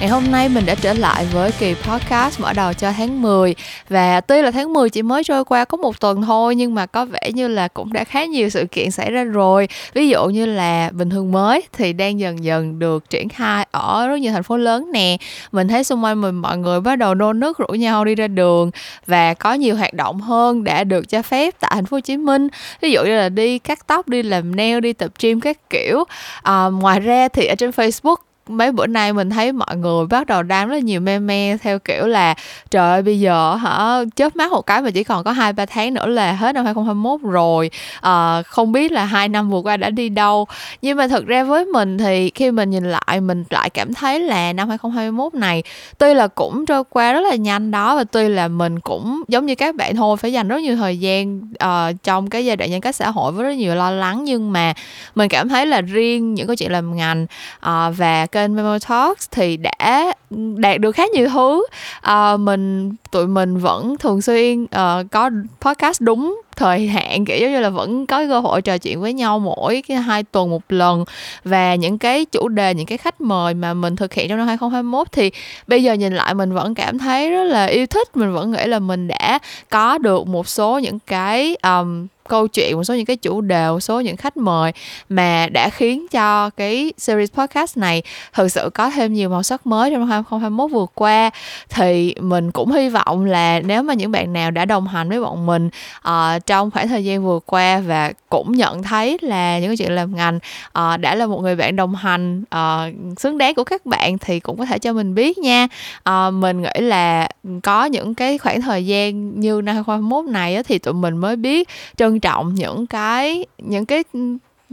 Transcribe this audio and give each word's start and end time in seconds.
Ngày 0.00 0.08
hôm 0.08 0.30
nay 0.30 0.48
mình 0.48 0.66
đã 0.66 0.74
trở 0.74 0.92
lại 0.92 1.26
với 1.32 1.50
kỳ 1.58 1.74
podcast 1.74 2.40
mở 2.40 2.52
đầu 2.52 2.72
cho 2.72 2.92
tháng 2.92 3.22
10 3.22 3.54
Và 3.88 4.20
tuy 4.20 4.42
là 4.42 4.50
tháng 4.50 4.72
10 4.72 4.90
chỉ 4.90 5.02
mới 5.02 5.24
trôi 5.24 5.44
qua 5.44 5.64
có 5.64 5.76
một 5.76 6.00
tuần 6.00 6.22
thôi 6.22 6.54
Nhưng 6.54 6.74
mà 6.74 6.86
có 6.86 7.04
vẻ 7.04 7.30
như 7.34 7.48
là 7.48 7.68
cũng 7.68 7.92
đã 7.92 8.04
khá 8.04 8.24
nhiều 8.24 8.48
sự 8.48 8.66
kiện 8.72 8.90
xảy 8.90 9.10
ra 9.10 9.24
rồi. 9.24 9.68
Ví 9.94 10.08
dụ 10.08 10.26
như 10.26 10.46
là 10.46 10.90
bình 10.92 11.10
thường 11.10 11.32
mới 11.32 11.62
thì 11.72 11.92
đang 11.92 12.20
dần 12.20 12.44
dần 12.44 12.78
được 12.78 13.10
triển 13.10 13.28
khai 13.28 13.66
ở 13.70 14.08
rất 14.08 14.16
nhiều 14.16 14.32
thành 14.32 14.42
phố 14.42 14.56
lớn 14.56 14.90
nè. 14.92 15.16
Mình 15.52 15.68
thấy 15.68 15.84
xung 15.84 16.04
quanh 16.04 16.20
mình 16.20 16.34
mọi 16.34 16.58
người 16.58 16.80
bắt 16.80 16.96
đầu 16.96 17.14
nô 17.14 17.32
nước 17.32 17.58
rủ 17.58 17.74
nhau 17.74 18.04
đi 18.04 18.14
ra 18.14 18.28
đường 18.28 18.70
Và 19.06 19.34
có 19.34 19.52
nhiều 19.52 19.76
hoạt 19.76 19.94
động 19.94 20.20
hơn 20.20 20.64
đã 20.64 20.84
được 20.84 21.08
cho 21.08 21.22
phép 21.22 21.54
tại 21.60 21.70
thành 21.74 21.86
phố 21.86 21.96
Hồ 21.96 22.00
Chí 22.00 22.16
Minh. 22.16 22.48
Ví 22.80 22.92
dụ 22.92 23.04
như 23.04 23.16
là 23.16 23.28
đi 23.28 23.58
cắt 23.58 23.86
tóc, 23.86 24.08
đi 24.08 24.22
làm 24.22 24.56
nail, 24.56 24.80
đi 24.80 24.92
tập 24.92 25.10
gym 25.20 25.40
các 25.40 25.70
kiểu. 25.70 26.04
À, 26.42 26.66
Ngoài 26.66 27.00
ra 27.00 27.28
thì 27.28 27.46
ở 27.46 27.54
trên 27.54 27.70
Facebook 27.70 28.16
mấy 28.50 28.72
bữa 28.72 28.86
nay 28.86 29.12
mình 29.12 29.30
thấy 29.30 29.52
mọi 29.52 29.76
người 29.76 30.06
bắt 30.06 30.26
đầu 30.26 30.42
đăng 30.42 30.68
rất 30.68 30.82
nhiều 30.82 31.00
meme 31.00 31.56
theo 31.62 31.78
kiểu 31.78 32.06
là 32.06 32.34
trời 32.70 32.90
ơi 32.90 33.02
bây 33.02 33.20
giờ 33.20 33.54
hả 33.54 34.00
chớp 34.16 34.36
mắt 34.36 34.50
một 34.50 34.66
cái 34.66 34.82
mà 34.82 34.90
chỉ 34.90 35.04
còn 35.04 35.24
có 35.24 35.32
hai 35.32 35.52
ba 35.52 35.66
tháng 35.66 35.94
nữa 35.94 36.06
là 36.06 36.32
hết 36.32 36.54
năm 36.54 36.64
2021 36.64 37.20
rồi. 37.22 37.70
À, 38.00 38.42
không 38.42 38.72
biết 38.72 38.92
là 38.92 39.04
hai 39.04 39.28
năm 39.28 39.50
vừa 39.50 39.60
qua 39.60 39.76
đã 39.76 39.90
đi 39.90 40.08
đâu. 40.08 40.46
Nhưng 40.82 40.96
mà 40.96 41.08
thực 41.08 41.26
ra 41.26 41.44
với 41.44 41.64
mình 41.64 41.98
thì 41.98 42.30
khi 42.34 42.50
mình 42.50 42.70
nhìn 42.70 42.90
lại 42.90 43.20
mình 43.20 43.44
lại 43.50 43.70
cảm 43.70 43.94
thấy 43.94 44.20
là 44.20 44.52
năm 44.52 44.68
2021 44.68 45.34
này 45.34 45.62
tuy 45.98 46.14
là 46.14 46.28
cũng 46.28 46.66
trôi 46.66 46.84
qua 46.90 47.12
rất 47.12 47.20
là 47.20 47.34
nhanh 47.34 47.70
đó 47.70 47.96
và 47.96 48.04
tuy 48.04 48.28
là 48.28 48.48
mình 48.48 48.80
cũng 48.80 49.22
giống 49.28 49.46
như 49.46 49.54
các 49.54 49.74
bạn 49.74 49.96
thôi 49.96 50.16
phải 50.16 50.32
dành 50.32 50.48
rất 50.48 50.60
nhiều 50.60 50.76
thời 50.76 50.98
gian 50.98 51.40
uh, 51.40 52.02
trong 52.02 52.30
cái 52.30 52.44
giai 52.44 52.56
đoạn 52.56 52.70
giãn 52.70 52.80
cách 52.80 52.96
xã 52.96 53.10
hội 53.10 53.32
với 53.32 53.44
rất 53.44 53.52
nhiều 53.52 53.74
lo 53.74 53.90
lắng. 53.90 54.24
Nhưng 54.24 54.52
mà 54.52 54.74
mình 55.14 55.28
cảm 55.28 55.48
thấy 55.48 55.66
là 55.66 55.80
riêng 55.80 56.34
những 56.34 56.46
câu 56.46 56.56
chuyện 56.56 56.72
làm 56.72 56.96
ngành 56.96 57.26
uh, 57.56 57.96
và 57.96 58.26
cái 58.26 58.39
kênh 58.40 58.54
Memo 58.56 58.78
Talks 58.78 59.28
thì 59.30 59.56
đã 59.56 60.14
đạt 60.56 60.80
được 60.80 60.92
khá 60.92 61.04
nhiều 61.14 61.28
thứ. 61.28 61.66
À, 62.00 62.36
mình 62.36 62.94
tụi 63.10 63.26
mình 63.26 63.58
vẫn 63.58 63.96
thường 63.98 64.22
xuyên 64.22 64.62
uh, 64.62 65.10
có 65.10 65.30
podcast 65.60 66.00
đúng 66.00 66.40
thời 66.56 66.86
hạn 66.86 67.24
kiểu 67.24 67.38
giống 67.38 67.52
như 67.52 67.60
là 67.60 67.70
vẫn 67.70 68.06
có 68.06 68.26
cơ 68.28 68.40
hội 68.40 68.62
trò 68.62 68.78
chuyện 68.78 69.00
với 69.00 69.12
nhau 69.12 69.38
mỗi 69.38 69.82
cái 69.88 69.96
hai 69.96 70.22
tuần 70.22 70.50
một 70.50 70.62
lần. 70.68 71.04
Và 71.44 71.74
những 71.74 71.98
cái 71.98 72.24
chủ 72.24 72.48
đề 72.48 72.74
những 72.74 72.86
cái 72.86 72.98
khách 72.98 73.20
mời 73.20 73.54
mà 73.54 73.74
mình 73.74 73.96
thực 73.96 74.14
hiện 74.14 74.28
trong 74.28 74.38
năm 74.38 74.46
2021 74.46 75.12
thì 75.12 75.30
bây 75.66 75.82
giờ 75.82 75.92
nhìn 75.92 76.14
lại 76.14 76.34
mình 76.34 76.52
vẫn 76.52 76.74
cảm 76.74 76.98
thấy 76.98 77.30
rất 77.30 77.44
là 77.44 77.66
yêu 77.66 77.86
thích. 77.86 78.16
Mình 78.16 78.32
vẫn 78.32 78.50
nghĩ 78.50 78.66
là 78.66 78.78
mình 78.78 79.08
đã 79.08 79.38
có 79.70 79.98
được 79.98 80.26
một 80.26 80.48
số 80.48 80.78
những 80.78 80.98
cái 81.06 81.56
um, 81.62 82.06
câu 82.30 82.48
chuyện 82.48 82.76
một 82.76 82.84
số 82.84 82.94
những 82.94 83.06
cái 83.06 83.16
chủ 83.16 83.40
đề 83.40 83.68
một 83.68 83.80
số 83.80 84.00
những 84.00 84.16
khách 84.16 84.36
mời 84.36 84.72
mà 85.08 85.46
đã 85.52 85.68
khiến 85.70 86.06
cho 86.10 86.50
cái 86.50 86.92
series 86.98 87.32
podcast 87.32 87.76
này 87.76 88.02
thực 88.32 88.48
sự 88.48 88.70
có 88.74 88.90
thêm 88.90 89.12
nhiều 89.12 89.28
màu 89.28 89.42
sắc 89.42 89.66
mới 89.66 89.90
trong 89.90 90.08
năm 90.08 90.19
2021 90.30 90.70
vừa 90.70 90.86
qua 90.94 91.30
thì 91.68 92.14
mình 92.20 92.50
cũng 92.50 92.72
hy 92.72 92.88
vọng 92.88 93.24
là 93.24 93.60
nếu 93.60 93.82
mà 93.82 93.94
những 93.94 94.12
bạn 94.12 94.32
nào 94.32 94.50
đã 94.50 94.64
đồng 94.64 94.86
hành 94.86 95.08
với 95.08 95.20
bọn 95.20 95.46
mình 95.46 95.70
uh, 96.08 96.46
trong 96.46 96.70
khoảng 96.70 96.88
thời 96.88 97.04
gian 97.04 97.24
vừa 97.24 97.38
qua 97.46 97.80
và 97.80 98.12
cũng 98.28 98.52
nhận 98.52 98.82
thấy 98.82 99.18
là 99.20 99.58
những 99.58 99.68
cái 99.68 99.76
chuyện 99.76 99.92
làm 99.92 100.16
ngành 100.16 100.36
uh, 100.66 101.00
đã 101.00 101.14
là 101.14 101.26
một 101.26 101.40
người 101.40 101.56
bạn 101.56 101.76
đồng 101.76 101.94
hành 101.94 102.42
uh, 102.42 103.18
xứng 103.18 103.38
đáng 103.38 103.54
của 103.54 103.64
các 103.64 103.86
bạn 103.86 104.18
thì 104.18 104.40
cũng 104.40 104.58
có 104.58 104.64
thể 104.64 104.78
cho 104.78 104.92
mình 104.92 105.14
biết 105.14 105.38
nha. 105.38 105.68
Uh, 106.10 106.34
mình 106.34 106.62
nghĩ 106.62 106.80
là 106.80 107.28
có 107.62 107.84
những 107.84 108.14
cái 108.14 108.38
khoảng 108.38 108.60
thời 108.60 108.86
gian 108.86 109.40
như 109.40 109.60
năm 109.64 109.74
2021 109.74 110.24
này 110.24 110.54
á, 110.54 110.62
thì 110.62 110.78
tụi 110.78 110.94
mình 110.94 111.16
mới 111.16 111.36
biết 111.36 111.68
trân 111.96 112.20
trọng 112.20 112.54
những 112.54 112.86
cái 112.86 113.46
những 113.58 113.86
cái 113.86 114.04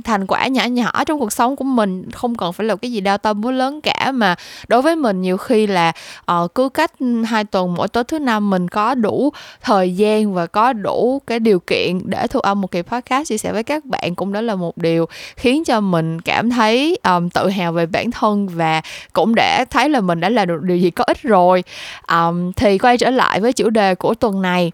thành 0.03 0.27
quả 0.27 0.47
nhỏ 0.47 0.63
nhỏ 0.63 1.03
trong 1.05 1.19
cuộc 1.19 1.33
sống 1.33 1.55
của 1.55 1.63
mình 1.63 2.11
không 2.11 2.35
cần 2.35 2.53
phải 2.53 2.67
là 2.67 2.75
cái 2.75 2.91
gì 2.91 3.01
đau 3.01 3.17
tâm 3.17 3.41
búa 3.41 3.51
lớn 3.51 3.81
cả. 3.81 4.11
Mà 4.11 4.35
đối 4.67 4.81
với 4.81 4.95
mình 4.95 5.21
nhiều 5.21 5.37
khi 5.37 5.67
là 5.67 5.91
uh, 6.31 6.55
cứ 6.55 6.69
cách 6.69 6.91
ừ, 6.99 7.23
hai 7.23 7.43
tuần 7.43 7.73
mỗi 7.73 7.87
tối 7.87 8.03
thứ 8.03 8.19
năm 8.19 8.49
mình 8.49 8.67
có 8.67 8.95
đủ 8.95 9.33
thời 9.61 9.95
gian 9.95 10.33
và 10.33 10.45
có 10.45 10.73
đủ 10.73 11.21
cái 11.27 11.39
điều 11.39 11.59
kiện 11.59 11.99
để 12.05 12.27
thu 12.27 12.39
âm 12.39 12.61
một 12.61 12.71
kỳ 12.71 12.81
podcast 12.81 13.27
chia 13.27 13.37
sẻ 13.37 13.53
với 13.53 13.63
các 13.63 13.85
bạn 13.85 14.15
cũng 14.15 14.33
đó 14.33 14.41
là 14.41 14.55
một 14.55 14.77
điều 14.77 15.05
khiến 15.35 15.63
cho 15.63 15.81
mình 15.81 16.21
cảm 16.21 16.49
thấy 16.49 16.97
um, 17.03 17.29
tự 17.29 17.49
hào 17.49 17.71
về 17.71 17.85
bản 17.85 18.11
thân 18.11 18.47
và 18.47 18.81
cũng 19.13 19.35
để 19.35 19.65
thấy 19.69 19.89
là 19.89 20.01
mình 20.01 20.19
đã 20.19 20.29
làm 20.29 20.47
được 20.47 20.61
điều 20.61 20.77
gì 20.77 20.91
có 20.91 21.03
ích 21.07 21.21
rồi. 21.21 21.63
Um, 22.11 22.51
thì 22.51 22.77
quay 22.77 22.97
trở 22.97 23.09
lại 23.09 23.39
với 23.41 23.53
chủ 23.53 23.69
đề 23.69 23.95
của 23.95 24.13
tuần 24.13 24.41
này 24.41 24.71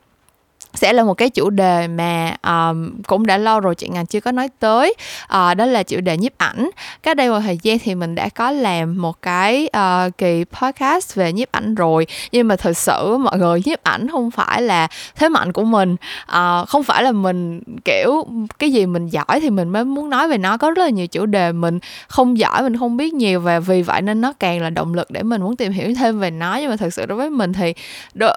sẽ 0.73 0.94
là 0.94 1.03
một 1.03 1.13
cái 1.13 1.29
chủ 1.29 1.50
đề 1.50 1.88
mà 1.88 2.35
um, 2.44 3.01
cũng 3.07 3.25
đã 3.25 3.38
lâu 3.38 3.59
rồi 3.59 3.75
chị 3.75 3.88
ngành 3.89 4.06
chưa 4.06 4.19
có 4.19 4.31
nói 4.31 4.50
tới. 4.59 4.94
Uh, 5.23 5.57
đó 5.57 5.66
là 5.66 5.84
chủ 5.84 6.01
đề 6.01 6.17
nhiếp 6.17 6.38
ảnh. 6.38 6.69
Cách 7.03 7.17
đây 7.17 7.29
một 7.29 7.39
thời 7.39 7.57
gian 7.61 7.79
thì 7.79 7.95
mình 7.95 8.16
đã 8.16 8.29
có 8.29 8.51
làm 8.51 9.01
một 9.01 9.22
cái 9.22 9.69
uh, 9.78 10.17
kỳ 10.17 10.45
podcast 10.51 11.16
về 11.16 11.34
nhiếp 11.34 11.51
ảnh 11.51 11.75
rồi. 11.75 12.07
Nhưng 12.31 12.47
mà 12.47 12.56
thực 12.56 12.78
sự 12.78 13.17
mọi 13.17 13.38
người 13.38 13.61
nhiếp 13.66 13.84
ảnh 13.84 14.07
không 14.11 14.31
phải 14.31 14.61
là 14.61 14.88
thế 15.16 15.29
mạnh 15.29 15.51
của 15.51 15.63
mình. 15.63 15.95
Uh, 16.23 16.69
không 16.69 16.84
phải 16.84 17.03
là 17.03 17.11
mình 17.11 17.61
kiểu 17.85 18.25
cái 18.59 18.72
gì 18.72 18.85
mình 18.85 19.07
giỏi 19.07 19.40
thì 19.41 19.50
mình 19.50 19.69
mới 19.69 19.85
muốn 19.85 20.09
nói 20.09 20.28
về 20.28 20.38
nó. 20.38 20.57
Có 20.57 20.72
rất 20.72 20.84
là 20.84 20.90
nhiều 20.90 21.07
chủ 21.07 21.25
đề 21.25 21.51
mình 21.51 21.79
không 22.07 22.38
giỏi 22.38 22.63
mình 22.63 22.78
không 22.78 22.97
biết 22.97 23.13
nhiều 23.13 23.40
và 23.40 23.59
vì 23.59 23.81
vậy 23.81 24.01
nên 24.01 24.22
nó 24.22 24.34
càng 24.40 24.61
là 24.61 24.69
động 24.69 24.94
lực 24.94 25.11
để 25.11 25.23
mình 25.23 25.41
muốn 25.41 25.55
tìm 25.55 25.72
hiểu 25.72 25.94
thêm 26.00 26.19
về 26.19 26.31
nó. 26.31 26.57
Nhưng 26.61 26.69
mà 26.69 26.75
thực 26.75 26.94
sự 26.94 27.05
đối 27.05 27.17
với 27.17 27.29
mình 27.29 27.53
thì 27.53 27.73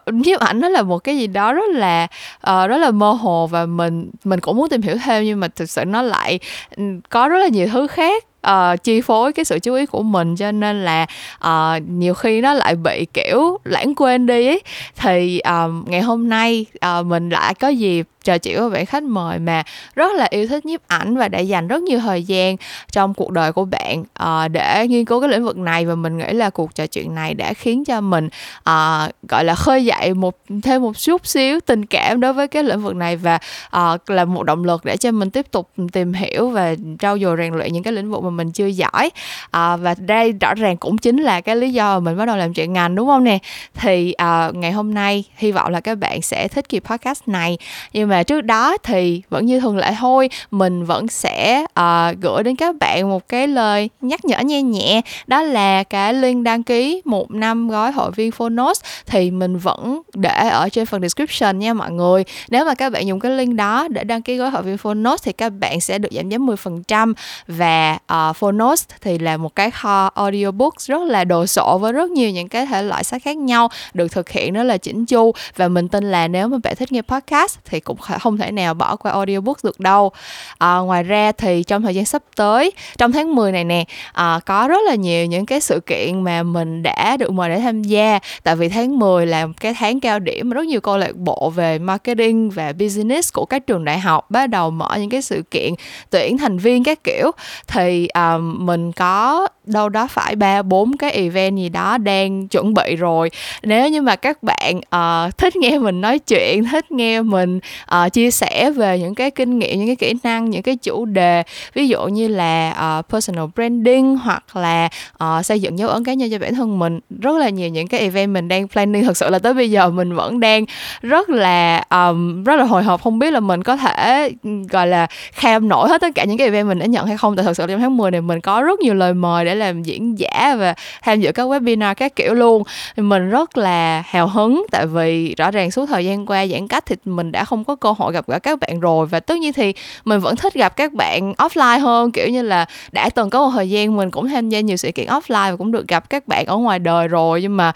nhiếp 0.06 0.41
ảnh 0.41 0.60
nó 0.60 0.68
là 0.68 0.82
một 0.82 0.98
cái 0.98 1.18
gì 1.18 1.26
đó 1.26 1.53
rất 1.53 1.68
là 1.68 2.06
uh, 2.50 2.69
rất 2.69 2.78
là 2.78 2.91
mơ 2.91 3.10
hồ 3.10 3.47
và 3.47 3.66
mình 3.66 4.10
mình 4.25 4.41
cũng 4.41 4.56
muốn 4.56 4.69
tìm 4.69 4.82
hiểu 4.82 4.97
thêm 5.04 5.25
nhưng 5.25 5.41
mà 5.41 5.48
thực 5.48 5.70
sự 5.70 5.84
nó 5.84 6.03
lại 6.03 6.38
ừ, 6.76 6.82
có 7.10 7.28
rất 7.28 7.38
là 7.38 7.48
nhiều 7.48 7.69
thứ 7.72 7.87
khác 7.87 8.25
uh, 8.47 8.82
chi 8.82 9.00
phối 9.00 9.32
cái 9.32 9.44
sự 9.44 9.59
chú 9.59 9.75
ý 9.75 9.87
của 9.87 10.03
mình 10.03 10.36
cho 10.36 10.53
nên 10.53 10.84
là 10.84 11.06
uh, 11.47 11.82
nhiều 11.88 12.15
khi 12.15 12.41
nó 12.41 12.54
lại 12.54 12.75
bị 12.75 13.06
kiểu 13.15 13.59
lãng 13.65 13.94
quên 13.94 14.26
đi 14.26 14.47
ấy. 14.47 14.60
thì 14.97 15.41
uh, 15.48 15.88
ngày 15.88 16.00
hôm 16.00 16.28
nay 16.28 16.66
uh, 17.00 17.06
mình 17.06 17.31
lại 17.31 17.54
có 17.54 17.69
dịp 17.69 18.06
trò 18.26 18.38
chuyện 18.38 18.60
với 18.60 18.70
vị 18.70 18.84
khách 18.84 19.03
mời 19.03 19.38
mà 19.38 19.62
rất 19.94 20.14
là 20.14 20.26
yêu 20.31 20.47
thích 20.47 20.66
nhiếp 20.66 20.81
ảnh 20.87 21.16
và 21.16 21.28
đã 21.28 21.38
dành 21.38 21.69
rất 21.69 21.82
nhiều 21.82 21.98
thời 21.98 22.22
gian 22.22 22.56
trong 22.92 23.14
cuộc 23.14 23.31
đời 23.31 23.53
của 23.53 23.64
bạn 23.64 24.00
uh, 24.00 24.50
để 24.50 24.87
nghiên 24.88 25.04
cứu 25.04 25.20
cái 25.20 25.31
lĩnh 25.31 25.44
vực 25.44 25.56
này. 25.56 25.87
Và 25.87 25.94
mình 25.94 26.19
nghĩ 26.19 26.32
là 26.32 26.50
cuộc 26.50 26.75
trò 26.75 26.86
chuyện 26.86 27.15
này 27.15 27.34
đã 27.34 27.53
khiến 27.53 27.84
cho 27.84 28.00
mình 28.00 28.26
uh, 28.26 29.10
gọi 29.28 29.44
là 29.44 29.54
khơi 29.54 29.84
dậy 29.84 30.15
một 30.15 30.36
thêm 30.62 30.82
một 30.82 30.98
chút 30.98 31.26
xíu 31.26 31.60
tình 31.60 31.86
cảm 31.86 32.20
đối 32.20 32.32
với 32.32 32.48
cái 32.48 32.62
lĩnh 32.62 32.82
vực 32.82 32.97
này. 32.97 33.16
Và 33.16 33.38
uh, 33.76 34.10
là 34.10 34.25
một 34.25 34.42
động 34.42 34.65
lực 34.65 34.84
để 34.84 34.97
cho 34.97 35.10
mình 35.10 35.31
tiếp 35.31 35.47
tục 35.50 35.70
tìm 35.92 36.12
hiểu 36.12 36.50
và 36.50 36.75
trau 36.98 37.19
dồi 37.19 37.36
rèn 37.36 37.54
luyện 37.54 37.72
những 37.72 37.82
cái 37.82 37.92
lĩnh 37.92 38.10
vực 38.10 38.22
mà 38.22 38.31
mình 38.31 38.53
chưa 38.53 38.66
giỏi. 38.66 39.10
Uh, 39.47 39.81
và 39.81 39.94
đây 39.98 40.32
rõ 40.32 40.54
ràng 40.54 40.76
cũng 40.76 40.98
chính 40.98 41.22
là 41.22 41.41
cái 41.41 41.56
lý 41.56 41.72
do 41.72 41.94
mà 41.94 42.00
mình 42.00 42.19
bắt 42.19 42.25
đầu 42.25 42.36
làm 42.36 42.54
chuyện 42.54 42.72
ngành 42.72 42.94
đúng 42.94 43.09
không 43.09 43.25
nè? 43.25 43.38
Thì 43.75 44.15
uh, 44.22 44.54
ngày 44.54 44.72
hôm 44.72 44.94
nay 44.94 45.25
hy 45.36 45.53
vọng 45.53 45.72
là 45.72 45.81
các 45.81 45.94
bạn 45.94 46.22
sẽ 46.22 46.48
thích 46.48 46.69
kỳ 46.69 46.81
podcast 46.81 47.22
này. 47.26 47.59
Nhưng 47.92 48.09
mà 48.09 48.16
mà 48.16 48.22
trước 48.22 48.41
đó 48.41 48.77
thì 48.82 49.22
vẫn 49.31 49.47
như 49.47 49.60
thường 49.60 49.77
lệ 49.77 49.94
thôi 49.99 50.31
mình 50.50 50.84
vẫn 50.84 51.09
sẽ 51.09 51.65
uh, 51.81 52.21
gửi 52.21 52.43
đến 52.43 52.56
các 52.56 52.77
bạn 52.81 53.09
một 53.09 53.28
cái 53.28 53.49
lời 53.49 53.91
nhắc 54.00 54.25
nhở 54.25 54.41
nhẹ 54.41 54.62
nhẹ. 54.62 55.00
Đó 55.27 55.43
là 55.43 55.82
cái 55.82 56.15
link 56.15 56.44
đăng 56.44 56.62
ký 56.62 57.03
một 57.04 57.31
năm 57.31 57.69
gói 57.69 57.93
hội 57.93 58.10
viên 58.10 58.31
Phonos 58.31 58.81
thì 59.06 59.31
mình 59.31 59.59
vẫn 59.59 60.03
để 60.15 60.49
ở 60.49 60.69
trên 60.69 60.87
phần 60.87 61.03
description 61.03 61.59
nha 61.59 61.75
mọi 61.75 61.91
người. 61.91 62.25
Nếu 62.49 62.65
mà 62.65 62.75
các 62.75 62.93
bạn 62.93 63.06
dùng 63.06 63.21
cái 63.21 63.32
link 63.32 63.54
đó 63.54 63.88
để 63.91 64.04
đăng 64.04 64.22
ký 64.22 64.37
gói 64.37 64.50
hội 64.50 64.62
viên 64.62 64.78
Phonos 64.78 65.22
thì 65.25 65.33
các 65.33 65.50
bạn 65.50 65.81
sẽ 65.81 65.98
được 65.98 66.09
giảm 66.12 66.28
giá 66.28 66.38
10% 66.38 67.15
và 67.48 67.98
uh, 68.12 68.37
Phonos 68.37 68.84
thì 69.00 69.19
là 69.19 69.37
một 69.37 69.56
cái 69.56 69.71
kho 69.71 70.10
audiobooks 70.15 70.91
rất 70.91 71.03
là 71.03 71.25
đồ 71.25 71.47
sộ 71.47 71.78
với 71.78 71.93
rất 71.93 72.10
nhiều 72.10 72.31
những 72.31 72.48
cái 72.48 72.66
thể 72.66 72.83
loại 72.83 73.04
sách 73.04 73.22
khác 73.22 73.37
nhau 73.37 73.69
được 73.94 74.12
thực 74.12 74.31
hiện 74.31 74.53
đó 74.53 74.62
là 74.62 74.77
chỉnh 74.77 75.06
chu. 75.06 75.33
Và 75.56 75.69
mình 75.69 75.88
tin 75.88 76.10
là 76.10 76.28
nếu 76.28 76.48
mà 76.48 76.59
bạn 76.62 76.77
thích 76.77 76.93
nghe 76.93 77.03
podcast 77.03 77.59
thì 77.65 77.81
cũng 77.81 77.97
không 78.21 78.39
thể 78.39 78.50
nào 78.50 78.75
bỏ 78.75 78.97
qua 78.97 79.13
audiobook 79.13 79.65
được 79.65 79.80
đâu. 79.80 80.13
À, 80.59 80.77
ngoài 80.77 81.03
ra 81.03 81.33
thì 81.33 81.63
trong 81.63 81.83
thời 81.83 81.95
gian 81.95 82.04
sắp 82.04 82.22
tới 82.36 82.72
trong 82.98 83.13
tháng 83.13 83.34
10 83.34 83.53
này 83.53 83.65
nè 83.65 83.84
à, 84.13 84.41
có 84.47 84.69
rất 84.69 84.83
là 84.86 84.95
nhiều 84.95 85.27
những 85.27 85.47
cái 85.47 85.60
sự 85.60 85.80
kiện 85.80 86.25
mà 86.25 86.42
mình 86.42 86.83
đã 86.83 87.16
được 87.16 87.33
mời 87.33 87.48
để 87.48 87.59
tham 87.60 87.83
gia. 87.83 88.19
Tại 88.42 88.57
vì 88.57 88.69
tháng 88.69 88.98
10 88.98 89.27
là 89.27 89.47
cái 89.60 89.75
tháng 89.75 90.01
cao 90.01 90.19
điểm 90.19 90.48
mà 90.51 90.54
rất 90.54 90.66
nhiều 90.66 90.80
câu 90.80 90.98
lạc 90.98 91.16
bộ 91.16 91.53
về 91.54 91.78
marketing 91.78 92.51
và 92.51 92.72
business 92.72 93.33
của 93.33 93.45
các 93.45 93.66
trường 93.66 93.84
đại 93.84 93.98
học 93.98 94.30
bắt 94.30 94.47
đầu 94.47 94.71
mở 94.71 94.97
những 94.98 95.10
cái 95.10 95.22
sự 95.22 95.42
kiện 95.51 95.75
tuyển 96.10 96.39
thành 96.39 96.59
viên 96.59 96.84
các 96.84 97.04
kiểu. 97.04 97.30
Thì 97.66 98.09
um, 98.09 98.66
mình 98.66 98.92
có 98.92 99.48
đâu 99.66 99.89
đó 99.89 100.07
phải 100.07 100.36
ba 100.36 100.63
bốn 100.63 100.97
cái 100.97 101.10
event 101.10 101.57
gì 101.57 101.68
đó 101.68 101.98
đang 101.98 102.48
chuẩn 102.48 102.74
bị 102.74 102.97
rồi. 102.97 103.30
Nếu 103.63 103.89
như 103.89 104.03
mà 104.03 104.16
các 104.16 104.42
bạn 104.42 104.77
uh, 104.78 105.39
thích 105.39 105.57
nghe 105.57 105.78
mình 105.78 106.01
nói 106.01 106.18
chuyện 106.18 106.65
thích 106.65 106.92
nghe 106.92 107.22
mình 107.22 107.60
uh, 108.04 108.13
chia 108.13 108.30
sẻ 108.30 108.71
về 108.71 108.98
những 108.98 109.15
cái 109.15 109.30
kinh 109.30 109.59
nghiệm 109.59 109.78
những 109.78 109.86
cái 109.86 109.97
kỹ 109.97 110.15
năng 110.22 110.51
những 110.51 110.63
cái 110.63 110.77
chủ 110.77 111.04
đề 111.04 111.42
ví 111.74 111.89
dụ 111.89 112.07
như 112.07 112.28
là 112.28 112.77
uh, 112.98 113.09
personal 113.09 113.45
branding 113.54 114.16
hoặc 114.16 114.57
là 114.57 114.89
uh, 115.24 115.47
xây 115.47 115.60
dựng 115.60 115.78
dấu 115.78 115.89
ấn 115.89 116.04
cá 116.04 116.15
nhân 116.15 116.30
cho 116.30 116.39
bản 116.39 116.54
thân 116.54 116.78
mình 116.78 117.01
rất 117.21 117.36
là 117.36 117.48
nhiều 117.48 117.68
những 117.68 117.86
cái 117.86 118.01
event 118.01 118.33
mình 118.33 118.48
đang 118.48 118.68
planning. 118.68 119.04
Thực 119.04 119.16
sự 119.16 119.30
là 119.30 119.39
tới 119.39 119.54
bây 119.54 119.71
giờ 119.71 119.91
mình 119.91 120.15
vẫn 120.15 120.41
đang 120.41 120.65
rất 121.03 121.28
là 121.28 121.84
um, 121.91 122.45
rất 122.45 122.57
là 122.57 122.65
hồi 122.65 122.83
hộp. 122.83 123.03
Không 123.03 123.18
biết 123.18 123.30
là 123.30 123.41
mình 123.41 123.63
có 123.63 123.77
thể 123.77 124.30
gọi 124.71 124.86
là 124.86 125.07
kham 125.33 125.68
nổi 125.68 125.89
hết 125.89 126.01
tất 126.01 126.15
cả 126.15 126.24
những 126.24 126.39
cái 126.39 126.47
event 126.47 126.68
mình 126.68 126.78
đã 126.78 126.86
nhận 126.86 127.07
hay 127.07 127.16
không. 127.16 127.36
Tại 127.36 127.45
thật 127.45 127.57
sự 127.57 127.66
trong 127.68 127.80
tháng 127.80 127.97
10 127.97 128.10
này 128.10 128.21
mình 128.21 128.41
có 128.41 128.63
rất 128.63 128.80
nhiều 128.80 128.95
lời 128.95 129.15
mời 129.15 129.45
để 129.45 129.54
làm 129.56 129.82
diễn 129.82 130.18
giả 130.18 130.56
và 130.58 130.74
tham 131.03 131.20
dự 131.20 131.32
các 131.32 131.42
webinar 131.42 131.94
các 131.94 132.16
kiểu 132.16 132.34
luôn. 132.34 132.62
Thì 132.97 133.03
mình 133.03 133.30
rất 133.30 133.56
là 133.58 134.03
hào 134.06 134.26
hứng, 134.26 134.66
tại 134.70 134.86
vì 134.86 135.34
rõ 135.34 135.50
ràng 135.50 135.70
suốt 135.70 135.86
thời 135.86 136.04
gian 136.04 136.26
qua 136.26 136.47
giãn 136.47 136.68
cách 136.68 136.86
thì 136.86 136.97
mình 137.04 137.32
đã 137.32 137.44
không 137.44 137.64
có 137.64 137.76
cơ 137.76 137.94
hội 137.98 138.12
gặp 138.12 138.26
gỡ 138.26 138.38
các 138.38 138.58
bạn 138.60 138.80
rồi. 138.80 139.06
Và 139.06 139.20
tất 139.20 139.38
nhiên 139.38 139.53
thì 139.53 139.72
mình 140.04 140.20
vẫn 140.20 140.36
thích 140.36 140.54
gặp 140.54 140.76
các 140.76 140.92
bạn 140.92 141.32
offline 141.32 141.80
hơn, 141.80 142.12
kiểu 142.12 142.28
như 142.28 142.42
là 142.42 142.66
đã 142.92 143.10
từng 143.10 143.30
có 143.30 143.47
một 143.47 143.50
thời 143.54 143.70
gian 143.70 143.97
mình 143.97 144.10
cũng 144.10 144.28
tham 144.28 144.48
gia 144.48 144.60
nhiều 144.60 144.76
sự 144.76 144.92
kiện 144.92 145.06
offline 145.06 145.50
và 145.50 145.56
cũng 145.56 145.72
được 145.72 145.88
gặp 145.88 146.10
các 146.10 146.28
bạn 146.28 146.47
ở 146.47 146.56
ngoài 146.56 146.78
đời 146.78 147.08
rồi. 147.08 147.42
Nhưng 147.42 147.56
mà 147.56 147.72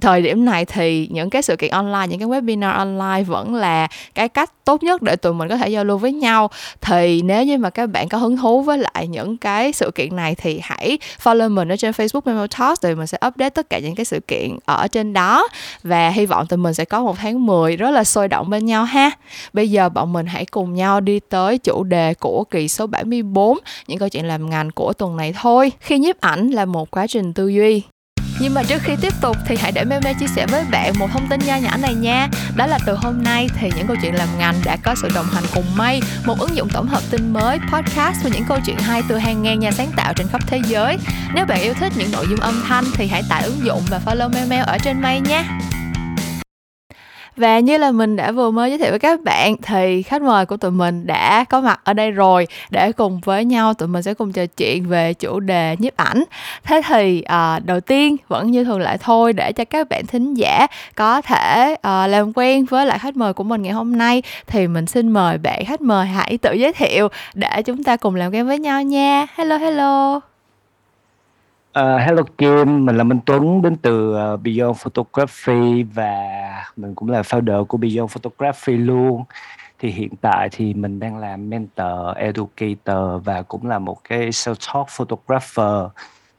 thời 0.00 0.22
điểm 0.22 0.44
này 0.44 0.64
thì 0.64 1.08
những 1.10 1.30
cái 1.30 1.42
sự 1.42 1.56
kiện 1.56 1.70
online, 1.70 2.06
những 2.06 2.18
cái 2.18 2.28
webinar 2.28 2.72
online 2.72 3.22
vẫn 3.22 3.54
là 3.54 3.88
cái 4.14 4.28
cách 4.28 4.52
tốt 4.64 4.82
nhất 4.82 5.02
để 5.02 5.16
tụi 5.16 5.34
mình 5.34 5.48
có 5.48 5.56
thể 5.56 5.68
giao 5.68 5.84
lưu 5.84 5.98
với 5.98 6.12
nhau. 6.12 6.50
Thì 6.80 7.22
nếu 7.22 7.44
như 7.44 7.58
mà 7.58 7.70
các 7.70 7.86
bạn 7.86 8.08
có 8.08 8.18
hứng 8.18 8.36
thú 8.36 8.62
với 8.62 8.78
lại 8.78 9.06
những 9.06 9.36
cái 9.36 9.72
sự 9.72 9.90
kiện 9.94 10.16
này 10.16 10.34
thì 10.34 10.60
hãy 10.62 10.98
follow 11.22 11.50
mình 11.50 11.68
ở 11.72 11.76
trên 11.76 11.90
Facebook 11.90 12.20
Memo 12.24 12.46
Talks 12.58 12.82
thì 12.82 12.94
mình 12.94 13.06
sẽ 13.06 13.18
update 13.26 13.50
tất 13.50 13.70
cả 13.70 13.78
những 13.78 13.94
cái 13.94 14.04
sự 14.04 14.20
kiện 14.20 14.58
ở 14.64 14.88
trên 14.88 15.12
đó 15.12 15.48
và 15.82 16.10
hy 16.10 16.26
vọng 16.26 16.46
tụi 16.46 16.56
mình 16.56 16.74
sẽ 16.74 16.84
có 16.84 17.02
một 17.02 17.16
tháng 17.18 17.46
10 17.46 17.76
rất 17.76 17.90
là 17.90 18.04
sôi 18.04 18.28
động 18.28 18.50
bên 18.50 18.66
nhau 18.66 18.84
ha. 18.84 19.10
Bây 19.52 19.70
giờ 19.70 19.88
bọn 19.88 20.12
mình 20.12 20.26
hãy 20.26 20.44
cùng 20.44 20.74
nhau 20.74 21.00
đi 21.00 21.20
tới 21.20 21.58
chủ 21.58 21.82
đề 21.82 22.14
của 22.14 22.44
kỳ 22.44 22.68
số 22.68 22.86
74 22.86 23.58
những 23.86 23.98
câu 23.98 24.08
chuyện 24.08 24.24
làm 24.24 24.50
ngành 24.50 24.70
của 24.70 24.92
tuần 24.92 25.16
này 25.16 25.34
thôi. 25.40 25.72
Khi 25.80 25.98
nhiếp 25.98 26.20
ảnh 26.20 26.50
là 26.50 26.64
một 26.64 26.90
quá 26.90 27.06
trình 27.06 27.32
tư 27.32 27.48
duy 27.48 27.82
nhưng 28.40 28.54
mà 28.54 28.62
trước 28.62 28.82
khi 28.82 28.96
tiếp 29.00 29.12
tục 29.20 29.36
thì 29.46 29.56
hãy 29.56 29.72
để 29.72 29.84
Meme 29.84 30.14
chia 30.14 30.26
sẻ 30.26 30.46
với 30.46 30.64
bạn 30.70 30.92
một 30.98 31.08
thông 31.12 31.28
tin 31.28 31.40
nho 31.40 31.56
nhỏ 31.56 31.76
này 31.76 31.94
nha. 31.94 32.28
Đó 32.56 32.66
là 32.66 32.78
từ 32.86 32.94
hôm 32.94 33.22
nay 33.22 33.48
thì 33.58 33.70
những 33.76 33.86
câu 33.86 33.96
chuyện 34.02 34.14
làm 34.14 34.28
ngành 34.38 34.54
đã 34.64 34.76
có 34.82 34.94
sự 35.02 35.08
đồng 35.14 35.26
hành 35.32 35.44
cùng 35.54 35.64
May, 35.76 36.02
một 36.24 36.38
ứng 36.38 36.56
dụng 36.56 36.68
tổng 36.68 36.86
hợp 36.86 37.02
tin 37.10 37.32
mới, 37.32 37.58
podcast 37.72 38.24
và 38.24 38.30
những 38.32 38.44
câu 38.48 38.58
chuyện 38.66 38.78
hay 38.78 39.02
từ 39.08 39.18
hàng 39.18 39.42
ngàn 39.42 39.60
nhà 39.60 39.70
sáng 39.70 39.90
tạo 39.96 40.14
trên 40.14 40.28
khắp 40.28 40.40
thế 40.46 40.60
giới. 40.68 40.98
Nếu 41.34 41.46
bạn 41.46 41.60
yêu 41.60 41.74
thích 41.74 41.92
những 41.96 42.12
nội 42.12 42.26
dung 42.30 42.40
âm 42.40 42.62
thanh 42.68 42.84
thì 42.94 43.06
hãy 43.06 43.22
tải 43.28 43.42
ứng 43.42 43.64
dụng 43.64 43.82
và 43.90 44.00
follow 44.06 44.34
Meme 44.34 44.58
ở 44.58 44.78
trên 44.78 45.00
May 45.00 45.20
nhé. 45.20 45.44
Và 47.40 47.58
như 47.58 47.78
là 47.78 47.90
mình 47.90 48.16
đã 48.16 48.32
vừa 48.32 48.50
mới 48.50 48.70
giới 48.70 48.78
thiệu 48.78 48.90
với 48.90 48.98
các 48.98 49.20
bạn 49.20 49.56
thì 49.62 50.02
khách 50.02 50.22
mời 50.22 50.46
của 50.46 50.56
tụi 50.56 50.70
mình 50.70 51.06
đã 51.06 51.44
có 51.44 51.60
mặt 51.60 51.80
ở 51.84 51.92
đây 51.92 52.10
rồi 52.10 52.46
để 52.70 52.92
cùng 52.92 53.20
với 53.20 53.44
nhau 53.44 53.74
tụi 53.74 53.88
mình 53.88 54.02
sẽ 54.02 54.14
cùng 54.14 54.32
trò 54.32 54.46
chuyện 54.56 54.88
về 54.88 55.14
chủ 55.14 55.40
đề 55.40 55.76
nhiếp 55.78 55.96
ảnh. 55.96 56.24
Thế 56.64 56.82
thì 56.88 57.22
à, 57.22 57.58
đầu 57.64 57.80
tiên 57.80 58.16
vẫn 58.28 58.50
như 58.50 58.64
thường 58.64 58.80
lại 58.80 58.98
thôi 58.98 59.32
để 59.32 59.52
cho 59.52 59.64
các 59.64 59.88
bạn 59.88 60.06
thính 60.06 60.34
giả 60.34 60.66
có 60.94 61.20
thể 61.20 61.76
à, 61.82 62.06
làm 62.06 62.32
quen 62.34 62.64
với 62.64 62.86
lại 62.86 62.98
khách 62.98 63.16
mời 63.16 63.32
của 63.32 63.44
mình 63.44 63.62
ngày 63.62 63.72
hôm 63.72 63.98
nay 63.98 64.22
thì 64.46 64.66
mình 64.66 64.86
xin 64.86 65.08
mời 65.08 65.38
bạn 65.38 65.64
khách 65.64 65.80
mời 65.80 66.06
hãy 66.06 66.38
tự 66.38 66.52
giới 66.52 66.72
thiệu 66.72 67.08
để 67.34 67.62
chúng 67.62 67.84
ta 67.84 67.96
cùng 67.96 68.14
làm 68.14 68.32
quen 68.32 68.46
với 68.46 68.58
nhau 68.58 68.82
nha. 68.82 69.26
Hello 69.36 69.56
hello. 69.56 70.29
Uh, 71.78 72.00
hello 72.00 72.22
Kim, 72.38 72.86
mình 72.86 72.96
là 72.96 73.04
Minh 73.04 73.20
Tuấn 73.26 73.62
đến 73.62 73.76
từ 73.76 74.14
uh, 74.14 74.40
Beyond 74.40 74.76
Photography 74.76 75.82
và 75.82 76.14
mình 76.76 76.94
cũng 76.94 77.10
là 77.10 77.22
founder 77.22 77.64
của 77.64 77.76
Beyond 77.76 78.10
Photography 78.10 78.76
luôn. 78.76 79.24
Thì 79.78 79.90
hiện 79.90 80.10
tại 80.20 80.48
thì 80.52 80.74
mình 80.74 81.00
đang 81.00 81.18
làm 81.18 81.50
mentor, 81.50 82.16
educator 82.16 83.24
và 83.24 83.42
cũng 83.42 83.66
là 83.66 83.78
một 83.78 84.04
cái 84.04 84.30
self-taught 84.30 84.84
photographer. 84.88 85.90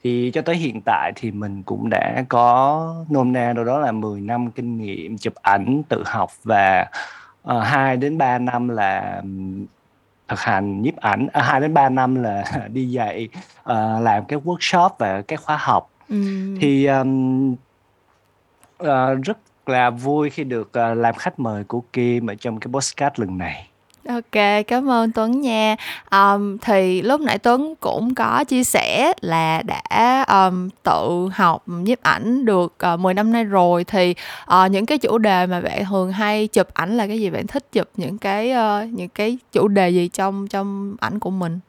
Thì 0.04 0.30
cho 0.34 0.42
tới 0.42 0.56
hiện 0.56 0.80
tại 0.84 1.12
thì 1.16 1.30
mình 1.30 1.62
cũng 1.62 1.90
đã 1.90 2.24
có 2.28 3.04
nôm 3.10 3.32
na 3.32 3.52
đâu 3.52 3.64
đó 3.64 3.78
là 3.78 3.92
10 3.92 4.20
năm 4.20 4.50
kinh 4.50 4.78
nghiệm 4.78 5.18
chụp 5.18 5.34
ảnh, 5.34 5.82
tự 5.88 6.02
học 6.06 6.30
và 6.44 6.86
ờ, 7.42 7.58
uh, 7.58 7.64
2 7.64 7.96
đến 7.96 8.18
3 8.18 8.38
năm 8.38 8.68
là 8.68 9.22
thực 10.32 10.40
hành 10.40 10.82
nhiếp 10.82 10.96
ảnh 10.96 11.28
à, 11.32 11.42
2 11.42 11.60
đến 11.60 11.74
3 11.74 11.88
năm 11.88 12.14
là 12.14 12.44
đi 12.72 12.88
dạy 12.88 13.28
uh, 13.60 14.02
làm 14.02 14.24
các 14.24 14.42
workshop 14.44 14.90
và 14.98 15.22
các 15.22 15.40
khóa 15.40 15.56
học 15.56 15.90
ừ. 16.08 16.16
thì 16.60 16.86
um, 16.86 17.52
uh, 18.82 19.22
rất 19.22 19.38
là 19.66 19.90
vui 19.90 20.30
khi 20.30 20.44
được 20.44 20.68
uh, 20.68 20.96
làm 20.98 21.14
khách 21.14 21.38
mời 21.38 21.64
của 21.64 21.82
Kim 21.92 22.30
ở 22.30 22.34
trong 22.34 22.60
cái 22.60 22.72
podcast 22.72 23.20
lần 23.20 23.38
này 23.38 23.68
OK, 24.08 24.66
cảm 24.66 24.90
ơn 24.90 25.12
Tuấn 25.12 25.40
nha. 25.40 25.76
Um, 26.10 26.58
thì 26.58 27.02
lúc 27.02 27.20
nãy 27.20 27.38
Tuấn 27.38 27.74
cũng 27.80 28.14
có 28.14 28.44
chia 28.44 28.64
sẻ 28.64 29.12
là 29.20 29.62
đã, 29.62 30.24
um, 30.28 30.68
tự 30.82 31.28
học 31.34 31.62
nhiếp 31.66 32.02
ảnh 32.02 32.44
được, 32.44 32.74
ờ, 32.78 32.92
uh, 32.94 33.00
10 33.00 33.14
năm 33.14 33.32
nay 33.32 33.44
rồi, 33.44 33.84
thì, 33.84 34.14
uh, 34.64 34.70
những 34.70 34.86
cái 34.86 34.98
chủ 34.98 35.18
đề 35.18 35.46
mà 35.46 35.60
bạn 35.60 35.84
thường 35.84 36.12
hay 36.12 36.46
chụp 36.46 36.66
ảnh 36.74 36.96
là 36.96 37.06
cái 37.06 37.20
gì? 37.20 37.30
Bạn 37.30 37.46
thích 37.46 37.72
chụp 37.72 37.88
những 37.96 38.18
cái, 38.18 38.52
uh, 38.52 38.92
những 38.92 39.08
cái 39.08 39.38
chủ 39.52 39.68
đề 39.68 39.90
gì 39.90 40.08
trong 40.08 40.46
trong 40.48 40.96
ảnh 41.00 41.18
của 41.18 41.30
mình? 41.30 41.60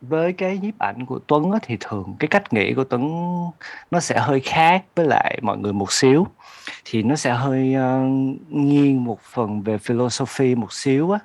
Với 0.00 0.32
cái 0.32 0.58
nhiếp 0.58 0.78
ảnh 0.78 1.06
của 1.06 1.18
Tuấn 1.26 1.52
á, 1.52 1.58
thì 1.62 1.76
thường 1.80 2.14
cái 2.18 2.28
cách 2.28 2.52
nghĩ 2.52 2.74
của 2.74 2.84
Tuấn 2.84 3.02
nó 3.90 4.00
sẽ 4.00 4.18
hơi 4.18 4.40
khác 4.40 4.84
với 4.96 5.06
lại 5.06 5.38
mọi 5.42 5.58
người 5.58 5.72
một 5.72 5.92
xíu, 5.92 6.26
thì 6.84 7.02
nó 7.02 7.16
sẽ 7.16 7.32
hơi, 7.34 7.74
uh, 7.76 8.10
nghiêng 8.48 9.04
một 9.04 9.20
phần 9.22 9.62
về 9.62 9.78
philosophy 9.78 10.54
một 10.54 10.72
xíu 10.72 11.10
á. 11.10 11.18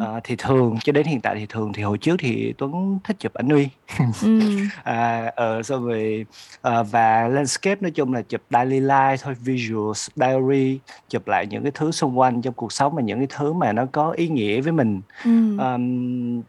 Ờ, 0.00 0.20
thì 0.24 0.36
thường 0.38 0.76
cho 0.84 0.92
đến 0.92 1.06
hiện 1.06 1.20
tại 1.20 1.34
thì 1.38 1.46
thường 1.46 1.72
thì 1.72 1.82
hồi 1.82 1.98
trước 1.98 2.16
thì 2.18 2.54
Tuấn 2.58 2.98
thích 3.04 3.16
chụp 3.20 3.34
ảnh 3.34 3.48
nude. 3.48 3.68
Ừm. 4.22 4.68
À, 4.84 5.32
ờ, 5.36 5.62
xong 5.62 5.84
rồi, 5.86 6.26
ờ, 6.60 6.82
và 6.84 7.28
landscape 7.28 7.80
nói 7.80 7.90
chung 7.90 8.12
là 8.14 8.22
chụp 8.22 8.40
daily 8.50 8.80
life 8.80 9.16
thôi, 9.22 9.34
visuals, 9.40 10.08
diary, 10.16 10.78
chụp 11.08 11.28
lại 11.28 11.46
những 11.46 11.62
cái 11.62 11.72
thứ 11.74 11.90
xung 11.92 12.18
quanh 12.18 12.42
trong 12.42 12.54
cuộc 12.54 12.72
sống 12.72 12.94
và 12.94 13.02
những 13.02 13.18
cái 13.18 13.26
thứ 13.36 13.52
mà 13.52 13.72
nó 13.72 13.86
có 13.92 14.10
ý 14.10 14.28
nghĩa 14.28 14.60
với 14.60 14.72
mình. 14.72 15.02
Ừm. 15.24 15.56
Ờm, 15.58 16.42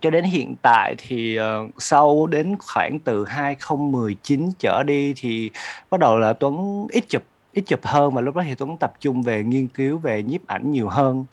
cho 0.00 0.10
đến 0.10 0.24
hiện 0.24 0.56
tại 0.62 0.94
thì, 0.98 1.36
ờ, 1.36 1.58
sau 1.78 2.26
đến 2.26 2.56
khoảng 2.58 2.98
từ 3.00 3.24
2019 3.24 4.48
trở 4.58 4.82
đi 4.86 5.14
thì 5.16 5.50
bắt 5.90 6.00
đầu 6.00 6.18
là 6.18 6.32
Tuấn 6.32 6.86
ít 6.90 7.04
chụp 7.08 7.22
ít 7.54 7.62
chụp 7.66 7.80
hơn 7.82 8.14
và 8.14 8.20
lúc 8.20 8.34
đó 8.34 8.42
thì 8.46 8.54
Tuấn 8.54 8.76
tập 8.76 8.92
trung 9.00 9.22
về 9.22 9.42
nghiên 9.44 9.68
cứu 9.68 9.98
về 9.98 10.22
nhiếp 10.22 10.46
ảnh 10.46 10.72
nhiều 10.72 10.88
hơn. 10.88 11.24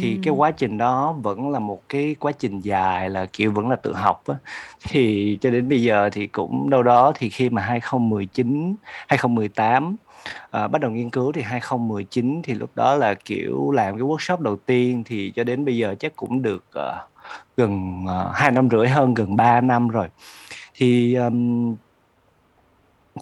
Thì 0.00 0.18
cái 0.22 0.34
quá 0.34 0.50
trình 0.50 0.78
đó 0.78 1.14
vẫn 1.22 1.50
là 1.50 1.58
một 1.58 1.82
cái 1.88 2.16
quá 2.18 2.32
trình 2.32 2.60
dài 2.60 3.10
là, 3.10 3.26
kiểu, 3.32 3.52
vẫn 3.52 3.68
là 3.68 3.76
tự 3.76 3.94
học 3.94 4.22
á. 4.26 4.34
Thì 4.88 5.38
cho 5.40 5.50
đến 5.50 5.68
bây 5.68 5.82
giờ 5.82 6.10
thì 6.12 6.26
cũng 6.26 6.70
đâu 6.70 6.82
đó 6.82 7.12
thì 7.14 7.28
khi 7.28 7.50
mà 7.50 7.62
2019, 7.62 8.74
2018, 9.08 9.96
ờ, 10.50 10.68
bắt 10.68 10.80
đầu 10.80 10.90
nghiên 10.90 11.10
cứu 11.10 11.32
thì 11.32 11.42
2019 11.42 12.42
thì 12.44 12.54
lúc 12.54 12.70
đó 12.74 12.94
là, 12.94 13.14
kiểu, 13.14 13.70
làm 13.70 13.94
cái 13.94 14.02
workshop 14.02 14.40
đầu 14.40 14.56
tiên 14.56 15.02
thì 15.06 15.32
cho 15.36 15.44
đến 15.44 15.64
bây 15.64 15.76
giờ 15.76 15.94
chắc 16.00 16.16
cũng 16.16 16.42
được, 16.42 16.64
ờ, 16.72 17.06
gần, 17.56 18.04
ờ, 18.08 18.30
2 18.34 18.50
năm 18.50 18.68
rưỡi 18.70 18.88
hơn, 18.88 19.14
gần 19.14 19.36
3 19.36 19.60
năm 19.60 19.88
rồi. 19.88 20.06
Thì, 20.74 21.14
ờm 21.14 21.74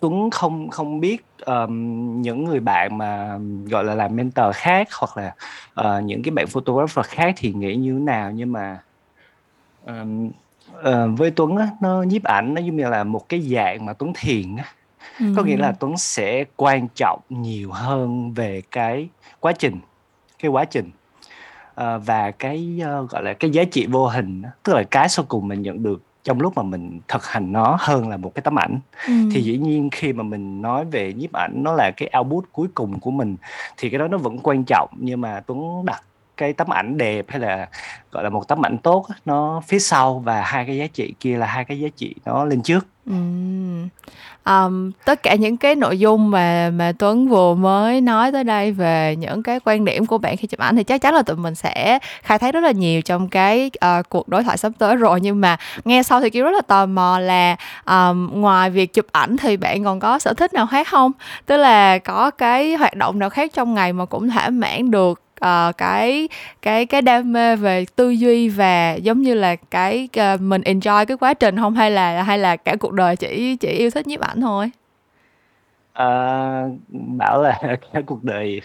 Tuấn 0.00 0.30
không 0.30 0.70
không 0.70 1.00
biết, 1.00 1.26
ờm, 1.40 2.22
những 2.22 2.44
người 2.44 2.60
bạn 2.60 2.98
mà, 2.98 3.38
gọi 3.70 3.84
là, 3.84 3.94
làm 3.94 4.16
mentor 4.16 4.54
khác 4.54 4.88
hoặc 4.98 5.16
là, 5.16 5.34
ờ, 5.74 6.00
những 6.00 6.22
cái 6.22 6.30
bạn 6.30 6.46
photographer 6.46 7.06
khác 7.06 7.34
thì 7.36 7.52
nghĩ 7.52 7.76
như 7.76 7.92
thế 7.92 7.98
nào, 8.00 8.30
nhưng 8.30 8.52
mà, 8.52 8.78
ờm, 9.84 10.30
ờ, 10.72 11.08
với 11.16 11.30
Tuấn 11.30 11.56
á, 11.56 11.68
nó 11.80 12.02
nhiếp 12.02 12.24
ảnh 12.24 12.54
nó 12.54 12.60
giống 12.60 12.76
như 12.76 12.88
là 12.88 13.04
một 13.04 13.28
cái 13.28 13.40
dạng 13.40 13.86
mà 13.86 13.92
Tuấn 13.92 14.12
thiền 14.16 14.56
á. 14.56 14.64
Có 15.36 15.42
nghĩa 15.42 15.56
là 15.56 15.72
Tuấn 15.72 15.96
sẽ 15.96 16.44
quan 16.56 16.88
trọng 16.94 17.20
nhiều 17.28 17.70
hơn 17.72 18.32
về 18.32 18.62
cái 18.70 19.08
quá 19.40 19.52
trình, 19.52 19.80
cái 20.38 20.50
quá 20.50 20.64
trình, 20.64 20.90
ờ, 21.74 21.98
và 21.98 22.30
cái, 22.30 22.80
ơ, 22.84 23.06
gọi 23.10 23.22
là, 23.22 23.32
cái 23.32 23.50
giá 23.50 23.64
trị 23.64 23.86
vô 23.86 24.06
hình 24.08 24.42
á, 24.42 24.50
tức 24.62 24.72
là 24.74 24.82
cái 24.90 25.08
sau 25.08 25.24
cùng 25.28 25.48
mình 25.48 25.62
nhận 25.62 25.82
được 25.82 26.02
trong 26.26 26.40
lúc 26.40 26.56
mà 26.56 26.62
mình 26.62 27.00
thực 27.08 27.26
hành 27.26 27.52
nó 27.52 27.76
hơn 27.80 28.08
là 28.08 28.16
một 28.16 28.34
cái 28.34 28.42
tấm 28.42 28.58
ảnh. 28.58 28.80
Ừm. 29.06 29.30
Thì 29.32 29.42
dĩ 29.42 29.58
nhiên 29.58 29.90
khi 29.92 30.12
mà 30.12 30.22
mình 30.22 30.62
nói 30.62 30.84
về 30.84 31.12
nhiếp 31.12 31.32
ảnh 31.32 31.52
nó 31.56 31.72
là 31.72 31.90
cái 31.96 32.10
output 32.18 32.44
cuối 32.52 32.68
cùng 32.74 33.00
của 33.00 33.10
mình 33.10 33.36
thì 33.76 33.90
cái 33.90 33.98
đó 33.98 34.08
nó 34.08 34.18
vẫn 34.18 34.38
quan 34.42 34.64
trọng 34.64 34.88
nhưng 34.98 35.20
mà 35.20 35.40
Tuấn 35.46 35.84
đặt 35.84 36.02
cái 36.36 36.52
tấm 36.52 36.72
ảnh 36.72 36.98
đẹp 36.98 37.24
hay 37.28 37.40
là 37.40 37.68
gọi 38.12 38.24
là 38.24 38.30
một 38.30 38.48
tấm 38.48 38.66
ảnh 38.66 38.78
tốt 38.78 39.06
nó 39.24 39.62
phía 39.66 39.78
sau 39.78 40.18
và 40.18 40.42
hai 40.42 40.66
cái 40.66 40.76
giá 40.76 40.86
trị 40.86 41.14
kia 41.20 41.36
là 41.36 41.46
hai 41.46 41.64
cái 41.64 41.80
giá 41.80 41.88
trị 41.96 42.14
nó 42.24 42.44
lên 42.44 42.62
trước. 42.62 42.86
Ừm. 43.06 43.88
Ờm, 44.44 44.92
tất 45.04 45.22
cả 45.22 45.34
những 45.34 45.56
cái 45.56 45.74
nội 45.76 45.98
dung 45.98 46.30
mà 46.30 46.70
mà 46.74 46.92
Tuấn 46.98 47.28
vừa 47.28 47.54
mới 47.54 48.00
nói 48.00 48.32
tới 48.32 48.44
đây 48.44 48.72
về 48.72 49.16
những 49.18 49.42
cái 49.42 49.60
quan 49.64 49.84
điểm 49.84 50.06
của 50.06 50.18
bạn 50.18 50.36
khi 50.36 50.46
chụp 50.48 50.60
ảnh 50.60 50.76
thì 50.76 50.84
chắc 50.84 51.00
chắn 51.02 51.14
là 51.14 51.22
tụi 51.22 51.36
mình 51.36 51.54
sẽ 51.54 51.98
khai 52.22 52.38
thác 52.38 52.54
rất 52.54 52.60
là 52.60 52.70
nhiều 52.70 53.02
trong 53.02 53.28
cái, 53.28 53.70
ờ, 53.80 54.02
cuộc 54.08 54.28
đối 54.28 54.44
thoại 54.44 54.58
sắp 54.58 54.72
tới 54.78 54.96
rồi. 54.96 55.20
Nhưng 55.20 55.40
mà 55.40 55.56
nghe 55.84 56.02
sau 56.02 56.20
thì 56.20 56.30
Kim 56.30 56.44
rất 56.44 56.50
là 56.54 56.60
tò 56.68 56.86
mò 56.86 57.18
là, 57.18 57.56
ờm, 57.84 58.30
ngoài 58.34 58.70
việc 58.70 58.94
chụp 58.94 59.06
ảnh 59.12 59.36
thì 59.36 59.56
bạn 59.56 59.84
còn 59.84 60.00
có 60.00 60.18
sở 60.18 60.34
thích 60.34 60.54
nào 60.54 60.66
khác 60.66 60.88
hông? 60.90 61.12
Tức 61.46 61.56
là 61.56 61.98
có 61.98 62.30
cái 62.30 62.74
hoạt 62.76 62.96
động 62.96 63.18
nào 63.18 63.30
khác 63.30 63.50
trong 63.54 63.74
ngày 63.74 63.92
mà 63.92 64.04
cũng 64.04 64.30
thỏa 64.30 64.50
mãn 64.50 64.90
được, 64.90 65.20
uh, 65.44 65.76
cái 65.78 66.28
cái 66.62 66.86
cái 66.86 67.02
đam 67.02 67.32
mê 67.32 67.56
về 67.56 67.84
tư 67.96 68.10
duy 68.10 68.48
và 68.48 68.94
giống 68.94 69.22
như 69.22 69.34
là 69.34 69.56
cái, 69.56 70.08
uh, 70.34 70.40
mình 70.40 70.62
enjoy 70.62 71.04
cái 71.04 71.16
quá 71.16 71.34
trình 71.34 71.56
không 71.56 71.74
Hay 71.74 71.90
là 71.90 72.22
hay 72.22 72.38
là 72.38 72.56
cả 72.56 72.76
cuộc 72.76 72.92
đời 72.92 73.16
chỉ 73.16 73.56
chỉ 73.56 73.68
yêu 73.68 73.90
thích 73.90 74.06
nhiếp 74.06 74.20
ảnh 74.20 74.40
thôi? 74.40 74.70
Ờ, 75.96 76.70
bảo 77.18 77.42
là 77.42 77.58
cả 77.92 78.00
cuộc 78.06 78.24
đời 78.24 78.60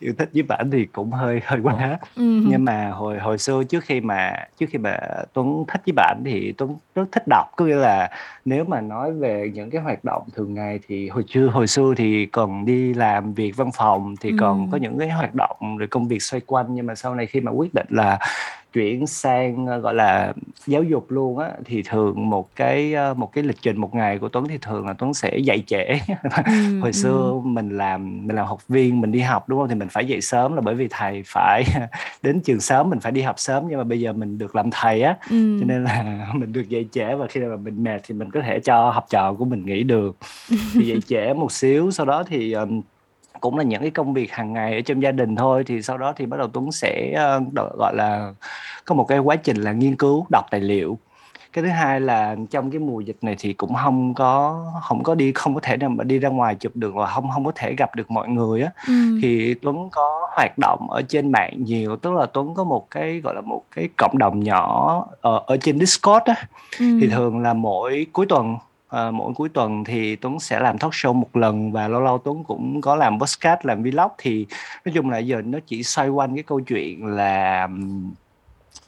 yêu 0.00 0.12
thích 0.18 0.30
nhiếp 0.32 0.48
ảnh 0.48 0.70
thì 0.70 0.86
cũng 0.86 1.10
hơi 1.10 1.40
hơi 1.44 1.60
quá. 1.62 1.98
Hừm. 2.16 2.44
Nhưng 2.48 2.64
mà 2.64 2.90
hồi 2.90 3.18
hồi 3.18 3.38
xưa 3.38 3.64
trước 3.64 3.84
khi 3.84 4.00
mà 4.00 4.32
trước 4.58 4.66
khi 4.70 4.78
mà 4.78 4.98
Tuấn 5.32 5.64
thích 5.68 5.80
nhiếp 5.86 5.96
ảnh 5.96 6.22
thì 6.24 6.52
Tuấn 6.58 6.76
rất 6.94 7.04
thích 7.12 7.22
đọc. 7.28 7.46
Có 7.56 7.64
nghĩa 7.64 7.76
là 7.76 8.10
nếu 8.44 8.64
mà 8.64 8.80
nói 8.80 9.12
về 9.12 9.50
những 9.54 9.70
cái 9.70 9.82
hoạt 9.82 10.04
động 10.04 10.22
thường 10.34 10.54
ngày 10.54 10.80
thì 10.88 11.08
hồi 11.08 11.24
trưa 11.28 11.46
hồi 11.46 11.66
xưa 11.66 11.94
thì 11.96 12.26
còn 12.26 12.64
đi 12.64 12.94
làm 12.94 13.34
việc 13.34 13.56
văn 13.56 13.70
phòng 13.74 14.14
thì 14.20 14.32
còn 14.40 14.70
có 14.70 14.78
những 14.78 14.98
cái 14.98 15.10
hoạt 15.10 15.34
động 15.34 15.76
rồi 15.78 15.88
công 15.88 16.08
việc 16.08 16.22
xoay 16.22 16.40
quanh, 16.46 16.66
nhưng 16.68 16.86
mà 16.86 16.94
sau 16.94 17.14
này 17.14 17.26
khi 17.26 17.40
mà 17.40 17.50
quyết 17.50 17.74
định 17.74 17.86
là 17.90 18.18
chuyển 18.74 19.06
sang, 19.06 19.66
ơ, 19.66 19.78
gọi 19.78 19.94
là, 19.94 20.32
giáo 20.66 20.82
dục 20.82 21.10
luôn 21.10 21.38
á, 21.38 21.50
thì 21.64 21.82
thường 21.82 22.30
một 22.30 22.56
cái, 22.56 22.94
ơ, 22.94 23.14
một 23.14 23.32
cái 23.32 23.44
lịch 23.44 23.56
trình 23.62 23.80
một 23.80 23.94
ngày 23.94 24.18
của 24.18 24.28
Tuấn 24.28 24.48
thì 24.48 24.58
thường 24.58 24.86
là 24.86 24.92
Tuấn 24.92 25.14
sẽ 25.14 25.38
dậy 25.38 25.62
trễ. 25.66 25.84
Ừm, 26.46 26.80
Hồi 26.80 26.92
xưa 26.92 27.30
ừm. 27.44 27.54
mình 27.54 27.76
làm 27.76 28.26
mình 28.26 28.36
làm 28.36 28.46
học 28.46 28.68
viên, 28.68 29.00
mình 29.00 29.12
đi 29.12 29.20
học, 29.20 29.48
đúng 29.48 29.58
hông? 29.58 29.68
Thì 29.68 29.74
mình 29.74 29.88
phải 29.88 30.04
dậy 30.06 30.20
sớm 30.20 30.54
là 30.54 30.60
bởi 30.60 30.74
vì 30.74 30.88
thầy 30.90 31.22
phải 31.26 31.64
đến 32.22 32.40
trường 32.40 32.60
sớm, 32.60 32.90
mình 32.90 33.00
phải 33.00 33.12
đi 33.12 33.22
học 33.22 33.34
sớm. 33.38 33.64
Nhưng 33.68 33.78
mà 33.78 33.84
bây 33.84 34.00
giờ 34.00 34.12
mình 34.12 34.38
được 34.38 34.56
làm 34.56 34.70
thầy 34.70 35.02
á, 35.02 35.16
cho 35.30 35.36
Ừm. 35.36 35.68
nên 35.68 35.84
là 35.84 36.26
mình 36.34 36.52
được 36.52 36.68
dậy 36.68 36.88
trễ 36.92 37.14
và 37.14 37.26
khi 37.26 37.40
nào 37.40 37.50
mà 37.50 37.56
mình 37.56 37.82
mệt 37.84 38.00
thì 38.08 38.14
mình 38.14 38.30
có 38.30 38.40
thể 38.40 38.60
cho 38.60 38.90
học 38.90 39.06
trò 39.10 39.32
của 39.34 39.44
mình 39.44 39.66
nghỉ 39.66 39.82
được. 39.82 40.16
Thì 40.74 40.86
dậy 40.86 41.00
trễ 41.06 41.34
một 41.34 41.52
xíu, 41.52 41.90
sau 41.90 42.06
đó 42.06 42.24
thì, 42.26 42.52
ờm, 42.52 42.80
cũng 43.44 43.58
là 43.58 43.64
những 43.64 43.80
cái 43.80 43.90
công 43.90 44.14
việc 44.14 44.32
hàng 44.32 44.52
ngày 44.52 44.74
ở 44.74 44.80
trong 44.80 45.02
gia 45.02 45.12
đình 45.12 45.36
thôi, 45.36 45.64
thì 45.66 45.82
sau 45.82 45.98
đó 45.98 46.12
thì 46.16 46.26
bắt 46.26 46.36
đầu 46.36 46.48
Tuấn 46.48 46.72
sẽ, 46.72 47.12
đ 47.52 47.60
gọi 47.78 47.94
là, 47.96 48.32
có 48.84 48.94
một 48.94 49.04
cái 49.04 49.18
quá 49.18 49.36
trình 49.36 49.56
là 49.56 49.72
nghiên 49.72 49.96
cứu, 49.96 50.26
đọc 50.30 50.44
tài 50.50 50.60
liệu. 50.60 50.98
Cái 51.52 51.64
thứ 51.64 51.70
hai 51.70 52.00
là 52.00 52.36
trong 52.50 52.70
cái 52.70 52.78
mùa 52.78 53.00
dịch 53.00 53.16
này 53.22 53.36
thì 53.38 53.52
cũng 53.52 53.74
hông 53.74 54.14
có 54.14 54.64
hổng 54.82 55.02
có 55.02 55.14
đi 55.14 55.32
không 55.32 55.54
có 55.54 55.60
thể 55.60 55.76
nào 55.76 55.88
mà 55.88 56.04
đi 56.04 56.18
ra 56.18 56.28
ngoài 56.28 56.54
chụp 56.54 56.72
được 56.76 56.94
và 56.94 57.06
hông 57.06 57.30
hông 57.30 57.44
có 57.44 57.52
thể 57.54 57.74
gặp 57.78 57.94
được 57.96 58.10
mọi 58.10 58.28
người 58.28 58.62
á, 58.62 58.70
Ừm. 58.86 59.18
thì 59.22 59.54
Tuấn 59.54 59.88
có 59.92 60.28
hoạt 60.36 60.58
động 60.58 60.90
ở 60.90 61.02
trên 61.02 61.32
mạng 61.32 61.54
nhiều. 61.58 61.96
Tức 61.96 62.12
là 62.12 62.26
Tuấn 62.26 62.54
có 62.54 62.64
một 62.64 62.90
cái, 62.90 63.20
gọi 63.20 63.34
là, 63.34 63.40
một 63.40 63.62
cái 63.76 63.88
cộng 63.98 64.18
đồng 64.18 64.40
nhỏ, 64.40 65.06
ờ, 65.20 65.42
ở 65.46 65.56
trên 65.56 65.78
Discord 65.78 66.24
á, 66.24 66.34
thì 66.78 67.00
Ừm. 67.00 67.10
thường 67.10 67.42
là 67.42 67.54
mỗi 67.54 68.06
cuối 68.12 68.26
tuần, 68.28 68.56
ờ, 68.94 69.10
mỗi 69.10 69.32
cuối 69.34 69.48
tuần 69.48 69.84
thì 69.84 70.16
Tuấn 70.16 70.40
sẽ 70.40 70.60
làm 70.60 70.78
talk 70.78 70.92
show 70.92 71.12
một 71.12 71.36
lần 71.36 71.72
và 71.72 71.88
lâu 71.88 72.00
lâu 72.00 72.18
Tuấn 72.18 72.44
cũng 72.44 72.80
có 72.80 72.96
làm 72.96 73.20
podcast, 73.20 73.58
làm 73.62 73.82
vlog. 73.82 74.10
Thì 74.18 74.46
nói 74.84 74.92
chung 74.94 75.10
là 75.10 75.18
giờ 75.18 75.42
nó 75.44 75.58
chỉ 75.66 75.82
xoay 75.82 76.08
quanh 76.08 76.34
cái 76.34 76.42
câu 76.42 76.60
chuyện 76.60 77.06
là, 77.06 77.68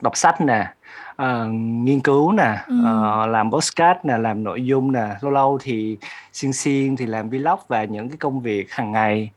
đọc 0.00 0.16
sách 0.16 0.40
nè, 0.40 0.66
ờ, 1.16 1.46
nghiên 1.50 2.00
cứu 2.00 2.32
nè, 2.32 2.56
Ừm. 2.68 2.84
ờ, 2.84 3.26
làm 3.26 3.50
podcast 3.50 3.98
nè, 4.04 4.18
làm 4.18 4.44
nội 4.44 4.64
dung 4.66 4.92
nè, 4.92 5.06
lâu 5.20 5.30
lâu 5.32 5.58
thì 5.62 5.96
xuyên 6.32 6.52
xuyên 6.52 6.96
thì 6.96 7.06
làm 7.06 7.30
vlog 7.30 7.58
và 7.68 7.84
những 7.84 8.08
cái 8.08 8.16
công 8.16 8.40
việc 8.40 8.72
hàng 8.72 8.92
ngày. 8.92 9.30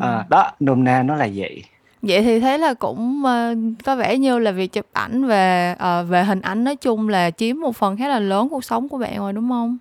Ờ, 0.00 0.16
Ừm. 0.16 0.24
đó, 0.28 0.50
nôm 0.60 0.84
na 0.84 1.02
nó 1.02 1.14
là 1.16 1.28
vậy. 1.34 1.62
Vậy 2.02 2.22
thì 2.22 2.40
thế 2.40 2.58
là 2.58 2.74
cũng, 2.74 3.22
ơ, 3.24 3.54
có 3.84 3.96
vẻ 3.96 4.16
như 4.18 4.38
là 4.38 4.50
việc 4.50 4.72
chụp 4.72 4.86
ảnh 4.92 5.26
về, 5.26 5.74
ờ, 5.78 6.04
về 6.04 6.24
hình 6.24 6.40
ảnh 6.40 6.64
nói 6.64 6.76
chung 6.76 7.08
là 7.08 7.30
chiếm 7.30 7.60
một 7.60 7.76
phần 7.76 7.96
khá 7.96 8.08
là 8.08 8.18
lớn 8.18 8.48
cuộc 8.48 8.64
sống 8.64 8.88
của 8.88 8.98
bạn 8.98 9.18
rồi, 9.18 9.32
đúng 9.32 9.48
hông? 9.50 9.78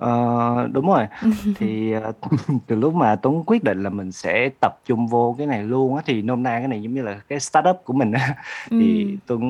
Ờ, 0.00 0.68
đúng 0.72 0.86
rồi. 0.86 1.06
Thì, 1.58 1.92
ờ, 1.92 2.12
từ 2.66 2.76
lúc 2.76 2.94
mà 2.94 3.16
Tuấn 3.16 3.42
quyết 3.46 3.64
định 3.64 3.82
là 3.82 3.90
mình 3.90 4.12
sẽ 4.12 4.48
tập 4.60 4.78
trung 4.86 5.06
vô 5.06 5.34
cái 5.38 5.46
này 5.46 5.62
luôn 5.62 5.96
á, 5.96 6.02
thì 6.06 6.22
nôm 6.22 6.42
na 6.42 6.58
cái 6.58 6.68
này 6.68 6.82
giống 6.82 6.94
như 6.94 7.02
là 7.02 7.20
cái 7.28 7.40
startup 7.40 7.76
của 7.84 7.92
mình 7.92 8.12
á, 8.12 8.34
thì 8.70 9.04
Ừm. 9.04 9.16
Tuấn 9.26 9.40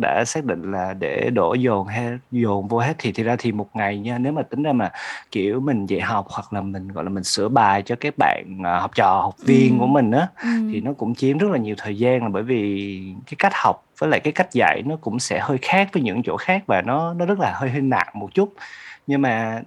đã 0.00 0.24
xác 0.26 0.44
định 0.44 0.72
là 0.72 0.94
để 0.94 1.30
đổ 1.34 1.54
dồn 1.54 1.86
he 1.86 2.10
dồn 2.30 2.68
vô 2.68 2.78
hết. 2.78 2.94
Thì 2.98 3.12
thiệt 3.12 3.26
ra 3.26 3.36
thì 3.38 3.52
một 3.52 3.68
ngày 3.74 3.98
nha, 3.98 4.18
nếu 4.18 4.32
mà 4.32 4.42
tính 4.42 4.62
ra 4.62 4.72
mà, 4.72 4.90
kiểu, 5.30 5.60
mình 5.60 5.86
dạy 5.86 6.00
học 6.00 6.26
hoặc 6.30 6.52
là 6.52 6.60
mình, 6.60 6.88
gọi 6.88 7.04
là, 7.04 7.10
mình 7.10 7.24
sửa 7.24 7.48
bài 7.48 7.82
cho 7.82 7.96
các 8.00 8.14
bạn, 8.18 8.44
ờ, 8.64 8.80
học 8.80 8.90
trò, 8.94 9.20
học 9.22 9.34
viên 9.46 9.78
của 9.78 9.84
Ừm, 9.84 9.92
mình 9.92 10.10
á, 10.10 10.28
thì 10.42 10.78
ừm. 10.78 10.84
nó 10.84 10.92
cũng 10.92 11.14
chiếm 11.14 11.38
rất 11.38 11.50
là 11.50 11.58
nhiều 11.58 11.74
thời 11.78 11.98
gian. 11.98 12.22
Là 12.22 12.28
bởi 12.28 12.42
vì 12.42 13.02
cái 13.26 13.34
cách 13.38 13.52
học 13.54 13.84
với 14.00 14.10
lại 14.10 14.20
cái 14.20 14.32
cách 14.32 14.52
dạy 14.52 14.82
nó 14.86 14.96
cũng 15.00 15.18
sẽ 15.18 15.38
hơi 15.42 15.58
khác 15.62 15.88
với 15.92 16.02
những 16.02 16.22
chỗ 16.24 16.36
khác 16.36 16.62
và 16.66 16.82
nó 16.82 17.14
nó 17.14 17.26
rất 17.26 17.38
là 17.40 17.52
hơi 17.54 17.70
hơi 17.70 17.80
nặng 17.80 18.08
một 18.14 18.28
chút. 18.34 18.54
Nhưng 19.06 19.22
mà 19.22 19.62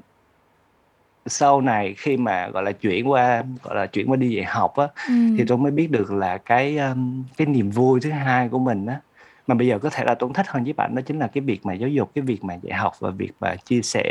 sau 1.25 1.62
này 1.62 1.94
khi 1.98 2.18
mà, 2.18 2.48
gọi 2.48 2.63
là, 2.63 2.72
chuyển 2.72 3.12
qua, 3.12 3.44
gọi 3.63 3.75
là, 3.75 3.86
chuyển 3.86 4.12
qua 4.12 4.15
đi 4.18 4.30
dạy 4.30 4.46
học 4.46 4.75
á, 4.75 4.88
thì 5.08 5.13
Ừm. 5.38 5.48
Tuấn 5.48 5.63
mới 5.63 5.72
biết 5.72 5.92
được 5.92 6.12
là 6.12 6.38
cái, 6.38 6.77
ờm, 6.77 7.24
cái 7.38 7.48
niềm 7.48 7.70
vui 7.70 8.00
thứ 8.00 8.10
hai 8.12 8.50
của 8.50 8.60
mình 8.60 8.86
á, 8.86 9.00
mà 9.48 9.56
bây 9.56 9.68
giờ 9.68 9.80
có 9.80 9.89
thể 9.89 10.03
là 10.06 10.15
Tuấn 10.15 10.34
thích 10.34 10.46
hơn 10.50 10.63
nhiếp 10.63 10.77
ảnh 10.77 10.96
đó 10.96 11.01
chính 11.06 11.20
là 11.20 11.27
cái 11.27 11.42
việc 11.42 11.65
mà 11.65 11.74
giáo 11.74 11.89
dục, 11.89 12.12
cái 12.15 12.22
việc 12.22 12.44
mà 12.44 12.53
dạy 12.62 12.77
học 12.80 12.94
và 13.00 13.10
việc 13.10 13.32
mà 13.39 13.56
chia 13.56 13.82
sẻ 13.82 14.03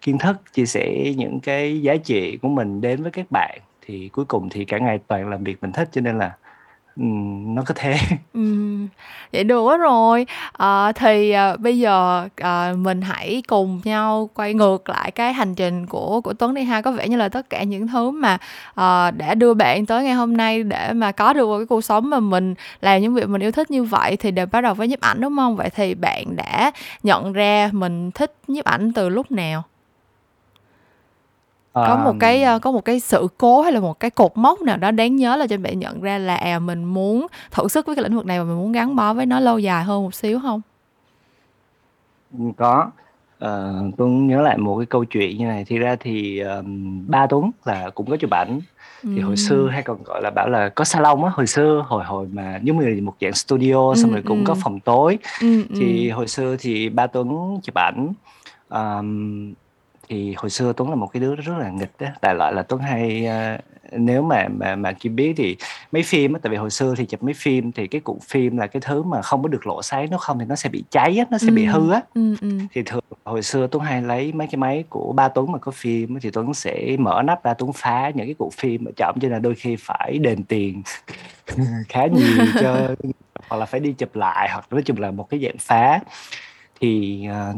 kiến 0.00 0.18
thức, 0.18 0.36
chia 0.52 0.66
sẻ 0.66 1.12
những 1.16 1.40
cái 1.40 1.82
giá 1.82 1.96
trị 1.96 2.36
của 2.42 2.48
mình 2.48 2.80
đến 2.80 3.02
với 3.02 3.10
các 3.12 3.26
bạn. 3.30 3.58
Thì 3.86 4.08
cuối 4.08 4.24
cùng 4.24 4.48
thì 4.48 4.64
cả 4.64 4.78
ngày 4.78 4.98
toàn 5.06 5.28
làm 5.30 5.44
việc 5.44 5.56
mình 5.62 5.72
thích 5.72 5.88
cho 5.92 6.00
nên 6.00 6.18
là, 6.18 6.36
nó 7.54 7.62
cứ 7.66 7.74
thế. 7.76 7.98
ừ, 8.34 8.40
vậy 9.32 9.44
được 9.44 9.60
quá 9.60 9.76
rồi. 9.76 10.26
à, 10.52 10.92
thì, 10.92 11.30
à, 11.30 11.56
bây 11.56 11.78
giờ, 11.78 12.28
à, 12.36 12.72
mình 12.78 13.00
hãy 13.02 13.42
cùng 13.48 13.80
nhau 13.84 14.30
quay 14.34 14.54
ngược 14.54 14.88
lại 14.88 15.10
cái 15.10 15.32
hành 15.32 15.54
trình 15.54 15.86
của 15.86 16.20
của 16.20 16.32
Tuấn 16.32 16.54
đi 16.54 16.62
ha. 16.62 16.80
Có 16.82 16.92
vẻ 16.92 17.08
như 17.08 17.16
là 17.16 17.28
tất 17.28 17.50
cả 17.50 17.62
những 17.62 17.88
thứ 17.88 18.10
mà, 18.10 18.38
à, 18.74 19.10
đã 19.10 19.34
đưa 19.34 19.54
bạn 19.54 19.86
tới 19.86 20.04
ngày 20.04 20.14
hôm 20.14 20.36
nay 20.36 20.62
để 20.62 20.92
mà 20.92 21.12
có 21.12 21.32
được 21.32 21.46
một 21.46 21.56
cái 21.58 21.66
cuộc 21.66 21.84
sống 21.84 22.10
mà 22.10 22.20
mình 22.20 22.54
làm 22.80 23.02
những 23.02 23.14
việc 23.14 23.28
mình 23.28 23.42
yêu 23.42 23.52
thích 23.52 23.70
như 23.70 23.84
vậy 23.84 24.16
thì 24.16 24.30
đều 24.30 24.46
bắt 24.46 24.60
đầu 24.60 24.74
với 24.74 24.88
nhiếp 24.88 25.00
ảnh, 25.00 25.20
đúng 25.20 25.36
không 25.36 25.56
Vậy 25.56 25.70
thì 25.70 25.94
bạn 25.94 26.36
đã 26.36 26.70
nhận 27.02 27.32
ra 27.32 27.70
mình 27.72 28.10
thích 28.10 28.32
nhiếp 28.48 28.64
ảnh 28.64 28.92
từ 28.92 29.08
lúc 29.08 29.30
nào? 29.30 29.64
Có 31.84 31.96
một 31.96 32.12
cái, 32.20 32.42
ơ, 32.42 32.58
có 32.58 32.72
một 32.72 32.84
cái 32.84 33.00
sự 33.00 33.28
cố 33.38 33.62
hay 33.62 33.72
là 33.72 33.80
một 33.80 34.00
cái 34.00 34.10
cột 34.10 34.32
mốc 34.34 34.62
nào 34.62 34.76
đó 34.76 34.90
đáng 34.90 35.16
nhớ 35.16 35.36
làm 35.36 35.48
cho 35.48 35.58
bạn 35.58 35.78
nhận 35.78 36.00
ra 36.00 36.18
là, 36.18 36.36
à, 36.36 36.58
mình 36.58 36.84
muốn 36.84 37.26
thử 37.50 37.68
sức 37.68 37.86
với 37.86 37.96
cái 37.96 38.02
lĩnh 38.02 38.16
vực 38.16 38.26
này 38.26 38.38
và 38.38 38.44
mình 38.44 38.56
muốn 38.56 38.72
gắn 38.72 38.96
bó 38.96 39.14
với 39.14 39.26
nó 39.26 39.40
lâu 39.40 39.58
dài 39.58 39.84
hơn 39.84 40.02
một 40.02 40.14
xíu 40.14 40.38
hông? 40.38 40.60
Ừm, 42.38 42.52
có. 42.52 42.90
Ờ, 43.38 43.74
Tuấn 43.96 44.26
nhớ 44.26 44.42
lại 44.42 44.58
một 44.58 44.76
cái 44.78 44.86
câu 44.86 45.04
chuyện 45.04 45.38
như 45.38 45.46
này. 45.46 45.64
Thiệt 45.64 45.80
ra 45.80 45.96
thì, 46.00 46.38
ờm, 46.38 47.04
ba 47.10 47.26
Tuấn 47.26 47.50
là 47.64 47.90
cũng 47.90 48.10
có 48.10 48.16
chụp 48.16 48.30
ảnh. 48.30 48.60
Thì 49.02 49.20
hồi 49.20 49.36
xưa 49.36 49.68
hay 49.72 49.82
còn 49.82 50.02
gọi 50.04 50.22
là 50.22 50.30
bảo 50.30 50.48
là 50.48 50.68
có 50.68 50.84
salon 50.84 51.22
á, 51.22 51.30
hồi 51.34 51.46
xưa 51.46 51.84
hồi 51.88 52.04
hồi 52.04 52.26
mà 52.32 52.60
giống 52.62 52.80
như 52.80 52.86
là 52.86 53.00
một 53.02 53.14
dạng 53.20 53.32
studio 53.32 53.94
xong 53.94 54.10
Ừm, 54.10 54.12
rồi 54.12 54.22
cũng 54.22 54.44
có 54.44 54.52
ừm. 54.54 54.60
phòng 54.62 54.80
tối. 54.80 55.18
Ừm. 55.40 55.62
Thì 55.80 56.10
hồi 56.10 56.28
xưa 56.28 56.56
thì 56.58 56.88
ba 56.88 57.06
Tuấn 57.06 57.58
chụp 57.62 57.74
ảnh. 57.74 58.12
Ờm, 58.68 59.52
thì 60.08 60.34
hồi 60.36 60.50
xưa 60.50 60.72
Tuấn 60.76 60.90
là 60.90 60.96
một 60.96 61.06
cái 61.12 61.20
đứa 61.20 61.34
rất 61.34 61.54
là 61.58 61.70
nghịch 61.70 61.98
á, 61.98 62.12
đại 62.22 62.34
loại 62.34 62.52
là 62.52 62.62
Tuấn 62.62 62.80
hay, 62.82 63.26
ơ 63.26 63.58
nếu 63.92 64.22
mà 64.22 64.48
mà 64.48 64.76
mà 64.76 64.92
Kim 64.92 65.16
biết 65.16 65.34
thì 65.36 65.56
mấy 65.92 66.02
phim 66.02 66.32
á, 66.32 66.40
tại 66.42 66.50
vì 66.50 66.56
hồi 66.56 66.70
xưa 66.70 66.94
thì 66.96 67.06
chụp 67.06 67.22
mấy 67.22 67.34
phim 67.34 67.72
thì 67.72 67.86
cái 67.86 68.00
cuộn 68.00 68.18
phim 68.28 68.56
là 68.56 68.66
cái 68.66 68.80
thứ 68.84 69.02
mà 69.02 69.22
không 69.22 69.42
có 69.42 69.48
được 69.48 69.66
lộ 69.66 69.82
sáng, 69.82 70.06
nếu 70.10 70.18
không 70.18 70.38
thì 70.38 70.44
nó 70.46 70.56
sẽ 70.56 70.68
bị 70.68 70.84
cháy 70.90 71.18
á, 71.18 71.24
nó 71.30 71.38
sẽ 71.38 71.50
bị 71.50 71.64
Ừm, 71.66 71.72
hư 71.72 71.90
á. 71.92 72.00
ừm, 72.14 72.36
ừm. 72.40 72.66
Thì 72.72 72.82
thường 72.82 73.00
hồi 73.24 73.42
xưa 73.42 73.66
Tuấn 73.66 73.84
hay 73.84 74.02
lấy 74.02 74.32
mấy 74.32 74.46
cái 74.46 74.56
máy 74.56 74.84
của 74.88 75.12
ba 75.12 75.28
Tuấn 75.28 75.52
mà 75.52 75.58
có 75.58 75.72
phim 75.72 76.18
thì 76.20 76.30
Tuấn 76.30 76.54
sẽ 76.54 76.96
mở 76.98 77.22
nắp 77.24 77.44
ra, 77.44 77.54
Tuấn 77.54 77.72
phá 77.72 78.10
những 78.14 78.26
cái 78.26 78.34
cuộn 78.38 78.50
phim 78.50 78.84
ở 78.84 78.92
trỏng, 78.96 79.14
cho 79.20 79.28
nên 79.28 79.32
là 79.32 79.38
đôi 79.38 79.54
khi 79.54 79.76
phải 79.78 80.18
đền 80.18 80.44
tiền 80.44 80.82
khá 81.88 82.06
nhiều 82.06 82.46
cho 82.60 82.88
hoặc 83.50 83.56
là 83.56 83.66
phải 83.66 83.80
đi 83.80 83.92
chụp 83.92 84.16
lại, 84.16 84.48
hoặc 84.52 84.66
nói 84.72 84.82
chung 84.82 84.98
là 85.00 85.10
một 85.10 85.30
cái 85.30 85.40
dạng 85.42 85.58
phá. 85.60 86.00
Thì, 86.80 87.26
ờ, 87.26 87.54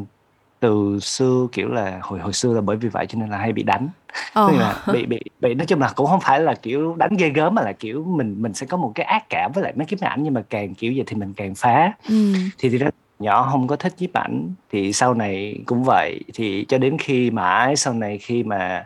từ 0.61 0.99
xưa, 1.01 1.47
kiểu 1.53 1.69
là, 1.69 1.99
hồi 2.03 2.21
hồi 2.21 2.33
xưa 2.33 2.55
là 2.55 2.61
bởi 2.61 2.77
vì 2.77 2.89
vậy 2.89 3.07
cho 3.07 3.19
nên 3.19 3.29
là 3.29 3.39
hay 3.39 3.53
bị 3.53 3.63
đánh. 3.63 3.89
Ờ. 4.33 4.53
là 4.53 4.75
bị 4.93 5.07
bị 5.07 5.21
bị 5.41 5.55
nói 5.55 5.67
chung 5.67 5.81
là 5.81 5.93
cũng 5.97 6.07
hông 6.07 6.21
phải 6.21 6.41
là, 6.41 6.55
kiểu, 6.55 6.95
đánh 6.99 7.17
ghê 7.19 7.29
gớm 7.29 7.55
mà 7.55 7.63
là, 7.63 7.73
kiểu, 7.73 8.05
mình 8.05 8.43
mình 8.43 8.55
sẽ 8.55 8.67
có 8.67 8.77
một 8.77 8.93
cái 8.95 9.07
ác 9.07 9.25
cảm 9.31 9.53
với 9.55 9.65
lại 9.65 9.73
mấy 9.77 9.87
cái 9.87 9.99
máy 10.01 10.11
ảnh, 10.11 10.23
nhưng 10.23 10.35
mà 10.35 10.43
càng 10.51 10.75
kiểu 10.75 10.93
vậy 10.97 11.05
thì 11.07 11.17
mình 11.17 11.35
càng 11.35 11.55
phá. 11.55 11.93
Ừm. 12.09 12.35
Thì 12.59 12.69
thiệt 12.69 12.81
ra 12.81 12.91
nhỏ 13.19 13.41
hông 13.43 13.67
có 13.67 13.77
thích 13.77 13.95
nhiếp 13.99 14.13
ảnh, 14.13 14.55
thì 14.73 14.93
sau 14.93 15.15
này 15.15 15.59
cũng 15.67 15.85
vậy. 15.85 16.21
Thì 16.35 16.65
cho 16.69 16.79
đến 16.79 16.97
khi 16.99 17.31
mãi 17.31 17.77
sau 17.77 17.95
này 17.95 18.19
khi 18.19 18.43
mà 18.43 18.85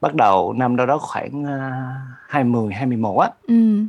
bắt 0.00 0.14
đầu 0.14 0.52
năm 0.52 0.76
đâu 0.76 0.86
đó 0.86 0.98
khoảng, 0.98 1.44
ơ, 1.44 1.70
20, 2.28 2.74
2011 2.74 3.18
á 3.18 3.30
Ừm. 3.48 3.88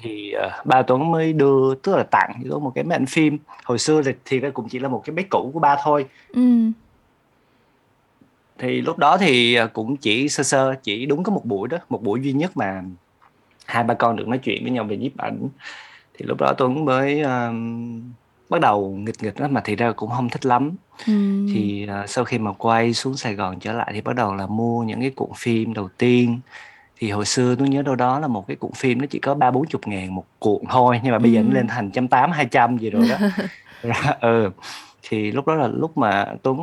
Thì, 0.00 0.32
ờ, 0.32 0.50
ba 0.64 0.82
Tuấn 0.82 1.10
mới 1.10 1.32
đưa 1.32 1.74
tức 1.74 1.96
là 1.96 2.02
tặng 2.02 2.32
cho 2.44 2.50
Tuấn 2.50 2.64
một 2.64 2.72
cái 2.74 2.84
máy 2.84 2.96
ảnh 2.96 3.06
phim. 3.06 3.38
Hồi 3.64 3.78
xưa 3.78 4.02
thì 4.24 4.40
ra 4.40 4.50
cũng 4.50 4.68
chỉ 4.68 4.78
là 4.78 4.88
một 4.88 5.02
cái 5.06 5.14
máy 5.14 5.24
cũ 5.30 5.50
của 5.54 5.60
ba 5.60 5.76
thôi. 5.82 6.06
Ừm. 6.32 6.72
thì 8.58 8.80
lúc 8.80 8.98
đó 8.98 9.18
thì 9.18 9.54
à, 9.54 9.66
cũng 9.66 9.96
chỉ 9.96 10.28
sơ 10.28 10.42
sơ 10.42 10.74
chỉ 10.82 11.06
đúng 11.06 11.22
có 11.22 11.32
một 11.32 11.44
buổi 11.44 11.68
đó 11.68 11.78
một 11.88 12.02
buổi 12.02 12.20
duy 12.20 12.32
nhất 12.32 12.56
mà 12.56 12.82
hai 13.66 13.84
ba 13.84 13.94
con 13.94 14.16
được 14.16 14.28
nói 14.28 14.38
chuyện 14.38 14.62
với 14.62 14.70
nhau 14.70 14.84
về 14.84 14.96
nhiếp 14.96 15.16
ảnh 15.16 15.48
thì 16.14 16.26
lúc 16.26 16.38
đó 16.40 16.52
Tuấn 16.58 16.84
mới 16.84 17.20
um, 17.20 18.12
bắt 18.48 18.60
đầu 18.60 18.90
nghịch 18.90 19.22
nghịch 19.22 19.40
đó 19.40 19.48
mà 19.48 19.60
thì 19.64 19.76
ra 19.76 19.92
cũng 19.92 20.10
không 20.10 20.28
thích 20.28 20.46
lắm 20.46 20.72
ừ. 21.06 21.46
thì 21.54 21.86
uh, 22.02 22.10
sau 22.10 22.24
khi 22.24 22.38
mà 22.38 22.52
quay 22.52 22.94
xuống 22.94 23.16
Sài 23.16 23.34
Gòn 23.34 23.60
trở 23.60 23.72
lại 23.72 23.90
thì 23.94 24.00
bắt 24.00 24.16
đầu 24.16 24.34
là 24.34 24.46
mua 24.46 24.82
những 24.82 25.00
cái 25.00 25.10
cuộn 25.10 25.30
phim 25.36 25.74
đầu 25.74 25.88
tiên 25.98 26.40
thì 27.00 27.10
hồi 27.10 27.24
xưa 27.24 27.54
tôi 27.54 27.68
nhớ 27.68 27.82
đâu 27.82 27.94
đó 27.94 28.18
là 28.18 28.26
một 28.26 28.46
cái 28.46 28.56
cuộn 28.56 28.72
phim 28.72 29.00
nó 29.00 29.06
chỉ 29.10 29.18
có 29.18 29.34
ba 29.34 29.50
bốn 29.50 29.66
chục 29.66 29.88
ngàn 29.88 30.14
một 30.14 30.24
cuộn 30.38 30.62
thôi 30.68 31.00
nhưng 31.02 31.12
mà 31.12 31.18
bây 31.18 31.32
giờ 31.32 31.42
nó 31.42 31.54
lên 31.54 31.66
thành 31.66 31.90
trăm 31.90 32.08
tám 32.08 32.30
hai 32.30 32.46
trăm 32.46 32.78
gì 32.78 32.90
rồi 32.90 33.08
đó. 33.08 33.16
Ừ. 34.20 34.50
Thì 35.02 35.32
lúc 35.32 35.46
đó 35.46 35.54
là 35.54 35.66
lúc 35.66 35.98
mà 35.98 36.26
Tuấn 36.42 36.58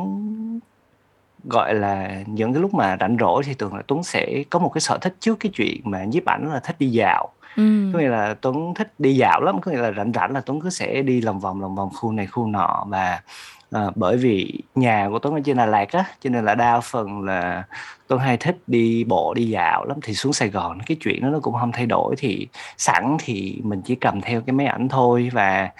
gọi 1.44 1.74
là 1.74 2.22
những 2.26 2.52
cái 2.52 2.62
lúc 2.62 2.74
mà 2.74 2.96
rảnh 3.00 3.16
rỗi 3.20 3.42
thì 3.44 3.54
thường 3.54 3.74
là 3.74 3.82
Tuấn 3.86 4.02
sẽ 4.02 4.42
có 4.50 4.58
một 4.58 4.68
cái 4.74 4.80
sở 4.80 4.98
thích 5.00 5.14
trước 5.20 5.40
cái 5.40 5.52
chuyện 5.54 5.80
mà 5.84 6.04
nhiếp 6.04 6.24
ảnh 6.24 6.52
là 6.52 6.60
thích 6.60 6.76
đi 6.78 6.90
dạo. 6.90 7.28
Ừ. 7.56 7.90
có 7.92 7.98
nghĩa 7.98 8.08
là 8.08 8.34
Tuấn 8.34 8.74
thích 8.74 8.92
đi 8.98 9.16
dạo 9.16 9.40
lắm 9.40 9.60
có 9.60 9.72
nghĩa 9.72 9.78
là 9.78 9.92
rảnh 9.92 10.12
rảnh 10.12 10.32
là 10.32 10.40
Tuấn 10.40 10.60
cứ 10.60 10.70
sẽ 10.70 11.02
đi 11.02 11.20
lòng 11.20 11.40
vòng 11.40 11.60
lòng 11.60 11.74
vòng 11.74 11.90
khu 11.94 12.12
này 12.12 12.26
khu 12.26 12.46
nọ 12.46 12.84
và 12.88 13.20
à, 13.70 13.90
bởi 13.94 14.16
vì 14.16 14.60
nhà 14.74 15.08
của 15.10 15.18
Tuấn 15.18 15.34
ở 15.34 15.40
trên 15.44 15.56
Đà 15.56 15.66
Lạt 15.66 15.92
á 15.92 16.04
cho 16.20 16.30
nên 16.30 16.44
là 16.44 16.54
đa 16.54 16.80
phần 16.80 17.22
là 17.22 17.64
Tuấn 18.06 18.20
hay 18.20 18.36
thích 18.36 18.56
đi 18.66 19.04
bộ 19.04 19.34
đi 19.34 19.44
dạo 19.48 19.84
lắm. 19.84 19.98
Thì 20.02 20.14
xuống 20.14 20.32
Sài 20.32 20.48
Gòn 20.48 20.78
cái 20.86 20.96
chuyện 21.00 21.22
đó 21.22 21.28
nó 21.28 21.40
cũng 21.40 21.54
không 21.60 21.72
thay 21.72 21.86
đổi. 21.86 22.14
Thì 22.18 22.48
sẵn 22.76 23.16
thì 23.20 23.60
mình 23.64 23.82
chỉ 23.84 23.94
cầm 23.94 24.20
theo 24.20 24.40
cái 24.40 24.52
máy 24.52 24.66
ảnh 24.66 24.88
thôi 24.88 25.28
và 25.32 25.70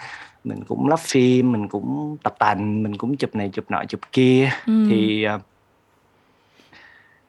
mình 0.43 0.63
cũng 0.67 0.89
lắp 0.89 0.99
phim 0.99 1.51
mình 1.51 1.67
cũng 1.67 2.17
tập 2.23 2.35
tành 2.39 2.83
mình 2.83 2.97
cũng 2.97 3.17
chụp 3.17 3.35
này 3.35 3.49
chụp 3.53 3.65
nọ 3.71 3.83
chụp 3.85 3.99
kia. 4.11 4.49
Ừ. 4.67 4.85
thì 4.89 5.23
à, 5.23 5.39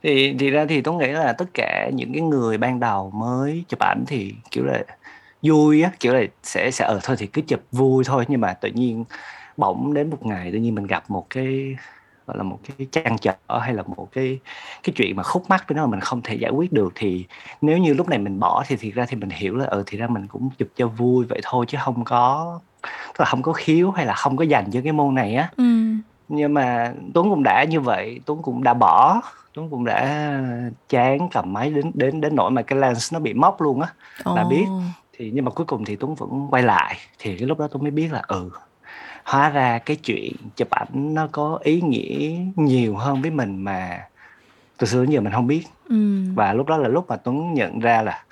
thì 0.02 0.36
thì 0.38 0.50
ra 0.50 0.66
thì 0.68 0.80
tôi 0.80 0.94
nghĩ 0.94 1.06
là 1.12 1.32
tất 1.32 1.44
cả 1.54 1.90
những 1.94 2.12
cái 2.12 2.22
người 2.22 2.58
ban 2.58 2.80
đầu 2.80 3.10
mới 3.10 3.64
chụp 3.68 3.80
ảnh 3.80 4.04
thì 4.06 4.34
kiểu 4.50 4.64
là 4.64 4.82
vui 5.42 5.82
á 5.82 5.90
kiểu 6.00 6.14
là 6.14 6.22
sẽ 6.42 6.70
sẽ 6.70 6.84
ở 6.84 6.94
ờ, 6.94 7.00
thôi 7.02 7.16
thì 7.18 7.26
cứ 7.26 7.42
chụp 7.42 7.60
vui 7.72 8.04
thôi. 8.04 8.24
Nhưng 8.28 8.40
mà 8.40 8.52
tự 8.52 8.68
nhiên 8.68 9.04
bỗng 9.60 9.94
đến 9.94 10.10
một 10.10 10.26
ngày 10.26 10.52
tự 10.52 10.58
nhiên 10.58 10.74
mình 10.74 10.86
gặp 10.86 11.10
một 11.10 11.26
cái 11.30 11.76
gọi 12.26 12.36
là 12.36 12.42
một 12.42 12.58
cái 12.62 12.86
trăn 12.92 13.16
trở 13.18 13.58
hay 13.60 13.74
là 13.74 13.82
một 13.82 14.08
cái 14.12 14.38
cái 14.82 14.92
chuyện 14.96 15.16
mà 15.16 15.22
khúc 15.22 15.44
mắc 15.48 15.64
với 15.68 15.76
nó 15.76 15.86
mà 15.86 15.90
mình 15.90 16.00
không 16.00 16.22
thể 16.22 16.34
giải 16.34 16.50
quyết 16.50 16.72
được 16.72 16.92
thì 16.94 17.26
nếu 17.60 17.78
như 17.78 17.94
lúc 17.94 18.08
này 18.08 18.18
mình 18.18 18.40
bỏ 18.40 18.64
thì 18.66 18.76
thiệt 18.76 18.94
ra 18.94 19.06
thì 19.08 19.16
mình 19.16 19.30
hiểu 19.30 19.56
là 19.56 19.66
ừ 19.66 19.82
thì 19.86 19.98
ra 19.98 20.06
mình 20.06 20.26
cũng 20.26 20.50
chụp 20.58 20.68
cho 20.76 20.86
vui 20.86 21.24
vậy 21.24 21.40
thôi 21.42 21.66
chứ 21.68 21.78
không 21.84 22.04
có 22.04 22.58
tức 22.82 23.20
là 23.20 23.24
không 23.24 23.42
có 23.42 23.52
khiếu 23.52 23.90
hay 23.90 24.06
là 24.06 24.14
không 24.14 24.36
có 24.36 24.44
dành 24.44 24.70
cho 24.70 24.80
cái 24.84 24.92
môn 24.92 25.14
này 25.14 25.34
á. 25.34 25.50
Ừ. 25.56 25.64
nhưng 26.28 26.54
mà 26.54 26.92
tuấn 27.14 27.30
cũng 27.30 27.42
đã 27.42 27.64
như 27.64 27.80
vậy 27.80 28.20
tuấn 28.26 28.42
cũng 28.42 28.62
đã 28.62 28.74
bỏ 28.74 29.20
Tuấn 29.54 29.70
cũng 29.70 29.84
đã 29.84 30.40
chán 30.88 31.28
cầm 31.32 31.52
máy 31.52 31.70
đến 31.70 31.90
đến 31.94 32.20
đến 32.20 32.36
nỗi 32.36 32.50
mà 32.50 32.62
cái 32.62 32.78
lens 32.78 33.12
nó 33.12 33.18
bị 33.18 33.34
móc 33.34 33.60
luôn 33.60 33.80
á. 33.80 33.88
Là 34.24 34.44
biết. 34.44 34.66
Thì 35.12 35.30
nhưng 35.34 35.44
mà 35.44 35.50
cuối 35.50 35.66
cùng 35.66 35.84
thì 35.84 35.96
Tuấn 35.96 36.14
vẫn 36.14 36.46
quay 36.50 36.62
lại 36.62 36.96
thì 37.18 37.38
cái 37.38 37.48
lúc 37.48 37.58
đó 37.58 37.68
Tuấn 37.72 37.82
mới 37.82 37.90
biết 37.90 38.12
là 38.12 38.22
ừ 38.28 38.50
hóa 39.30 39.50
ra 39.50 39.78
cái 39.78 39.96
chuyện 39.96 40.32
chụp 40.56 40.70
ảnh 40.70 41.14
nó 41.14 41.28
có 41.32 41.58
ý 41.62 41.80
nghĩa 41.80 42.36
nhiều 42.56 42.96
hơn 42.96 43.22
với 43.22 43.30
mình 43.30 43.64
mà 43.64 44.00
từ 44.78 44.86
xưa 44.86 45.00
đến 45.00 45.10
giờ 45.10 45.20
mình 45.20 45.32
không 45.32 45.46
biết 45.46 45.64
ừ. 45.88 46.22
và 46.34 46.52
lúc 46.52 46.66
đó 46.66 46.76
là 46.76 46.88
lúc 46.88 47.08
mà 47.08 47.16
Tuấn 47.16 47.54
nhận 47.54 47.78
ra 47.78 48.02
là 48.02 48.24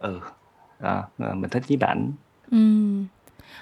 ừ 0.00 0.20
à, 0.80 1.02
mình 1.18 1.50
thích 1.50 1.62
nhiếp 1.68 1.80
ảnh 1.80 2.12
ừ. 2.50 2.58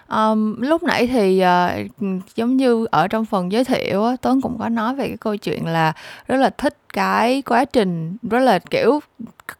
Um, 0.09 0.61
lúc 0.61 0.83
nãy 0.83 1.07
thì 1.07 1.43
uh, 1.43 2.07
giống 2.37 2.57
như 2.57 2.87
ở 2.91 3.09
trong 3.09 3.25
phần 3.25 3.53
giới 3.53 3.65
thiệu 3.65 4.05
á, 4.05 4.17
Tuấn 4.23 4.41
cũng 4.41 4.59
có 4.59 4.69
nói 4.69 4.95
về 4.95 5.09
cái 5.09 5.17
câu 5.17 5.37
chuyện 5.37 5.67
là 5.67 5.93
rất 6.27 6.37
là 6.37 6.51
thích 6.51 6.77
cái 6.99 7.43
quá 7.43 7.65
trình 7.65 8.17
rất 8.31 8.39
là 8.39 8.59
kiểu 8.59 9.01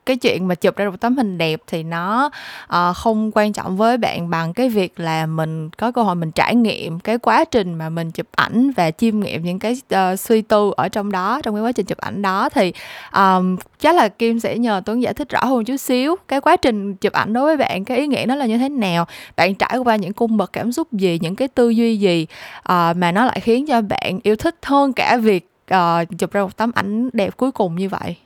cái 0.07 0.17
chuyện 0.17 0.49
mà 0.49 0.55
chụp 0.55 0.77
ra 0.77 0.91
một 0.91 1.01
tấm 1.01 1.17
hình 1.17 1.39
đẹp 1.39 1.61
thì 1.67 1.83
nó 1.83 2.31
uh, 2.65 2.97
không 2.97 3.31
quan 3.35 3.53
trọng 3.53 3.77
với 3.77 3.97
bạn 3.97 4.31
bằng 4.31 4.53
cái 4.53 4.69
việc 4.69 5.01
là 5.01 5.27
mình 5.27 5.71
có 5.71 5.93
cơ 5.93 6.03
hội 6.03 6.15
mình 6.15 6.31
trải 6.31 6.55
nghiệm 6.55 7.01
cái 7.01 7.19
quá 7.19 7.45
trình 7.45 7.75
mà 7.75 7.89
mình 7.89 8.11
chụp 8.11 8.27
ảnh 8.37 8.71
và 8.77 8.91
chiêm 8.91 9.21
nghiệm 9.21 9.43
những 9.43 9.59
cái 9.59 9.77
uh, 9.95 10.21
suy 10.21 10.43
tư 10.43 10.73
ở 10.77 10.89
trong 10.89 11.13
đó 11.13 11.41
trong 11.43 11.55
cái 11.55 11.63
quá 11.63 11.73
trình 11.73 11.87
chụp 11.87 11.99
ảnh 11.99 12.23
đó. 12.23 12.49
Thì 12.49 12.73
um, 13.15 13.57
chắc 13.81 13.95
là 13.95 14.09
kim 14.09 14.41
sẽ 14.41 14.59
nhờ 14.59 14.83
tuấn 14.85 15.03
giải 15.03 15.15
thích 15.15 15.29
rõ 15.29 15.45
hơn 15.45 15.65
chút 15.65 15.77
xíu 15.77 16.17
cái 16.29 16.41
quá 16.41 16.57
trình 16.57 16.95
chụp 16.95 17.13
ảnh 17.13 17.33
đối 17.33 17.45
với 17.45 17.57
bạn 17.57 17.85
cái 17.85 17.99
ý 17.99 18.07
nghĩa 18.07 18.25
nó 18.29 18.35
là 18.35 18.47
như 18.47 18.59
thế 18.59 18.69
nào 18.69 19.07
bạn 19.37 19.55
trải 19.55 19.79
qua 19.79 19.97
những 19.97 20.13
cung 20.13 20.37
bậc 20.37 20.53
cảm 20.53 20.73
xúc 20.73 20.93
gì 20.93 21.19
những 21.23 21.37
cái 21.37 21.49
tư 21.49 21.69
duy 21.69 21.97
gì 21.97 22.27
uh, 22.59 22.97
mà 22.97 23.13
nó 23.13 23.25
lại 23.25 23.41
khiến 23.41 23.67
cho 23.67 23.81
bạn 23.81 24.21
yêu 24.23 24.37
thích 24.37 24.57
hơn 24.63 24.93
cả 24.93 25.17
việc 25.17 25.49
uh, 25.75 26.19
chụp 26.19 26.33
ra 26.33 26.43
một 26.43 26.57
tấm 26.57 26.71
ảnh 26.75 27.11
đẹp 27.13 27.37
cuối 27.37 27.53
cùng 27.53 27.77
như 27.77 27.89
vậy 27.89 28.17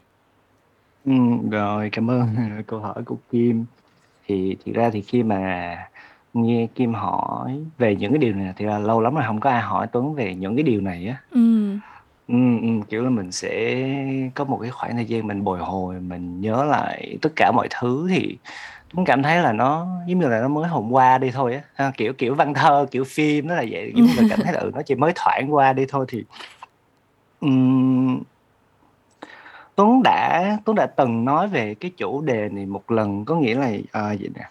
Ừ, 1.05 1.13
rồi 1.51 1.89
cảm 1.93 2.11
ơn 2.11 2.29
câu 2.67 2.81
hỏi 2.81 3.03
của 3.05 3.17
Kim. 3.31 3.65
Thì 4.27 4.57
thực 4.67 4.75
ra 4.75 4.91
thì 4.93 5.01
khi 5.01 5.23
mà 5.23 5.77
nghe 6.35 6.67
Kim 6.75 6.95
hỏi 6.95 7.59
về 7.79 7.97
những 7.97 8.13
cái 8.13 8.19
điều 8.19 8.35
này 8.35 8.53
thì 8.57 8.65
là 8.65 8.79
lâu 8.79 9.01
lắm 9.01 9.15
rồi 9.15 9.25
không 9.27 9.41
có 9.41 9.51
ai 9.51 9.61
hỏi 9.61 9.87
Tuấn 9.93 10.15
về 10.15 10.35
những 10.35 10.57
cái 10.57 10.63
điều 10.63 10.81
này 10.81 11.07
á. 11.07 11.17
Ừm. 11.31 11.81
Ừm, 12.29 12.61
ừm, 12.61 12.83
kiểu 12.83 13.05
là 13.05 13.11
mình 13.11 13.33
sẽ 13.33 13.85
có 14.35 14.45
một 14.45 14.59
cái 14.63 14.71
khoảng 14.71 14.95
thời 14.97 15.05
gian 15.05 15.27
mình 15.27 15.45
bồi 15.45 15.59
hồi, 15.59 16.01
mình 16.01 16.41
nhớ 16.41 16.65
lại 16.65 17.19
tất 17.23 17.31
cả 17.37 17.53
mọi 17.55 17.69
thứ 17.81 18.07
thì 18.11 18.39
Tuấn 18.95 19.05
cảm 19.05 19.23
thấy 19.23 19.43
là 19.43 19.53
nó 19.53 19.87
giống 20.07 20.19
như 20.21 20.29
là 20.29 20.41
nó 20.41 20.49
mới 20.49 20.69
hôm 20.69 20.93
qua 20.93 21.19
đi 21.19 21.31
thôi 21.31 21.61
á, 21.77 21.93
kiểu 21.97 22.13
kiểu 22.13 22.35
văn 22.35 22.55
thơ, 22.55 22.87
kiểu 22.91 23.05
phim 23.05 23.47
nó 23.47 23.55
là 23.55 23.65
vậy, 23.71 23.93
giống 23.97 24.07
như 24.07 24.13
mình 24.17 24.27
cảm 24.29 24.41
thấy 24.45 24.53
là, 24.53 24.61
ừ, 24.61 24.71
nó 24.75 24.83
chỉ 24.83 24.95
mới 24.95 25.13
thoảng 25.15 25.55
qua 25.55 25.73
đi 25.73 25.85
thôi 25.89 26.05
thì 26.09 26.25
ừm, 27.43 28.23
Tuấn 29.77 30.03
đã 30.03 30.59
Tuấn 30.65 30.77
đã 30.77 30.87
từng 30.87 31.25
nói 31.25 31.49
về 31.49 31.75
cái 31.75 31.91
chủ 31.97 32.21
đề 32.21 32.49
này 32.49 32.67
một 32.67 32.91
lần 32.91 33.25
có 33.25 33.37
nghĩa 33.37 33.55
là 33.55 33.71
à, 33.93 34.03
vậy 34.21 34.31
nè. 34.35 34.49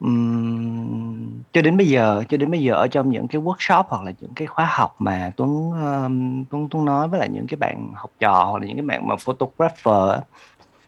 Um, 0.00 1.42
cho 1.52 1.62
đến 1.62 1.76
bây 1.76 1.86
giờ 1.86 2.24
cho 2.28 2.36
đến 2.36 2.50
bây 2.50 2.62
giờ 2.62 2.74
ở 2.74 2.86
trong 2.88 3.10
những 3.10 3.28
cái 3.28 3.42
workshop 3.42 3.84
hoặc 3.88 4.02
là 4.02 4.12
những 4.20 4.34
cái 4.36 4.46
khóa 4.46 4.68
học 4.70 4.94
mà 4.98 5.32
Tuấn 5.36 5.70
um, 5.70 6.44
Tuấn 6.50 6.68
Tuấn 6.70 6.84
nói 6.84 7.08
với 7.08 7.20
lại 7.20 7.28
những 7.28 7.46
cái 7.46 7.56
bạn 7.56 7.92
học 7.94 8.10
trò 8.20 8.44
hoặc 8.44 8.58
là 8.58 8.66
những 8.66 8.76
cái 8.76 8.86
bạn 8.86 9.08
mà 9.08 9.16
photographer 9.16 10.20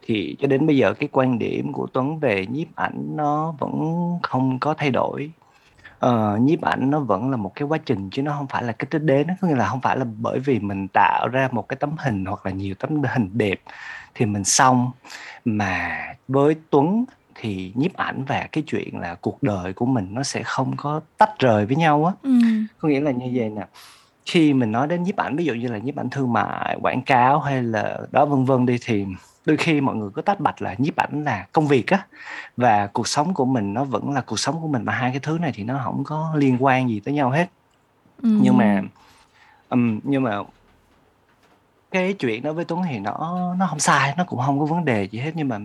thì 0.02 0.36
cho 0.38 0.48
đến 0.48 0.66
bây 0.66 0.76
giờ 0.76 0.94
cái 0.94 1.08
quan 1.12 1.38
điểm 1.38 1.72
của 1.72 1.86
Tuấn 1.92 2.18
về 2.18 2.46
nhiếp 2.46 2.68
ảnh 2.74 3.16
nó 3.16 3.54
vẫn 3.58 3.72
không 4.22 4.58
có 4.58 4.74
thay 4.74 4.90
đổi 4.90 5.30
ờ, 5.98 6.36
nhiếp 6.40 6.60
ảnh 6.60 6.90
nó 6.90 7.00
vẫn 7.00 7.30
là 7.30 7.36
một 7.36 7.52
cái 7.54 7.68
quá 7.68 7.78
trình 7.78 8.10
chứ 8.10 8.22
nó 8.22 8.32
không 8.32 8.46
phải 8.46 8.62
là 8.62 8.72
cái 8.72 8.86
đích 8.90 9.02
đến 9.02 9.26
có 9.40 9.48
nghĩa 9.48 9.56
là 9.56 9.68
không 9.68 9.80
phải 9.80 9.96
là 9.96 10.04
bởi 10.18 10.38
vì 10.38 10.58
mình 10.58 10.88
tạo 10.88 11.28
ra 11.28 11.48
một 11.52 11.68
cái 11.68 11.76
tấm 11.76 11.90
hình 11.98 12.24
hoặc 12.24 12.46
là 12.46 12.52
nhiều 12.52 12.74
tấm 12.78 13.02
hình 13.14 13.30
đẹp 13.32 13.60
thì 14.14 14.26
mình 14.26 14.44
xong. 14.44 14.90
Mà 15.44 15.98
với 16.28 16.56
Tuấn 16.70 17.04
thì 17.34 17.72
nhiếp 17.74 17.96
ảnh 17.96 18.24
và 18.24 18.48
cái 18.52 18.64
chuyện 18.66 18.98
là 18.98 19.14
cuộc 19.14 19.42
đời 19.42 19.72
của 19.72 19.86
mình 19.86 20.08
nó 20.10 20.22
sẽ 20.22 20.42
không 20.42 20.74
có 20.76 21.00
tách 21.18 21.38
rời 21.38 21.66
với 21.66 21.76
nhau 21.76 22.04
á. 22.04 22.12
Ừ. 22.22 22.30
có 22.78 22.88
nghĩa 22.88 23.00
là 23.00 23.10
như 23.10 23.30
vậy 23.34 23.48
nè. 23.48 23.66
Khi 24.26 24.52
mình 24.52 24.72
nói 24.72 24.86
đến 24.86 25.02
nhiếp 25.02 25.16
ảnh 25.16 25.36
ví 25.36 25.44
dụ 25.44 25.54
như 25.54 25.68
là 25.68 25.78
nhiếp 25.78 25.96
ảnh 25.96 26.10
thương 26.10 26.32
mại 26.32 26.78
quảng 26.82 27.02
cáo 27.02 27.40
hay 27.40 27.62
là 27.62 27.98
đó 28.10 28.26
vân 28.26 28.44
vân 28.44 28.66
đi 28.66 28.78
thì 28.84 29.06
đôi 29.48 29.56
khi 29.56 29.80
mọi 29.80 29.96
người 29.96 30.10
có 30.10 30.22
tách 30.22 30.40
bạch 30.40 30.62
là 30.62 30.74
nhiếp 30.78 30.96
ảnh 30.96 31.24
là 31.24 31.46
công 31.52 31.68
việc 31.68 31.86
á 31.86 32.06
và 32.56 32.86
cuộc 32.86 33.08
sống 33.08 33.34
của 33.34 33.44
mình 33.44 33.74
nó 33.74 33.84
vẫn 33.84 34.10
là 34.10 34.20
cuộc 34.20 34.38
sống 34.38 34.60
của 34.60 34.68
mình 34.68 34.84
mà 34.84 34.92
hai 34.92 35.10
cái 35.10 35.20
thứ 35.20 35.38
này 35.38 35.52
thì 35.54 35.64
nó 35.64 35.80
không 35.84 36.04
có 36.04 36.32
liên 36.36 36.56
quan 36.60 36.88
gì 36.88 37.00
tới 37.00 37.14
nhau 37.14 37.30
hết 37.30 37.46
ừ. 38.22 38.38
nhưng 38.42 38.56
mà 38.56 38.82
um, 39.68 40.00
nhưng 40.04 40.22
mà 40.22 40.36
cái 41.90 42.12
chuyện 42.12 42.42
đó 42.42 42.52
với 42.52 42.64
Tuấn 42.64 42.82
thì 42.88 42.98
nó 42.98 43.54
nó 43.58 43.66
không 43.66 43.78
sai 43.78 44.14
nó 44.16 44.24
cũng 44.24 44.40
không 44.46 44.58
có 44.60 44.64
vấn 44.64 44.84
đề 44.84 45.04
gì 45.04 45.18
hết 45.18 45.32
nhưng 45.34 45.48
mà 45.48 45.56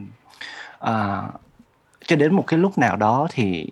uh, 0.83 1.41
cho 2.05 2.15
đến 2.15 2.33
một 2.33 2.43
cái 2.47 2.59
lúc 2.59 2.77
nào 2.77 2.95
đó 2.95 3.27
thì 3.31 3.69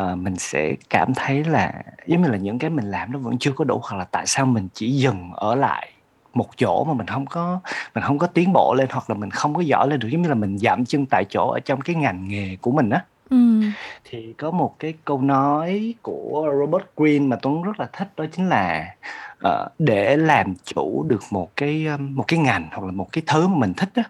uh, 0.00 0.18
mình 0.18 0.36
sẽ 0.36 0.74
cảm 0.90 1.14
thấy 1.14 1.44
là 1.44 1.72
giống 2.06 2.22
như 2.22 2.28
là 2.28 2.36
những 2.36 2.58
cái 2.58 2.70
mình 2.70 2.90
làm 2.90 3.12
nó 3.12 3.18
vẫn 3.18 3.38
chưa 3.38 3.52
có 3.52 3.64
đủ 3.64 3.80
hoặc 3.82 3.98
là 3.98 4.04
tại 4.04 4.26
sao 4.26 4.46
mình 4.46 4.68
chỉ 4.74 4.90
dừng 4.90 5.32
ở 5.32 5.54
lại 5.54 5.92
một 6.34 6.48
chỗ 6.56 6.84
mà 6.84 6.94
mình 6.94 7.06
không 7.06 7.26
có 7.26 7.60
mình 7.94 8.04
không 8.04 8.18
có 8.18 8.26
tiến 8.26 8.52
bộ 8.52 8.74
lên 8.74 8.86
hoặc 8.90 9.10
là 9.10 9.16
mình 9.16 9.30
không 9.30 9.54
có 9.54 9.60
giỏi 9.60 9.88
lên 9.88 10.00
được 10.00 10.08
giống 10.08 10.22
như 10.22 10.28
là 10.28 10.34
mình 10.34 10.58
giảm 10.58 10.84
chân 10.84 11.06
tại 11.06 11.24
chỗ 11.30 11.50
ở 11.50 11.60
trong 11.60 11.80
cái 11.80 11.96
ngành 11.96 12.28
nghề 12.28 12.56
của 12.60 12.70
mình 12.70 12.90
á 12.90 13.04
ừ. 13.30 13.60
thì 14.04 14.34
có 14.38 14.50
một 14.50 14.74
cái 14.78 14.94
câu 15.04 15.20
nói 15.22 15.94
của 16.02 16.48
Robert 16.60 16.84
Greene 16.96 17.26
mà 17.26 17.36
Tuấn 17.42 17.62
rất 17.62 17.80
là 17.80 17.88
thích 17.92 18.08
đó 18.16 18.24
chính 18.32 18.48
là 18.48 18.94
uh, 19.46 19.72
để 19.78 20.16
làm 20.16 20.54
chủ 20.64 21.04
được 21.08 21.22
một 21.30 21.56
cái 21.56 21.86
một 21.98 22.24
cái 22.28 22.38
ngành 22.38 22.68
hoặc 22.72 22.86
là 22.86 22.92
một 22.92 23.12
cái 23.12 23.22
thứ 23.26 23.48
mà 23.48 23.58
mình 23.58 23.74
thích 23.74 23.90
á 23.94 24.02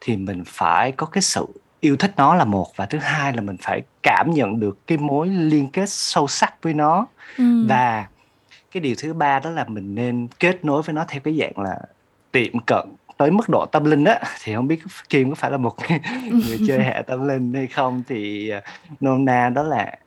thì 0.00 0.16
mình 0.16 0.42
phải 0.46 0.92
có 0.92 1.06
cái 1.06 1.22
sự 1.22 1.46
yêu 1.80 1.96
thích 1.96 2.12
nó 2.16 2.34
là 2.34 2.44
một 2.44 2.76
và 2.76 2.86
thứ 2.86 2.98
hai 2.98 3.32
là 3.32 3.40
mình 3.40 3.56
phải 3.62 3.82
cảm 4.02 4.30
nhận 4.30 4.60
được 4.60 4.86
cái 4.86 4.98
mối 4.98 5.28
liên 5.28 5.70
kết 5.70 5.90
sâu 5.90 6.26
sắc 6.26 6.54
với 6.62 6.74
nó 6.74 7.06
ừ. 7.38 7.66
và 7.68 8.06
cái 8.72 8.80
điều 8.80 8.94
thứ 8.98 9.14
ba 9.14 9.38
đó 9.38 9.50
là 9.50 9.64
mình 9.64 9.94
nên 9.94 10.28
kết 10.40 10.64
nối 10.64 10.82
với 10.82 10.94
nó 10.94 11.04
theo 11.08 11.20
cái 11.20 11.38
dạng 11.40 11.64
là 11.64 11.78
tiệm 12.32 12.60
cận 12.66 12.88
tới 13.16 13.30
mức 13.30 13.48
độ 13.48 13.66
tâm 13.66 13.84
linh 13.84 14.04
á 14.04 14.20
thì 14.42 14.54
không 14.54 14.68
biết 14.68 14.80
Kim 15.08 15.28
có 15.28 15.34
phải 15.34 15.50
là 15.50 15.56
một 15.56 15.76
người 16.30 16.58
chơi 16.66 16.84
hệ 16.84 17.02
tâm 17.06 17.28
linh 17.28 17.54
hay 17.54 17.66
không 17.66 18.02
thì 18.08 18.48
à, 18.48 18.62
nôm 19.00 19.24
na 19.24 19.48
đó 19.48 19.62
là 19.62 19.98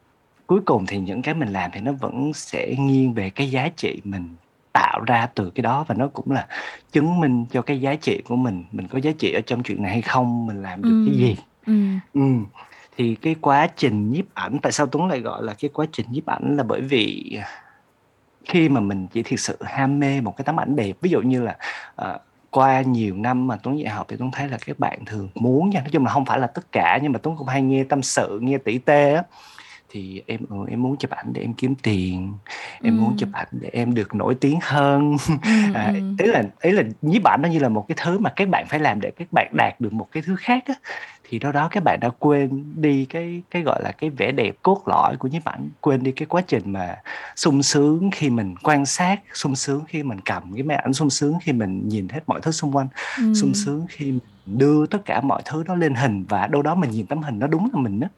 cuối 0.47 0.61
cùng 0.65 0.85
thì 0.85 0.99
những 0.99 1.21
cái 1.21 1.33
mình 1.33 1.49
làm 1.53 1.71
thì 1.73 1.81
nó 1.81 1.91
vẫn 1.91 2.31
sẽ 2.33 2.75
nghiêng 2.79 3.13
về 3.13 3.29
cái 3.29 3.51
giá 3.51 3.69
trị 3.77 4.01
mình 4.03 4.35
tạo 4.73 5.01
ra 5.07 5.27
từ 5.35 5.49
cái 5.49 5.61
đó 5.61 5.85
và 5.87 5.95
nó 5.95 6.07
cũng 6.07 6.31
là 6.31 6.47
chứng 6.91 7.19
minh 7.19 7.45
cho 7.51 7.61
cái 7.61 7.81
giá 7.81 7.95
trị 7.95 8.21
của 8.27 8.35
mình 8.35 8.63
mình 8.71 8.87
có 8.87 8.99
giá 8.99 9.11
trị 9.19 9.33
ở 9.33 9.41
trong 9.45 9.63
chuyện 9.63 9.83
này 9.83 9.91
hay 9.91 10.01
không 10.01 10.45
mình 10.45 10.61
làm 10.61 10.81
được 10.81 10.89
ừ. 10.89 11.03
cái 11.05 11.15
gì 11.17 11.37
ừ. 11.65 11.73
Ừ. 12.13 12.21
thì 12.97 13.15
cái 13.15 13.35
quá 13.41 13.67
trình 13.77 14.11
nhiếp 14.11 14.25
ảnh 14.33 14.57
tại 14.61 14.71
sao 14.71 14.87
tuấn 14.87 15.07
lại 15.07 15.19
gọi 15.19 15.43
là 15.43 15.53
cái 15.59 15.69
quá 15.73 15.85
trình 15.91 16.05
nhiếp 16.11 16.25
ảnh 16.25 16.57
là 16.57 16.63
bởi 16.63 16.81
vì 16.81 17.37
khi 18.45 18.69
mà 18.69 18.79
mình 18.79 19.07
chỉ 19.07 19.23
thực 19.23 19.39
sự 19.39 19.57
ham 19.61 19.99
mê 19.99 20.21
một 20.21 20.37
cái 20.37 20.45
tấm 20.45 20.59
ảnh 20.59 20.75
đẹp 20.75 20.93
ví 21.01 21.09
dụ 21.09 21.21
như 21.21 21.41
là 21.41 21.57
uh, 22.01 22.21
qua 22.51 22.81
nhiều 22.81 23.15
năm 23.15 23.47
mà 23.47 23.57
Tuấn 23.63 23.79
dạy 23.79 23.89
học 23.89 24.05
thì 24.09 24.15
Tuấn 24.19 24.31
thấy 24.31 24.47
là 24.47 24.57
các 24.65 24.79
bạn 24.79 25.05
thường 25.05 25.29
muốn 25.35 25.69
nha 25.69 25.79
nói 25.79 25.89
chung 25.91 26.05
là 26.05 26.11
không 26.11 26.25
phải 26.25 26.39
là 26.39 26.47
tất 26.47 26.71
cả 26.71 26.99
nhưng 27.01 27.11
mà 27.11 27.19
Tuấn 27.23 27.35
cũng 27.37 27.47
hay 27.47 27.61
nghe 27.61 27.83
tâm 27.83 28.01
sự 28.01 28.39
nghe 28.41 28.57
tỉ 28.57 28.77
tê 28.77 29.13
á. 29.13 29.23
Thì 29.93 30.23
em 30.27 30.39
ừ, 30.49 30.55
em 30.69 30.81
muốn 30.81 30.97
chụp 30.97 31.11
ảnh 31.11 31.33
để 31.33 31.41
em 31.41 31.53
kiếm 31.53 31.75
tiền 31.75 32.33
em 32.81 32.97
ừ. 32.97 33.01
muốn 33.01 33.17
chụp 33.17 33.29
ảnh 33.33 33.47
để 33.51 33.69
em 33.73 33.93
được 33.93 34.15
nổi 34.15 34.35
tiếng 34.35 34.59
hơn. 34.61 35.17
À, 35.73 35.93
ý 36.19 36.27
là 36.27 36.43
ý 36.61 36.71
là 36.71 36.83
nhiếp 37.01 37.23
ảnh 37.23 37.41
nó 37.41 37.49
như 37.49 37.59
là 37.59 37.69
một 37.69 37.85
cái 37.87 37.95
thứ 38.01 38.19
mà 38.19 38.29
các 38.35 38.49
bạn 38.49 38.65
phải 38.69 38.79
làm 38.79 39.01
để 39.01 39.11
các 39.11 39.27
bạn 39.31 39.51
đạt 39.53 39.81
được 39.81 39.93
một 39.93 40.07
cái 40.11 40.23
thứ 40.25 40.35
khác 40.35 40.63
á 40.65 40.73
thì 41.31 41.39
đó 41.39 41.51
đó 41.51 41.67
các 41.71 41.83
bạn 41.83 41.99
đã 41.99 42.09
quên 42.19 42.63
đi 42.75 43.05
cái 43.05 43.41
cái 43.51 43.61
gọi 43.61 43.81
là 43.83 43.91
cái 43.91 44.09
vẻ 44.09 44.31
đẹp 44.31 44.55
cốt 44.63 44.83
lõi 44.85 45.17
của 45.17 45.27
nhiếp 45.27 45.45
ảnh 45.45 45.69
quên 45.81 46.03
đi 46.03 46.11
cái 46.11 46.25
quá 46.25 46.41
trình 46.47 46.63
mà 46.65 46.97
sung 47.35 47.63
sướng 47.63 48.09
khi 48.11 48.29
mình 48.29 48.55
quan 48.63 48.85
sát 48.85 49.21
sung 49.33 49.55
sướng 49.55 49.83
khi 49.87 50.03
mình 50.03 50.19
cầm 50.25 50.53
cái 50.53 50.63
máy 50.63 50.77
ảnh 50.77 50.93
sung 50.93 51.09
sướng 51.09 51.37
khi 51.41 51.53
mình 51.53 51.87
nhìn 51.87 52.09
hết 52.09 52.19
mọi 52.27 52.41
thứ 52.41 52.51
xung 52.51 52.75
quanh 52.75 52.87
ừ. 53.17 53.33
sung 53.33 53.53
sướng 53.53 53.85
khi 53.89 54.05
mình 54.05 54.19
đưa 54.45 54.85
tất 54.85 55.05
cả 55.05 55.21
mọi 55.21 55.41
thứ 55.45 55.63
đó 55.63 55.75
lên 55.75 55.95
hình 55.95 56.25
và 56.29 56.47
đâu 56.47 56.61
đó 56.61 56.75
mình 56.75 56.91
nhìn 56.91 57.05
tấm 57.05 57.23
hình 57.23 57.39
nó 57.39 57.47
đúng 57.47 57.69
là 57.73 57.79
mình 57.79 57.99
á 57.99 58.09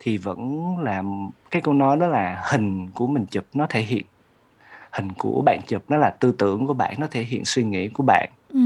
thì 0.00 0.18
vẫn 0.18 0.74
là 0.78 1.02
cái 1.50 1.62
câu 1.62 1.74
nói 1.74 1.96
đó 1.96 2.06
là 2.06 2.42
hình 2.50 2.90
của 2.90 3.06
mình 3.06 3.26
chụp 3.26 3.44
nó 3.54 3.66
thể 3.70 3.82
hiện 3.82 4.04
hình 4.90 5.12
của 5.18 5.42
bạn 5.46 5.60
chụp 5.66 5.84
nó 5.88 5.96
là 5.96 6.10
tư 6.10 6.34
tưởng 6.38 6.66
của 6.66 6.74
bạn 6.74 6.94
nó 6.98 7.06
thể 7.10 7.22
hiện 7.22 7.44
suy 7.44 7.64
nghĩ 7.64 7.88
của 7.88 8.04
bạn 8.06 8.30
ừ. 8.48 8.60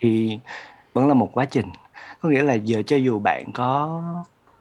thì 0.00 0.38
vẫn 0.92 1.08
là 1.08 1.14
một 1.14 1.30
quá 1.32 1.44
trình 1.44 1.66
có 2.20 2.28
nghĩa 2.28 2.42
là 2.42 2.54
giờ 2.54 2.82
cho 2.86 2.96
dù 2.96 3.18
bạn 3.18 3.52
có 3.52 4.02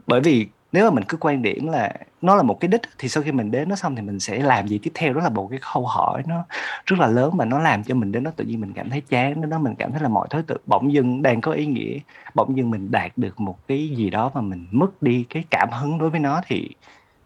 bởi 0.08 0.22
vì 0.22 0.48
nếu 0.72 0.86
mà 0.86 0.96
mình 0.96 1.04
cứ 1.08 1.18
quan 1.18 1.42
điểm 1.42 1.68
là 1.68 1.94
nó 2.22 2.36
là 2.36 2.44
một 2.44 2.60
cái 2.60 2.68
đích 2.68 2.82
thì 2.98 3.10
sau 3.10 3.24
khi 3.24 3.32
mình 3.32 3.52
đến 3.52 3.70
nó 3.70 3.76
xong 3.76 3.96
thì 3.96 4.02
mình 4.02 4.20
sẽ 4.20 4.40
làm 4.40 4.68
gì 4.68 4.78
tiếp 4.78 4.92
theo? 4.94 5.14
Đó 5.14 5.22
là 5.22 5.30
một 5.30 5.48
cái 5.50 5.60
câu 5.74 5.86
hỏi 5.86 6.24
nó 6.28 6.44
rất 6.86 7.00
là 7.00 7.08
lớn 7.08 7.38
mà 7.38 7.46
nó 7.46 7.60
làm 7.60 7.84
cho 7.84 7.96
mình 7.96 8.12
đến 8.12 8.24
đó 8.24 8.32
tự 8.36 8.46
nhiên 8.46 8.62
mình 8.62 8.74
cảm 8.74 8.90
thấy 8.90 9.02
chán 9.02 9.42
đến 9.42 9.50
đó 9.50 9.60
mình 9.60 9.76
cảm 9.76 9.92
thấy 9.92 10.02
là 10.02 10.10
mọi 10.10 10.28
thứ 10.30 10.42
tự 10.42 10.58
bỗng 10.66 10.94
dưng 10.94 11.22
đang 11.22 11.42
có 11.42 11.52
ý 11.52 11.66
nghĩa 11.66 12.00
bỗng 12.36 12.58
dưng 12.58 12.72
mình 12.72 12.92
đạt 12.92 13.12
được 13.16 13.40
một 13.40 13.68
cái 13.68 13.90
gì 13.90 14.10
đó 14.10 14.32
mà 14.34 14.42
mình 14.42 14.68
mất 14.72 15.02
đi 15.02 15.26
cái 15.30 15.44
cảm 15.50 15.70
hứng 15.72 15.98
đối 15.98 16.10
với 16.10 16.20
nó 16.20 16.42
thì 16.48 16.70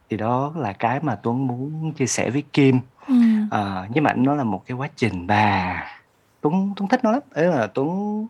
thì 0.10 0.18
đó 0.18 0.54
là 0.56 0.74
cái 0.74 1.00
mà 1.02 1.16
tuấn 1.16 1.48
muốn 1.48 1.92
chia 1.92 2.06
sẻ 2.06 2.30
với 2.30 2.44
kim. 2.54 2.80
Ừ. 3.08 3.16
à, 3.52 3.88
nhưng 3.94 4.04
mà 4.04 4.14
nó 4.14 4.36
là 4.36 4.44
một 4.44 4.64
cái 4.66 4.78
quá 4.78 4.90
trình 4.96 5.28
và 5.28 5.84
tuấn 6.42 6.74
tuấn 6.76 6.90
thích 6.90 7.04
nó 7.04 7.12
lắm. 7.12 7.22
Đấy 7.36 7.46
là 7.46 7.68
tuấn 7.68 8.28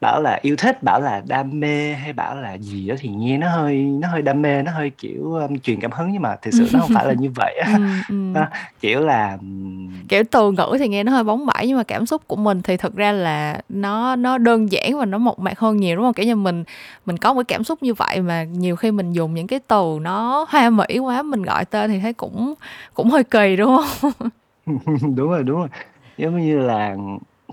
bảo 0.00 0.22
là 0.22 0.38
yêu 0.42 0.56
thích 0.56 0.82
bảo 0.82 1.00
là 1.00 1.22
đam 1.26 1.60
mê 1.60 1.92
hay 1.94 2.12
bảo 2.12 2.36
là 2.36 2.58
gì 2.58 2.88
đó 2.88 2.94
thì 2.98 3.08
nghe 3.08 3.38
nó 3.38 3.48
hơi 3.48 3.76
nó 3.76 4.08
hơi 4.08 4.22
đam 4.22 4.42
mê 4.42 4.62
nó 4.62 4.72
hơi 4.72 4.90
kiểu 4.90 5.34
um, 5.34 5.58
truyền 5.58 5.80
cảm 5.80 5.92
hứng 5.92 6.12
nhưng 6.12 6.22
mà 6.22 6.36
thực 6.42 6.50
sự 6.54 6.68
nó 6.72 6.80
không 6.80 6.90
phải 6.94 7.06
là 7.06 7.12
như 7.12 7.30
vậy 7.34 7.60
ừ, 7.66 7.82
ừ. 8.34 8.40
kiểu 8.80 9.00
là 9.00 9.38
kiểu 10.08 10.24
từ 10.30 10.50
ngữ 10.52 10.76
thì 10.78 10.88
nghe 10.88 11.04
nó 11.04 11.12
hơi 11.12 11.24
bóng 11.24 11.46
bẩy 11.46 11.66
nhưng 11.66 11.76
mà 11.76 11.82
cảm 11.82 12.06
xúc 12.06 12.22
của 12.26 12.36
mình 12.36 12.62
thì 12.62 12.76
thực 12.76 12.96
ra 12.96 13.12
là 13.12 13.60
nó 13.68 14.16
nó 14.16 14.38
đơn 14.38 14.72
giản 14.72 14.98
và 14.98 15.04
nó 15.04 15.18
mộc 15.18 15.38
mạc 15.38 15.58
hơn 15.58 15.76
nhiều 15.76 15.96
đúng 15.96 16.04
không? 16.04 16.14
Kiểu 16.14 16.26
như 16.26 16.36
mình 16.36 16.64
mình 17.06 17.16
có 17.16 17.32
một 17.32 17.38
cái 17.38 17.54
cảm 17.54 17.64
xúc 17.64 17.82
như 17.82 17.94
vậy 17.94 18.20
mà 18.20 18.44
nhiều 18.44 18.76
khi 18.76 18.90
mình 18.90 19.12
dùng 19.12 19.34
những 19.34 19.46
cái 19.46 19.60
từ 19.66 19.98
nó 20.00 20.46
hoa 20.48 20.70
mỹ 20.70 20.98
quá 20.98 21.22
mình 21.22 21.42
gọi 21.42 21.64
tên 21.64 21.90
thì 21.90 22.00
thấy 22.00 22.12
cũng 22.12 22.54
cũng 22.94 23.10
hơi 23.10 23.24
kỳ 23.24 23.56
đúng 23.56 23.76
không? 23.76 24.12
Đúng 25.16 25.30
rồi 25.30 25.42
đúng 25.42 25.58
rồi. 25.58 25.68
Giống 26.18 26.40
như 26.40 26.58
là 26.58 26.96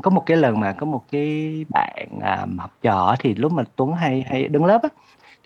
có 0.02 0.12
một 0.12 0.24
cái 0.26 0.38
lần 0.38 0.60
mà 0.60 0.72
có 0.72 0.86
một 0.86 1.04
cái 1.12 1.66
bạn 1.70 2.08
à, 2.22 2.46
học 2.58 2.72
trò 2.82 3.16
thì 3.20 3.36
lúc 3.36 3.52
mà 3.52 3.64
Tuấn 3.76 3.94
hay 3.94 4.26
hay 4.30 4.48
đứng 4.48 4.66
lớp 4.66 4.84
á 4.84 4.90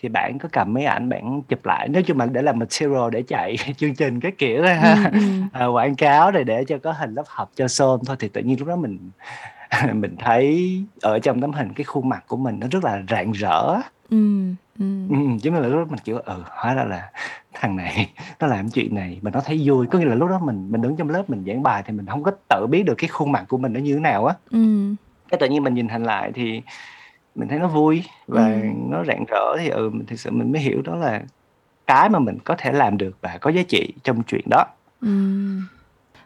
thì 0.01 0.09
bạn 0.09 0.37
có 0.39 0.49
cầm 0.51 0.73
mấy 0.73 0.85
ảnh 0.85 1.09
bạn 1.09 1.41
chụp 1.41 1.65
lại 1.65 1.87
nói 1.87 2.03
chung 2.03 2.19
là 2.19 2.25
để 2.25 2.41
làm 2.41 2.59
material 2.59 3.09
để 3.11 3.21
chạy 3.21 3.55
chương 3.77 3.95
trình 3.95 4.19
cái 4.19 4.31
kiểu 4.31 4.63
ừ, 4.63 4.69
ừ. 5.11 5.19
à, 5.53 5.65
quảng 5.65 5.95
cáo 5.95 6.31
rồi 6.31 6.43
để 6.43 6.65
cho 6.65 6.77
có 6.77 6.91
hình 6.91 7.13
lớp 7.13 7.23
học 7.27 7.51
cho 7.55 7.67
son 7.67 7.99
thôi 8.05 8.15
thì 8.19 8.29
tự 8.29 8.41
nhiên 8.41 8.59
lúc 8.59 8.67
đó 8.67 8.75
mình 8.75 9.11
mình 9.93 10.15
thấy 10.19 10.71
ở 11.01 11.19
trong 11.19 11.41
tấm 11.41 11.51
hình 11.51 11.73
cái 11.73 11.83
khuôn 11.83 12.09
mặt 12.09 12.23
của 12.27 12.37
mình 12.37 12.59
nó 12.59 12.67
rất 12.71 12.83
là 12.83 13.01
rạng 13.09 13.31
rỡ 13.31 13.75
ừ, 14.09 14.41
ừ. 14.79 14.85
Ừ, 15.09 15.15
chứ 15.41 15.51
là 15.51 15.59
lúc 15.59 15.79
đó 15.79 15.85
mình 15.89 15.99
kiểu 16.03 16.17
ừ 16.17 16.43
hóa 16.47 16.73
ra 16.73 16.83
là 16.83 17.11
thằng 17.53 17.75
này 17.75 18.13
nó 18.39 18.47
làm 18.47 18.69
chuyện 18.69 18.95
này 18.95 19.19
mà 19.21 19.31
nó 19.31 19.41
thấy 19.45 19.61
vui 19.65 19.87
có 19.87 19.99
nghĩa 19.99 20.05
là 20.05 20.15
lúc 20.15 20.29
đó 20.29 20.39
mình 20.43 20.71
mình 20.71 20.81
đứng 20.81 20.95
trong 20.95 21.09
lớp 21.09 21.29
mình 21.29 21.43
giảng 21.47 21.63
bài 21.63 21.83
thì 21.85 21.93
mình 21.93 22.05
không 22.05 22.23
có 22.23 22.31
tự 22.49 22.67
biết 22.67 22.83
được 22.83 22.95
cái 22.97 23.07
khuôn 23.07 23.31
mặt 23.31 23.45
của 23.47 23.57
mình 23.57 23.73
nó 23.73 23.79
như 23.79 23.93
thế 23.93 23.99
nào 23.99 24.25
á 24.25 24.35
ừ. 24.51 24.95
cái 25.29 25.37
tự 25.39 25.49
nhiên 25.49 25.63
mình 25.63 25.73
nhìn 25.73 25.89
hình 25.89 26.03
lại 26.03 26.31
thì 26.35 26.61
mình 27.35 27.47
thấy 27.47 27.59
nó 27.59 27.67
vui 27.67 28.03
và 28.27 28.45
ừ. 28.45 28.67
nó 28.89 29.03
rạng 29.07 29.25
rỡ 29.27 29.57
thì 29.59 29.69
ừ 29.69 29.91
thực 30.07 30.19
sự 30.19 30.31
mình 30.31 30.51
mới 30.51 30.61
hiểu 30.61 30.81
đó 30.81 30.95
là 30.95 31.21
cái 31.87 32.09
mà 32.09 32.19
mình 32.19 32.37
có 32.43 32.55
thể 32.57 32.71
làm 32.71 32.97
được 32.97 33.17
và 33.21 33.37
có 33.41 33.49
giá 33.49 33.61
trị 33.67 33.93
trong 34.03 34.23
chuyện 34.23 34.45
đó 34.49 34.65
ừ 35.01 35.07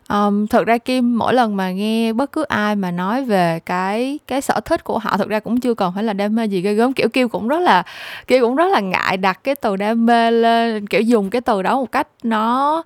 um, 0.09 0.47
thực 0.47 0.67
ra 0.67 0.77
kim 0.77 1.17
mỗi 1.17 1.33
lần 1.33 1.55
mà 1.55 1.71
nghe 1.71 2.13
bất 2.13 2.31
cứ 2.31 2.43
ai 2.43 2.75
mà 2.75 2.91
nói 2.91 3.25
về 3.25 3.59
cái 3.65 4.19
cái 4.27 4.41
sở 4.41 4.59
thích 4.65 4.83
của 4.83 4.99
họ 4.99 5.17
thực 5.17 5.29
ra 5.29 5.39
cũng 5.39 5.59
chưa 5.59 5.73
còn 5.73 5.93
phải 5.95 6.03
là 6.03 6.13
đam 6.13 6.35
mê 6.35 6.45
gì 6.45 6.61
ghê 6.61 6.73
gớm. 6.73 6.93
Kiểu 6.93 7.09
kim 7.09 7.29
cũng 7.29 7.47
rất 7.47 7.59
là 7.59 7.83
kim 8.27 8.41
cũng 8.41 8.55
rất 8.55 8.67
là 8.71 8.79
ngại 8.79 9.17
đặt 9.17 9.39
cái 9.43 9.55
từ 9.55 9.75
đam 9.75 10.05
mê 10.05 10.31
lên 10.31 10.87
kiểu 10.87 11.01
dùng 11.01 11.29
cái 11.29 11.41
từ 11.41 11.61
đó 11.61 11.75
một 11.75 11.91
cách 11.91 12.07
nó 12.23 12.83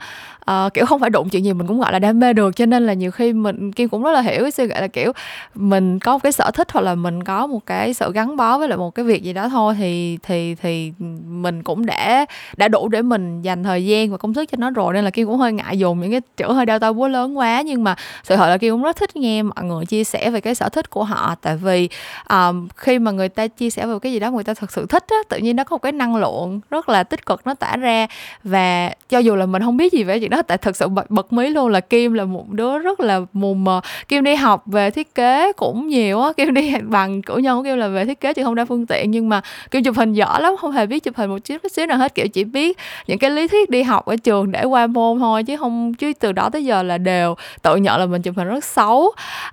uh, 0.50 0.74
kiểu 0.74 0.86
không 0.86 1.00
phải 1.00 1.10
đụng 1.10 1.30
chuyện 1.30 1.46
gì 1.46 1.54
mình 1.54 1.68
cũng 1.68 1.80
gọi 1.80 1.92
là 1.92 2.00
đam 2.00 2.20
mê 2.20 2.34
được 2.34 2.56
cho 2.56 2.66
nên 2.66 2.86
là 2.86 2.94
nhiều 2.94 3.12
khi 3.12 3.34
mình 3.34 3.72
kim 3.72 3.90
cũng 3.90 4.04
rất 4.04 4.12
là 4.12 4.22
hiểu 4.22 4.42
cái 4.42 4.52
suy 4.52 4.68
nghĩ 4.68 4.76
là 4.82 4.88
kiểu 4.88 5.12
mình 5.56 6.00
có 6.00 6.12
một 6.12 6.24
cái 6.24 6.32
sở 6.32 6.52
thích 6.52 6.72
hoặc 6.72 6.82
là 6.82 6.96
mình 6.96 7.24
có 7.24 7.48
một 7.48 7.66
cái 7.66 7.94
sự 7.94 8.12
gắn 8.14 8.38
bó 8.38 8.58
với 8.58 8.68
lại 8.68 8.78
một 8.78 8.96
cái 8.96 9.06
việc 9.06 9.24
gì 9.24 9.34
đó 9.34 9.50
thôi 9.50 9.76
thì 9.78 10.18
thì 10.24 10.56
thì 10.56 10.94
mình 11.28 11.64
cũng 11.64 11.86
đã 11.86 12.26
đã 12.58 12.68
đủ 12.68 12.88
để 12.88 13.02
mình 13.02 13.42
dành 13.42 13.64
thời 13.64 13.86
gian 13.86 14.12
và 14.12 14.18
công 14.18 14.34
sức 14.34 14.46
cho 14.52 14.56
nó 14.58 14.70
rồi 14.70 14.94
nên 14.94 15.04
là 15.04 15.10
kim 15.10 15.28
cũng 15.28 15.38
hơi 15.38 15.54
ngại 15.54 15.80
dùng 15.80 16.02
những 16.02 16.12
cái 16.12 16.22
chữ 16.38 16.54
hơi 16.54 16.66
đau 16.66 16.80
tay 16.80 16.94
búa 16.94 17.08
lớn 17.08 17.38
quá. 17.38 17.62
Nhưng 17.62 17.84
mà 17.84 17.96
sự 18.24 18.36
thật 18.36 18.50
là 18.50 18.58
kim 18.58 18.74
cũng 18.74 18.84
rất 18.84 18.96
thích 18.96 19.16
nghe 19.16 19.44
mọi 19.44 19.66
người 19.66 19.86
chia 19.86 20.04
sẻ 20.04 20.30
về 20.30 20.42
cái 20.42 20.56
sở 20.56 20.70
thích 20.70 20.90
của 20.90 21.04
họ 21.04 21.36
tại 21.42 21.58
vì 21.58 21.90
um, 22.30 22.68
khi 22.76 23.00
mà 23.00 23.12
người 23.12 23.30
ta 23.30 23.48
chia 23.48 23.70
sẻ 23.70 23.86
về 23.86 23.94
cái 24.02 24.14
gì 24.14 24.20
đó 24.20 24.32
người 24.32 24.44
ta 24.44 24.54
thực 24.54 24.72
sự 24.72 24.86
thích 24.90 25.06
á 25.08 25.18
tự 25.30 25.38
nhiên 25.38 25.56
nó 25.56 25.64
có 25.64 25.74
một 25.74 25.82
cái 25.82 25.92
năng 25.92 26.16
lượng 26.16 26.60
rất 26.70 26.90
là 26.90 27.04
tích 27.04 27.26
cực 27.26 27.42
nó 27.46 27.54
tỏa 27.54 27.78
ra 27.78 28.08
và 28.44 28.92
cho 29.10 29.20
dù 29.20 29.36
là 29.36 29.46
mình 29.46 29.62
không 29.62 29.78
biết 29.78 29.94
gì 29.94 30.04
về 30.04 30.20
chuyện 30.20 30.30
đó 30.30 30.39
tại 30.48 30.58
thực 30.58 30.76
sự 30.76 30.88
bật, 30.88 31.12
bật 31.12 31.34
mí 31.34 31.50
luôn 31.50 31.68
là 31.68 31.80
kim 31.80 32.14
là 32.14 32.26
một 32.26 32.50
đứa 32.50 32.78
rất 32.78 33.00
là 33.00 33.22
mù 33.34 33.54
mờ. 33.54 33.82
Kim 34.08 34.24
đi 34.24 34.36
học 34.36 34.64
về 34.66 34.92
thiết 34.92 35.16
kế 35.16 35.54
cũng 35.54 35.88
nhiều 35.88 36.22
á 36.22 36.34
kim 36.38 36.54
đi 36.54 36.74
bằng 36.84 37.22
cử 37.22 37.38
nhân 37.38 37.58
của 37.58 37.64
kim 37.64 37.78
là 37.78 37.88
về 37.88 38.06
thiết 38.06 38.20
kế 38.20 38.34
chứ 38.34 38.44
không 38.44 38.56
đa 38.56 38.66
phương 38.66 38.86
tiện 38.86 39.12
nhưng 39.12 39.30
mà 39.30 39.42
kim 39.72 39.84
chụp 39.84 39.96
hình 39.98 40.14
giỏi 40.14 40.42
lắm 40.42 40.56
không 40.62 40.72
hề 40.72 40.86
biết 40.86 41.04
chụp 41.04 41.16
hình 41.16 41.30
một 41.30 41.38
chút 41.38 41.58
xíu 41.72 41.86
nào 41.86 41.98
hết 41.98 42.16
kiểu 42.16 42.28
chỉ 42.28 42.44
biết 42.44 42.78
những 43.08 43.20
cái 43.20 43.32
lý 43.32 43.48
thuyết 43.48 43.70
đi 43.70 43.84
học 43.84 44.06
ở 44.06 44.16
trường 44.16 44.52
để 44.52 44.64
qua 44.64 44.88
môn 44.88 45.20
thôi 45.20 45.44
chứ 45.44 45.58
không 45.58 45.94
chứ 45.94 46.14
từ 46.20 46.32
đó 46.32 46.50
tới 46.50 46.66
giờ 46.66 46.84
là 46.84 46.98
đều 46.98 47.36
tự 47.62 47.76
nhận 47.76 48.00
là 48.00 48.06
mình 48.06 48.22
chụp 48.22 48.38
hình 48.38 48.48
rất 48.48 48.64
xấu. 48.64 49.12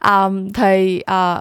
Um, 0.08 0.52
thì 0.52 1.02
uh, 1.02 1.38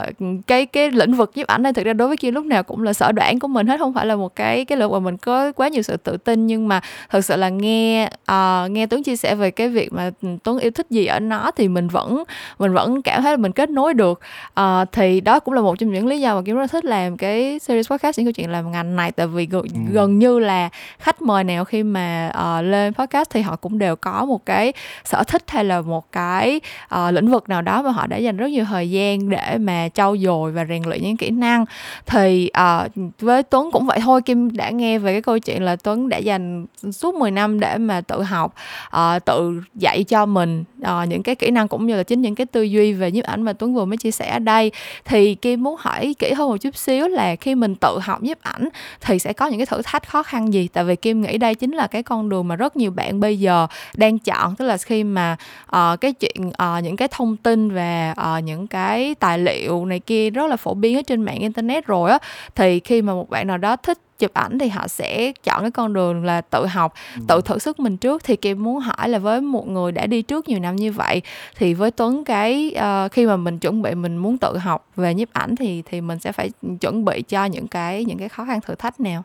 cái 0.48 0.66
cái 0.66 0.92
lĩnh 0.92 1.14
vực 1.14 1.32
nhiếp 1.36 1.48
ảnh 1.48 1.64
này 1.64 1.74
thực 1.74 1.86
ra 1.86 1.94
đối 1.94 2.08
với 2.08 2.18
kim 2.18 2.34
lúc 2.34 2.46
nào 2.46 2.64
cũng 2.64 2.84
là 2.84 2.94
sở 2.94 3.12
đoản 3.12 3.40
của 3.40 3.48
mình 3.48 3.68
hết 3.68 3.80
không 3.80 3.94
phải 3.94 4.06
là 4.06 4.16
một 4.16 4.36
cái 4.36 4.66
cái 4.66 4.78
lĩnh 4.78 4.92
mà 4.92 5.00
mình 5.00 5.18
có 5.18 5.52
quá 5.52 5.68
nhiều 5.68 5.82
sự 5.82 5.98
tự 5.98 6.18
tin 6.18 6.48
nhưng 6.48 6.68
mà 6.68 6.82
thực 7.10 7.26
sự 7.26 7.36
là 7.36 7.50
nghe 7.50 8.10
uh, 8.32 8.72
nghe 8.72 8.88
tuấn 8.88 9.04
chia 9.04 9.16
sẻ 9.16 9.25
về 9.34 9.52
cái 9.52 9.70
việc 9.70 9.94
mà 9.94 10.12
tuấn 10.44 10.60
yêu 10.60 10.72
thích 10.72 10.88
gì 10.90 11.06
ở 11.06 11.20
nó 11.20 11.52
thì 11.52 11.68
mình 11.68 11.88
vẫn 11.88 12.24
mình 12.60 12.74
vẫn 12.74 13.02
cảm 13.02 13.22
thấy 13.22 13.32
là 13.32 13.38
mình 13.38 13.52
kết 13.52 13.70
nối 13.70 13.94
được. 13.94 14.20
Uh, 14.60 14.66
thì 14.92 15.22
đó 15.22 15.40
cũng 15.40 15.54
là 15.54 15.62
một 15.62 15.80
trong 15.80 15.94
những 15.94 16.08
lý 16.08 16.22
do 16.22 16.36
mà 16.36 16.42
kim 16.46 16.56
rất 16.56 16.72
thích 16.72 16.86
làm 16.86 17.18
cái 17.18 17.60
series 17.60 17.92
podcast 17.92 18.20
những 18.20 18.26
câu 18.26 18.32
chuyện 18.32 18.50
làm 18.50 18.72
ngành 18.72 18.96
này. 18.96 19.12
Tại 19.12 19.28
vì 19.28 19.46
gần, 19.46 19.62
ừ. 19.62 19.80
gần 19.92 20.20
như 20.20 20.40
là 20.40 20.70
khách 21.00 21.22
mời 21.22 21.44
nào 21.44 21.66
khi 21.66 21.84
mà 21.84 22.32
uh, 22.58 22.66
lên 22.66 22.94
podcast 22.94 23.30
thì 23.30 23.42
họ 23.42 23.56
cũng 23.56 23.78
đều 23.78 23.96
có 23.96 24.26
một 24.26 24.46
cái 24.46 24.74
sở 25.04 25.24
thích 25.24 25.44
hay 25.48 25.66
là 25.66 25.82
một 25.82 26.12
cái 26.12 26.62
uh, 26.96 27.14
lĩnh 27.14 27.32
vực 27.32 27.50
nào 27.50 27.62
đó 27.62 27.82
mà 27.82 27.92
họ 27.92 28.08
đã 28.08 28.18
dành 28.18 28.38
rất 28.38 28.48
nhiều 28.48 28.66
thời 28.66 28.90
gian 28.90 29.30
để 29.30 29.58
mà 29.58 29.90
trau 29.94 30.18
dồi 30.18 30.52
và 30.52 30.66
rèn 30.66 30.84
luyện 30.84 31.04
những 31.04 31.18
kỹ 31.18 31.30
năng. 31.30 31.66
Thì 32.06 32.52
uh, 32.62 32.92
với 33.20 33.44
Tuấn 33.44 33.72
cũng 33.72 33.86
vậy 33.86 34.00
thôi. 34.04 34.22
Kim 34.22 34.56
đã 34.56 34.70
nghe 34.70 35.00
về 35.00 35.14
cái 35.14 35.22
câu 35.22 35.40
chuyện 35.40 35.64
là 35.64 35.76
Tuấn 35.76 36.10
đã 36.10 36.18
dành 36.18 36.66
suốt 36.92 37.16
10 37.16 37.32
năm 37.32 37.60
để 37.60 37.78
mà 37.78 38.02
tự 38.02 38.22
học. 38.22 38.56
Uh, 38.88 39.15
tự 39.20 39.62
dạy 39.76 40.04
cho 40.04 40.26
mình 40.26 40.64
uh, 40.82 41.08
những 41.08 41.24
cái 41.24 41.36
kỹ 41.36 41.52
năng 41.52 41.68
cũng 41.68 41.88
như 41.88 41.96
là 41.96 42.04
chính 42.04 42.22
những 42.22 42.36
cái 42.36 42.46
tư 42.46 42.62
duy 42.62 42.94
về 42.94 43.12
nhiếp 43.12 43.26
ảnh 43.26 43.42
mà 43.42 43.54
Tuấn 43.54 43.76
vừa 43.76 43.86
mới 43.86 43.98
chia 43.98 44.12
sẻ 44.12 44.30
ở 44.30 44.40
đây. 44.40 44.72
Thì 45.06 45.36
Kim 45.36 45.64
muốn 45.64 45.76
hỏi 45.80 46.16
kỹ 46.20 46.34
hơn 46.34 46.50
một 46.50 46.58
chút 46.58 46.76
xíu 46.76 47.08
là 47.08 47.36
khi 47.36 47.56
mình 47.56 47.76
tự 47.76 48.00
học 48.02 48.24
nhiếp 48.24 48.42
ảnh 48.42 48.70
thì 49.02 49.20
sẽ 49.20 49.34
có 49.34 49.48
những 49.48 49.60
cái 49.60 49.66
thử 49.66 49.82
thách 49.82 50.08
khó 50.08 50.24
khăn 50.24 50.54
gì? 50.54 50.68
Tại 50.74 50.84
vì 50.84 50.96
Kim 50.96 51.22
nghĩ 51.22 51.38
đây 51.38 51.56
chính 51.56 51.72
là 51.72 51.88
cái 51.88 52.04
con 52.04 52.30
đường 52.30 52.48
mà 52.48 52.56
rất 52.56 52.78
nhiều 52.78 52.92
bạn 52.92 53.20
bây 53.20 53.40
giờ 53.40 53.68
đang 53.94 54.20
chọn. 54.20 54.56
Tức 54.56 54.66
là 54.66 54.78
khi 54.78 55.04
mà 55.04 55.38
uh, 55.76 56.02
cái 56.02 56.14
chuyện 56.14 56.48
uh, 56.48 56.84
những 56.84 56.96
cái 56.96 57.08
thông 57.12 57.38
tin 57.38 57.72
về 57.72 58.14
uh, 58.38 58.44
những 58.44 58.68
cái 58.68 59.16
tài 59.16 59.40
liệu 59.40 59.86
này 59.86 60.00
kia 60.00 60.30
rất 60.30 60.48
là 60.48 60.56
phổ 60.56 60.74
biến 60.74 60.98
ở 60.98 61.02
trên 61.02 61.22
mạng 61.22 61.40
internet 61.40 61.86
rồi 61.86 62.12
á 62.12 62.20
thì 62.56 62.80
khi 62.80 63.02
mà 63.02 63.14
một 63.14 63.30
bạn 63.30 63.48
nào 63.48 63.58
đó 63.58 63.76
thích 63.76 63.98
chụp 64.20 64.34
ảnh 64.34 64.60
thì 64.60 64.68
họ 64.68 64.88
sẽ 64.88 65.32
chọn 65.44 65.62
cái 65.62 65.72
con 65.72 65.94
đường 65.94 66.26
là 66.26 66.42
tự 66.42 66.66
học 66.66 66.94
ừ. 67.16 67.22
tự 67.28 67.42
thử 67.42 67.60
sức 67.60 67.80
mình 67.80 67.98
trước 67.98 68.24
thì 68.24 68.36
kim 68.36 68.64
muốn 68.64 68.80
hỏi 68.80 69.10
là 69.10 69.20
với 69.20 69.42
một 69.42 69.68
người 69.68 69.92
đã 69.92 70.06
đi 70.06 70.22
trước 70.22 70.48
nhiều 70.48 70.60
năm 70.60 70.76
như 70.76 70.92
vậy 70.92 71.22
thì 71.56 71.74
với 71.74 71.92
tuấn 71.92 72.24
cái 72.26 72.76
uh, 72.78 73.12
khi 73.12 73.26
mà 73.26 73.38
mình 73.38 73.60
chuẩn 73.60 73.82
bị 73.82 73.96
mình 73.96 74.18
muốn 74.18 74.38
tự 74.38 74.58
học 74.58 74.88
về 74.96 75.14
nhiếp 75.14 75.34
ảnh 75.34 75.56
thì 75.56 75.84
thì 75.86 76.02
mình 76.02 76.20
sẽ 76.20 76.32
phải 76.32 76.50
chuẩn 76.82 77.06
bị 77.06 77.22
cho 77.22 77.46
những 77.46 77.68
cái 77.68 78.06
những 78.06 78.18
cái 78.18 78.30
khó 78.30 78.46
khăn 78.46 78.60
thử 78.62 78.76
thách 78.76 79.00
nào 79.00 79.24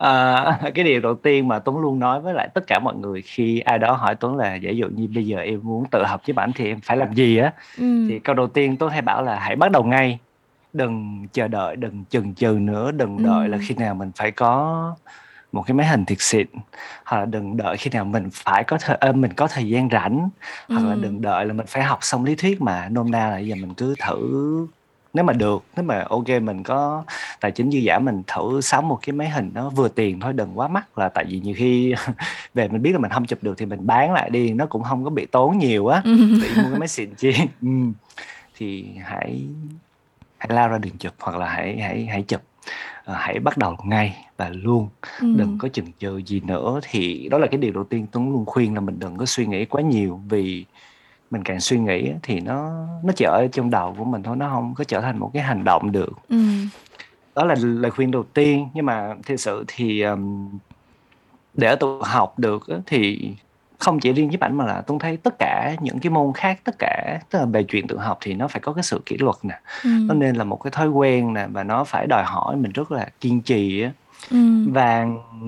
À, 0.00 0.58
cái 0.74 0.84
điều 0.84 1.00
đầu 1.00 1.14
tiên 1.14 1.48
mà 1.48 1.58
Tuấn 1.58 1.78
luôn 1.78 1.98
nói 1.98 2.20
với 2.20 2.34
lại 2.34 2.48
tất 2.54 2.66
cả 2.66 2.78
mọi 2.78 2.94
người 2.94 3.22
khi 3.22 3.60
ai 3.60 3.78
đó 3.78 3.92
hỏi 3.92 4.14
Tuấn 4.14 4.36
là 4.36 4.54
giả 4.54 4.70
dụ 4.70 4.88
như 4.88 5.08
bây 5.14 5.26
giờ 5.26 5.38
em 5.38 5.60
muốn 5.62 5.84
tự 5.90 6.04
học 6.04 6.20
chụp 6.24 6.36
ảnh 6.36 6.52
thì 6.54 6.68
em 6.68 6.80
phải 6.80 6.96
làm 6.96 7.14
gì 7.14 7.36
á 7.36 7.52
ừ. 7.78 8.06
thì 8.08 8.18
câu 8.18 8.34
đầu 8.34 8.46
tiên 8.46 8.76
Tuấn 8.76 8.90
hay 8.90 9.02
bảo 9.02 9.22
là 9.22 9.38
hãy 9.38 9.56
bắt 9.56 9.70
đầu 9.70 9.84
ngay 9.84 10.18
đừng 10.72 11.26
chờ 11.32 11.48
đợi 11.48 11.76
đừng 11.76 12.04
chần 12.10 12.34
chừ 12.34 12.48
nữa 12.48 12.90
đừng 12.90 13.22
đợi 13.22 13.48
là 13.48 13.58
khi 13.68 13.74
nào 13.74 13.94
mình 13.94 14.10
phải 14.16 14.30
có 14.30 14.94
một 15.52 15.62
cái 15.66 15.74
máy 15.74 15.86
hình 15.86 16.04
thiệt 16.04 16.20
xịn 16.20 16.46
hoặc 17.04 17.18
là 17.18 17.24
đừng 17.24 17.56
đợi 17.56 17.76
khi 17.76 17.90
nào 17.90 18.04
mình 18.04 18.28
phải 18.32 18.64
có 18.64 18.78
thời 18.80 19.12
mình 19.12 19.32
có 19.32 19.46
thời 19.46 19.68
gian 19.68 19.88
rảnh 19.92 20.28
hoặc 20.68 20.86
là 20.88 20.94
đừng 20.94 21.22
đợi 21.22 21.46
là 21.46 21.52
mình 21.52 21.66
phải 21.66 21.82
học 21.82 21.98
xong 22.02 22.24
lý 22.24 22.34
thuyết 22.34 22.62
mà 22.62 22.88
nôm 22.88 23.10
na 23.10 23.30
là 23.30 23.38
giờ 23.38 23.54
mình 23.54 23.74
cứ 23.74 23.94
thử 24.06 24.66
nếu 25.14 25.24
mà 25.24 25.32
được 25.32 25.64
nếu 25.76 25.84
mà 25.84 26.04
ok 26.08 26.28
mình 26.42 26.62
có 26.62 27.04
tài 27.40 27.50
chính 27.50 27.70
dư 27.70 27.78
giả 27.78 27.98
mình 27.98 28.22
thử 28.26 28.60
sắm 28.60 28.88
một 28.88 28.98
cái 29.06 29.12
máy 29.12 29.30
hình 29.30 29.50
nó 29.54 29.70
vừa 29.70 29.88
tiền 29.88 30.20
thôi 30.20 30.32
đừng 30.32 30.58
quá 30.58 30.68
mắc 30.68 30.98
là 30.98 31.08
tại 31.08 31.24
vì 31.28 31.40
nhiều 31.40 31.54
khi 31.58 31.94
về 32.54 32.68
mình 32.68 32.82
biết 32.82 32.92
là 32.92 32.98
mình 32.98 33.10
không 33.10 33.26
chụp 33.26 33.38
được 33.42 33.54
thì 33.58 33.66
mình 33.66 33.86
bán 33.86 34.12
lại 34.12 34.30
đi 34.30 34.52
nó 34.52 34.66
cũng 34.66 34.82
không 34.82 35.04
có 35.04 35.10
bị 35.10 35.26
tốn 35.26 35.58
nhiều 35.58 35.86
á 35.86 36.02
bị 36.04 36.48
mua 36.56 36.70
cái 36.70 36.78
máy 36.78 36.88
xịn 36.88 37.14
chi. 37.14 37.32
Ừ. 37.62 37.68
thì 38.54 38.84
hãy 39.04 39.46
hãy 40.40 40.48
lao 40.56 40.68
ra 40.68 40.78
đường 40.78 40.98
chụp 40.98 41.12
hoặc 41.18 41.36
là 41.36 41.48
hãy 41.48 41.80
hãy 41.80 42.06
hãy 42.06 42.22
chụp. 42.22 42.40
À, 43.04 43.14
hãy 43.18 43.38
bắt 43.38 43.58
đầu 43.58 43.76
ngay 43.84 44.26
và 44.36 44.48
luôn. 44.48 44.88
Ừ. 45.20 45.34
đừng 45.36 45.58
có 45.58 45.68
chần 45.68 45.84
chừ 45.98 46.16
gì 46.16 46.40
nữa. 46.40 46.80
Thì 46.82 47.28
đó 47.28 47.38
là 47.38 47.46
cái 47.46 47.58
điều 47.58 47.72
đầu 47.72 47.84
tiên 47.84 48.06
tuấn 48.12 48.32
luôn 48.32 48.44
khuyên 48.46 48.74
là 48.74 48.80
mình 48.80 48.98
đừng 48.98 49.16
có 49.16 49.26
suy 49.26 49.46
nghĩ 49.46 49.64
quá 49.64 49.82
nhiều. 49.82 50.20
Vì 50.28 50.64
mình 51.30 51.42
càng 51.44 51.60
suy 51.60 51.78
nghĩ 51.78 52.12
thì 52.22 52.40
nó 52.40 52.86
nó 53.04 53.12
chỉ 53.16 53.24
ở 53.24 53.46
trong 53.52 53.70
đầu 53.70 53.94
của 53.98 54.04
mình 54.04 54.22
thôi. 54.22 54.36
Nó 54.36 54.48
không 54.48 54.74
có 54.74 54.84
trở 54.84 55.00
thành 55.00 55.18
một 55.18 55.30
cái 55.34 55.42
hành 55.42 55.64
động 55.64 55.92
được. 55.92 56.12
Ừ. 56.28 56.36
đó 57.34 57.44
là 57.44 57.54
lời 57.60 57.90
khuyên 57.90 58.10
đầu 58.10 58.24
tiên. 58.34 58.68
Nhưng 58.74 58.86
mà 58.86 59.14
thực 59.26 59.36
sự 59.36 59.64
thì 59.66 60.02
um, 60.02 60.50
để 61.54 61.76
tự 61.76 62.00
học 62.02 62.38
được 62.38 62.66
thì 62.86 63.32
không 63.80 64.00
chỉ 64.00 64.12
riêng 64.12 64.30
nhiếp 64.30 64.40
ảnh 64.40 64.56
mà 64.56 64.66
là 64.66 64.82
tôi 64.86 64.98
thấy 65.00 65.16
tất 65.16 65.34
cả 65.38 65.74
những 65.80 65.98
cái 65.98 66.10
môn 66.10 66.32
khác 66.34 66.60
tất 66.64 66.74
cả 66.78 67.20
tức 67.30 67.38
là 67.38 67.44
về 67.44 67.62
chuyện 67.62 67.86
tự 67.86 67.98
học 67.98 68.18
thì 68.20 68.34
nó 68.34 68.48
phải 68.48 68.60
có 68.60 68.72
cái 68.72 68.82
sự 68.82 69.00
kỷ 69.06 69.16
luật 69.16 69.36
nè 69.42 69.60
ừ. 69.84 69.90
nó 70.08 70.14
nên 70.14 70.36
là 70.36 70.44
một 70.44 70.56
cái 70.56 70.70
thói 70.70 70.88
quen 70.88 71.34
nè 71.34 71.46
và 71.52 71.64
nó 71.64 71.84
phải 71.84 72.06
đòi 72.06 72.24
hỏi 72.24 72.56
mình 72.56 72.72
rất 72.72 72.92
là 72.92 73.08
kiên 73.20 73.40
trì 73.40 73.82
á 73.82 73.90
ừ. 74.30 74.36
và 74.68 75.06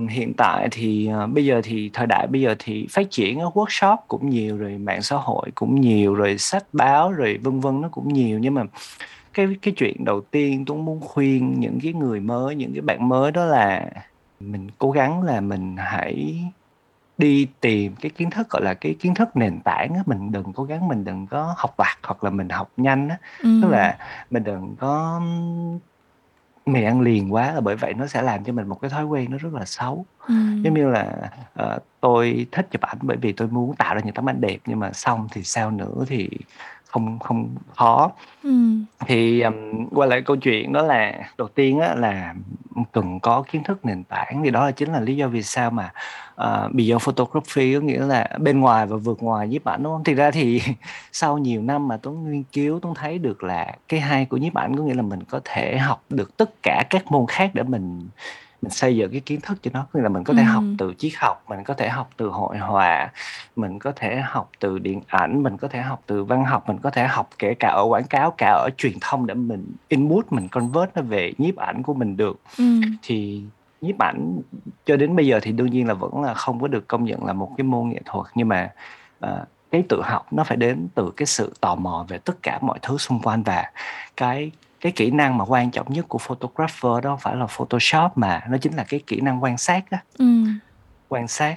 hiện 0.08 0.32
tại 0.36 0.68
thì 0.70 1.10
uh, 1.24 1.30
bây 1.30 1.44
giờ 1.44 1.60
thì 1.64 1.90
thời 1.92 2.06
đại 2.06 2.26
bây 2.26 2.40
giờ 2.40 2.54
thì 2.58 2.86
phát 2.90 3.10
triển 3.10 3.40
ở 3.40 3.50
workshop 3.54 3.96
cũng 4.08 4.30
nhiều 4.30 4.56
rồi 4.56 4.78
mạng 4.78 5.02
xã 5.02 5.16
hội 5.16 5.50
cũng 5.54 5.80
nhiều 5.80 6.14
rồi 6.14 6.38
sách 6.38 6.64
báo 6.72 7.12
rồi 7.12 7.38
vân 7.42 7.60
vân 7.60 7.80
nó 7.80 7.88
cũng 7.88 8.12
nhiều 8.12 8.38
nhưng 8.38 8.54
mà 8.54 8.62
cái 9.34 9.46
cái 9.62 9.74
chuyện 9.76 10.04
đầu 10.04 10.20
tiên 10.20 10.64
tôi 10.64 10.78
muốn 10.78 11.00
khuyên 11.00 11.60
những 11.60 11.78
cái 11.82 11.92
người 11.92 12.20
mới 12.20 12.54
những 12.54 12.72
cái 12.72 12.82
bạn 12.82 13.08
mới 13.08 13.32
đó 13.32 13.44
là 13.44 13.86
mình 14.40 14.68
cố 14.78 14.90
gắng 14.90 15.22
là 15.22 15.40
mình 15.40 15.76
hãy 15.78 16.44
đi 17.22 17.46
tìm 17.60 17.94
cái 18.00 18.10
kiến 18.10 18.30
thức 18.30 18.50
gọi 18.50 18.62
là 18.62 18.74
cái 18.74 18.94
kiến 19.00 19.14
thức 19.14 19.36
nền 19.36 19.60
tảng 19.60 19.94
á 19.94 20.02
mình 20.06 20.32
đừng 20.32 20.52
cố 20.52 20.64
gắng 20.64 20.88
mình 20.88 21.04
đừng 21.04 21.26
có 21.26 21.54
học 21.56 21.74
vặt 21.76 21.98
hoặc 22.02 22.24
là 22.24 22.30
mình 22.30 22.48
học 22.48 22.70
nhanh 22.76 23.08
á 23.08 23.16
ừ. 23.42 23.58
tức 23.62 23.68
là 23.68 23.98
mình 24.30 24.44
đừng 24.44 24.76
có 24.76 25.20
mì 26.66 26.82
ăn 26.84 27.00
liền 27.00 27.34
quá 27.34 27.52
là 27.52 27.60
bởi 27.60 27.76
vậy 27.76 27.94
nó 27.94 28.06
sẽ 28.06 28.22
làm 28.22 28.44
cho 28.44 28.52
mình 28.52 28.68
một 28.68 28.80
cái 28.80 28.90
thói 28.90 29.04
quen 29.04 29.30
nó 29.30 29.38
rất 29.38 29.54
là 29.54 29.64
xấu 29.64 30.04
ừ. 30.26 30.34
giống 30.62 30.74
như 30.74 30.88
là 30.90 31.30
uh, 31.62 31.82
tôi 32.00 32.46
thích 32.52 32.68
chụp 32.70 32.82
ảnh 32.82 32.98
bởi 33.02 33.16
vì 33.16 33.32
tôi 33.32 33.48
muốn 33.48 33.76
tạo 33.76 33.94
ra 33.94 34.00
những 34.04 34.14
tấm 34.14 34.28
ảnh 34.28 34.40
đẹp 34.40 34.58
nhưng 34.66 34.80
mà 34.80 34.92
xong 34.92 35.28
thì 35.32 35.42
sao 35.42 35.70
nữa 35.70 36.04
thì 36.06 36.28
không 36.92 37.18
không 37.18 37.54
khó 37.76 38.10
Ừm. 38.42 38.84
thì 39.06 39.40
um, 39.40 39.86
quay 39.90 40.08
lại 40.08 40.22
câu 40.22 40.36
chuyện 40.36 40.72
đó 40.72 40.82
là 40.82 41.12
đầu 41.38 41.48
tiên 41.48 41.80
á, 41.80 41.94
là 41.94 42.34
cần 42.92 43.20
có 43.20 43.44
kiến 43.52 43.64
thức 43.64 43.84
nền 43.84 44.04
tảng 44.04 44.40
thì 44.44 44.50
đó 44.50 44.64
là 44.64 44.70
chính 44.70 44.92
là 44.92 45.00
lý 45.00 45.16
do 45.16 45.28
vì 45.28 45.42
sao 45.42 45.70
mà 45.70 45.92
uh, 46.34 46.72
beyond 46.72 47.02
photography 47.02 47.74
có 47.74 47.80
nghĩa 47.80 47.98
là 47.98 48.28
bên 48.40 48.60
ngoài 48.60 48.86
và 48.86 48.96
vượt 48.96 49.22
ngoài 49.22 49.48
nhiếp 49.48 49.64
ảnh 49.64 49.82
đúng 49.82 49.92
không? 49.92 50.04
Thực 50.04 50.16
ra 50.16 50.30
thì 50.30 50.62
sau 51.12 51.38
nhiều 51.38 51.62
năm 51.62 51.88
mà 51.88 51.96
Tuấn 51.96 52.32
nghiên 52.32 52.42
cứu 52.52 52.80
Tuấn 52.82 52.94
thấy 52.94 53.18
được 53.18 53.44
là 53.44 53.72
cái 53.88 54.00
hay 54.00 54.24
của 54.24 54.36
nhiếp 54.36 54.54
ảnh 54.54 54.76
có 54.76 54.82
nghĩa 54.82 54.94
là 54.94 55.02
mình 55.02 55.24
có 55.24 55.40
thể 55.44 55.78
học 55.78 56.04
được 56.08 56.36
tất 56.36 56.50
cả 56.62 56.82
các 56.90 57.12
môn 57.12 57.26
khác 57.28 57.50
để 57.54 57.62
mình 57.62 58.08
mình 58.62 58.70
xây 58.70 58.96
dựng 58.96 59.12
cái 59.12 59.20
kiến 59.20 59.40
thức 59.40 59.58
cho 59.62 59.70
nó 59.74 59.86
là 59.92 60.08
mình 60.08 60.24
có 60.24 60.34
thể 60.34 60.42
học 60.42 60.64
từ 60.78 60.94
triết 60.98 61.12
học 61.16 61.44
mình 61.48 61.64
có 61.64 61.74
thể 61.74 61.88
học 61.88 62.10
từ 62.16 62.28
hội 62.28 62.58
họa 62.58 63.10
mình 63.56 63.78
có 63.78 63.92
thể 63.96 64.20
học 64.20 64.50
từ 64.58 64.78
điện 64.78 65.00
ảnh 65.06 65.42
mình 65.42 65.56
có 65.56 65.68
thể 65.68 65.80
học 65.80 66.02
từ 66.06 66.24
văn 66.24 66.44
học 66.44 66.68
mình 66.68 66.78
có 66.78 66.90
thể 66.90 67.06
học 67.06 67.30
kể 67.38 67.54
cả 67.54 67.68
ở 67.68 67.84
quảng 67.88 68.04
cáo 68.04 68.30
cả 68.38 68.46
ở 68.46 68.68
truyền 68.78 68.92
thông 69.00 69.26
để 69.26 69.34
mình 69.34 69.66
input 69.88 70.32
mình 70.32 70.48
convert 70.48 70.90
nó 70.94 71.02
về 71.02 71.32
nhiếp 71.38 71.56
ảnh 71.56 71.82
của 71.82 71.94
mình 71.94 72.16
được 72.16 72.40
Ừm. 72.58 72.80
thì 73.02 73.42
nhiếp 73.80 73.98
ảnh 73.98 74.40
cho 74.86 74.96
đến 74.96 75.16
bây 75.16 75.26
giờ 75.26 75.38
thì 75.42 75.52
đương 75.52 75.70
nhiên 75.70 75.88
là 75.88 75.94
vẫn 75.94 76.22
là 76.22 76.34
không 76.34 76.60
có 76.60 76.68
được 76.68 76.88
công 76.88 77.04
nhận 77.04 77.24
là 77.24 77.32
một 77.32 77.52
cái 77.56 77.64
môn 77.64 77.88
nghệ 77.88 78.00
thuật 78.04 78.26
nhưng 78.34 78.48
mà 78.48 78.70
uh, 79.24 79.30
cái 79.70 79.82
tự 79.88 80.02
học 80.02 80.26
nó 80.30 80.44
phải 80.44 80.56
đến 80.56 80.88
từ 80.94 81.12
cái 81.16 81.26
sự 81.26 81.52
tò 81.60 81.74
mò 81.74 82.04
về 82.08 82.18
tất 82.18 82.42
cả 82.42 82.58
mọi 82.62 82.78
thứ 82.82 82.98
xung 82.98 83.20
quanh 83.22 83.42
và 83.42 83.70
cái 84.16 84.50
cái 84.82 84.92
kỹ 84.92 85.10
năng 85.10 85.38
mà 85.38 85.44
quan 85.44 85.70
trọng 85.70 85.92
nhất 85.92 86.04
của 86.08 86.18
photographer 86.18 87.04
đó 87.04 87.10
không 87.10 87.18
phải 87.18 87.36
là 87.36 87.46
photoshop 87.46 88.12
mà 88.16 88.40
nó 88.48 88.58
chính 88.58 88.74
là 88.74 88.84
cái 88.88 89.00
kỹ 89.06 89.20
năng 89.20 89.42
quan 89.42 89.58
sát 89.58 89.90
đó 89.90 89.98
ừ. 90.18 90.26
quan 91.08 91.28
sát. 91.28 91.56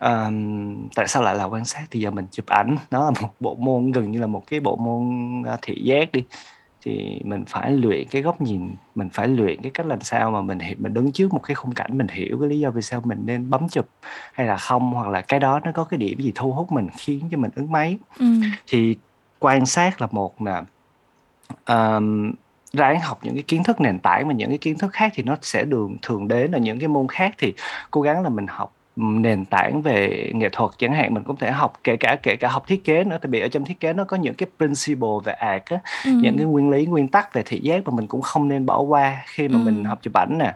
Um, 0.00 0.88
tại 0.94 1.08
sao 1.08 1.22
lại 1.22 1.34
là 1.34 1.44
quan 1.44 1.64
sát? 1.64 1.82
Thì 1.90 2.00
giờ 2.00 2.10
mình 2.10 2.26
chụp 2.30 2.46
ảnh. 2.46 2.76
Nó 2.90 3.04
là 3.04 3.10
một 3.20 3.34
bộ 3.40 3.54
môn 3.54 3.92
gần 3.92 4.10
như 4.10 4.20
là 4.20 4.26
một 4.26 4.46
cái 4.46 4.60
bộ 4.60 4.76
môn 4.76 5.40
uh, 5.54 5.58
thị 5.62 5.74
giác 5.82 6.12
đi. 6.12 6.24
Thì 6.82 7.20
mình 7.24 7.44
phải 7.48 7.72
luyện 7.72 8.08
cái 8.10 8.22
góc 8.22 8.40
nhìn 8.40 8.74
mình 8.94 9.08
phải 9.12 9.28
luyện 9.28 9.62
cái 9.62 9.70
cách 9.74 9.86
làm 9.86 10.00
sao 10.00 10.30
mà 10.30 10.40
mình 10.40 10.58
mình 10.78 10.94
đứng 10.94 11.12
trước 11.12 11.32
một 11.32 11.40
cái 11.42 11.54
khung 11.54 11.72
cảnh 11.72 11.98
mình 11.98 12.08
hiểu 12.08 12.38
cái 12.40 12.48
lý 12.48 12.60
do 12.60 12.70
vì 12.70 12.82
sao 12.82 13.00
mình 13.04 13.22
nên 13.24 13.50
bấm 13.50 13.68
chụp 13.68 13.88
hay 14.32 14.46
là 14.46 14.56
không 14.56 14.92
hoặc 14.92 15.08
là 15.08 15.20
cái 15.20 15.40
đó 15.40 15.60
nó 15.64 15.72
có 15.72 15.84
cái 15.84 15.98
điểm 15.98 16.20
gì 16.20 16.32
thu 16.34 16.52
hút 16.52 16.72
mình 16.72 16.88
khiến 16.98 17.28
cho 17.30 17.38
mình 17.38 17.50
ứng 17.54 17.72
máy. 17.72 17.98
Ừ. 18.18 18.26
thì 18.66 18.96
quan 19.38 19.66
sát 19.66 20.00
là 20.00 20.08
một 20.10 20.40
nè. 20.40 20.62
Um, 21.66 22.32
ráng 22.72 23.00
học 23.00 23.18
những 23.22 23.34
cái 23.34 23.42
kiến 23.42 23.62
thức 23.64 23.80
nền 23.80 23.98
tảng 23.98 24.28
mà 24.28 24.34
những 24.34 24.48
cái 24.48 24.58
kiến 24.58 24.78
thức 24.78 24.92
khác 24.92 25.12
thì 25.14 25.22
nó 25.22 25.36
sẽ 25.42 25.64
đường 25.64 25.96
thường 26.02 26.28
đến 26.28 26.52
ở 26.52 26.58
những 26.58 26.78
cái 26.78 26.88
môn 26.88 27.08
khác 27.08 27.34
thì 27.38 27.54
cố 27.90 28.00
gắng 28.00 28.22
là 28.22 28.28
mình 28.28 28.46
học 28.46 28.72
nền 28.96 29.44
tảng 29.44 29.82
về 29.82 30.30
nghệ 30.34 30.48
thuật 30.52 30.70
chẳng 30.78 30.92
hạn 30.92 31.14
mình 31.14 31.22
cũng 31.22 31.36
thể 31.36 31.50
học 31.50 31.80
kể 31.84 31.96
cả 31.96 32.16
kể 32.22 32.36
cả 32.36 32.48
học 32.48 32.66
thiết 32.66 32.84
kế 32.84 33.04
nữa 33.04 33.18
tại 33.22 33.28
vì 33.30 33.40
ở 33.40 33.48
trong 33.48 33.64
thiết 33.64 33.80
kế 33.80 33.92
nó 33.92 34.04
có 34.04 34.16
những 34.16 34.34
cái 34.34 34.46
principle 34.58 35.08
về 35.24 35.32
art 35.32 35.64
á 35.64 35.78
ừ. 36.04 36.10
những 36.14 36.36
cái 36.36 36.46
nguyên 36.46 36.70
lý 36.70 36.86
nguyên 36.86 37.08
tắc 37.08 37.32
về 37.32 37.42
thị 37.46 37.60
giác 37.62 37.84
mà 37.84 37.96
mình 37.96 38.06
cũng 38.06 38.22
không 38.22 38.48
nên 38.48 38.66
bỏ 38.66 38.80
qua 38.80 39.22
khi 39.26 39.48
mà 39.48 39.58
ừ. 39.58 39.64
mình 39.64 39.84
học 39.84 39.98
chụp 40.02 40.14
ảnh 40.14 40.38
nè 40.38 40.54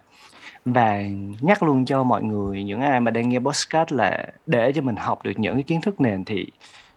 và 0.65 1.03
nhắc 1.41 1.63
luôn 1.63 1.85
cho 1.85 2.03
mọi 2.03 2.23
người 2.23 2.65
những 2.65 2.81
ai 2.81 3.01
mà 3.01 3.11
đang 3.11 3.29
nghe 3.29 3.39
podcast 3.39 3.93
là 3.93 4.27
để 4.47 4.73
cho 4.73 4.83
mình 4.83 4.97
học 4.97 5.23
được 5.25 5.33
những 5.37 5.55
cái 5.55 5.63
kiến 5.63 5.81
thức 5.81 6.01
nền 6.01 6.25
thì 6.25 6.47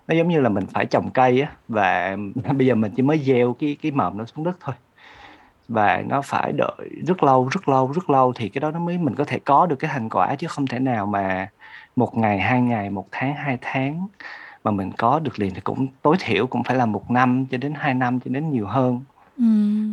nó 0.08 0.15
giống 0.15 0.29
như 0.29 0.39
là 0.39 0.49
mình 0.49 0.65
phải 0.73 0.86
trồng 0.86 1.10
cây 1.10 1.41
á 1.41 1.51
và 1.67 2.17
bây 2.58 2.67
giờ 2.67 2.75
mình 2.75 2.91
chỉ 2.95 3.03
mới 3.03 3.19
gieo 3.19 3.55
cái 3.60 3.77
cái 3.82 3.91
mầm 3.91 4.17
nó 4.17 4.25
xuống 4.25 4.45
đất 4.45 4.58
thôi 4.60 4.75
và 5.69 6.03
nó 6.08 6.21
phải 6.21 6.51
đợi 6.51 6.89
rất 7.08 7.23
lâu 7.23 7.47
rất 7.51 7.69
lâu 7.69 7.91
rất 7.91 8.10
lâu 8.10 8.34
thì 8.36 8.49
cái 8.49 8.60
đó 8.60 8.71
nó 8.71 8.79
mới 8.79 8.97
mình 8.97 9.15
có 9.15 9.23
thể 9.23 9.39
có 9.39 9.65
được 9.65 9.75
cái 9.75 9.91
thành 9.93 10.10
quả 10.10 10.36
chứ 10.36 10.47
không 10.47 10.67
thể 10.67 10.79
nào 10.79 11.05
mà 11.05 11.49
một 11.95 12.17
ngày 12.17 12.39
hai 12.39 12.62
ngày 12.62 12.89
một 12.89 13.08
tháng 13.12 13.36
hai 13.36 13.58
tháng 13.62 14.08
mà 14.63 14.71
mình 14.71 14.91
có 14.97 15.19
được 15.19 15.39
liền 15.39 15.53
thì 15.53 15.62
cũng 15.62 15.88
tối 16.01 16.15
thiểu 16.19 16.47
cũng 16.47 16.63
phải 16.63 16.75
là 16.75 16.86
một 16.86 17.12
năm 17.12 17.45
cho 17.51 17.58
đến 17.58 17.73
hai 17.75 17.93
năm 17.93 18.19
cho 18.19 18.32
đến 18.32 18.51
nhiều 18.51 18.67
hơn 18.67 19.01
ừ. 19.38 19.43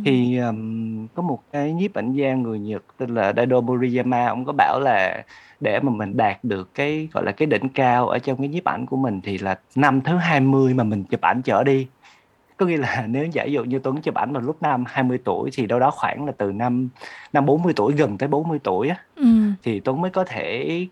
thì 0.05 0.37
um, 0.37 1.07
có 1.07 1.21
một 1.21 1.39
cái 1.51 1.73
nhiếp 1.73 1.93
ảnh 1.93 2.13
gia 2.13 2.33
người 2.33 2.59
Nhật 2.59 2.83
tên 2.97 3.15
là 3.15 3.33
Daido 3.35 3.61
Moriyama 3.61 4.27
ông 4.27 4.45
có 4.45 4.53
bảo 4.57 4.79
là 4.79 5.23
để 5.59 5.79
mà 5.79 5.91
mình 5.91 6.17
đạt 6.17 6.43
được 6.43 6.75
cái 6.75 7.07
gọi 7.13 7.25
là 7.25 7.31
cái 7.31 7.45
đỉnh 7.45 7.69
cao 7.69 8.07
ở 8.07 8.19
trong 8.19 8.37
cái 8.37 8.47
nhiếp 8.47 8.63
ảnh 8.63 8.85
của 8.85 8.97
mình 8.97 9.21
thì 9.23 9.37
là 9.37 9.59
năm 9.75 10.01
thứ 10.01 10.17
20 10.17 10.73
mà 10.73 10.83
mình 10.83 11.03
chụp 11.03 11.21
ảnh 11.21 11.41
trở 11.41 11.63
đi 11.63 11.87
có 12.57 12.65
nghĩa 12.65 12.77
là 12.77 13.05
nếu 13.09 13.25
giả 13.25 13.43
dụ 13.43 13.63
như 13.63 13.79
Tuấn 13.79 14.01
chụp 14.01 14.15
ảnh 14.15 14.33
vào 14.33 14.41
lúc 14.41 14.61
năm 14.61 14.83
20 14.87 15.17
tuổi 15.23 15.49
thì 15.53 15.65
đâu 15.65 15.79
đó 15.79 15.91
khoảng 15.91 16.25
là 16.25 16.31
từ 16.37 16.51
năm 16.51 16.89
năm 17.33 17.45
40 17.45 17.73
tuổi 17.75 17.93
gần 17.93 18.17
tới 18.17 18.29
40 18.29 18.59
tuổi 18.63 18.89
á 18.89 18.95
ừ. 19.15 19.25
thì 19.63 19.79
Tuấn 19.79 20.01
mới 20.01 20.11
có 20.11 20.23
thể 20.23 20.87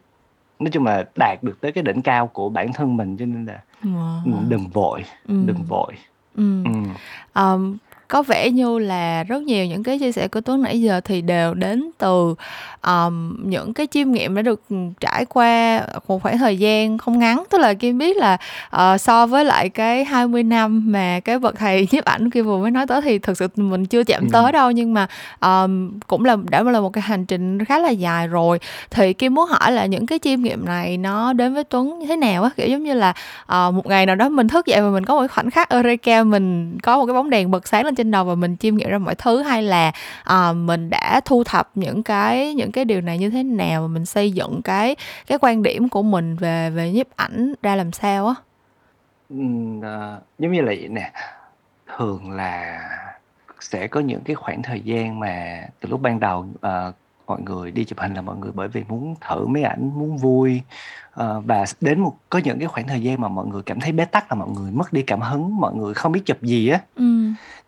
nói 0.60 0.70
chung 0.72 0.86
là 0.86 1.06
đạt 1.20 1.44
được 1.44 1.62
tới 1.62 1.72
cái 1.72 1.84
đỉnh 1.84 2.02
cao 2.02 2.28
của 2.28 2.50
bản 2.50 2.74
thân 2.74 2.98
mình 2.98 3.18
cho 3.18 3.26
nên 3.26 3.46
là 3.46 3.62
wow. 3.84 4.50
đừng 4.50 4.68
vội 4.68 5.06
ừ. 5.28 5.36
đừng 5.46 5.64
vội 5.64 5.94
ừ. 6.36 6.64
Ừ. 6.64 6.72
Um, 7.42 7.78
có 8.08 8.24
vẻ 8.24 8.50
như 8.50 8.80
là 8.80 9.24
rất 9.24 9.44
nhiều 9.44 9.66
những 9.66 9.84
cái 9.84 10.00
chia 10.00 10.12
sẻ 10.12 10.28
của 10.28 10.42
Tuấn 10.42 10.64
nãy 10.64 10.82
giờ 10.82 11.02
thì 11.02 11.22
đều 11.22 11.54
đến 11.54 11.90
từ 11.98 12.36
um, 12.88 13.38
những 13.50 13.74
cái 13.74 13.88
chiêm 13.88 14.12
nghiệm 14.12 14.36
đã 14.36 14.42
được 14.42 14.62
trải 15.00 15.26
qua 15.26 15.82
một 16.08 16.24
khoảng 16.24 16.38
thời 16.38 16.58
gian 16.58 16.98
không 16.98 17.20
ngắn. 17.20 17.44
Tức 17.50 17.58
là 17.58 17.74
Kim 17.74 17.98
biết 17.98 18.18
là 18.18 18.38
uh, 18.76 19.02
so 19.02 19.28
với 19.28 19.46
lại 19.46 19.70
cái 19.70 20.06
20 20.06 20.44
năm 20.44 20.92
mà 20.92 21.20
cái 21.20 21.40
bậc 21.40 21.56
thầy 21.56 21.88
nhiếp 21.92 22.06
ảnh 22.06 22.30
kia 22.30 22.42
vừa 22.42 22.58
mới 22.58 22.72
nói 22.72 22.88
tới 22.88 23.02
thì 23.02 23.20
thực 23.20 23.38
sự 23.38 23.48
mình 23.56 23.86
chưa 23.86 24.04
chạm 24.04 24.22
ừ. 24.22 24.28
tới 24.34 24.52
đâu. 24.52 24.72
Nhưng 24.72 24.94
mà 24.94 25.08
um, 25.42 26.00
cũng 26.08 26.26
là 26.26 26.38
đã 26.50 26.64
là 26.64 26.80
một 26.80 26.90
cái 26.90 27.02
hành 27.02 27.26
trình 27.26 27.66
khá 27.66 27.80
là 27.80 27.90
dài 27.90 28.28
rồi. 28.28 28.60
Thì 28.90 29.14
Kim 29.14 29.34
muốn 29.34 29.50
hỏi 29.50 29.72
là 29.72 29.86
những 29.86 30.06
cái 30.06 30.20
chiêm 30.20 30.42
nghiệm 30.42 30.66
này 30.66 30.98
nó 30.98 31.34
đến 31.34 31.54
với 31.54 31.64
Tuấn 31.64 32.00
như 32.00 32.06
thế 32.06 32.16
nào 32.16 32.44
á? 32.44 32.50
Kiểu 32.58 32.68
giống 32.68 32.84
như 32.84 32.94
là 32.94 33.10
uh, 33.44 33.74
một 33.74 33.86
ngày 33.88 34.06
nào 34.06 34.16
đó 34.16 34.30
mình 34.30 34.48
thức 34.48 34.66
dậy 34.66 34.82
và 34.82 34.90
mình 34.90 35.06
có 35.06 35.16
một 35.16 35.28
khoảnh 35.32 35.52
khắc 35.52 35.70
Eureka 35.70 36.24
mình 36.24 36.78
có 36.84 36.98
một 36.98 37.06
cái 37.06 37.14
bóng 37.14 37.30
đèn 37.30 37.52
bật 37.52 37.68
sáng 37.68 37.86
lên 37.86 37.96
trên 37.96 38.05
đầu 38.12 38.26
và 38.26 38.36
mình 38.36 38.58
chiêm 38.58 38.76
nghiệm 38.76 38.90
ra 38.90 38.98
mọi 38.98 39.16
thứ 39.16 39.42
hay 39.42 39.64
là 39.64 39.92
uh, 40.34 40.56
mình 40.56 40.90
đã 40.90 41.22
thu 41.26 41.44
thập 41.44 41.70
những 41.76 42.04
cái 42.04 42.54
những 42.54 42.72
cái 42.72 42.86
điều 42.86 43.02
này 43.02 43.18
như 43.18 43.30
thế 43.30 43.44
nào 43.44 43.82
và 43.82 43.88
mình 43.88 44.06
xây 44.06 44.32
dựng 44.32 44.62
cái 44.62 44.96
cái 45.28 45.38
quan 45.42 45.64
điểm 45.64 45.90
của 45.90 46.04
mình 46.04 46.36
về 46.36 46.70
về 46.70 46.92
nhiếp 46.92 47.08
ảnh 47.16 47.54
ra 47.64 47.76
làm 47.76 47.92
sao 47.92 48.28
á? 48.28 48.34
Ừ, 49.30 49.36
giống 50.40 50.52
như 50.52 50.62
là 50.62 50.68
vậy 50.68 50.88
nè. 50.88 51.12
Thường 51.98 52.32
là 52.32 52.82
sẽ 53.60 53.88
có 53.88 54.00
những 54.00 54.22
cái 54.22 54.36
khoảng 54.36 54.64
thời 54.64 54.80
gian 54.80 55.20
mà 55.20 55.64
từ 55.80 55.90
lúc 55.90 56.02
ban 56.02 56.20
đầu 56.20 56.40
uh, 56.40 56.96
mọi 57.28 57.42
người 57.42 57.72
đi 57.72 57.86
chụp 57.86 58.00
hình 58.00 58.14
là 58.14 58.22
mọi 58.22 58.36
người 58.36 58.52
bởi 58.54 58.68
vì 58.68 58.84
muốn 58.88 59.16
thử 59.30 59.46
mấy 59.46 59.64
ảnh 59.64 59.92
muốn 60.00 60.18
vui 60.18 60.62
uh, 61.22 61.46
và 61.46 61.66
đến 61.82 62.00
một 62.00 62.18
có 62.30 62.40
những 62.40 62.60
cái 62.60 62.68
khoảng 62.68 62.88
thời 62.88 63.02
gian 63.02 63.22
mà 63.22 63.28
mọi 63.28 63.46
người 63.46 63.62
cảm 63.62 63.80
thấy 63.80 63.92
bế 63.92 64.06
tắc 64.06 64.32
là 64.32 64.36
mọi 64.36 64.50
người 64.50 64.72
mất 64.72 64.94
đi 64.94 65.02
cảm 65.02 65.22
hứng 65.22 65.58
mọi 65.58 65.76
người 65.76 65.94
không 65.94 66.12
biết 66.12 66.22
chụp 66.26 66.42
gì 66.42 66.70
á. 66.70 66.80
Ừ. 66.96 67.04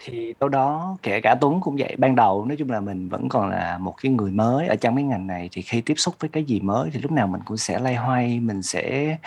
Thì 0.06 0.34
đâu 0.40 0.50
đó 0.50 0.98
kể 1.04 1.22
cả 1.22 1.36
Tuấn 1.42 1.62
cũng 1.62 1.76
vậy. 1.80 1.96
Ban 1.98 2.16
đầu 2.16 2.46
nói 2.46 2.58
chung 2.58 2.70
là 2.70 2.80
mình 2.80 3.10
vẫn 3.10 3.30
còn 3.30 3.50
là 3.50 3.78
một 3.78 3.96
cái 4.02 4.12
người 4.12 4.32
mới 4.32 4.68
ở 4.68 4.76
trong 4.76 4.96
cái 4.96 5.04
ngành 5.04 5.28
này. 5.28 5.50
Thì 5.52 5.62
khi 5.62 5.82
tiếp 5.82 5.94
xúc 5.98 6.16
với 6.20 6.30
cái 6.30 6.44
gì 6.44 6.60
mới 6.60 6.90
thì 6.94 7.00
lúc 7.00 7.12
nào 7.12 7.28
mình 7.28 7.42
cũng 7.46 7.58
sẽ 7.58 7.80
lay 7.80 7.96
hoay 7.96 8.40
mình 8.40 8.62
sẽ 8.62 9.18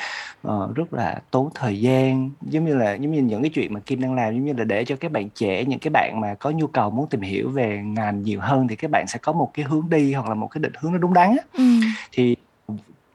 uh, 0.49 0.75
rất 0.75 0.95
là 0.95 1.21
tốn 1.31 1.51
thời 1.55 1.81
gian. 1.81 2.31
Giống 2.43 2.65
như 2.65 2.75
là 2.75 2.95
giống 2.95 3.13
như 3.13 3.23
những 3.23 3.43
cái 3.43 3.51
chuyện 3.51 3.75
mà 3.75 3.81
Kim 3.81 4.01
đang 4.01 4.15
làm 4.15 4.35
giống 4.35 4.45
như 4.45 4.53
là 4.53 4.65
để 4.65 4.85
cho 4.85 4.97
các 4.97 5.13
bạn 5.13 5.29
trẻ 5.35 5.65
những 5.65 5.79
cái 5.79 5.91
bạn 5.91 6.21
mà 6.21 6.35
có 6.35 6.51
nhu 6.51 6.67
cầu 6.67 6.91
muốn 6.91 7.09
tìm 7.09 7.21
hiểu 7.21 7.51
về 7.51 7.83
ngành 7.85 8.23
nhiều 8.23 8.41
hơn 8.41 8.69
thì 8.69 8.77
các 8.77 8.91
bạn 8.91 9.05
sẽ 9.09 9.19
có 9.23 9.33
một 9.33 9.51
cái 9.55 9.65
hướng 9.65 9.91
đi 9.91 10.13
hoặc 10.13 10.29
là 10.29 10.35
một 10.35 10.49
cái 10.49 10.61
định 10.61 10.73
hướng 10.81 10.93
nó 10.93 10.99
đúng 10.99 11.15
đắn 11.15 11.29
á. 11.31 11.45
Ừ. 11.53 11.65
thì 12.13 12.37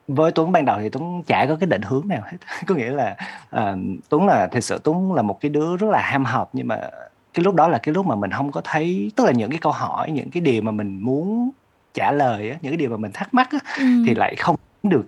với 0.08 0.32
Tuấn 0.32 0.52
ban 0.52 0.65
đầu 0.65 0.78
thì 0.82 0.89
Tuấn 0.89 1.24
chả 1.28 1.46
có 1.50 1.56
cái 1.56 1.68
định 1.68 1.82
hướng 1.82 2.08
nào 2.08 2.22
hết. 2.26 2.38
Có 2.68 2.76
nghĩa 2.76 2.91
là 2.91 3.15
uh, 3.56 3.80
Tuấn 4.10 4.28
là 4.28 4.48
thực 4.48 4.63
sự 4.63 4.80
Tuấn 4.84 5.13
là 5.13 5.22
một 5.22 5.41
cái 5.41 5.50
đứa 5.50 5.78
rất 5.78 5.88
là 5.89 6.02
ham 6.02 6.26
học 6.26 6.50
nhưng 6.54 6.68
mà 6.68 6.89
cái 7.34 7.44
lúc 7.44 7.56
đó 7.56 7.68
là 7.68 7.78
cái 7.78 7.94
lúc 7.94 8.06
mà 8.06 8.15
mình 8.15 8.32
không 8.32 8.52
có 8.52 8.62
thấy 8.63 9.12
tức 9.15 9.26
là 9.26 9.32
những 9.32 9.50
cái 9.50 9.60
câu 9.62 9.72
hỏi 9.72 10.12
những 10.12 10.30
cái 10.30 10.41
điều 10.41 10.62
mà 10.62 10.72
mình 10.72 11.00
muốn 11.00 11.50
trả 11.94 12.12
lời 12.12 12.50
á 12.50 12.58
những 12.62 12.72
cái 12.72 12.78
điều 12.78 12.89
mà 12.89 12.98
mình 12.98 13.12
thắc 13.13 13.34
mắc 13.34 13.50
á, 13.52 13.60
ừ. 13.78 13.86
thì 14.08 14.15
lại 14.15 14.36
không 14.36 14.56
được 14.84 15.06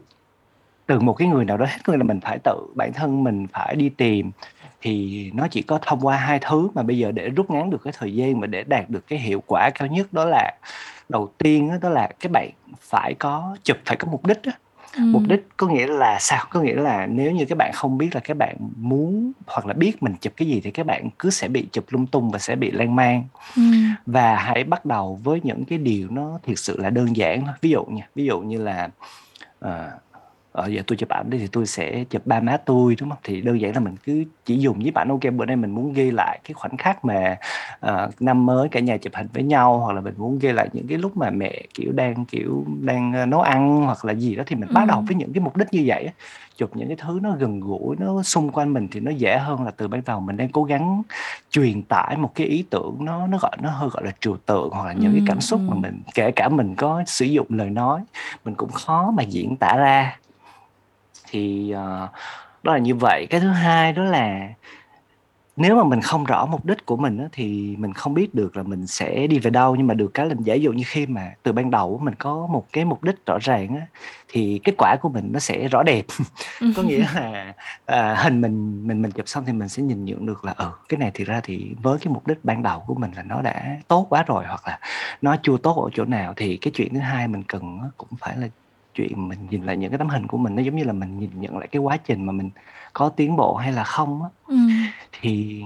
từ 0.88 1.00
một 1.00 1.14
cái 1.14 1.28
người 1.28 1.46
nào 1.46 1.58
đó 1.58 1.66
hết. 1.66 1.78
Có 1.84 1.94
nghĩa 1.94 1.98
là 1.98 2.04
mình 2.04 2.20
phải 2.20 2.40
tự 2.44 2.68
bản 2.76 2.94
thân 2.94 3.24
mình 3.24 3.48
phải 3.48 3.76
đi 3.76 3.90
tìm. 3.90 4.32
Thì 4.82 5.32
nó 5.34 5.48
chỉ 5.48 5.62
có 5.62 5.80
thông 5.82 6.00
qua 6.00 6.18
hai 6.18 6.40
thứ 6.40 6.70
mà 6.74 6.84
bây 6.84 6.98
giờ 6.98 7.12
để 7.12 7.30
rút 7.30 7.52
ngắn 7.52 7.70
được 7.70 7.82
cái 7.84 7.94
thời 7.98 8.16
gian 8.16 8.40
mà 8.40 8.48
để 8.48 8.64
đạt 8.64 8.90
được 8.90 9.08
cái 9.08 9.20
hiệu 9.20 9.44
quả 9.48 9.70
cao 9.70 9.88
nhất 9.88 10.14
đó 10.14 10.26
là 10.26 10.52
đầu 11.10 11.30
tiên 11.38 11.70
đó, 11.70 11.76
đó 11.82 11.90
là 11.90 12.10
các 12.20 12.32
bạn 12.32 12.50
phải 12.80 13.14
có 13.14 13.58
chụp 13.64 13.78
phải 13.86 13.98
có 13.98 14.08
mục 14.12 14.26
đích 14.26 14.42
đó 14.44 14.52
mục 15.00 15.24
đích 15.28 15.48
có 15.58 15.68
nghĩa 15.68 15.88
là 15.88 16.18
sao? 16.20 16.46
Có 16.50 16.62
nghĩa 16.62 16.76
là 16.76 17.06
nếu 17.06 17.32
như 17.32 17.46
các 17.46 17.58
bạn 17.58 17.72
không 17.74 17.98
biết 17.98 18.10
là 18.16 18.22
các 18.24 18.38
bạn 18.38 18.56
muốn 18.76 19.32
hoặc 19.48 19.66
là 19.66 19.74
biết 19.74 20.04
mình 20.04 20.14
chụp 20.22 20.34
cái 20.38 20.48
gì 20.48 20.62
thì 20.64 20.72
các 20.72 20.86
bạn 20.86 21.10
cứ 21.20 21.30
sẽ 21.30 21.48
bị 21.48 21.68
chụp 21.72 21.86
lung 21.90 22.08
tung 22.08 22.32
và 22.32 22.40
sẽ 22.40 22.56
bị 22.56 22.72
lan 22.72 22.96
man. 22.96 23.24
Ừm. 23.56 23.96
và 24.06 24.36
hãy 24.36 24.64
bắt 24.64 24.86
đầu 24.86 25.20
với 25.24 25.40
những 25.44 25.66
cái 25.66 25.78
điều 25.78 26.08
nó 26.10 26.40
thiệt 26.44 26.60
sự 26.60 26.78
là 26.80 26.90
đơn 26.90 27.18
giản 27.18 27.46
thôi. 27.46 27.56
Ví 27.62 27.70
dụ 27.70 27.86
nha 27.86 28.08
ví 28.16 28.26
dụ 28.26 28.40
như 28.40 28.58
là 28.58 28.90
ờ, 29.60 29.92
ờ, 30.58 30.68
giờ 30.68 30.82
tôi 30.88 30.98
chụp 30.98 31.10
ảnh 31.10 31.30
đi 31.30 31.38
thì 31.38 31.48
tôi 31.48 31.66
sẽ 31.66 32.04
chụp 32.10 32.22
ba 32.26 32.40
má 32.40 32.58
tôi 32.66 32.96
đúng 33.00 33.10
không? 33.10 33.20
Thì 33.24 33.42
đơn 33.42 33.62
giản 33.62 33.74
là 33.74 33.80
mình 33.80 33.96
cứ 34.06 34.24
chỉ 34.46 34.58
dùng 34.58 34.80
với 34.80 34.92
ảnh. 34.96 35.10
Ok 35.10 35.22
bữa 35.38 35.46
nay 35.46 35.56
mình 35.56 35.72
muốn 35.72 35.94
ghi 35.94 36.12
lại 36.12 36.40
cái 36.44 36.54
khoảnh 36.54 36.78
khắc 36.78 37.06
mà 37.06 37.38
uh, 37.86 38.22
năm 38.22 38.46
mới 38.46 38.70
cả 38.70 38.80
nhà 38.80 38.98
chụp 38.98 39.14
hình 39.16 39.28
với 39.34 39.44
nhau 39.44 39.78
hoặc 39.78 39.94
là 39.94 40.02
mình 40.02 40.14
muốn 40.18 40.40
ghi 40.40 40.52
lại 40.52 40.70
những 40.74 40.88
cái 40.88 40.98
lúc 40.98 41.18
mà 41.18 41.30
mẹ 41.30 41.62
kiểu 41.74 41.92
đang 41.92 42.26
kiểu 42.26 42.66
đang 42.82 43.14
ờ, 43.14 43.26
nấu 43.26 43.42
ăn 43.42 43.82
hoặc 43.82 44.06
là 44.06 44.14
gì 44.14 44.36
đó 44.36 44.44
thì 44.48 44.56
mình 44.56 44.70
ừ. 44.70 44.74
bắt 44.74 44.86
đầu 44.88 45.04
với 45.08 45.16
những 45.16 45.34
cái 45.34 45.42
mục 45.42 45.58
đích 45.58 45.68
như 45.72 45.84
vậy 45.86 46.10
chụp 46.58 46.76
những 46.76 46.88
cái 46.88 46.98
thứ 47.00 47.20
nó 47.24 47.32
gần 47.40 47.60
gũi 47.60 47.96
nó 48.00 48.24
xung 48.24 48.52
quanh 48.52 48.74
mình 48.74 48.88
thì 48.92 49.00
nó 49.00 49.12
dễ 49.12 49.38
hơn 49.38 49.64
là 49.64 49.72
từ 49.72 49.88
ban 49.88 50.02
đầu 50.06 50.20
mình 50.20 50.38
đang 50.38 50.50
cố 50.50 50.64
gắng 50.64 51.02
truyền 51.52 51.84
tải 51.84 52.18
một 52.18 52.32
cái 52.36 52.48
ý 52.48 52.66
tưởng 52.70 52.98
nó 53.00 53.28
nó 53.28 53.38
gọi 53.38 53.52
nó 53.62 53.70
hơi 53.70 53.90
gọi 53.90 54.06
là 54.06 54.12
trừu 54.20 54.38
tượng 54.46 54.70
hoặc 54.70 54.86
là 54.86 54.94
những 54.94 55.12
cái 55.12 55.22
cảm 55.26 55.42
xúc 55.42 55.62
mà 55.68 55.76
mình 55.76 56.02
kể 56.14 56.32
cả 56.32 56.50
mình 56.50 56.76
có 56.76 57.04
sử 57.08 57.26
dụng 57.26 57.48
lời 57.50 57.70
nói 57.70 58.02
mình 58.46 58.56
cũng 58.56 58.72
khó 58.72 59.12
mà 59.12 59.24
diễn 59.24 59.56
tả 59.56 59.76
ra 59.78 60.18
thì 61.28 61.74
uh, 61.74 62.10
đó 62.64 62.74
là 62.74 62.78
như 62.78 62.96
vậy. 62.96 63.28
Cái 63.30 63.42
thứ 63.42 63.50
hai 63.50 63.94
đó 63.94 64.04
là 64.04 64.50
nếu 65.58 65.76
mà 65.76 65.84
mình 65.84 66.02
không 66.02 66.24
rõ 66.24 66.46
mục 66.46 66.66
đích 66.66 66.86
của 66.86 66.98
mình 66.98 67.18
á, 67.18 67.26
thì 67.32 67.76
mình 67.80 67.94
không 67.94 68.14
biết 68.14 68.36
được 68.36 68.58
là 68.58 68.64
mình 68.64 68.88
sẽ 68.88 69.28
đi 69.28 69.40
về 69.40 69.50
đâu. 69.50 69.76
Nhưng 69.76 69.88
mà 69.88 69.94
được 69.94 70.14
cái 70.14 70.26
là 70.26 70.36
giả 70.40 70.54
dụ 70.56 70.72
như 70.72 70.84
khi 70.88 71.06
mà 71.06 71.34
từ 71.44 71.52
ban 71.52 71.72
đầu 71.72 72.00
mình 72.04 72.16
có 72.16 72.48
một 72.48 72.68
cái 72.74 72.86
mục 72.86 73.04
đích 73.04 73.26
rõ 73.26 73.38
ràng 73.42 73.76
á, 73.76 73.82
thì 74.28 74.60
kết 74.64 74.74
quả 74.78 74.96
của 75.02 75.10
mình 75.10 75.30
nó 75.32 75.40
sẽ 75.40 75.68
rõ 75.68 75.84
đẹp. 75.84 76.06
Có 76.76 76.84
nghĩa 76.84 77.06
là 77.16 77.54
à, 77.86 78.16
hình 78.16 78.42
mình 78.42 78.88
mình 78.88 79.02
mình 79.02 79.12
chụp 79.12 79.28
xong 79.28 79.44
thì 79.46 79.54
mình 79.54 79.70
sẽ 79.70 79.84
nhìn 79.84 80.06
nhận 80.06 80.26
được 80.26 80.46
là 80.46 80.54
ừ 80.58 80.72
cái 80.90 80.98
này 80.98 81.12
thì 81.14 81.26
ra 81.26 81.42
thì 81.44 81.76
với 81.82 82.00
cái 82.00 82.14
mục 82.14 82.28
đích 82.28 82.46
ban 82.46 82.64
đầu 82.64 82.80
của 82.88 82.96
mình 82.96 83.12
là 83.16 83.24
nó 83.24 83.42
đã 83.42 83.78
tốt 83.88 84.06
quá 84.10 84.24
rồi 84.24 84.46
hoặc 84.48 84.68
là 84.68 84.80
nó 85.22 85.36
chưa 85.44 85.58
tốt 85.64 85.84
ở 85.84 85.90
chỗ 85.94 86.06
nào. 86.06 86.34
Thì 86.36 86.58
cái 86.58 86.72
chuyện 86.76 86.94
thứ 86.94 87.00
hai 87.00 87.28
mình 87.28 87.44
cần 87.44 87.80
cũng 87.98 88.10
phải 88.20 88.38
là 88.38 88.48
chuyện 88.98 89.28
mình 89.28 89.40
nhìn 89.50 89.64
lại 89.64 89.78
những 89.78 89.92
cái 89.92 89.98
tấm 89.98 90.10
hình 90.10 90.28
của 90.28 90.38
mình 90.38 90.56
nó 90.56 90.62
giống 90.62 90.76
như 90.76 90.84
là 90.84 90.94
mình 90.94 91.20
nhìn 91.20 91.30
nhận 91.36 91.58
lại 91.58 91.68
cái 91.68 91.80
quá 91.80 91.98
trình 91.98 92.26
mà 92.26 92.34
mình 92.34 92.50
có 92.94 93.10
tiến 93.10 93.36
bộ 93.36 93.56
hay 93.56 93.72
là 93.72 93.84
không 93.84 94.24
á 94.24 94.30
ừ. 94.48 94.56
thì 95.22 95.64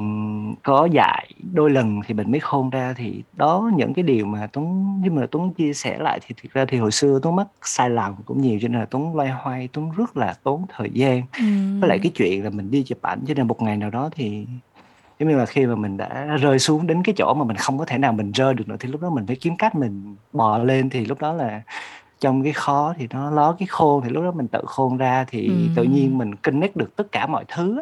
có 0.63 0.87
dạy 0.91 1.33
đôi 1.53 1.69
lần 1.69 2.01
thì 2.07 2.13
mình 2.13 2.31
mới 2.31 2.39
khôn 2.39 2.69
ra 2.69 2.93
thì 2.97 3.23
đó 3.33 3.71
những 3.75 3.93
cái 3.93 4.03
điều 4.03 4.25
mà 4.25 4.47
tuấn 4.53 4.97
nhưng 5.03 5.15
mà 5.15 5.25
tuấn 5.31 5.53
chia 5.53 5.73
sẻ 5.73 5.97
lại 5.99 6.19
thì 6.27 6.35
thực 6.43 6.53
ra 6.53 6.65
thì 6.65 6.77
hồi 6.77 6.91
xưa 6.91 7.19
tuấn 7.23 7.35
mắc 7.35 7.47
sai 7.61 7.89
lầm 7.89 8.15
cũng 8.25 8.41
nhiều 8.41 8.59
cho 8.61 8.67
nên 8.67 8.79
là 8.79 8.85
tuấn 8.85 9.15
loay 9.15 9.29
hoay 9.29 9.69
tuấn 9.73 9.91
rất 9.97 10.17
là 10.17 10.33
tốn 10.43 10.65
thời 10.77 10.89
gian 10.93 11.23
ừ. 11.37 11.79
với 11.79 11.89
lại 11.89 11.99
cái 12.03 12.11
chuyện 12.15 12.43
là 12.43 12.49
mình 12.49 12.71
đi 12.71 12.83
chụp 12.83 13.01
ảnh 13.01 13.19
cho 13.27 13.33
nên 13.33 13.47
một 13.47 13.61
ngày 13.61 13.77
nào 13.77 13.89
đó 13.89 14.09
thì 14.15 14.47
giống 15.19 15.29
như 15.29 15.37
là 15.37 15.45
khi 15.45 15.65
mà 15.65 15.75
mình 15.75 15.97
đã 15.97 16.37
rơi 16.41 16.59
xuống 16.59 16.87
đến 16.87 17.03
cái 17.03 17.15
chỗ 17.17 17.33
mà 17.33 17.45
mình 17.45 17.57
không 17.57 17.77
có 17.77 17.85
thể 17.85 17.97
nào 17.97 18.13
mình 18.13 18.31
rơi 18.31 18.53
được 18.53 18.67
nữa 18.67 18.75
thì 18.79 18.89
lúc 18.89 19.01
đó 19.01 19.09
mình 19.09 19.27
phải 19.27 19.35
kiếm 19.35 19.57
cách 19.57 19.75
mình 19.75 20.15
bò 20.33 20.57
lên 20.57 20.89
thì 20.89 21.05
lúc 21.05 21.19
đó 21.19 21.33
là 21.33 21.61
trong 22.21 22.43
cái 22.43 22.53
khó 22.53 22.93
thì 22.97 23.07
nó 23.11 23.31
ló 23.31 23.55
cái 23.59 23.67
khôn 23.67 24.01
thì 24.03 24.09
lúc 24.09 24.23
đó 24.23 24.31
mình 24.31 24.47
tự 24.47 24.61
khôn 24.65 24.97
ra 24.97 25.25
thì 25.27 25.47
ừ. 25.47 25.53
tự 25.75 25.83
nhiên 25.83 26.17
mình 26.17 26.35
connect 26.35 26.75
được 26.75 26.95
tất 26.95 27.11
cả 27.11 27.27
mọi 27.27 27.45
thứ 27.47 27.81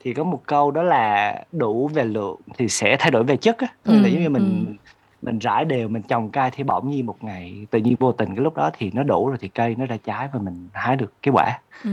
thì 0.00 0.14
có 0.14 0.24
một 0.24 0.42
câu 0.46 0.70
đó 0.70 0.82
là 0.82 1.40
đủ 1.52 1.88
về 1.88 2.04
lượng 2.04 2.40
thì 2.58 2.68
sẽ 2.68 2.96
thay 2.98 3.10
đổi 3.10 3.24
về 3.24 3.36
chất 3.36 3.58
á 3.58 3.66
ừ. 3.84 4.00
là 4.00 4.08
giống 4.08 4.22
như 4.22 4.30
mình 4.30 4.64
ừ. 4.66 4.88
mình 5.22 5.38
rải 5.38 5.64
đều 5.64 5.88
mình 5.88 6.02
trồng 6.02 6.30
cây 6.30 6.50
thì 6.52 6.64
bỗng 6.64 6.90
nhiên 6.90 7.06
một 7.06 7.24
ngày 7.24 7.66
tự 7.70 7.78
nhiên 7.78 7.96
vô 8.00 8.12
tình 8.12 8.34
cái 8.34 8.44
lúc 8.44 8.56
đó 8.56 8.70
thì 8.78 8.90
nó 8.94 9.02
đủ 9.02 9.28
rồi 9.28 9.38
thì 9.40 9.48
cây 9.48 9.74
nó 9.78 9.86
ra 9.86 9.96
trái 10.04 10.28
và 10.32 10.40
mình 10.40 10.68
hái 10.72 10.96
được 10.96 11.12
cái 11.22 11.32
quả 11.32 11.58
ừ. 11.84 11.90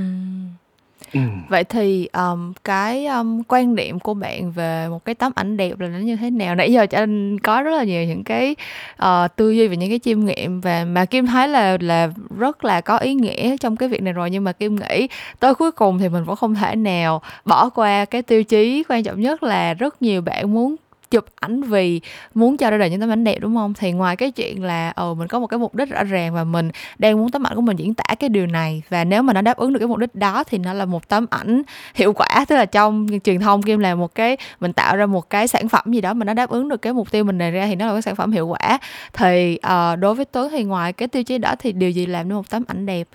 Ừ. 1.13 1.19
Vậy 1.49 1.63
thì, 1.63 2.09
ờm, 2.11 2.53
cái, 2.63 3.05
ưm, 3.05 3.43
quan 3.47 3.75
điểm 3.75 3.99
của 3.99 4.13
bạn 4.13 4.51
về 4.51 4.87
một 4.89 5.05
cái 5.05 5.15
tấm 5.15 5.31
ảnh 5.35 5.57
đẹp 5.57 5.79
là 5.79 5.87
nó 5.87 5.97
như 5.99 6.15
thế 6.15 6.29
nào? 6.29 6.55
Nãy 6.55 6.73
giờ 6.73 6.85
anh 6.91 7.39
có 7.39 7.61
rất 7.61 7.71
là 7.77 7.83
nhiều 7.83 8.03
những 8.03 8.23
cái, 8.23 8.55
ờ, 8.97 9.27
tư 9.35 9.51
duy 9.51 9.67
về 9.67 9.77
những 9.77 9.89
cái 9.89 9.99
chiêm 9.99 10.25
nghiệm 10.25 10.61
và 10.61 10.85
mà 10.85 11.05
Kim 11.05 11.25
thấy 11.27 11.47
là 11.47 11.77
là 11.81 12.09
rất 12.37 12.65
là 12.65 12.81
có 12.81 12.97
ý 12.97 13.13
nghĩa 13.13 13.57
trong 13.57 13.75
cái 13.75 13.89
việc 13.89 14.01
này 14.03 14.13
rồi, 14.13 14.29
nhưng 14.31 14.43
mà 14.43 14.51
Kim 14.51 14.75
nghĩ 14.75 15.07
tới 15.39 15.55
cuối 15.55 15.71
cùng 15.71 15.99
thì 15.99 16.09
mình 16.09 16.23
vẫn 16.23 16.35
không 16.35 16.55
thể 16.55 16.75
nào 16.75 17.21
bỏ 17.45 17.69
qua 17.69 18.05
cái 18.05 18.21
tiêu 18.21 18.43
chí 18.43 18.83
quan 18.89 19.03
trọng 19.03 19.21
nhất 19.21 19.43
là 19.43 19.73
rất 19.73 20.01
nhiều 20.01 20.21
bạn 20.21 20.53
muốn 20.53 20.75
chụp 21.11 21.25
ảnh 21.35 21.63
vì 21.63 22.01
muốn 22.33 22.57
cho 22.57 22.71
ra 22.71 22.77
đời 22.77 22.89
những 22.89 22.99
tấm 22.99 23.11
ảnh 23.11 23.23
đẹp 23.23 23.37
đúng 23.39 23.55
không? 23.55 23.73
Thì 23.73 23.91
ngoài 23.91 24.15
cái 24.15 24.31
chuyện 24.31 24.63
là 24.63 24.89
ờ 24.89 25.13
mình 25.13 25.27
có 25.27 25.39
một 25.39 25.47
cái 25.47 25.59
mục 25.59 25.75
đích 25.75 25.89
rõ 25.89 26.03
ràng 26.03 26.33
và 26.33 26.43
mình 26.43 26.71
đang 26.99 27.17
muốn 27.17 27.31
tấm 27.31 27.47
ảnh 27.47 27.55
của 27.55 27.61
mình 27.61 27.77
diễn 27.77 27.93
tả 27.93 28.15
cái 28.19 28.29
điều 28.29 28.47
này 28.47 28.81
và 28.89 29.03
nếu 29.03 29.21
mà 29.21 29.33
nó 29.33 29.41
đáp 29.41 29.57
ứng 29.57 29.73
được 29.73 29.79
cái 29.79 29.87
mục 29.87 29.97
đích 29.97 30.15
đó 30.15 30.43
thì 30.43 30.57
nó 30.57 30.73
là 30.73 30.85
một 30.85 31.09
tấm 31.09 31.25
ảnh 31.29 31.61
hiệu 31.95 32.13
quả 32.13 32.45
tức 32.47 32.55
là 32.55 32.65
trong 32.65 33.07
truyền 33.23 33.39
thông 33.39 33.61
kim 33.61 33.79
là 33.79 33.95
một 33.95 34.15
cái 34.15 34.37
mình 34.59 34.73
tạo 34.73 34.97
ra 34.97 35.05
một 35.05 35.29
cái 35.29 35.47
sản 35.47 35.69
phẩm 35.69 35.83
gì 35.93 36.01
đó 36.01 36.13
mà 36.13 36.25
nó 36.25 36.33
đáp 36.33 36.49
ứng 36.49 36.69
được 36.69 36.81
cái 36.81 36.93
mục 36.93 37.11
tiêu 37.11 37.23
mình 37.23 37.37
đề 37.37 37.51
ra 37.51 37.67
thì 37.67 37.75
nó 37.75 37.85
là 37.85 37.93
cái 37.93 38.01
sản 38.01 38.15
phẩm 38.15 38.31
hiệu 38.31 38.47
quả. 38.47 38.79
Thì 39.13 39.59
uh, 39.67 39.99
đối 39.99 40.15
với 40.15 40.25
tuấn 40.25 40.49
thì 40.51 40.63
ngoài 40.63 40.93
cái 40.93 41.07
tiêu 41.07 41.23
chí 41.23 41.37
đó 41.37 41.55
thì 41.59 41.71
điều 41.71 41.91
gì 41.91 42.05
làm 42.05 42.27
nên 42.27 42.35
một 42.35 42.49
tấm 42.49 42.63
ảnh 42.67 42.85
đẹp? 42.85 43.07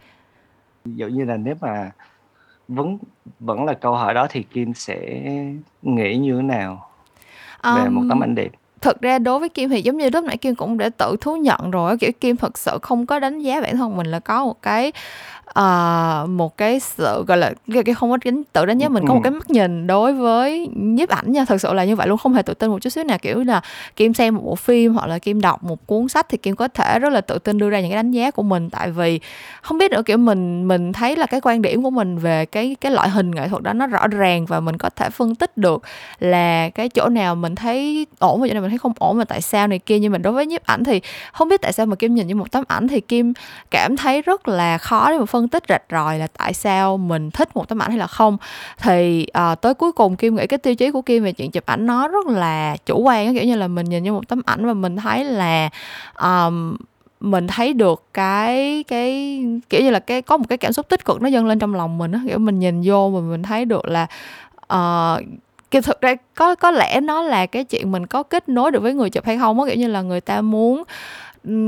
Dụ 0.84 1.06
như 1.06 1.24
là 1.24 1.36
nếu 1.36 1.54
mà 1.60 1.90
vẫn 2.68 2.98
vẫn 3.40 3.64
là 3.64 3.74
câu 3.74 3.94
hỏi 3.94 4.14
đó 4.14 4.26
thì 4.30 4.42
kim 4.42 4.74
sẽ 4.74 5.22
nghĩ 5.82 6.16
như 6.16 6.36
thế 6.36 6.42
nào? 6.42 6.85
Về 7.62 7.88
một 7.88 8.02
tấm 8.08 8.22
ảnh 8.22 8.34
đẹp. 8.34 8.48
thực 8.80 9.00
ra 9.00 9.18
đối 9.18 9.38
với 9.38 9.48
kim 9.48 9.70
thì 9.70 9.82
giống 9.82 9.96
như 9.96 10.10
lúc 10.12 10.24
nãy 10.24 10.36
kim 10.36 10.54
cũng 10.54 10.78
đã 10.78 10.88
tự 10.88 11.16
thú 11.20 11.36
nhận 11.36 11.70
rồi 11.70 11.98
kiểu 11.98 12.12
kim 12.20 12.36
thật 12.36 12.58
sự 12.58 12.78
không 12.82 13.06
có 13.06 13.18
đánh 13.18 13.38
giá 13.38 13.60
bản 13.60 13.76
thân 13.76 13.96
mình 13.96 14.06
là 14.06 14.20
có 14.20 14.44
một 14.44 14.62
cái 14.62 14.92
uh, 15.50 16.30
một 16.30 16.56
cái 16.56 16.80
sự 16.80 17.24
gọi 17.26 17.38
là 17.38 17.52
cái, 17.74 17.82
cái 17.84 17.94
không 17.94 18.10
có 18.10 18.18
đánh, 18.24 18.42
tự 18.52 18.66
đánh 18.66 18.78
giá 18.78 18.88
mình 18.88 19.04
có 19.08 19.14
một 19.14 19.20
ừ. 19.20 19.24
cái 19.24 19.30
mắt 19.30 19.50
nhìn 19.50 19.86
đối 19.86 20.12
với 20.12 20.68
nhiếp 20.76 21.08
ảnh 21.08 21.32
nha. 21.32 21.44
Thật 21.44 21.60
sự 21.60 21.72
là 21.72 21.84
như 21.84 21.96
vậy 21.96 22.08
luôn 22.08 22.18
không 22.18 22.34
hề 22.34 22.42
tự 22.42 22.54
tin 22.54 22.70
một 22.70 22.78
chút 22.78 22.90
xíu 22.90 23.04
nào. 23.04 23.18
Kiểu 23.18 23.44
là 23.44 23.60
kim 23.96 24.14
xem 24.14 24.34
một 24.34 24.42
bộ 24.44 24.54
phim 24.54 24.94
hoặc 24.94 25.06
là 25.06 25.18
kim 25.18 25.40
đọc 25.40 25.64
một 25.64 25.86
cuốn 25.86 26.08
sách 26.08 26.26
thì 26.28 26.38
kim 26.38 26.56
có 26.56 26.68
thể 26.68 26.98
rất 26.98 27.12
là 27.12 27.20
tự 27.20 27.38
tin 27.38 27.58
đưa 27.58 27.70
ra 27.70 27.80
những 27.80 27.90
cái 27.90 27.96
đánh 27.96 28.10
giá 28.10 28.30
của 28.30 28.42
mình. 28.42 28.70
Tại 28.70 28.90
vì 28.90 29.20
không 29.62 29.78
biết 29.78 29.90
nữa 29.90 30.02
kiểu 30.06 30.18
mình 30.18 30.68
mình 30.68 30.92
thấy 30.92 31.16
là 31.16 31.26
cái 31.26 31.40
quan 31.40 31.62
điểm 31.62 31.82
của 31.82 31.90
mình 31.90 32.18
về 32.18 32.46
cái 32.46 32.76
cái 32.80 32.92
loại 32.92 33.08
hình 33.08 33.30
nghệ 33.30 33.48
thuật 33.48 33.62
đó 33.62 33.72
nó 33.72 33.86
rõ 33.86 34.08
ràng 34.08 34.46
và 34.46 34.60
mình 34.60 34.76
có 34.76 34.90
thể 34.90 35.10
phân 35.10 35.34
tích 35.34 35.56
được 35.56 35.82
là 36.18 36.70
cái 36.70 36.88
chỗ 36.88 37.08
nào 37.08 37.34
mình 37.34 37.54
thấy 37.54 38.06
ổn 38.18 38.40
và 38.40 38.48
chỗ 38.48 38.54
nào 38.54 38.62
mình 38.62 38.70
thấy 38.70 38.78
không 38.78 38.92
ổn 38.98 39.18
và 39.18 39.24
tại 39.24 39.42
sao 39.42 39.66
này 39.66 39.78
kia. 39.78 39.98
Nhưng 39.98 40.12
mình 40.12 40.22
đối 40.22 40.32
với 40.32 40.46
nhiếp 40.46 40.66
ảnh 40.66 40.84
thì 40.84 41.00
không 41.32 41.48
biết 41.48 41.62
tại 41.62 41.72
sao 41.72 41.86
mà 41.86 41.96
kim 41.96 42.14
nhìn 42.14 42.26
như 42.26 42.34
một 42.34 42.50
tấm 42.50 42.64
ảnh 42.68 42.88
thì 42.88 43.00
kim 43.00 43.32
cảm 43.70 43.96
thấy 43.96 44.22
rất 44.22 44.48
là 44.48 44.78
khó 44.78 45.10
để 45.10 45.18
mà 45.18 45.24
phân 45.24 45.35
phân 45.36 45.48
tích 45.48 45.62
rạch 45.68 45.82
ròi 45.90 46.18
là 46.18 46.26
tại 46.26 46.52
sao 46.54 46.96
mình 46.96 47.30
thích 47.30 47.56
một 47.56 47.68
tấm 47.68 47.82
ảnh 47.82 47.90
hay 47.90 47.98
là 47.98 48.06
không. 48.06 48.36
Thì 48.78 49.26
uh, 49.52 49.60
tới 49.60 49.74
cuối 49.74 49.92
cùng 49.92 50.16
kim 50.16 50.36
nghĩ 50.36 50.46
cái 50.46 50.58
tiêu 50.58 50.74
chí 50.74 50.90
của 50.90 51.02
kim 51.02 51.24
về 51.24 51.32
chuyện 51.32 51.50
chụp 51.50 51.66
ảnh 51.66 51.86
nó 51.86 52.08
rất 52.08 52.26
là 52.26 52.76
chủ 52.86 53.00
quan 53.00 53.34
kiểu 53.34 53.44
như 53.44 53.56
là 53.56 53.68
mình 53.68 53.86
nhìn 53.86 54.04
vô 54.04 54.12
một 54.12 54.28
tấm 54.28 54.42
ảnh 54.46 54.66
và 54.66 54.74
mình 54.74 54.96
thấy 54.96 55.24
là 55.24 55.70
um, 56.22 56.76
mình 57.20 57.46
thấy 57.46 57.72
được 57.72 58.04
cái 58.14 58.84
cái 58.88 59.42
kiểu 59.70 59.80
như 59.82 59.90
là 59.90 59.98
cái 59.98 60.22
có 60.22 60.36
một 60.36 60.44
cái 60.48 60.58
cảm 60.58 60.72
xúc 60.72 60.88
tích 60.88 61.04
cực 61.04 61.22
nó 61.22 61.28
dâng 61.28 61.46
lên 61.46 61.58
trong 61.58 61.74
lòng 61.74 61.98
mình 61.98 62.12
á 62.12 62.20
kiểu 62.28 62.38
mình 62.38 62.58
nhìn 62.58 62.82
vô 62.84 63.10
mà 63.10 63.20
mình 63.20 63.42
thấy 63.42 63.64
được 63.64 63.84
là 63.84 64.06
uh, 64.74 65.24
kiểu 65.70 65.82
thực 65.82 66.00
ra 66.00 66.14
có 66.34 66.54
có 66.54 66.70
lẽ 66.70 67.00
nó 67.00 67.22
là 67.22 67.46
cái 67.46 67.64
chuyện 67.64 67.92
mình 67.92 68.06
có 68.06 68.22
kết 68.22 68.48
nối 68.48 68.70
được 68.70 68.82
với 68.82 68.94
người 68.94 69.10
chụp 69.10 69.24
hay 69.24 69.38
không 69.38 69.60
á 69.60 69.66
kiểu 69.66 69.76
như 69.76 69.88
là 69.88 70.02
người 70.02 70.20
ta 70.20 70.40
muốn 70.40 70.82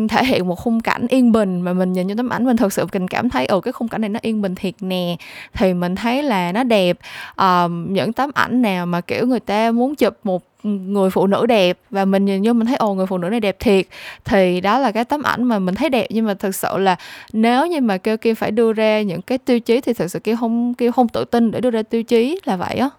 thể 0.08 0.24
hiện 0.24 0.48
một 0.48 0.54
khung 0.54 0.80
cảnh 0.80 1.06
yên 1.08 1.32
bình 1.32 1.60
mà 1.60 1.72
mình 1.72 1.92
nhìn 1.92 2.06
những 2.06 2.16
tấm 2.16 2.28
ảnh 2.28 2.44
mình 2.44 2.56
thực 2.56 2.72
sự 2.72 2.86
mình 2.92 3.08
cảm 3.08 3.30
thấy 3.30 3.46
ở 3.46 3.54
ừ, 3.54 3.60
cái 3.60 3.72
khung 3.72 3.88
cảnh 3.88 4.00
này 4.00 4.08
nó 4.08 4.18
yên 4.22 4.42
bình 4.42 4.54
thiệt 4.54 4.74
nè. 4.80 5.16
Thì 5.54 5.74
mình 5.74 5.94
thấy 5.94 6.22
là 6.22 6.52
nó 6.52 6.64
đẹp. 6.64 6.98
Um, 7.36 7.92
những 7.92 8.12
tấm 8.12 8.30
ảnh 8.34 8.62
nào 8.62 8.86
mà 8.86 9.00
kiểu 9.00 9.26
người 9.26 9.40
ta 9.40 9.70
muốn 9.70 9.94
chụp 9.94 10.16
một 10.24 10.42
người 10.62 11.10
phụ 11.10 11.26
nữ 11.26 11.46
đẹp 11.46 11.78
và 11.90 12.04
mình 12.04 12.24
nhìn 12.24 12.42
vô 12.42 12.52
mình 12.52 12.66
thấy 12.66 12.76
ồ 12.76 12.94
người 12.94 13.06
phụ 13.06 13.18
nữ 13.18 13.28
này 13.28 13.40
đẹp 13.40 13.56
thiệt 13.60 13.86
thì 14.24 14.60
đó 14.60 14.78
là 14.78 14.92
cái 14.92 15.04
tấm 15.04 15.22
ảnh 15.22 15.44
mà 15.44 15.58
mình 15.58 15.74
thấy 15.74 15.88
đẹp. 15.88 16.06
Nhưng 16.10 16.26
mà 16.26 16.34
thực 16.34 16.54
sự 16.54 16.78
là 16.78 16.96
nếu 17.32 17.66
như 17.66 17.80
mà 17.80 17.98
kêu 17.98 18.16
kim 18.16 18.34
phải 18.34 18.50
đưa 18.50 18.72
ra 18.72 19.02
những 19.02 19.22
cái 19.22 19.38
tiêu 19.38 19.60
chí 19.60 19.80
thì 19.80 19.92
thực 19.92 20.08
sự 20.08 20.18
kêu 20.18 20.36
không 20.36 20.74
kêu 20.74 20.92
không 20.92 21.08
tự 21.08 21.24
tin 21.24 21.50
để 21.50 21.60
đưa 21.60 21.70
ra 21.70 21.82
tiêu 21.82 22.02
chí 22.02 22.40
là 22.44 22.56
vậy 22.56 22.76
á. 22.76 22.90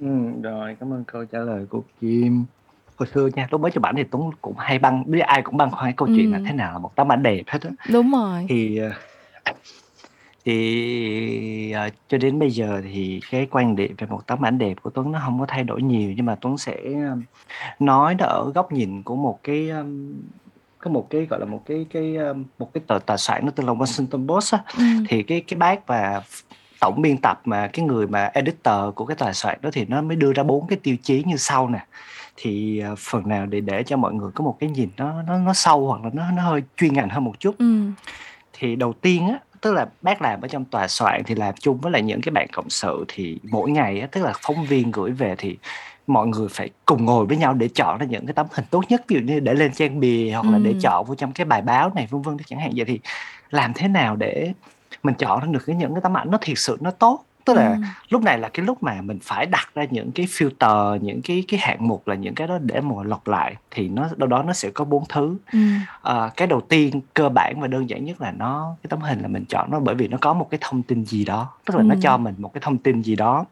Ừ, 0.00 0.06
rồi 0.42 0.76
cảm 0.80 0.92
ơn 0.92 1.04
câu 1.04 1.24
trả 1.24 1.38
lời 1.38 1.66
của 1.70 1.82
Kim 2.00 2.44
hồi 3.02 3.08
xưa 3.14 3.28
nha 3.34 3.48
lúc 3.50 3.60
mới 3.60 3.70
chụp 3.70 3.82
ảnh 3.82 3.96
thì 3.96 4.04
Tuấn 4.04 4.30
cũng 4.40 4.54
hay 4.58 4.78
băng 4.78 5.04
biết 5.06 5.20
ai 5.20 5.42
cũng 5.42 5.56
băn 5.56 5.70
khoăn 5.70 5.92
câu 5.96 6.08
chuyện 6.16 6.32
là 6.32 6.40
thế 6.46 6.52
nào 6.52 6.72
là 6.72 6.78
một 6.78 6.96
tấm 6.96 7.12
ảnh 7.12 7.22
đẹp 7.22 7.42
hết 7.46 7.62
á. 7.62 7.70
Đúng 7.92 8.12
rồi. 8.12 8.46
Thì 8.48 8.78
ờ, 8.78 8.90
thì 10.44 11.74
uh, 11.86 11.92
cho 12.08 12.18
đến 12.18 12.38
bây 12.38 12.50
giờ 12.50 12.82
thì 12.92 13.20
cái 13.30 13.46
quan 13.50 13.76
điểm 13.76 13.94
về 13.98 14.06
một 14.06 14.26
tấm 14.26 14.44
ảnh 14.44 14.58
đẹp 14.58 14.74
của 14.82 14.90
Tuấn 14.90 15.12
nó 15.12 15.20
không 15.24 15.40
có 15.40 15.46
thay 15.48 15.64
đổi 15.64 15.82
nhiều 15.82 16.12
nhưng 16.16 16.26
mà 16.26 16.34
Tuấn 16.40 16.58
sẽ 16.58 16.76
nói 17.78 18.14
nó 18.18 18.26
ở 18.26 18.50
góc 18.54 18.72
nhìn 18.72 19.02
của 19.02 19.16
một 19.16 19.38
cái 19.42 19.70
um, 19.70 20.12
có 20.78 20.90
một 20.90 21.06
cái 21.10 21.26
gọi 21.26 21.40
là 21.40 21.46
một 21.46 21.62
cái 21.66 21.86
cái 21.90 22.16
một 22.58 22.72
cái 22.74 22.82
tờ 22.86 22.98
tòa 23.06 23.16
soạn 23.16 23.46
nó 23.46 23.50
tên 23.50 23.66
là 23.66 23.72
Washington 23.72 24.28
Post 24.28 24.54
á. 24.54 24.62
Ừ. 24.78 24.84
thì 25.08 25.22
cái 25.22 25.40
cái 25.40 25.58
bác 25.58 25.86
và 25.86 26.22
tổng 26.80 27.02
biên 27.02 27.16
tập 27.16 27.40
mà 27.44 27.70
cái 27.72 27.84
người 27.84 28.06
mà 28.06 28.30
editor 28.34 28.94
của 28.94 29.04
cái 29.04 29.16
tòa 29.16 29.32
soạn 29.32 29.58
đó 29.62 29.70
thì 29.72 29.84
nó 29.84 30.02
mới 30.02 30.16
đưa 30.16 30.32
ra 30.32 30.42
bốn 30.42 30.66
cái 30.66 30.78
tiêu 30.82 30.96
chí 31.02 31.24
như 31.26 31.36
sau 31.36 31.68
nè 31.68 31.86
thì 32.36 32.78
ờ, 32.78 32.94
phần 32.98 33.28
nào 33.28 33.46
để 33.46 33.60
để 33.60 33.82
cho 33.82 33.96
mọi 33.96 34.14
người 34.14 34.30
có 34.34 34.44
một 34.44 34.56
cái 34.60 34.70
nhìn 34.70 34.88
nó 34.96 35.22
nó 35.22 35.38
nó 35.38 35.52
sâu 35.52 35.86
hoặc 35.86 36.04
là 36.04 36.10
nó 36.12 36.30
nó 36.30 36.42
hơi 36.42 36.62
chuyên 36.76 36.92
ngành 36.92 37.08
hơn 37.08 37.24
một 37.24 37.40
chút. 37.40 37.54
Ừ. 37.58 37.90
thì 38.52 38.76
đầu 38.76 38.92
tiên 38.92 39.28
á 39.28 39.38
tức 39.60 39.72
là 39.74 39.86
bác 40.02 40.22
làm 40.22 40.40
ở 40.40 40.48
trong 40.48 40.64
tòa 40.64 40.88
soạn 40.88 41.22
thì 41.26 41.34
làm 41.34 41.54
chung 41.60 41.78
với 41.78 41.92
lại 41.92 42.02
những 42.02 42.20
cái 42.20 42.32
bạn 42.32 42.48
cộng 42.52 42.70
sự 42.70 43.04
thì 43.08 43.38
mỗi 43.50 43.70
ngày 43.70 44.00
á 44.00 44.06
tức 44.12 44.24
là 44.24 44.32
phóng 44.42 44.64
viên 44.66 44.90
gửi 44.90 45.10
về 45.10 45.34
thì 45.38 45.58
mọi 46.06 46.26
người 46.26 46.48
phải 46.50 46.70
cùng 46.86 47.04
ngồi 47.04 47.26
với 47.26 47.36
nhau 47.36 47.54
để 47.54 47.68
chọn 47.68 47.98
ra 47.98 48.06
những 48.06 48.26
cái 48.26 48.34
tấm 48.34 48.46
hình 48.52 48.64
tốt 48.70 48.82
nhất. 48.88 49.02
Ví 49.08 49.16
dụ 49.16 49.22
như 49.22 49.40
để 49.40 49.54
lên 49.54 49.72
trang 49.72 50.00
bìa 50.00 50.32
hoặc 50.32 50.52
là 50.52 50.58
để 50.58 50.74
chọn 50.80 51.04
vô 51.06 51.14
trong 51.14 51.32
cái 51.32 51.44
bài 51.44 51.62
báo 51.62 51.92
này 51.94 52.06
vân 52.10 52.22
vân 52.22 52.36
chẳng 52.46 52.60
hạn 52.60 52.72
vậy. 52.76 52.84
Thì 52.84 53.00
làm 53.50 53.72
thế 53.74 53.88
nào 53.88 54.16
để 54.16 54.52
mình 55.02 55.14
chọn 55.14 55.40
ra 55.40 55.46
được 55.46 55.62
cái 55.66 55.76
những 55.76 55.94
cái 55.94 56.00
tấm 56.02 56.16
ảnh 56.16 56.30
nó 56.30 56.38
thiệt 56.40 56.58
sự 56.58 56.76
nó 56.80 56.90
tốt 56.90 57.24
tức 57.44 57.54
là 57.56 57.68
Ừm. 57.68 57.82
lúc 58.08 58.22
này 58.22 58.38
là 58.38 58.48
cái 58.48 58.66
lúc 58.66 58.82
mà 58.82 59.00
mình 59.02 59.18
phải 59.22 59.46
đặt 59.46 59.68
ra 59.74 59.84
những 59.90 60.12
cái 60.12 60.26
filter, 60.26 60.96
những 60.96 61.22
cái 61.22 61.44
cái 61.48 61.60
hạng 61.60 61.88
mục 61.88 62.08
là 62.08 62.14
những 62.14 62.34
cái 62.34 62.46
đó 62.46 62.58
để 62.62 62.80
mà 62.80 62.94
lọc 63.04 63.28
lại 63.28 63.56
thì 63.70 63.88
nó 63.88 64.08
đâu 64.16 64.28
đó 64.28 64.42
nó 64.42 64.52
sẽ 64.52 64.70
có 64.70 64.84
bốn 64.84 65.04
thứ. 65.08 65.36
Ừm. 65.52 65.80
Ờ, 66.02 66.30
cái 66.36 66.48
đầu 66.48 66.60
tiên 66.60 67.00
cơ 67.14 67.28
bản 67.28 67.60
và 67.60 67.66
đơn 67.66 67.90
giản 67.90 68.04
nhất 68.04 68.20
là 68.20 68.30
nó 68.32 68.76
cái 68.82 68.88
tấm 68.88 69.00
hình 69.00 69.22
là 69.22 69.28
mình 69.28 69.44
chọn 69.48 69.70
nó 69.70 69.80
bởi 69.80 69.94
vì 69.94 70.08
nó 70.08 70.18
có 70.20 70.34
một 70.34 70.48
cái 70.50 70.58
thông 70.60 70.82
tin 70.82 71.04
gì 71.04 71.24
đó, 71.24 71.48
tức 71.64 71.76
là 71.76 71.82
nó 71.82 71.94
cho 72.02 72.16
mình 72.16 72.34
một 72.38 72.52
cái 72.54 72.60
thông 72.60 72.78
tin 72.78 73.02
gì 73.02 73.16
đó. 73.16 73.44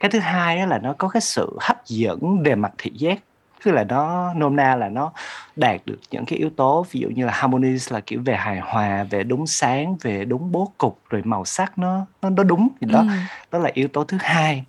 Cái 0.00 0.10
thứ 0.10 0.18
hai 0.18 0.66
là 0.66 0.78
nó 0.78 0.92
có 0.98 1.08
cái 1.08 1.20
sự 1.20 1.58
hấp 1.60 1.86
dẫn 1.86 2.42
về 2.42 2.54
mặt 2.54 2.72
thị 2.78 2.92
giác 2.94 3.18
tức 3.64 3.72
là 3.72 3.84
nó 3.84 4.34
nôm 4.34 4.56
na 4.56 4.76
là 4.76 4.88
nó 4.88 5.12
đạt 5.56 5.80
được 5.86 5.98
những 6.10 6.24
cái 6.26 6.38
yếu 6.38 6.50
tố 6.50 6.86
ví 6.90 7.00
dụ 7.00 7.08
như 7.08 7.26
là 7.26 7.32
harmony 7.32 7.68
là 7.90 8.00
kiểu 8.00 8.20
về 8.24 8.36
hài 8.36 8.60
hòa 8.60 9.04
về 9.10 9.22
đúng 9.22 9.46
sáng 9.46 9.96
về 10.02 10.24
đúng 10.24 10.52
bố 10.52 10.72
cục 10.78 11.00
rồi 11.10 11.22
màu 11.24 11.44
sắc 11.44 11.78
nó 11.78 12.06
nó 12.22 12.30
nó 12.30 12.42
đúng 12.42 12.68
gì 12.80 12.88
đó. 12.92 12.98
Ừ. 12.98 13.06
đó 13.52 13.58
là 13.58 13.70
yếu 13.74 13.88
tố 13.88 14.04
thứ 14.04 14.18
hai. 14.20 14.64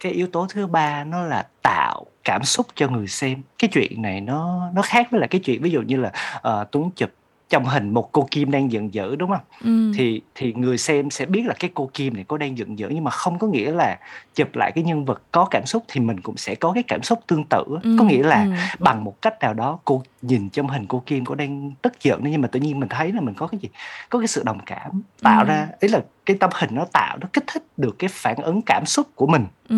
Cái 0.00 0.12
yếu 0.12 0.26
tố 0.26 0.46
thứ 0.50 0.66
ba 0.66 1.04
nó 1.04 1.22
là 1.22 1.46
tạo 1.62 2.06
cảm 2.24 2.44
xúc 2.44 2.66
cho 2.74 2.88
người 2.88 3.06
xem. 3.06 3.42
Cái 3.58 3.70
chuyện 3.72 4.02
này 4.02 4.20
nó 4.20 4.70
nó 4.74 4.82
khác 4.82 5.06
với 5.10 5.20
là 5.20 5.26
cái 5.26 5.40
chuyện 5.44 5.62
ví 5.62 5.70
dụ 5.70 5.82
như 5.82 5.96
là 5.96 6.12
uh, 6.36 6.70
tuấn 6.70 6.90
chụp 6.96 7.10
trong 7.50 7.64
hình 7.64 7.94
một 7.94 8.12
cô 8.12 8.28
Kim 8.30 8.50
đang 8.50 8.72
giận 8.72 8.94
dữ 8.94 9.16
đúng 9.16 9.30
không? 9.30 9.44
Ừ. 9.64 9.92
Thì 9.96 10.20
thì 10.34 10.52
người 10.52 10.78
xem 10.78 11.10
sẽ 11.10 11.26
biết 11.26 11.42
là 11.46 11.54
cái 11.58 11.70
cô 11.74 11.90
Kim 11.94 12.14
này 12.14 12.24
có 12.28 12.38
đang 12.38 12.58
giận 12.58 12.78
dữ 12.78 12.88
nhưng 12.88 13.04
mà 13.04 13.10
không 13.10 13.38
có 13.38 13.46
nghĩa 13.46 13.70
là 13.70 13.98
chụp 14.34 14.56
lại 14.56 14.72
cái 14.72 14.84
nhân 14.84 15.04
vật 15.04 15.22
có 15.32 15.44
cảm 15.50 15.66
xúc 15.66 15.84
thì 15.88 16.00
mình 16.00 16.20
cũng 16.20 16.36
sẽ 16.36 16.54
có 16.54 16.72
cái 16.72 16.82
cảm 16.82 17.02
xúc 17.02 17.18
tương 17.26 17.44
tự. 17.44 17.64
Ừ. 17.82 17.96
Có 17.98 18.04
nghĩa 18.04 18.22
là 18.22 18.44
ừ. 18.44 18.50
bằng 18.78 19.04
một 19.04 19.22
cách 19.22 19.34
nào 19.40 19.54
đó 19.54 19.78
cô 19.84 20.02
nhìn 20.22 20.50
trong 20.50 20.68
hình 20.68 20.86
cô 20.86 21.02
Kim 21.06 21.24
có 21.24 21.34
đang 21.34 21.72
tức 21.82 22.02
giận 22.02 22.20
nhưng 22.24 22.40
mà 22.40 22.48
tự 22.48 22.60
nhiên 22.60 22.80
mình 22.80 22.88
thấy 22.88 23.12
là 23.12 23.20
mình 23.20 23.34
có 23.34 23.46
cái 23.46 23.60
gì 23.60 23.68
có 24.08 24.18
cái 24.18 24.28
sự 24.28 24.42
đồng 24.44 24.58
cảm 24.66 25.02
tạo 25.22 25.42
ừ. 25.44 25.48
ra 25.48 25.68
ý 25.80 25.88
là 25.88 26.00
cái 26.26 26.36
tấm 26.40 26.50
hình 26.54 26.70
nó 26.72 26.84
tạo 26.92 27.18
nó 27.20 27.28
kích 27.32 27.44
thích 27.46 27.62
được 27.76 27.98
cái 27.98 28.10
phản 28.12 28.36
ứng 28.36 28.60
cảm 28.66 28.86
xúc 28.86 29.06
của 29.14 29.26
mình. 29.26 29.46
Ừ. 29.68 29.76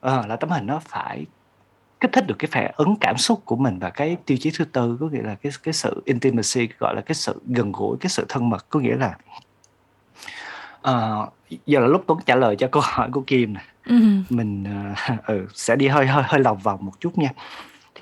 À, 0.00 0.22
là 0.28 0.36
tấm 0.36 0.50
hình 0.50 0.66
nó 0.66 0.80
phải 0.88 1.26
kích 2.00 2.12
thích 2.12 2.26
được 2.26 2.34
cái 2.38 2.48
phản 2.52 2.72
ứng 2.76 2.96
cảm 3.00 3.16
xúc 3.16 3.42
của 3.44 3.56
mình 3.56 3.78
và 3.78 3.90
cái 3.90 4.16
tiêu 4.26 4.38
chí 4.40 4.50
thứ 4.58 4.64
tư 4.64 4.96
có 5.00 5.06
nghĩa 5.06 5.22
là 5.22 5.34
cái 5.34 5.52
cái 5.62 5.74
sự 5.74 6.02
intimacy 6.04 6.68
gọi 6.78 6.94
là 6.94 7.00
cái 7.00 7.14
sự 7.14 7.40
gần 7.46 7.72
gũi 7.72 7.96
cái 8.00 8.10
sự 8.10 8.24
thân 8.28 8.50
mật 8.50 8.66
có 8.70 8.80
nghĩa 8.80 8.96
là 8.96 9.16
uh, 10.90 11.32
giờ 11.66 11.80
là 11.80 11.86
lúc 11.86 12.04
Tuấn 12.06 12.18
trả 12.26 12.34
lời 12.34 12.56
cho 12.56 12.68
câu 12.72 12.82
hỏi 12.84 13.08
của 13.12 13.22
Kim 13.26 13.54
này 13.54 13.64
ừ. 13.86 13.94
mình 14.30 14.64
uh, 14.92 15.26
ừ, 15.26 15.46
sẽ 15.54 15.76
đi 15.76 15.88
hơi 15.88 16.06
hơi 16.06 16.22
hơi 16.26 16.40
lòng 16.40 16.58
vòng 16.58 16.84
một 16.84 17.00
chút 17.00 17.18
nha 17.18 17.30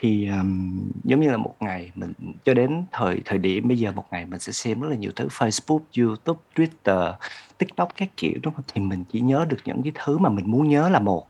thì 0.00 0.28
um, 0.28 0.80
giống 1.04 1.20
như 1.20 1.30
là 1.30 1.36
một 1.36 1.54
ngày 1.60 1.90
mình 1.94 2.12
cho 2.44 2.54
đến 2.54 2.84
thời 2.92 3.20
thời 3.24 3.38
điểm 3.38 3.68
bây 3.68 3.78
giờ 3.78 3.92
một 3.92 4.04
ngày 4.10 4.26
mình 4.26 4.40
sẽ 4.40 4.52
xem 4.52 4.80
rất 4.80 4.88
là 4.88 4.96
nhiều 4.96 5.10
thứ 5.16 5.28
Facebook, 5.28 5.80
YouTube, 5.98 6.40
Twitter, 6.54 7.12
TikTok 7.58 7.88
các 7.96 8.08
kiểu 8.16 8.32
đúng 8.42 8.54
không? 8.54 8.64
Thì 8.74 8.80
mình 8.80 9.04
chỉ 9.12 9.20
nhớ 9.20 9.46
được 9.48 9.56
những 9.64 9.82
cái 9.82 9.92
thứ 9.94 10.18
mà 10.18 10.28
mình 10.28 10.50
muốn 10.50 10.68
nhớ 10.68 10.88
là 10.88 11.00
một 11.00 11.28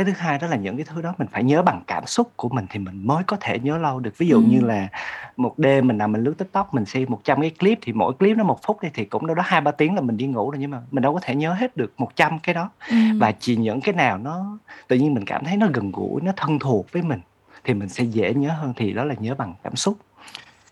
cái 0.00 0.04
thứ 0.04 0.20
hai 0.20 0.38
đó 0.38 0.46
là 0.46 0.56
những 0.56 0.76
cái 0.76 0.86
thứ 0.88 1.02
đó 1.02 1.14
mình 1.18 1.28
phải 1.32 1.44
nhớ 1.44 1.62
bằng 1.62 1.82
cảm 1.86 2.06
xúc 2.06 2.32
của 2.36 2.48
mình 2.48 2.66
thì 2.70 2.78
mình 2.78 3.06
mới 3.06 3.24
có 3.24 3.36
thể 3.40 3.58
nhớ 3.58 3.78
lâu 3.78 4.00
được 4.00 4.18
ví 4.18 4.28
dụ 4.28 4.36
ừ. 4.36 4.42
như 4.48 4.60
là 4.60 4.88
một 5.36 5.58
đêm 5.58 5.88
mình 5.88 5.98
nằm 5.98 6.12
mình 6.12 6.24
lướt 6.24 6.34
tiktok 6.38 6.74
mình 6.74 6.84
xem 6.84 7.04
100 7.08 7.40
cái 7.40 7.50
clip 7.50 7.78
thì 7.82 7.92
mỗi 7.92 8.12
clip 8.14 8.36
nó 8.36 8.44
một 8.44 8.58
phút 8.62 8.82
đi 8.82 8.88
thì 8.94 9.04
cũng 9.04 9.26
đâu 9.26 9.34
đó 9.34 9.42
hai 9.46 9.60
ba 9.60 9.70
tiếng 9.70 9.94
là 9.94 10.00
mình 10.00 10.16
đi 10.16 10.26
ngủ 10.26 10.50
rồi 10.50 10.58
nhưng 10.60 10.70
mà 10.70 10.80
mình 10.90 11.02
đâu 11.02 11.14
có 11.14 11.20
thể 11.22 11.34
nhớ 11.34 11.52
hết 11.52 11.76
được 11.76 11.92
100 11.96 12.38
cái 12.38 12.54
đó 12.54 12.70
ừ. 12.88 12.96
và 13.18 13.32
chỉ 13.32 13.56
những 13.56 13.80
cái 13.80 13.94
nào 13.94 14.18
nó 14.18 14.58
tự 14.88 14.96
nhiên 14.96 15.14
mình 15.14 15.24
cảm 15.24 15.44
thấy 15.44 15.56
nó 15.56 15.66
gần 15.72 15.92
gũi 15.92 16.20
nó 16.22 16.32
thân 16.36 16.58
thuộc 16.58 16.92
với 16.92 17.02
mình 17.02 17.20
thì 17.64 17.74
mình 17.74 17.88
sẽ 17.88 18.04
dễ 18.04 18.34
nhớ 18.34 18.50
hơn 18.52 18.72
thì 18.76 18.92
đó 18.92 19.04
là 19.04 19.14
nhớ 19.18 19.34
bằng 19.34 19.54
cảm 19.62 19.76
xúc 19.76 19.96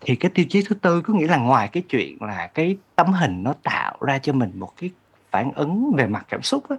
thì 0.01 0.17
cái 0.17 0.31
tiêu 0.35 0.45
chí 0.51 0.63
thứ 0.69 0.75
tư 0.75 1.01
có 1.01 1.15
nghĩa 1.15 1.29
là 1.29 1.37
ngoài 1.37 1.69
cái 1.69 1.83
chuyện 1.89 2.17
là 2.21 2.47
cái 2.47 2.77
tấm 2.97 3.13
hình 3.13 3.43
nó 3.43 3.55
tạo 3.63 3.97
ra 4.01 4.19
cho 4.19 4.33
mình 4.33 4.51
một 4.55 4.77
cái 4.81 4.91
phản 5.31 5.53
ứng 5.53 5.93
về 5.97 6.07
mặt 6.07 6.27
cảm 6.29 6.43
xúc 6.43 6.69
á 6.69 6.77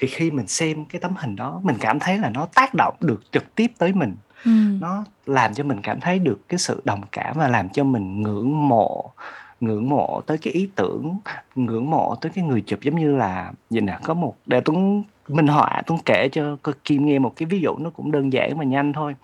thì 0.00 0.08
khi 0.08 0.30
mình 0.30 0.46
xem 0.46 0.84
cái 0.84 1.00
tấm 1.00 1.14
hình 1.16 1.36
đó 1.36 1.60
mình 1.64 1.76
cảm 1.80 1.98
thấy 1.98 2.18
là 2.18 2.30
nó 2.30 2.46
tác 2.54 2.74
động 2.74 2.94
được 3.00 3.32
trực 3.32 3.54
tiếp 3.54 3.72
tới 3.78 3.92
mình. 3.92 4.16
Ừ. 4.44 4.50
nó 4.80 5.04
làm 5.26 5.54
cho 5.54 5.64
mình 5.64 5.80
cảm 5.82 6.00
thấy 6.00 6.18
được 6.18 6.48
cái 6.48 6.58
sự 6.58 6.80
đồng 6.84 7.00
cảm 7.12 7.38
và 7.38 7.48
làm 7.48 7.68
cho 7.68 7.84
mình 7.84 8.22
ngưỡng 8.22 8.68
mộ 8.68 9.12
ngưỡng 9.60 9.88
mộ 9.88 10.20
tới 10.26 10.38
cái 10.38 10.52
ý 10.52 10.68
tưởng 10.74 11.18
ngưỡng 11.54 11.90
mộ 11.90 12.14
tới 12.20 12.32
cái 12.34 12.44
người 12.44 12.60
chụp 12.60 12.80
giống 12.82 12.96
như 12.96 13.16
là 13.16 13.52
gì 13.70 13.80
nè 13.80 13.98
có 14.04 14.14
một 14.14 14.36
để 14.46 14.60
tuấn 14.60 15.02
minh 15.28 15.46
họa 15.46 15.82
tuấn 15.86 15.98
kể 16.04 16.28
cho 16.32 16.56
kim 16.84 17.06
nghe 17.06 17.18
một 17.18 17.32
cái 17.36 17.46
ví 17.46 17.60
dụ 17.60 17.76
nó 17.78 17.90
cũng 17.90 18.12
đơn 18.12 18.32
giản 18.32 18.58
mà 18.58 18.64
nhanh 18.64 18.92
thôi. 18.92 19.14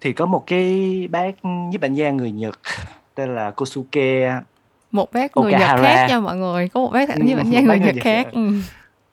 Thì 0.00 0.12
có 0.12 0.26
một 0.26 0.44
cái 0.46 1.08
bác 1.10 1.44
nhiếp 1.44 1.80
ảnh 1.80 1.94
gia 1.94 2.10
người 2.10 2.30
nhật 2.30 2.60
tên 3.14 3.34
là 3.34 3.50
kosuke. 3.50 4.40
Một 4.92 5.12
bác 5.12 5.36
người 5.36 5.52
Okahara. 5.52 5.76
nhật 5.76 5.84
khác 5.84 6.06
nha 6.08 6.20
mọi 6.20 6.36
người 6.36 6.68
có 6.68 6.80
một 6.80 6.90
bác 6.92 7.08
nhiếp 7.18 7.38
ảnh 7.38 7.50
gia 7.50 7.60
người 7.60 7.78
nhật 7.78 7.94
khác. 8.00 8.26
Ừ 8.32 8.50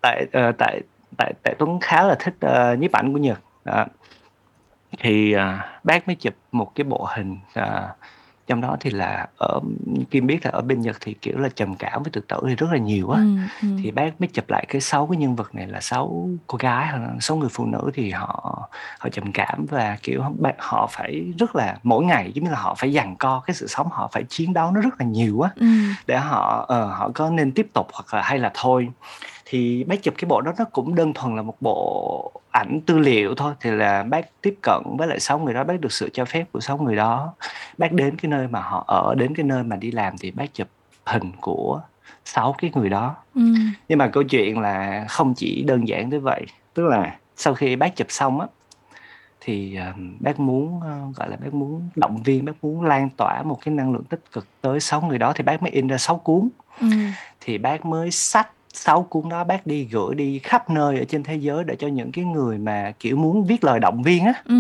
tại 0.04 0.26
uh, 0.26 0.56
tại 0.58 0.82
tại 1.18 1.34
tại 1.43 1.56
Tuấn 1.60 1.80
khá 1.82 2.04
là 2.04 2.16
thích 2.16 2.36
uh, 2.45 2.80
nhiếp 2.80 2.91
ảnh 2.91 3.14
của 3.14 3.20
Nhật 3.20 3.39
đó. 3.66 3.86
thì 4.99 5.34
à, 5.34 5.80
bác 5.84 6.08
mới 6.08 6.16
chụp 6.16 6.34
một 6.51 6.76
cái 6.76 6.84
bộ 6.84 7.08
hình 7.16 7.38
à, 7.54 7.95
trong 8.47 8.62
đó 8.62 8.78
thì 8.80 8.89
là 8.89 9.28
ở 9.38 9.60
Kim 10.12 10.28
biết 10.28 10.45
là 10.45 10.51
ở 10.51 10.62
bên 10.62 10.82
Nhật 10.82 10.97
thì 11.01 11.14
kiểu 11.14 11.38
là 11.38 11.49
trầm 11.49 11.76
cảm 11.76 12.04
với 12.04 12.12
tự 12.12 12.22
tử 12.22 12.38
thì 12.47 12.56
rất 12.56 12.68
là 12.72 12.78
nhiều 12.78 13.10
á 13.10 13.22
ừ, 13.22 13.38
ừ. 13.62 13.68
thì 13.84 13.91
bác 13.91 14.22
mới 14.22 14.28
chụp 14.28 14.49
lại 14.49 14.66
cái 14.68 14.82
sáu 14.82 15.08
cái 15.08 15.18
nhân 15.18 15.36
vật 15.36 15.56
này 15.56 15.68
là 15.68 15.82
sáu 15.82 16.30
cô 16.47 16.58
gái 16.58 16.88
hoặc 16.88 17.10
sáu 17.20 17.38
người 17.38 17.49
phụ 17.49 17.66
nữ 17.66 17.91
thì 17.93 18.12
họ 18.12 18.70
họ 18.99 19.10
trầm 19.10 19.32
cảm 19.32 19.66
và 19.70 19.97
kiểu 20.04 20.24
họ 20.58 20.88
phải 20.91 21.34
rất 21.39 21.56
là 21.56 21.78
mỗi 21.84 22.06
ngày 22.06 22.32
giống 22.36 22.45
như 22.45 22.51
là 22.51 22.60
họ 22.60 22.76
phải 22.76 22.93
giằng 22.93 23.16
co 23.16 23.43
cái 23.45 23.56
sự 23.56 23.68
sống 23.68 23.88
họ 23.91 24.10
phải 24.12 24.24
chiến 24.24 24.54
đấu 24.54 24.72
nó 24.72 24.82
rất 24.82 24.99
là 24.99 25.06
nhiều 25.06 25.41
á 25.41 25.49
ừ. 25.56 25.66
để 26.08 26.18
họ 26.18 26.66
ờ, 26.68 26.86
họ 26.86 27.12
có 27.14 27.30
nên 27.30 27.51
tiếp 27.51 27.68
tục 27.74 27.88
hoặc 27.93 28.14
là 28.14 28.22
hay 28.22 28.39
là 28.39 28.51
thôi 28.54 28.89
thì 29.46 29.84
bác 29.84 30.04
chụp 30.04 30.14
cái 30.18 30.28
bộ 30.28 30.41
đó 30.41 30.54
nó 30.58 30.66
cũng 30.66 30.96
đơn 30.96 31.14
thuần 31.14 31.36
là 31.36 31.41
một 31.41 31.56
bộ 31.62 32.32
ảnh 32.52 32.80
tư 32.86 33.00
liệu 33.00 33.36
thôi. 33.36 33.54
Thì 33.62 33.72
là 33.72 34.04
bác 34.04 34.41
tiếp 34.41 34.56
cận 34.62 34.82
với 34.98 35.08
lại 35.08 35.20
sáu 35.20 35.39
người 35.39 35.54
đó 35.54 35.64
bác 35.64 35.82
được 35.82 35.91
sự 35.91 36.10
cho 36.14 36.26
phép 36.26 36.46
của 36.52 36.60
sáu 36.60 36.78
người 36.78 36.96
đó. 36.96 37.34
Bác 37.78 37.91
đến 37.91 38.18
cái 38.18 38.30
nơi 38.30 38.48
mà 38.48 38.62
họ 38.62 38.84
ở 38.88 39.16
đến 39.16 39.36
cái 39.36 39.46
nơi 39.46 39.64
mà 39.64 39.76
đi 39.76 39.91
làm 39.91 40.18
thì 40.18 40.32
bác 40.32 40.54
chụp 40.54 40.68
hình 41.06 41.32
của 41.41 41.82
sáu 42.26 42.56
cái 42.58 42.72
người 42.74 42.89
đó. 42.89 43.16
Ừ. 43.36 43.41
nhưng 43.88 43.98
mà 43.98 44.08
câu 44.08 44.24
chuyện 44.24 44.60
là 44.60 45.06
không 45.10 45.34
chỉ 45.34 45.64
đơn 45.68 45.88
giản 45.88 46.10
như 46.10 46.20
vậy. 46.20 46.46
Tức 46.74 46.86
là 46.86 47.18
sau 47.36 47.54
khi 47.54 47.76
bác 47.76 47.96
chụp 47.96 48.08
xong 48.10 48.39
á 48.39 48.48
thì 49.46 49.76
ờ, 49.76 49.94
bác 50.20 50.39
muốn 50.39 50.82
ờ, 50.82 51.00
gọi 51.16 51.30
là 51.30 51.38
bác 51.41 51.54
muốn 51.54 51.89
động 51.96 52.24
viên 52.24 52.46
bác 52.46 52.64
muốn 52.64 52.82
lan 52.82 53.10
tỏa 53.18 53.44
một 53.44 53.60
cái 53.66 53.74
năng 53.74 53.94
lượng 53.94 54.04
tích 54.04 54.32
cực 54.32 54.48
tới 54.62 54.80
sáu 54.80 55.02
người 55.02 55.18
đó 55.18 55.34
thì 55.36 55.44
bác 55.44 55.62
mới 55.62 55.72
in 55.72 55.88
ra 55.88 55.98
sáu 55.98 56.18
cuốn. 56.18 56.50
Ừ. 56.80 56.88
thì 57.41 57.58
bác 57.58 57.86
mới 57.86 58.12
sách 58.12 58.50
sáu 58.74 59.03
cuốn 59.03 59.30
đó 59.30 59.43
bác 59.43 59.67
đi 59.67 59.86
gửi 59.91 60.15
đi 60.15 60.39
khắp 60.39 60.69
nơi 60.69 60.99
ở 60.99 61.05
trên 61.05 61.24
thế 61.24 61.36
giới 61.36 61.63
để 61.63 61.76
cho 61.76 61.88
những 61.88 62.11
cái 62.11 62.26
người 62.26 62.57
mà 62.57 62.91
kiểu 62.99 63.15
muốn 63.17 63.45
viết 63.45 63.63
lời 63.63 63.80
động 63.80 64.03
viên 64.03 64.26
á 64.26 64.34
Ừ. 64.45 64.55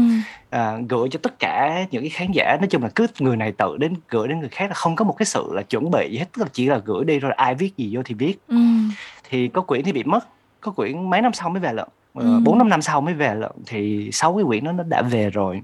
à, 0.49 0.77
gửi 0.89 1.09
cho 1.11 1.19
tất 1.23 1.39
cả 1.39 1.85
những 1.91 2.01
cái 2.03 2.09
khán 2.09 2.27
giả 2.33 2.57
nói 2.59 2.67
chung 2.69 2.83
là 2.83 2.89
cứ 2.95 3.07
người 3.19 3.37
này 3.37 3.51
tự 3.51 3.77
đến 3.77 3.93
gửi 4.09 4.27
đến 4.27 4.39
người 4.39 4.49
khác 4.49 4.67
là 4.67 4.73
không 4.73 4.95
có 4.95 5.05
một 5.05 5.13
cái 5.17 5.25
sự 5.25 5.49
là 5.53 5.61
chuẩn 5.61 5.91
bị 5.91 6.09
gì 6.11 6.17
hết 6.17 6.25
tức 6.33 6.41
là 6.43 6.47
chỉ 6.53 6.65
là 6.67 6.77
gửi 6.85 7.05
đi 7.05 7.19
rồi 7.19 7.31
ai 7.31 7.55
viết 7.55 7.77
gì 7.77 7.95
vô 7.95 8.01
thì 8.05 8.13
viết 8.15 8.39
Ừ. 8.47 8.57
thì 9.29 9.47
có 9.47 9.61
quyển 9.61 9.83
thì 9.83 9.91
bị 9.91 10.03
mất 10.03 10.27
có 10.61 10.71
quyển 10.71 11.09
mấy 11.09 11.21
năm 11.21 11.33
sau 11.33 11.49
mới 11.49 11.59
về 11.59 11.73
lận 11.73 11.87
Ừ. 12.13 12.25
Ờ, 12.33 12.39
bốn 12.43 12.57
năm 12.57 12.69
năm 12.69 12.81
sau 12.81 13.01
mới 13.01 13.13
về 13.13 13.35
lận 13.35 13.51
thì 13.67 14.09
sáu 14.13 14.35
cái 14.35 14.43
quyển 14.45 14.63
đó 14.63 14.71
nó 14.71 14.83
đã 14.83 15.01
về 15.01 15.29
rồi 15.29 15.61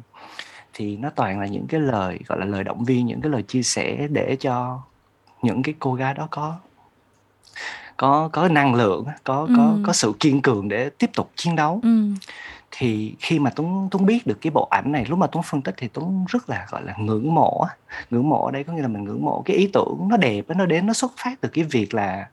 thì 0.73 0.97
nó 0.97 1.09
toàn 1.09 1.39
là 1.39 1.45
những 1.47 1.67
cái 1.67 1.79
lời 1.81 2.19
gọi 2.27 2.39
là 2.39 2.45
lời 2.45 2.63
động 2.63 2.83
viên 2.83 3.05
những 3.05 3.21
cái 3.21 3.31
lời 3.31 3.43
chia 3.43 3.61
sẻ 3.63 4.07
để 4.11 4.35
cho 4.39 4.79
những 5.41 5.63
cái 5.63 5.75
cô 5.79 5.93
gái 5.93 6.13
đó 6.13 6.27
có 6.31 6.55
có 7.99 8.29
có 8.33 8.47
năng 8.47 8.75
lượng 8.75 9.05
có 9.23 9.47
có 9.57 9.63
Ừ. 9.63 9.83
có 9.85 9.93
sự 9.93 10.13
kiên 10.19 10.41
cường 10.41 10.69
để 10.69 10.89
tiếp 10.89 11.09
tục 11.13 11.31
chiến 11.35 11.55
đấu 11.55 11.79
Ừ. 11.83 12.09
thì 12.71 13.15
khi 13.19 13.39
mà 13.39 13.49
Tuấn 13.55 13.87
Tuấn 13.91 14.05
biết 14.05 14.27
được 14.27 14.37
cái 14.41 14.51
bộ 14.51 14.67
ảnh 14.71 14.91
này 14.91 15.05
lúc 15.09 15.19
mà 15.19 15.27
Tuấn 15.27 15.43
phân 15.43 15.61
tích 15.61 15.73
thì 15.77 15.87
Tuấn 15.87 16.25
rất 16.29 16.49
là 16.49 16.65
gọi 16.71 16.81
là 16.83 16.93
ngưỡng 16.97 17.33
mộ 17.35 17.65
ngưỡng 18.11 18.29
mộ 18.29 18.45
ở 18.45 18.51
đây 18.51 18.63
có 18.63 18.73
nghĩa 18.73 18.81
là 18.81 18.87
mình 18.87 19.03
ngưỡng 19.03 19.25
mộ 19.25 19.41
cái 19.45 19.55
ý 19.57 19.69
tưởng 19.73 19.97
nó 20.09 20.17
đẹp 20.17 20.41
nó 20.47 20.65
đến 20.65 20.85
nó 20.87 20.93
xuất 20.93 21.11
phát 21.17 21.41
từ 21.41 21.49
cái 21.49 21.63
việc 21.63 21.93
là 21.93 22.27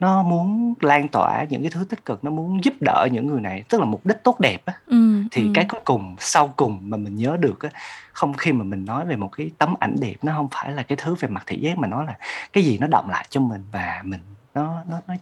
nó 0.00 0.22
muốn 0.22 0.74
lan 0.80 1.08
tỏa 1.08 1.44
những 1.50 1.62
cái 1.62 1.70
thứ 1.70 1.84
tích 1.84 2.04
cực 2.04 2.24
nó 2.24 2.30
muốn 2.30 2.64
giúp 2.64 2.74
đỡ 2.80 3.08
những 3.12 3.26
người 3.26 3.40
này 3.40 3.64
tức 3.68 3.78
là 3.80 3.84
mục 3.86 4.06
đích 4.06 4.22
tốt 4.22 4.40
đẹp 4.40 4.62
á 4.64 4.74
Ừ. 4.86 5.22
thì 5.30 5.42
ừ. 5.42 5.48
cái 5.54 5.64
cuối 5.68 5.80
cùng 5.84 6.16
sau 6.18 6.48
cùng 6.56 6.78
mà 6.82 6.96
mình 6.96 7.16
nhớ 7.16 7.36
được 7.40 7.62
á 7.62 7.70
không 8.12 8.32
khi 8.32 8.52
mà 8.52 8.64
mình 8.64 8.84
nói 8.84 9.06
về 9.06 9.16
một 9.16 9.28
cái 9.36 9.50
tấm 9.58 9.74
ảnh 9.80 9.96
đẹp 10.00 10.14
nó 10.22 10.32
không 10.36 10.48
phải 10.52 10.72
là 10.72 10.82
cái 10.82 10.96
thứ 11.02 11.14
về 11.20 11.28
mặt 11.28 11.42
thị 11.46 11.56
giác 11.60 11.78
mà 11.78 11.88
nó 11.88 12.02
là 12.02 12.14
cái 12.52 12.64
gì 12.64 12.78
nó 12.78 12.86
động 12.86 13.10
lại 13.10 13.26
cho 13.30 13.40
mình 13.40 13.62
và 13.72 14.00
mình 14.04 14.20
nó 14.54 14.82
nó 14.88 15.00
nó, 15.08 15.14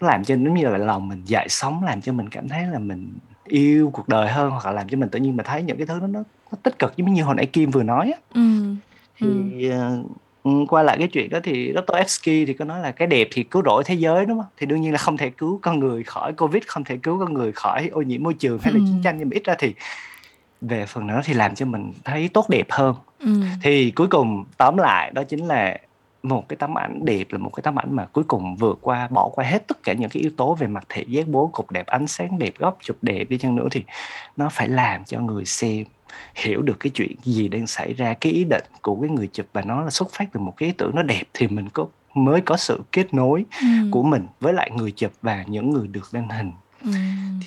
làm 0.00 0.24
cho 0.24 0.34
giống 0.34 0.54
như 0.54 0.64
là 0.64 0.78
lòng 0.78 1.08
mình 1.08 1.22
dậy 1.24 1.46
sóng 1.48 1.84
làm 1.84 2.00
cho 2.00 2.12
mình 2.12 2.28
cảm 2.28 2.48
thấy 2.48 2.66
là 2.66 2.78
mình 2.78 3.18
yêu 3.44 3.90
cuộc 3.92 4.08
đời 4.08 4.28
hơn 4.28 4.50
hoặc 4.50 4.66
là 4.66 4.72
làm 4.72 4.88
cho 4.88 4.98
mình 4.98 5.08
tự 5.08 5.18
nhiên 5.18 5.36
mình 5.36 5.46
thấy 5.46 5.62
những 5.62 5.76
cái 5.76 5.86
thứ 5.86 6.00
đó 6.00 6.06
nó, 6.06 6.20
nó 6.52 6.58
tích 6.62 6.78
cực 6.78 6.96
giống 6.96 7.12
như 7.14 7.22
hồi 7.22 7.34
nãy 7.34 7.46
Kim 7.46 7.70
vừa 7.70 7.82
nói 7.82 8.12
á 8.14 8.20
Ừ. 8.34 8.40
thì 9.18 9.70
ừ, 10.42 10.50
quay 10.68 10.84
lại 10.84 10.98
cái 10.98 11.08
chuyện 11.08 11.30
đó 11.30 11.38
thì 11.42 11.72
Dostoevsky 11.74 12.46
thì 12.46 12.52
có 12.54 12.64
nói 12.64 12.80
là 12.80 12.90
cái 12.92 13.08
đẹp 13.08 13.28
thì 13.32 13.42
cứu 13.42 13.62
rỗi 13.64 13.82
thế 13.86 13.94
giới 13.94 14.26
đúng 14.26 14.38
không 14.38 14.50
thì 14.56 14.66
đương 14.66 14.80
nhiên 14.80 14.92
là 14.92 14.98
không 14.98 15.16
thể 15.16 15.30
cứu 15.30 15.58
con 15.62 15.78
người 15.78 16.04
khỏi 16.04 16.32
covid 16.32 16.62
không 16.66 16.84
thể 16.84 16.96
cứu 17.02 17.18
con 17.18 17.34
người 17.34 17.52
khỏi 17.52 17.88
ô 17.92 18.02
nhiễm 18.02 18.22
môi 18.22 18.34
trường 18.34 18.58
hay 18.58 18.72
là 18.72 18.78
Ừ. 18.78 18.84
chiến 18.86 19.00
tranh 19.04 19.18
nhưng 19.18 19.28
mà 19.28 19.34
ít 19.34 19.44
ra 19.44 19.54
thì 19.58 19.74
về 20.60 20.86
phần 20.86 21.06
đó 21.06 21.20
thì 21.24 21.34
làm 21.34 21.54
cho 21.54 21.66
mình 21.66 21.92
thấy 22.04 22.28
tốt 22.34 22.46
đẹp 22.50 22.66
hơn 22.70 22.94
Ừ. 23.18 23.32
thì 23.62 23.90
cuối 23.90 24.06
cùng 24.06 24.44
tóm 24.56 24.76
lại 24.76 25.10
đó 25.10 25.22
chính 25.24 25.46
là 25.46 25.78
một 26.28 26.48
cái 26.48 26.56
tấm 26.56 26.78
ảnh 26.78 27.04
đẹp 27.04 27.24
là 27.30 27.38
một 27.38 27.50
cái 27.50 27.62
tấm 27.62 27.78
ảnh 27.78 27.88
mà 27.96 28.04
cuối 28.04 28.24
cùng 28.28 28.56
vượt 28.56 28.78
qua 28.82 29.08
bỏ 29.10 29.28
qua 29.34 29.44
hết 29.44 29.66
tất 29.68 29.82
cả 29.82 29.92
những 29.92 30.10
cái 30.10 30.20
yếu 30.22 30.30
tố 30.36 30.54
về 30.54 30.66
mặt 30.66 30.84
thị 30.88 31.04
giác 31.08 31.28
bố 31.28 31.46
cục 31.52 31.70
đẹp 31.70 31.86
ánh 31.86 32.06
sáng 32.06 32.38
đẹp 32.38 32.52
góc 32.58 32.78
chụp 32.82 32.96
đẹp 33.02 33.24
đi 33.28 33.38
chăng 33.38 33.56
nữa 33.56 33.68
thì 33.70 33.84
nó 34.36 34.48
phải 34.52 34.68
làm 34.68 35.04
cho 35.04 35.20
người 35.20 35.44
xem 35.44 35.84
hiểu 36.34 36.62
được 36.62 36.76
cái 36.80 36.90
chuyện 36.94 37.16
gì 37.22 37.48
đang 37.48 37.66
xảy 37.66 37.92
ra 37.92 38.14
cái 38.20 38.32
ý 38.32 38.44
định 38.44 38.64
của 38.82 38.96
cái 39.00 39.10
người 39.10 39.26
chụp 39.32 39.46
và 39.52 39.62
nó 39.62 39.82
là 39.82 39.90
xuất 39.90 40.10
phát 40.12 40.24
từ 40.32 40.40
một 40.40 40.54
cái 40.56 40.66
ý 40.66 40.72
tưởng 40.78 40.90
nó 40.94 41.02
đẹp 41.02 41.22
thì 41.34 41.48
mình 41.48 41.68
có 41.68 41.86
mới 42.14 42.40
có 42.40 42.56
sự 42.56 42.80
kết 42.92 43.14
nối 43.14 43.44
Ừ. 43.60 43.66
của 43.90 44.02
mình 44.02 44.26
với 44.40 44.52
lại 44.52 44.70
người 44.74 44.90
chụp 44.92 45.12
và 45.22 45.44
những 45.48 45.70
người 45.70 45.86
được 45.88 46.14
lên 46.14 46.28
hình 46.28 46.52
Ừ. 46.84 46.90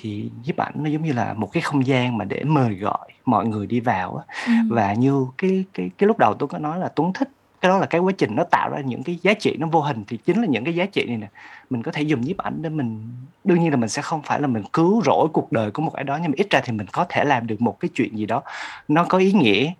thì 0.00 0.30
nhiếp 0.44 0.56
ảnh 0.56 0.72
nó 0.76 0.90
giống 0.90 1.02
như 1.02 1.12
là 1.12 1.32
một 1.34 1.52
cái 1.52 1.60
không 1.60 1.86
gian 1.86 2.18
mà 2.18 2.24
để 2.24 2.44
mời 2.44 2.74
gọi 2.74 3.08
mọi 3.24 3.46
người 3.46 3.66
đi 3.66 3.80
vào 3.80 4.24
Ừ. 4.46 4.52
và 4.68 4.94
như 4.94 5.26
cái 5.38 5.64
cái 5.72 5.90
cái 5.98 6.06
lúc 6.06 6.18
đầu 6.18 6.34
tôi 6.34 6.48
có 6.48 6.58
nói 6.58 6.78
là 6.78 6.88
Tuấn 6.88 7.12
thích 7.12 7.28
cái 7.60 7.68
đó 7.70 7.78
là 7.78 7.86
cái 7.86 8.00
quá 8.00 8.12
trình 8.18 8.36
nó 8.36 8.44
tạo 8.44 8.70
ra 8.70 8.80
những 8.80 9.02
cái 9.02 9.18
giá 9.22 9.34
trị 9.34 9.56
nó 9.58 9.66
vô 9.66 9.80
hình 9.80 10.04
thì 10.08 10.16
chính 10.16 10.40
là 10.40 10.46
những 10.46 10.64
cái 10.64 10.74
giá 10.74 10.86
trị 10.86 11.04
này 11.08 11.16
nè 11.16 11.28
mình 11.70 11.82
có 11.82 11.92
thể 11.92 12.02
dùng 12.02 12.20
nhiếp 12.20 12.36
ảnh 12.38 12.62
để 12.62 12.68
mình 12.70 13.08
đương 13.44 13.60
nhiên 13.60 13.70
là 13.70 13.76
mình 13.76 13.88
sẽ 13.88 14.02
không 14.02 14.22
phải 14.22 14.40
là 14.40 14.46
mình 14.46 14.62
cứu 14.72 15.02
rỗi 15.04 15.28
cuộc 15.32 15.52
đời 15.52 15.70
của 15.70 15.82
một 15.82 15.94
ai 15.94 16.04
đó 16.04 16.18
nhưng 16.22 16.30
mà 16.30 16.34
ít 16.36 16.46
ra 16.50 16.60
thì 16.64 16.72
mình 16.72 16.86
có 16.92 17.06
thể 17.08 17.24
làm 17.24 17.46
được 17.46 17.60
một 17.60 17.80
cái 17.80 17.88
chuyện 17.94 18.16
gì 18.18 18.26
đó 18.26 18.42
nó 18.88 19.04
có 19.04 19.18
ý 19.18 19.32
nghĩa 19.32 19.72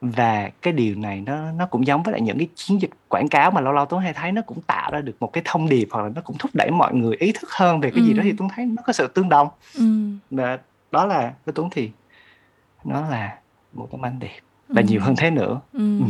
và 0.00 0.50
cái 0.62 0.72
điều 0.72 0.94
này 0.96 1.20
nó 1.26 1.52
nó 1.52 1.66
cũng 1.66 1.86
giống 1.86 2.02
với 2.02 2.12
lại 2.12 2.20
những 2.20 2.38
cái 2.38 2.48
chiến 2.54 2.80
dịch 2.82 2.90
quảng 3.08 3.28
cáo 3.28 3.50
mà 3.50 3.60
lâu 3.60 3.72
lâu 3.72 3.86
Tuấn 3.86 4.02
hay 4.02 4.12
thấy 4.12 4.32
nó 4.32 4.42
cũng 4.42 4.60
tạo 4.66 4.90
ra 4.92 5.00
được 5.00 5.16
một 5.20 5.32
cái 5.32 5.42
thông 5.44 5.68
điệp 5.68 5.88
hoặc 5.90 6.02
là 6.02 6.08
nó 6.14 6.20
cũng 6.20 6.36
thúc 6.38 6.50
đẩy 6.54 6.70
mọi 6.70 6.94
người 6.94 7.16
ý 7.16 7.32
thức 7.32 7.50
hơn 7.52 7.80
về 7.80 7.90
cái 7.90 8.04
gì 8.04 8.12
đó 8.12 8.22
Ừ. 8.22 8.24
thì 8.24 8.34
Tuấn 8.38 8.48
thấy 8.54 8.66
nó 8.66 8.82
có 8.86 8.92
sự 8.92 9.06
tương 9.06 9.28
đồng 9.28 9.48
Ừ. 9.74 9.84
và 10.30 10.58
đó 10.90 11.06
là 11.06 11.32
với 11.44 11.52
Tuấn 11.52 11.68
thì 11.70 11.90
nó 12.84 13.00
là 13.10 13.38
một 13.72 13.88
tấm 13.92 14.04
ảnh 14.04 14.18
đẹp 14.18 14.38
và 14.68 14.80
Ừ. 14.80 14.86
nhiều 14.88 15.00
hơn 15.00 15.16
thế 15.16 15.30
nữa 15.30 15.60
Ừ. 15.72 15.98
Ừ. 15.98 16.04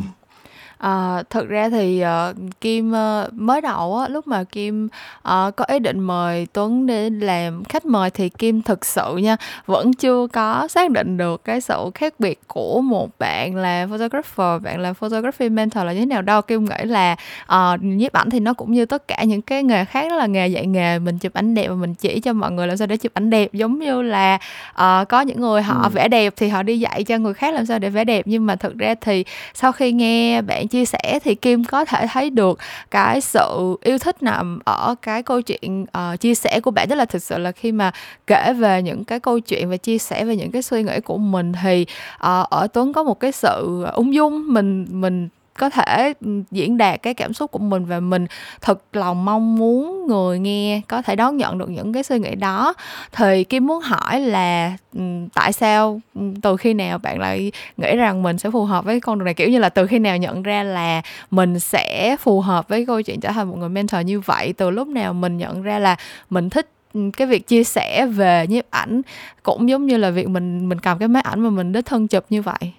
À, 0.78 1.22
thực 1.30 1.48
ra 1.48 1.68
thì 1.68 2.00
ờ, 2.00 2.34
Kim 2.60 2.92
ờ, 2.92 3.28
mới 3.32 3.60
đầu 3.60 3.96
á, 3.98 4.08
lúc 4.08 4.26
mà 4.26 4.44
Kim 4.44 4.88
ờ, 5.22 5.50
có 5.56 5.64
ý 5.68 5.78
định 5.78 6.00
mời 6.00 6.46
Tuấn 6.52 6.86
để 6.86 7.10
làm 7.10 7.64
khách 7.64 7.84
mời 7.86 8.10
thì 8.10 8.28
Kim 8.28 8.62
thực 8.62 8.84
sự 8.86 9.16
nha 9.16 9.36
vẫn 9.66 9.94
chưa 9.94 10.26
có 10.32 10.68
xác 10.68 10.90
định 10.90 11.16
được 11.16 11.44
cái 11.44 11.60
sự 11.60 11.90
khác 11.94 12.14
biệt 12.18 12.40
của 12.48 12.80
một 12.80 13.10
bạn 13.18 13.56
là 13.56 13.86
photographer, 13.90 14.62
bạn 14.62 14.80
là 14.80 14.92
photography 14.92 15.48
mentor 15.48 15.84
là 15.84 15.92
như 15.92 16.00
thế 16.00 16.06
nào 16.06 16.22
đâu. 16.22 16.42
Kim 16.42 16.64
nghĩ 16.64 16.84
là 16.84 17.16
uh, 17.44 17.82
nhiếp 17.82 18.12
ảnh 18.12 18.30
thì 18.30 18.40
nó 18.40 18.52
cũng 18.54 18.72
như 18.72 18.86
tất 18.86 19.08
cả 19.08 19.22
những 19.24 19.42
cái 19.42 19.62
nghề 19.62 19.84
khác 19.84 20.08
đó 20.10 20.16
là 20.16 20.26
nghề 20.26 20.48
dạy 20.48 20.66
nghề 20.66 20.98
mình 20.98 21.18
chụp 21.18 21.32
ảnh 21.34 21.54
đẹp 21.54 21.68
và 21.68 21.74
mình 21.74 21.94
chỉ 21.94 22.20
cho 22.20 22.32
mọi 22.32 22.50
người 22.50 22.66
làm 22.66 22.76
sao 22.76 22.86
để 22.86 22.96
chụp 22.96 23.12
ảnh 23.14 23.30
đẹp 23.30 23.52
giống 23.52 23.78
như 23.78 24.02
là 24.02 24.38
ờ, 24.72 25.04
có 25.08 25.20
những 25.20 25.40
người 25.40 25.62
họ 25.62 25.82
Ừ. 25.82 25.88
vẽ 25.92 26.08
đẹp 26.08 26.32
thì 26.36 26.48
họ 26.48 26.62
đi 26.62 26.78
dạy 26.80 27.04
cho 27.04 27.18
người 27.18 27.34
khác 27.34 27.54
làm 27.54 27.66
sao 27.66 27.78
để 27.78 27.90
vẽ 27.90 28.04
đẹp 28.04 28.22
nhưng 28.26 28.46
mà 28.46 28.56
thực 28.56 28.78
ra 28.78 28.94
thì 29.00 29.24
sau 29.54 29.72
khi 29.72 29.92
nghe 29.92 30.42
bạn 30.42 30.65
chia 30.68 30.84
sẻ 30.84 31.18
thì 31.24 31.34
Kim 31.34 31.64
có 31.64 31.84
thể 31.84 32.06
thấy 32.12 32.30
được 32.30 32.58
cái 32.90 33.20
sự 33.20 33.76
yêu 33.82 33.98
thích 33.98 34.22
nằm 34.22 34.58
ở 34.64 34.94
cái 35.02 35.22
câu 35.22 35.42
chuyện 35.42 35.82
uh, 35.82 36.20
chia 36.20 36.34
sẻ 36.34 36.60
của 36.60 36.70
bạn. 36.70 36.88
Tức 36.88 36.94
là 36.94 37.04
thực 37.04 37.22
sự 37.22 37.38
là 37.38 37.52
khi 37.52 37.72
mà 37.72 37.92
kể 38.26 38.52
về 38.52 38.82
những 38.82 39.04
cái 39.04 39.20
câu 39.20 39.40
chuyện 39.40 39.70
và 39.70 39.76
chia 39.76 39.98
sẻ 39.98 40.24
về 40.24 40.36
những 40.36 40.50
cái 40.50 40.62
suy 40.62 40.82
nghĩ 40.82 41.00
của 41.00 41.18
mình 41.18 41.52
thì 41.62 41.86
uh, 42.14 42.50
ở 42.50 42.66
Tuấn 42.72 42.92
có 42.92 43.02
một 43.02 43.20
cái 43.20 43.32
sự 43.32 43.84
ung 43.94 44.14
dung. 44.14 44.52
Mình 44.52 44.86
mình 44.90 45.28
có 45.58 45.70
thể 45.70 46.12
ừ, 46.20 46.42
diễn 46.50 46.76
đạt 46.76 47.02
cái 47.02 47.14
cảm 47.14 47.32
xúc 47.32 47.50
của 47.50 47.58
mình 47.58 47.84
và 47.84 48.00
mình 48.00 48.26
thật 48.60 48.82
lòng 48.92 49.24
mong 49.24 49.56
muốn 49.56 50.06
người 50.06 50.38
nghe 50.38 50.80
có 50.88 51.02
thể 51.02 51.16
đón 51.16 51.36
nhận 51.36 51.58
được 51.58 51.70
những 51.70 51.92
cái 51.92 52.02
suy 52.02 52.18
nghĩ 52.18 52.34
đó. 52.34 52.74
Thì 53.12 53.44
Kim 53.44 53.66
muốn 53.66 53.80
hỏi 53.80 54.20
là 54.20 54.76
ừ, 54.92 55.00
tại 55.34 55.52
sao 55.52 56.00
ừ, 56.14 56.20
từ 56.42 56.56
khi 56.56 56.74
nào 56.74 56.98
bạn 56.98 57.18
lại 57.18 57.52
nghĩ 57.76 57.96
rằng 57.96 58.22
mình 58.22 58.38
sẽ 58.38 58.50
phù 58.50 58.64
hợp 58.64 58.84
với 58.84 59.00
con 59.00 59.18
đường 59.18 59.24
này? 59.24 59.34
Kiểu 59.34 59.48
như 59.48 59.58
là 59.58 59.68
từ 59.68 59.86
khi 59.86 59.98
nào 59.98 60.16
nhận 60.16 60.42
ra 60.42 60.62
là 60.62 61.02
mình 61.30 61.60
sẽ 61.60 62.16
phù 62.20 62.40
hợp 62.40 62.68
với 62.68 62.86
câu 62.86 63.02
chuyện 63.02 63.20
trở 63.20 63.28
thành 63.28 63.48
một 63.50 63.56
người 63.58 63.68
mentor 63.68 64.06
như 64.06 64.20
vậy? 64.20 64.52
Từ 64.56 64.70
lúc 64.70 64.88
nào 64.88 65.14
mình 65.14 65.36
nhận 65.36 65.62
ra 65.62 65.78
là 65.78 65.96
mình 66.30 66.50
thích 66.50 66.70
cái 67.16 67.26
việc 67.26 67.46
chia 67.46 67.64
sẻ 67.64 68.06
về 68.06 68.46
nhiếp 68.46 68.64
ảnh, 68.70 69.02
cũng 69.42 69.68
giống 69.68 69.86
như 69.86 69.96
là 69.96 70.10
việc 70.10 70.28
mình 70.28 70.68
mình 70.68 70.78
cầm 70.78 70.98
cái 70.98 71.08
máy 71.08 71.22
ảnh 71.22 71.40
mà 71.40 71.50
mình 71.50 71.72
đích 71.72 71.86
thân 71.86 72.08
chụp 72.08 72.24
như 72.30 72.42
vậy? 72.42 72.72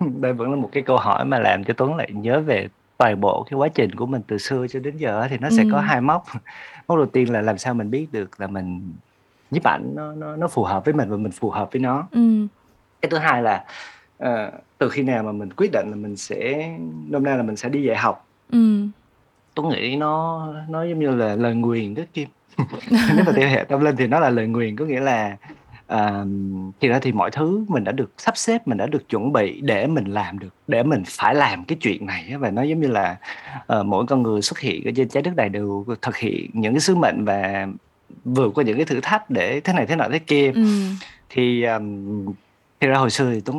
đây 0.20 0.32
vẫn 0.32 0.50
là 0.50 0.56
một 0.56 0.68
cái 0.72 0.82
câu 0.82 0.96
hỏi 0.96 1.24
mà 1.24 1.38
làm 1.38 1.64
cho 1.64 1.74
Tuấn 1.74 1.96
lại 1.96 2.10
nhớ 2.12 2.40
về 2.40 2.68
toàn 2.96 3.20
bộ 3.20 3.46
cái 3.50 3.56
quá 3.56 3.68
trình 3.68 3.94
của 3.94 4.06
mình 4.06 4.22
từ 4.26 4.38
xưa 4.38 4.66
cho 4.66 4.80
đến 4.80 4.96
giờ 4.96 5.26
thì 5.30 5.38
nó 5.38 5.48
sẽ 5.50 5.64
có 5.72 5.78
ừ. 5.78 5.82
hai 5.82 6.00
mốc. 6.00 6.24
Mốc 6.88 6.98
đầu 6.98 7.06
tiên 7.06 7.32
là 7.32 7.40
làm 7.40 7.58
sao 7.58 7.74
mình 7.74 7.90
biết 7.90 8.06
được 8.12 8.40
là 8.40 8.46
mình 8.46 8.92
nhiếp 9.50 9.64
ảnh 9.64 9.92
nó 9.94 10.12
nó 10.12 10.36
nó 10.36 10.48
phù 10.48 10.64
hợp 10.64 10.84
với 10.84 10.94
mình 10.94 11.10
và 11.10 11.16
mình 11.16 11.32
phù 11.32 11.50
hợp 11.50 11.68
với 11.72 11.80
nó. 11.80 12.08
Ừ. 12.10 12.46
Cái 13.02 13.10
thứ 13.10 13.18
hai 13.18 13.42
là 13.42 13.64
ờ, 14.18 14.52
từ 14.78 14.88
khi 14.88 15.02
nào 15.02 15.22
mà 15.22 15.32
mình 15.32 15.50
quyết 15.56 15.70
định 15.72 15.86
là 15.90 15.96
mình 15.96 16.16
sẽ 16.16 16.70
nôm 17.08 17.24
na 17.24 17.36
là 17.36 17.42
mình 17.42 17.56
sẽ 17.56 17.68
đi 17.68 17.82
dạy 17.82 17.96
học. 17.96 18.26
Ừ. 18.52 18.86
Tuấn 19.54 19.68
nghĩ 19.68 19.96
nó 19.96 20.46
nó 20.68 20.84
giống 20.84 20.98
như 20.98 21.14
là 21.14 21.36
lời 21.36 21.54
nguyền 21.54 21.94
đó 21.94 22.02
Kim. 22.14 22.28
Nếu 22.90 23.24
mà 23.26 23.32
theo 23.36 23.48
hệ 23.48 23.64
tâm 23.68 23.80
linh 23.80 23.96
thì 23.96 24.06
nó 24.06 24.20
là 24.20 24.30
lời 24.30 24.46
nguyền 24.46 24.76
có 24.76 24.84
nghĩa 24.84 25.00
là 25.00 25.36
à, 25.90 26.24
thì 26.80 26.88
ra 26.88 26.98
thì 26.98 27.12
mọi 27.12 27.30
thứ 27.30 27.64
mình 27.68 27.84
đã 27.84 27.92
được 27.92 28.12
sắp 28.18 28.36
xếp 28.36 28.68
mình 28.68 28.78
đã 28.78 28.86
được 28.86 29.08
chuẩn 29.08 29.32
bị 29.32 29.60
để 29.60 29.86
mình 29.86 30.04
làm 30.04 30.38
được 30.38 30.54
để 30.68 30.82
mình 30.82 31.02
phải 31.06 31.34
làm 31.34 31.64
cái 31.64 31.78
chuyện 31.80 32.06
này 32.06 32.32
và 32.38 32.50
nó 32.50 32.62
giống 32.62 32.80
như 32.80 32.88
là 32.88 33.16
uh, 33.78 33.86
mỗi 33.86 34.06
con 34.06 34.22
người 34.22 34.42
xuất 34.42 34.58
hiện 34.58 34.84
ở 34.84 34.90
trên 34.96 35.08
trái 35.08 35.22
đất 35.22 35.36
này 35.36 35.48
đều 35.48 35.86
thực 36.02 36.16
hiện 36.16 36.50
những 36.52 36.74
cái 36.74 36.80
sứ 36.80 36.94
mệnh 36.94 37.24
và 37.24 37.68
vượt 38.24 38.50
qua 38.54 38.64
những 38.64 38.76
cái 38.76 38.84
thử 38.84 39.00
thách 39.00 39.30
để 39.30 39.60
thế 39.60 39.72
này 39.72 39.86
thế 39.86 39.96
nọ 39.96 40.04
thế 40.12 40.18
kia 40.18 40.52
ừ. 40.54 40.62
thì 41.28 41.64
um, 41.64 42.32
thì 42.80 42.88
ra 42.88 42.98
hồi 42.98 43.10
xưa 43.10 43.30
thì 43.32 43.40
tuấn 43.40 43.56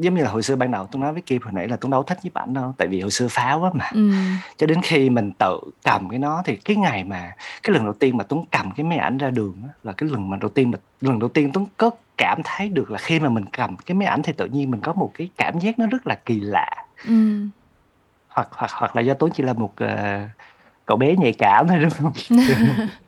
giống 0.00 0.14
như 0.14 0.22
là 0.22 0.30
hồi 0.30 0.42
xưa 0.42 0.56
ban 0.56 0.70
đầu 0.70 0.86
tuấn 0.86 1.00
nói 1.00 1.12
với 1.12 1.22
kim 1.22 1.42
hồi 1.42 1.52
nãy 1.52 1.68
là 1.68 1.76
tuấn 1.76 1.90
đâu 1.90 2.02
thích 2.02 2.18
nhiếp 2.22 2.34
ảnh 2.34 2.54
đâu 2.54 2.74
tại 2.78 2.88
vì 2.88 3.00
hồi 3.00 3.10
xưa 3.10 3.28
phá 3.30 3.52
quá 3.52 3.70
mà 3.74 3.90
ừ. 3.92 4.10
cho 4.56 4.66
đến 4.66 4.78
khi 4.82 5.10
mình 5.10 5.32
tự 5.38 5.58
cầm 5.84 6.08
cái 6.08 6.18
nó 6.18 6.42
thì 6.44 6.56
cái 6.56 6.76
ngày 6.76 7.04
mà 7.04 7.32
cái 7.62 7.74
lần 7.74 7.84
đầu 7.84 7.92
tiên 7.92 8.16
mà 8.16 8.24
tuấn 8.24 8.44
cầm 8.50 8.70
cái 8.76 8.84
máy 8.84 8.98
ảnh 8.98 9.18
ra 9.18 9.30
đường 9.30 9.56
á, 9.62 9.68
là 9.82 9.92
cái 9.92 10.08
lần 10.08 10.30
mà 10.30 10.36
đầu 10.40 10.50
tiên 10.50 10.70
mà 10.70 10.78
lần 11.00 11.18
đầu 11.18 11.28
tiên 11.28 11.50
tuấn 11.52 11.66
có 11.76 11.90
cảm 12.18 12.40
thấy 12.44 12.68
được 12.68 12.90
là 12.90 12.98
khi 12.98 13.20
mà 13.20 13.28
mình 13.28 13.44
cầm 13.52 13.76
cái 13.76 13.94
máy 13.94 14.08
ảnh 14.08 14.22
thì 14.22 14.32
tự 14.32 14.46
nhiên 14.46 14.70
mình 14.70 14.80
có 14.80 14.92
một 14.92 15.10
cái 15.14 15.28
cảm 15.36 15.58
giác 15.58 15.78
nó 15.78 15.86
rất 15.86 16.06
là 16.06 16.14
kỳ 16.14 16.40
lạ 16.40 16.70
ừ. 17.08 17.14
hoặc 18.28 18.48
hoặc 18.50 18.70
hoặc 18.74 18.96
là 18.96 19.02
do 19.02 19.14
tuấn 19.14 19.32
chỉ 19.34 19.42
là 19.42 19.52
một 19.52 19.72
uh, 19.84 19.88
cậu 20.86 20.96
bé 20.96 21.16
nhạy 21.16 21.32
cảm 21.32 21.68
thôi 21.68 21.78
đúng 21.80 21.90
không 21.90 22.12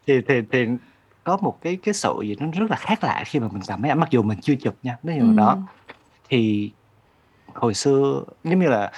thì 0.06 0.20
thì 0.28 0.34
thì 0.52 0.66
có 1.24 1.36
một 1.40 1.58
cái 1.62 1.76
cái 1.76 1.94
sự 1.94 2.14
gì 2.22 2.36
nó 2.40 2.46
rất 2.52 2.70
là 2.70 2.76
khác 2.76 3.04
lạ 3.04 3.22
khi 3.26 3.40
mà 3.40 3.48
mình 3.52 3.62
cầm 3.66 3.82
máy 3.82 3.88
ảnh 3.90 4.00
mặc 4.00 4.10
dù 4.10 4.22
mình 4.22 4.38
chưa 4.42 4.54
chụp 4.54 4.74
nha 4.82 4.96
nói 5.02 5.16
chung 5.20 5.36
đó. 5.36 5.58
Thì 6.28 6.72
hồi 7.54 7.74
xưa 7.74 8.22
giống 8.44 8.60
như 8.60 8.68
là 8.68 8.92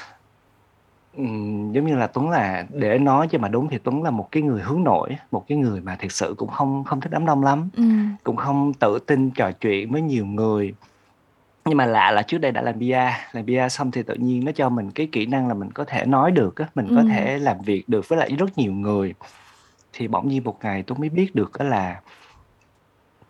giống 1.73 1.87
như 1.87 1.97
là 1.97 2.07
Tuấn 2.07 2.31
là 2.31 2.67
để 2.71 2.99
nói 2.99 3.29
cho 3.31 3.39
mà 3.39 3.49
đúng 3.49 3.69
thì 3.69 3.79
Tuấn 3.79 4.03
là 4.03 4.11
một 4.11 4.29
cái 4.33 4.43
người 4.43 4.63
hướng 4.63 4.85
nội 4.85 5.17
một 5.31 5.45
cái 5.49 5.59
người 5.59 5.81
mà 5.81 5.97
thực 5.97 6.13
sự 6.13 6.35
cũng 6.39 6.49
không 6.49 6.85
không 6.85 7.01
thích 7.01 7.13
đám 7.13 7.27
đông 7.27 7.45
lắm. 7.45 7.69
Ừm. 7.77 8.17
cũng 8.25 8.37
không 8.37 8.73
tự 8.75 8.99
tin 8.99 9.31
trò 9.31 9.53
chuyện 9.53 9.93
với 9.93 10.03
nhiều 10.03 10.27
người. 10.27 10.75
Nhưng 11.65 11.77
mà 11.77 11.87
lạ 11.87 12.11
là 12.11 12.23
trước 12.23 12.39
đây 12.39 12.53
đã 12.53 12.63
làm 12.63 12.79
bia 12.79 13.11
làm 13.33 13.47
bia 13.47 13.69
xong 13.69 13.91
thì 13.91 14.03
tự 14.03 14.15
nhiên 14.15 14.45
nó 14.45 14.53
cho 14.53 14.69
mình 14.69 14.91
cái 14.91 15.09
kỹ 15.13 15.27
năng 15.27 15.49
là 15.49 15.55
mình 15.55 15.71
có 15.71 15.85
thể 15.85 16.07
nói 16.07 16.31
được 16.31 16.57
á 16.57 16.67
mình 16.75 16.89
có 16.95 17.03
thể 17.11 17.39
làm 17.39 17.57
việc 17.61 17.89
được 17.89 18.09
với 18.09 18.19
lại 18.19 18.31
rất 18.39 18.59
nhiều 18.59 18.73
người 18.73 19.15
thì 19.97 20.09
bỗng 20.09 20.29
nhiên 20.29 20.45
một 20.45 20.59
ngày 20.63 20.83
tôi 20.87 20.99
mới 20.99 21.09
biết 21.09 21.35
được 21.35 21.53
đó 21.59 21.65
là 21.65 22.01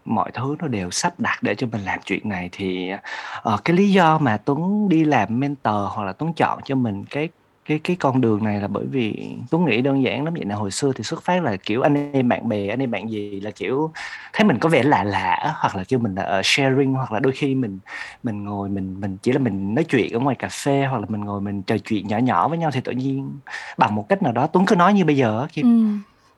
mọi 0.04 0.30
thứ 0.34 0.56
nó 0.58 0.68
đều 0.68 0.90
sắp 0.90 1.20
đặt 1.20 1.38
để 1.42 1.54
cho 1.54 1.66
mình 1.72 1.80
làm 1.84 1.98
chuyện 2.04 2.28
này 2.28 2.48
thì 2.52 2.90
uh, 3.54 3.64
cái 3.64 3.76
lý 3.76 3.92
do 3.92 4.18
mà 4.18 4.36
Tuấn 4.36 4.88
đi 4.88 5.04
làm 5.04 5.40
mentor 5.40 5.74
hoặc 5.90 6.04
là 6.04 6.12
Tuấn 6.12 6.32
chọn 6.32 6.60
cho 6.64 6.74
mình 6.74 7.04
cái 7.10 7.28
cái 7.68 7.80
cái 7.84 7.96
con 7.96 8.20
đường 8.20 8.44
này 8.44 8.60
là 8.60 8.68
bởi 8.68 8.86
vì 8.86 9.30
Tuấn 9.50 9.64
nghĩ 9.64 9.80
đơn 9.80 10.02
giản 10.02 10.24
lắm 10.24 10.34
vậy 10.34 10.44
nè 10.44 10.54
hồi 10.54 10.70
xưa 10.70 10.92
thì 10.96 11.04
xuất 11.04 11.22
phát 11.22 11.42
là 11.42 11.56
kiểu 11.56 11.82
anh 11.82 12.12
em 12.12 12.28
bạn 12.28 12.48
bè 12.48 12.68
anh 12.68 12.78
em 12.78 12.90
bạn 12.90 13.10
gì 13.10 13.40
là 13.40 13.50
kiểu 13.50 13.92
thấy 14.32 14.44
mình 14.44 14.58
có 14.58 14.68
vẻ 14.68 14.82
lạ 14.82 15.04
lạ 15.04 15.54
hoặc 15.56 15.76
là 15.76 15.84
kêu 15.88 15.98
mình 15.98 16.14
là 16.14 16.22
ờ, 16.22 16.40
sharing 16.44 16.92
hoặc 16.92 17.12
là 17.12 17.20
đôi 17.20 17.32
khi 17.32 17.54
mình 17.54 17.78
mình 18.22 18.44
ngồi 18.44 18.68
mình 18.68 19.00
mình 19.00 19.16
chỉ 19.22 19.32
là 19.32 19.38
mình 19.38 19.74
nói 19.74 19.84
chuyện 19.84 20.12
ở 20.12 20.18
ngoài 20.18 20.36
cà 20.36 20.48
phê 20.48 20.86
hoặc 20.90 20.98
là 20.98 21.06
mình 21.08 21.20
ngồi 21.20 21.40
mình 21.40 21.62
trò 21.62 21.78
chuyện 21.78 22.06
nhỏ 22.06 22.18
nhỏ 22.18 22.48
với 22.48 22.58
nhau 22.58 22.70
thì 22.70 22.80
tự 22.80 22.92
nhiên 22.92 23.38
bằng 23.78 23.94
một 23.94 24.08
cách 24.08 24.22
nào 24.22 24.32
đó 24.32 24.46
Tuấn 24.46 24.66
cứ 24.66 24.76
nói 24.76 24.94
như 24.94 25.04
bây 25.04 25.16
giờ 25.16 25.46
khi 25.50 25.62
ừ 25.62 25.68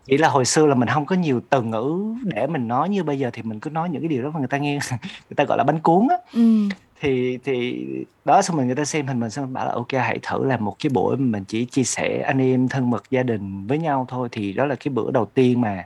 chỉ 0.08 0.18
là 0.18 0.28
hồi 0.28 0.44
xưa 0.44 0.66
là 0.66 0.74
mình 0.74 0.88
không 0.88 1.06
có 1.06 1.16
nhiều 1.16 1.40
từ 1.50 1.62
ngữ 1.62 2.14
để 2.22 2.46
mình 2.46 2.68
nói 2.68 2.88
như 2.88 3.04
bây 3.04 3.18
giờ 3.18 3.30
thì 3.32 3.42
mình 3.42 3.60
cứ 3.60 3.70
nói 3.70 3.88
những 3.90 4.02
cái 4.02 4.08
điều 4.08 4.22
đó 4.22 4.30
mà 4.30 4.38
người 4.38 4.48
ta 4.48 4.58
nghe 4.58 4.78
người 4.90 5.34
ta 5.36 5.44
gọi 5.44 5.58
là 5.58 5.64
bánh 5.64 5.80
cuốn 5.80 6.08
á 6.10 6.16
ừ. 6.32 6.68
thì 7.00 7.38
thì 7.44 7.86
đó 8.24 8.42
xong 8.42 8.56
rồi 8.56 8.66
người 8.66 8.74
ta 8.74 8.84
xem 8.84 9.06
hình 9.06 9.20
mình 9.20 9.30
xong 9.30 9.52
bảo 9.52 9.66
là 9.66 9.72
ok 9.72 9.92
hãy 9.92 10.18
thử 10.22 10.44
làm 10.44 10.64
một 10.64 10.76
cái 10.78 10.90
buổi 10.90 11.16
mình 11.16 11.44
chỉ 11.44 11.64
chia 11.64 11.84
sẻ 11.84 12.22
anh 12.26 12.38
em 12.38 12.68
thân 12.68 12.90
mật 12.90 13.02
gia 13.10 13.22
đình 13.22 13.66
với 13.66 13.78
nhau 13.78 14.06
thôi 14.08 14.28
thì 14.32 14.52
đó 14.52 14.66
là 14.66 14.74
cái 14.74 14.92
bữa 14.94 15.10
đầu 15.10 15.26
tiên 15.26 15.60
mà 15.60 15.84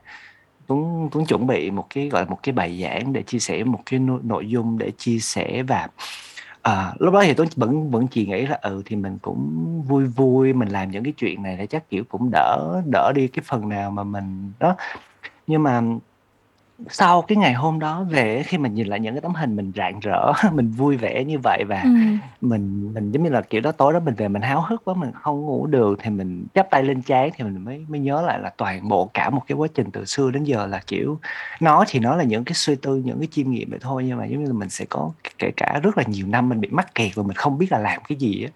Tuấn 0.67 1.09
Tuấn 1.13 1.27
chuẩn 1.27 1.47
bị 1.47 1.71
một 1.71 1.87
cái 1.91 2.09
gọi 2.09 2.23
là 2.23 2.31
một 2.31 2.39
cái 2.43 2.53
bài 2.53 2.83
giảng 2.83 3.13
để 3.13 3.23
chia 3.23 3.39
sẻ 3.39 3.65
một 3.65 3.81
cái 3.87 4.01
nội 4.23 4.49
dung 4.49 4.79
để 4.79 4.91
chia 4.99 5.19
sẻ 5.19 5.63
và 5.63 5.89
À, 6.63 6.95
lúc 6.99 7.15
đó 7.15 7.23
thì 7.23 7.35
tôi 7.35 7.47
vẫn 7.57 7.91
vẫn 7.91 8.07
chỉ 8.09 8.27
nghĩ 8.27 8.47
là 8.47 8.59
ừ 8.63 8.83
thì 8.87 8.97
mình 8.97 9.19
cũng 9.23 9.83
vui 9.89 10.05
vui 10.05 10.53
mình 10.53 10.69
làm 10.69 10.91
những 10.91 11.05
cái 11.05 11.13
chuyện 11.17 11.43
này 11.43 11.57
để 11.57 11.67
chắc 11.67 11.89
kiểu 11.91 12.05
cũng 12.09 12.31
đỡ 12.33 12.83
đỡ 12.87 13.13
đi 13.15 13.29
cái 13.29 13.43
phần 13.47 13.69
nào 13.69 13.91
mà 13.91 14.05
mình 14.05 14.53
đó. 14.59 14.77
Nhưng 15.47 15.63
mà 15.63 15.83
sau 16.91 17.23
cái 17.23 17.37
ngày 17.37 17.53
hôm 17.53 17.79
đó 17.79 18.05
về 18.11 18.43
khi 18.43 18.59
mình 18.59 18.75
nhìn 18.75 18.87
lại 18.87 19.01
những 19.01 19.15
cái 19.15 19.21
tấm 19.21 19.35
hình 19.35 19.57
mình 19.57 19.73
rạng 19.77 20.01
rỡ 20.01 20.33
mình 20.53 20.71
vui 20.71 20.97
vẻ 20.97 21.25
như 21.25 21.39
vậy 21.39 21.65
và 21.69 21.83
Ừm. 21.83 22.19
mình 22.41 22.95
mình 22.95 23.13
giống 23.13 23.23
như 23.23 23.31
là 23.31 23.41
kiểu 23.41 23.61
đó 23.61 23.73
tối 23.73 23.93
đó 23.93 24.01
mình 24.01 24.15
về 24.15 24.29
mình 24.29 24.43
háo 24.43 24.61
hức 24.69 24.85
quá 24.85 24.95
mình 24.95 25.11
không 25.23 25.41
ngủ 25.41 25.67
được 25.67 25.99
thì 26.03 26.11
mình 26.11 26.47
chắp 26.55 26.71
tay 26.71 26.83
lên 26.83 27.03
trán 27.03 27.31
thì 27.37 27.45
mình 27.45 27.65
mới 27.65 27.87
mới 27.89 28.01
nhớ 28.01 28.23
lại 28.23 28.39
là 28.41 28.51
toàn 28.57 28.89
bộ 28.89 29.11
cả 29.15 29.31
một 29.31 29.43
cái 29.47 29.57
quá 29.57 29.69
trình 29.75 29.91
từ 29.91 30.05
xưa 30.05 30.31
đến 30.31 30.45
giờ 30.45 30.67
là 30.67 30.81
kiểu 30.87 31.19
nó 31.61 31.85
thì 31.89 31.99
nó 31.99 32.17
là 32.17 32.25
những 32.25 32.45
cái 32.45 32.55
suy 32.55 32.75
tư 32.75 32.97
những 32.97 33.19
cái 33.19 33.29
chiêm 33.31 33.51
nghiệm 33.51 33.71
vậy 33.71 33.79
thôi 33.83 34.05
nhưng 34.07 34.19
mà 34.19 34.25
giống 34.25 34.45
như 34.45 34.47
là 34.47 34.59
mình 34.59 34.71
sẽ 34.71 34.85
có 34.85 35.11
kể 35.39 35.51
cả 35.57 35.81
rất 35.83 35.99
là 35.99 36.05
nhiều 36.07 36.27
năm 36.27 36.49
mình 36.49 36.61
bị 36.61 36.69
mắc 36.71 36.95
kẹt 36.95 37.15
và 37.15 37.23
mình 37.23 37.37
không 37.37 37.59
biết 37.59 37.73
là 37.73 37.79
làm 37.79 38.03
cái 38.09 38.17
gì 38.17 38.45
á 38.45 38.51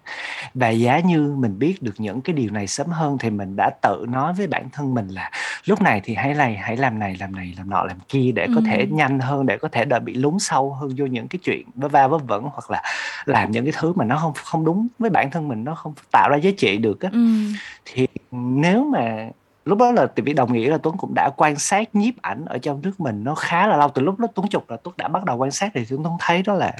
và 0.53 0.69
giá 0.69 0.99
như 0.99 1.35
mình 1.37 1.59
biết 1.59 1.81
được 1.81 1.93
những 1.97 2.21
cái 2.21 2.33
điều 2.33 2.51
này 2.51 2.67
sớm 2.67 2.87
hơn 2.87 3.17
thì 3.17 3.29
mình 3.29 3.55
đã 3.55 3.69
tự 3.81 4.05
nói 4.09 4.33
với 4.33 4.47
bản 4.47 4.69
thân 4.73 4.93
mình 4.93 5.07
là 5.07 5.31
lúc 5.65 5.81
này 5.81 6.01
thì 6.03 6.15
hãy 6.15 6.33
này 6.33 6.55
hãy 6.55 6.77
làm 6.77 6.99
này 6.99 7.17
làm 7.19 7.35
này 7.35 7.53
làm 7.57 7.69
nọ 7.69 7.83
làm 7.83 7.97
kia 8.07 8.16
kia 8.17 8.31
để 8.31 8.47
có 8.55 8.61
thể 8.65 8.87
nhanh 8.91 9.19
hơn 9.19 9.45
để 9.45 9.57
có 9.57 9.67
thể 9.67 9.85
đỡ 9.85 9.99
bị 9.99 10.13
lún 10.13 10.39
sâu 10.39 10.73
hơn 10.73 10.89
vô 10.97 11.05
những 11.05 11.27
cái 11.27 11.39
chuyện 11.43 11.67
vớ 11.75 11.87
va 11.87 12.07
vớ 12.07 12.17
vẩn 12.17 12.43
hoặc 12.43 12.71
là 12.71 12.81
làm 13.25 13.51
những 13.51 13.65
cái 13.65 13.73
thứ 13.77 13.93
mà 13.93 14.05
nó 14.05 14.17
không 14.17 14.33
không 14.43 14.65
đúng 14.65 14.87
với 14.99 15.09
bản 15.09 15.31
thân 15.31 15.47
mình 15.47 15.63
nó 15.63 15.75
không 15.75 15.93
tạo 16.11 16.29
ra 16.29 16.37
giá 16.37 16.51
trị 16.57 16.77
được 16.77 17.01
á 17.01 17.09
Ừm. 17.13 17.53
thì 17.85 18.07
nếu 18.31 18.83
mà 18.83 19.29
lúc 19.65 19.77
đó 19.77 19.91
là 19.91 20.05
tại 20.05 20.23
vì 20.23 20.33
đồng 20.33 20.53
nghĩa 20.53 20.69
là 20.69 20.77
Tuấn 20.77 20.97
cũng 20.97 21.13
đã 21.15 21.29
quan 21.37 21.55
sát 21.55 21.95
nhiếp 21.95 22.13
ảnh 22.21 22.45
ở 22.45 22.57
trong 22.57 22.81
nước 22.81 22.99
mình 22.99 23.23
nó 23.23 23.35
khá 23.35 23.67
là 23.67 23.77
lâu 23.77 23.89
từ 23.93 24.01
lúc 24.01 24.19
đó 24.19 24.27
Tuấn 24.35 24.47
chụp 24.47 24.65
là 24.69 24.77
Tuấn 24.83 24.95
đã 24.97 25.07
bắt 25.07 25.25
đầu 25.25 25.37
quan 25.37 25.51
sát 25.51 25.71
thì 25.73 25.85
Tuấn 25.89 26.17
thấy 26.19 26.41
đó 26.41 26.53
là 26.53 26.73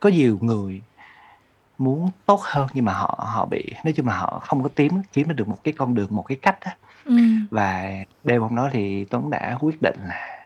có 0.00 0.08
nhiều 0.10 0.38
người 0.40 0.82
muốn 1.78 2.10
tốt 2.26 2.40
hơn 2.42 2.66
nhưng 2.74 2.84
mà 2.84 2.92
họ 2.92 3.24
họ 3.34 3.46
bị 3.46 3.72
nói 3.84 3.92
chung 3.92 4.06
là 4.06 4.16
họ 4.16 4.42
không 4.46 4.62
có 4.62 4.68
kiếm 4.76 4.92
kiếm 5.12 5.36
được 5.36 5.48
một 5.48 5.58
cái 5.64 5.74
con 5.78 5.94
đường 5.94 6.08
một 6.10 6.22
cái 6.22 6.38
cách 6.42 6.60
á 6.60 6.76
Ừm. 7.04 7.46
và 7.50 7.90
đêm 8.24 8.42
hôm 8.42 8.56
đó 8.56 8.68
thì 8.72 9.04
Tuấn 9.04 9.30
đã 9.30 9.56
quyết 9.60 9.82
định 9.82 9.96
là 10.08 10.37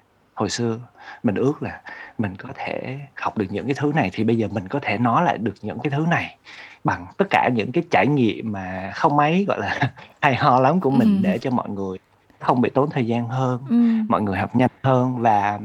hồi 0.42 0.50
xưa 0.50 0.78
mình 1.22 1.34
ước 1.34 1.62
là 1.62 1.80
mình 2.18 2.36
có 2.36 2.48
thể 2.54 2.98
học 3.16 3.38
được 3.38 3.46
những 3.50 3.66
cái 3.66 3.74
thứ 3.78 3.92
này 3.94 4.10
thì 4.12 4.24
bây 4.24 4.36
giờ 4.36 4.48
mình 4.52 4.68
có 4.68 4.78
thể 4.82 4.98
nói 4.98 5.24
lại 5.24 5.38
được 5.38 5.54
những 5.62 5.78
cái 5.82 5.90
thứ 5.90 6.06
này 6.10 6.38
bằng 6.84 7.06
tất 7.18 7.24
cả 7.30 7.48
những 7.54 7.72
cái 7.72 7.84
trải 7.90 8.06
nghiệm 8.06 8.52
mà 8.52 8.90
không 8.94 9.16
mấy 9.16 9.44
gọi 9.48 9.60
là 9.60 9.92
hay 10.22 10.34
ho 10.34 10.60
lắm 10.60 10.80
của 10.80 10.90
mình 10.90 11.08
Ừm. 11.08 11.22
để 11.22 11.38
cho 11.38 11.50
mọi 11.50 11.68
người 11.68 11.98
không 12.40 12.60
bị 12.60 12.70
tốn 12.70 12.90
thời 12.90 13.06
gian 13.06 13.28
hơn, 13.28 13.60
Ừm. 13.70 14.06
mọi 14.08 14.22
người 14.22 14.38
học 14.38 14.56
nhanh 14.56 14.70
hơn 14.82 15.16
và 15.18 15.60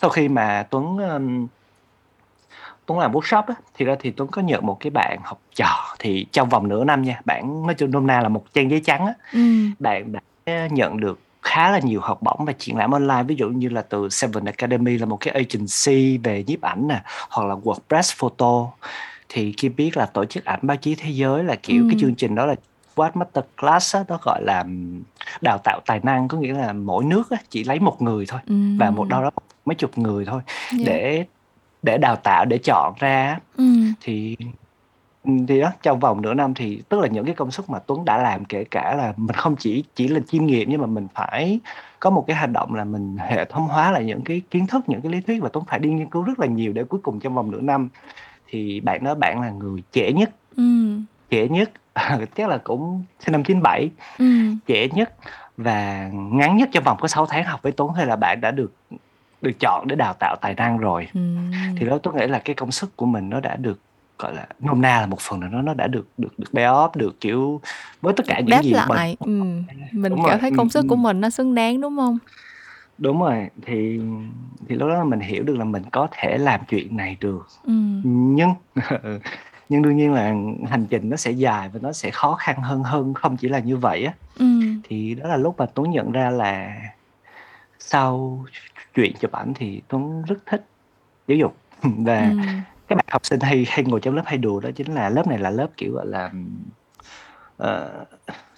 sau 0.00 0.10
khi 0.10 0.28
mà 0.28 0.66
Tuấn, 0.70 0.98
ờm 0.98 1.46
Tuấn 2.86 2.98
làm 2.98 3.12
workshop 3.12 3.42
á, 3.46 3.54
thì 3.74 3.84
ra 3.84 3.94
thì 4.00 4.10
Tuấn 4.10 4.30
có 4.30 4.42
nhận 4.42 4.66
một 4.66 4.76
cái 4.80 4.90
bạn 4.90 5.18
học 5.24 5.38
trò 5.54 5.94
thì 5.98 6.26
trong 6.32 6.48
vòng 6.48 6.68
nửa 6.68 6.84
năm 6.84 7.02
nha, 7.02 7.20
bạn 7.24 7.66
nói 7.66 7.74
chung 7.74 7.90
nôm 7.90 8.06
na 8.06 8.20
là 8.20 8.28
một 8.28 8.44
trang 8.52 8.70
giấy 8.70 8.80
trắng 8.84 9.06
á, 9.06 9.14
Ừm. 9.32 9.74
bạn 9.78 10.12
đã 10.12 10.68
nhận 10.70 10.96
được 11.00 11.20
khá 11.44 11.70
là 11.70 11.78
nhiều 11.78 12.00
học 12.00 12.22
bổng 12.22 12.44
và 12.44 12.52
triển 12.52 12.76
lãm 12.76 12.90
online 12.90 13.22
ví 13.22 13.34
dụ 13.34 13.48
như 13.48 13.68
là 13.68 13.82
từ 13.82 14.08
Seven 14.08 14.44
Academy 14.44 14.98
là 14.98 15.06
một 15.06 15.16
cái 15.16 15.34
agency 15.34 16.18
về 16.18 16.44
nhiếp 16.46 16.60
ảnh 16.60 16.88
nè 16.88 17.02
hoặc 17.30 17.46
là 17.46 17.54
WordPress 17.54 18.14
photo 18.16 18.66
thì 19.28 19.54
khi 19.56 19.68
biết 19.68 19.96
là 19.96 20.06
tổ 20.06 20.24
chức 20.24 20.44
ảnh 20.44 20.60
báo 20.62 20.76
chí 20.76 20.94
thế 20.94 21.10
giới 21.10 21.44
là 21.44 21.56
kiểu 21.56 21.82
ừ. 21.82 21.88
cái 21.90 21.98
chương 22.00 22.14
trình 22.14 22.34
đó 22.34 22.46
là 22.46 22.54
What 22.96 23.10
Master 23.14 23.44
Class 23.60 23.96
á, 23.96 24.04
đó 24.08 24.18
gọi 24.22 24.42
là 24.42 24.64
đào 25.40 25.58
tạo 25.58 25.80
tài 25.86 26.00
năng 26.02 26.28
có 26.28 26.38
nghĩa 26.38 26.52
là 26.52 26.72
mỗi 26.72 27.04
nước 27.04 27.30
á, 27.30 27.36
chỉ 27.50 27.64
lấy 27.64 27.80
một 27.80 28.02
người 28.02 28.26
thôi 28.28 28.40
ừ. 28.46 28.54
và 28.78 28.90
một 28.90 29.08
đâu 29.08 29.22
đó 29.22 29.30
mấy 29.64 29.74
chục 29.74 29.98
người 29.98 30.24
thôi 30.24 30.40
yeah. 30.46 30.86
Dạ. 30.86 30.92
để 30.92 31.24
để 31.82 31.98
đào 31.98 32.16
tạo 32.16 32.44
để 32.44 32.58
chọn 32.58 32.94
ra 32.98 33.38
ừ. 33.56 33.64
thì 34.00 34.36
thì 35.48 35.60
đó 35.60 35.70
trong 35.82 36.00
vòng 36.00 36.22
nửa 36.22 36.34
năm 36.34 36.54
thì 36.54 36.82
tức 36.88 37.00
là 37.00 37.08
những 37.08 37.24
cái 37.24 37.34
công 37.34 37.50
sức 37.50 37.70
mà 37.70 37.78
Tuấn 37.78 38.04
đã 38.04 38.18
làm 38.18 38.44
kể 38.44 38.64
cả 38.64 38.94
là 38.94 39.14
mình 39.16 39.36
không 39.36 39.56
chỉ 39.56 39.84
chỉ 39.94 40.08
là 40.08 40.20
chiêm 40.20 40.46
nghiệm 40.46 40.70
nhưng 40.70 40.80
mà 40.80 40.86
mình 40.86 41.06
phải 41.14 41.60
có 42.00 42.10
một 42.10 42.24
cái 42.26 42.36
hành 42.36 42.52
động 42.52 42.74
là 42.74 42.84
mình 42.84 43.16
hệ 43.18 43.44
thống 43.44 43.68
hóa 43.68 43.92
lại 43.92 44.04
những 44.04 44.20
cái 44.24 44.42
kiến 44.50 44.66
thức 44.66 44.88
những 44.88 45.00
cái 45.00 45.12
lý 45.12 45.20
thuyết 45.20 45.42
và 45.42 45.48
Tuấn 45.52 45.64
phải 45.64 45.78
đi 45.78 45.90
nghiên 45.90 46.10
cứu 46.10 46.22
rất 46.22 46.40
là 46.40 46.46
nhiều 46.46 46.72
để 46.72 46.84
cuối 46.84 47.00
cùng 47.02 47.20
trong 47.20 47.34
vòng 47.34 47.50
nửa 47.50 47.60
năm 47.60 47.88
thì 48.48 48.80
bạn 48.80 49.04
nói 49.04 49.14
bạn 49.14 49.40
là 49.40 49.50
người 49.50 49.82
trẻ 49.92 50.12
nhất 50.12 50.30
ừ. 50.56 50.62
trẻ 51.30 51.48
nhất 51.48 51.70
chắc 52.36 52.48
là 52.48 52.58
cũng 52.58 53.04
sinh 53.20 53.32
năm 53.32 53.44
97 53.44 53.90
ừ. 54.18 54.24
trẻ 54.66 54.88
nhất 54.88 55.14
và 55.56 56.10
ngắn 56.12 56.56
nhất 56.56 56.68
trong 56.72 56.84
vòng 56.84 56.98
có 57.00 57.08
6 57.08 57.26
tháng 57.26 57.44
học 57.44 57.62
với 57.62 57.72
Tuấn 57.72 57.92
hay 57.92 58.06
là 58.06 58.16
bạn 58.16 58.40
đã 58.40 58.50
được 58.50 58.72
được 59.42 59.52
chọn 59.60 59.84
để 59.88 59.96
đào 59.96 60.14
tạo 60.20 60.36
tài 60.40 60.54
năng 60.54 60.78
rồi 60.78 61.08
ừ. 61.14 61.20
thì 61.76 61.86
đó 61.86 61.98
tôi 62.02 62.14
nghĩ 62.14 62.26
là 62.26 62.38
cái 62.38 62.54
công 62.54 62.70
sức 62.70 62.96
của 62.96 63.06
mình 63.06 63.30
nó 63.30 63.40
đã 63.40 63.56
được 63.56 63.78
gọi 64.24 64.34
là 64.34 64.46
nôm 64.60 64.80
na 64.82 65.00
là 65.00 65.06
một 65.06 65.20
phần 65.20 65.40
nào 65.40 65.50
nó 65.50 65.62
nó 65.62 65.74
đã 65.74 65.86
được 65.86 66.06
được 66.18 66.38
được 66.38 66.46
pay 66.54 66.64
off 66.64 66.90
được 66.94 67.20
kiểu 67.20 67.60
với 68.00 68.14
tất 68.16 68.26
cả 68.26 68.40
những 68.40 68.50
Đáp 68.50 68.62
gì 68.62 68.72
lại 68.88 69.16
ừ. 69.20 69.30
mình 69.92 70.10
đúng 70.10 70.18
cảm 70.18 70.30
rồi. 70.30 70.38
thấy 70.40 70.50
công 70.56 70.70
sức 70.70 70.86
của 70.88 70.96
mình 70.96 71.20
nó 71.20 71.30
xứng 71.30 71.54
đáng 71.54 71.80
đúng 71.80 71.96
không 71.96 72.18
đúng 72.98 73.20
rồi 73.20 73.48
thì 73.62 74.00
thì 74.68 74.76
lúc 74.76 74.88
đó 74.88 75.04
mình 75.04 75.20
hiểu 75.20 75.42
được 75.42 75.56
là 75.56 75.64
mình 75.64 75.82
có 75.92 76.08
thể 76.12 76.38
làm 76.38 76.60
chuyện 76.68 76.96
này 76.96 77.16
được 77.20 77.48
ừ. 77.64 77.72
nhưng 78.04 78.50
nhưng 79.68 79.82
đương 79.82 79.96
nhiên 79.96 80.12
là 80.12 80.34
hành 80.70 80.86
trình 80.90 81.10
nó 81.10 81.16
sẽ 81.16 81.30
dài 81.30 81.68
và 81.68 81.80
nó 81.82 81.92
sẽ 81.92 82.10
khó 82.10 82.34
khăn 82.34 82.62
hơn 82.62 82.82
hơn 82.82 83.14
không 83.14 83.36
chỉ 83.36 83.48
là 83.48 83.58
như 83.58 83.76
vậy 83.76 84.04
á 84.04 84.12
ừ. 84.38 84.46
thì 84.82 85.14
đó 85.14 85.28
là 85.28 85.36
lúc 85.36 85.54
mà 85.58 85.66
tuấn 85.74 85.90
nhận 85.90 86.12
ra 86.12 86.30
là 86.30 86.76
sau 87.78 88.44
chuyện 88.94 89.12
chụp 89.20 89.32
ảnh 89.32 89.52
thì 89.54 89.82
tuấn 89.88 90.22
rất 90.26 90.38
thích 90.46 90.64
giáo 91.28 91.36
dục 91.38 91.56
và 91.82 92.20
Ừm. 92.20 92.38
Các 92.94 92.96
bạn 92.96 93.12
học 93.12 93.26
sinh 93.26 93.40
hay 93.40 93.66
hay 93.68 93.84
ngồi 93.84 94.00
trong 94.00 94.14
lớp 94.14 94.22
hay 94.26 94.38
đùa 94.38 94.60
đó 94.60 94.70
chính 94.76 94.94
là 94.94 95.08
lớp 95.08 95.26
này 95.26 95.38
là 95.38 95.50
lớp 95.50 95.66
kiểu 95.76 95.92
gọi 95.92 96.06
là 96.06 96.30
ờ, 97.56 98.04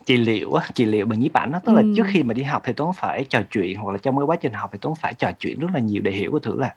trị 0.07 0.16
liệu 0.16 0.55
á, 0.55 0.66
trị 0.74 0.84
liệu 0.84 1.07
bằng 1.07 1.20
nhiếp 1.20 1.32
ảnh 1.32 1.53
á, 1.53 1.61
tức 1.64 1.72
là 1.72 1.82
trước 1.97 2.07
khi 2.09 2.22
mà 2.22 2.34
đi 2.34 2.43
học 2.43 2.62
thì 2.64 2.72
Tuấn 2.72 2.93
phải 2.93 3.24
trò 3.24 3.41
chuyện 3.51 3.78
hoặc 3.78 3.93
là 3.93 3.99
trong 3.99 4.16
cái 4.18 4.24
quá 4.24 4.37
trình 4.37 4.53
học 4.53 4.70
thì 4.72 4.78
Tuấn 4.82 4.95
phải 4.95 5.14
trò 5.14 5.30
chuyện 5.39 5.61
rất 5.61 5.68
là 5.74 5.80
nhiều 5.80 6.03
để 6.03 6.11
hiểu 6.11 6.32
cái 6.32 6.41
thử 6.43 6.61
là 6.61 6.74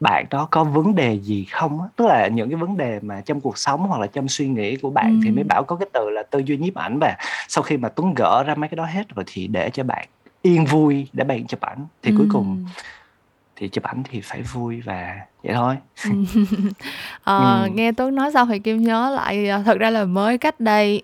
bạn 0.00 0.26
đó 0.30 0.48
có 0.50 0.64
vấn 0.64 0.94
đề 0.94 1.20
gì 1.20 1.44
không 1.44 1.80
á, 1.80 1.86
tức 1.96 2.06
là 2.06 2.28
những 2.28 2.50
cái 2.50 2.56
vấn 2.56 2.76
đề 2.76 3.00
mà 3.02 3.20
trong 3.20 3.40
cuộc 3.40 3.58
sống 3.58 3.80
hoặc 3.80 4.00
là 4.00 4.06
trong 4.06 4.28
suy 4.28 4.48
nghĩ 4.48 4.76
của 4.76 4.90
bạn 4.90 5.20
thì 5.24 5.30
mới 5.30 5.44
bảo 5.44 5.64
có 5.64 5.76
cái 5.76 5.88
từ 5.92 6.10
là 6.10 6.22
tư 6.22 6.38
duy 6.38 6.56
nhiếp 6.56 6.74
ảnh 6.74 6.98
và 7.00 7.16
sau 7.48 7.62
khi 7.62 7.76
mà 7.76 7.88
Tuấn 7.88 8.14
gỡ 8.14 8.44
ra 8.46 8.54
mấy 8.54 8.68
cái 8.68 8.76
đó 8.76 8.84
hết 8.84 9.14
rồi 9.14 9.24
thì 9.26 9.46
để 9.46 9.70
cho 9.70 9.84
bạn 9.84 10.08
yên 10.42 10.64
vui 10.64 11.08
để 11.12 11.24
bạn 11.24 11.46
chụp 11.46 11.60
ảnh 11.60 11.86
thì 12.02 12.12
cuối 12.16 12.26
cùng 12.32 12.66
thì 13.56 13.68
chụp 13.68 13.84
ảnh 13.84 14.02
thì 14.10 14.20
phải 14.20 14.42
vui 14.42 14.80
và 14.80 15.20
vậy 15.44 15.54
thôi. 15.54 15.76
Ờ, 17.24 17.62
Ừm. 17.64 17.74
nghe 17.76 17.92
Tuấn 17.92 18.14
nói 18.14 18.30
xong 18.32 18.48
thì 18.48 18.58
Kim 18.58 18.82
nhớ 18.84 19.10
lại, 19.10 19.48
ờ, 19.48 19.62
thực 19.66 19.78
ra 19.78 19.90
là 19.90 20.04
mới 20.04 20.38
cách 20.38 20.60
đây, 20.60 21.02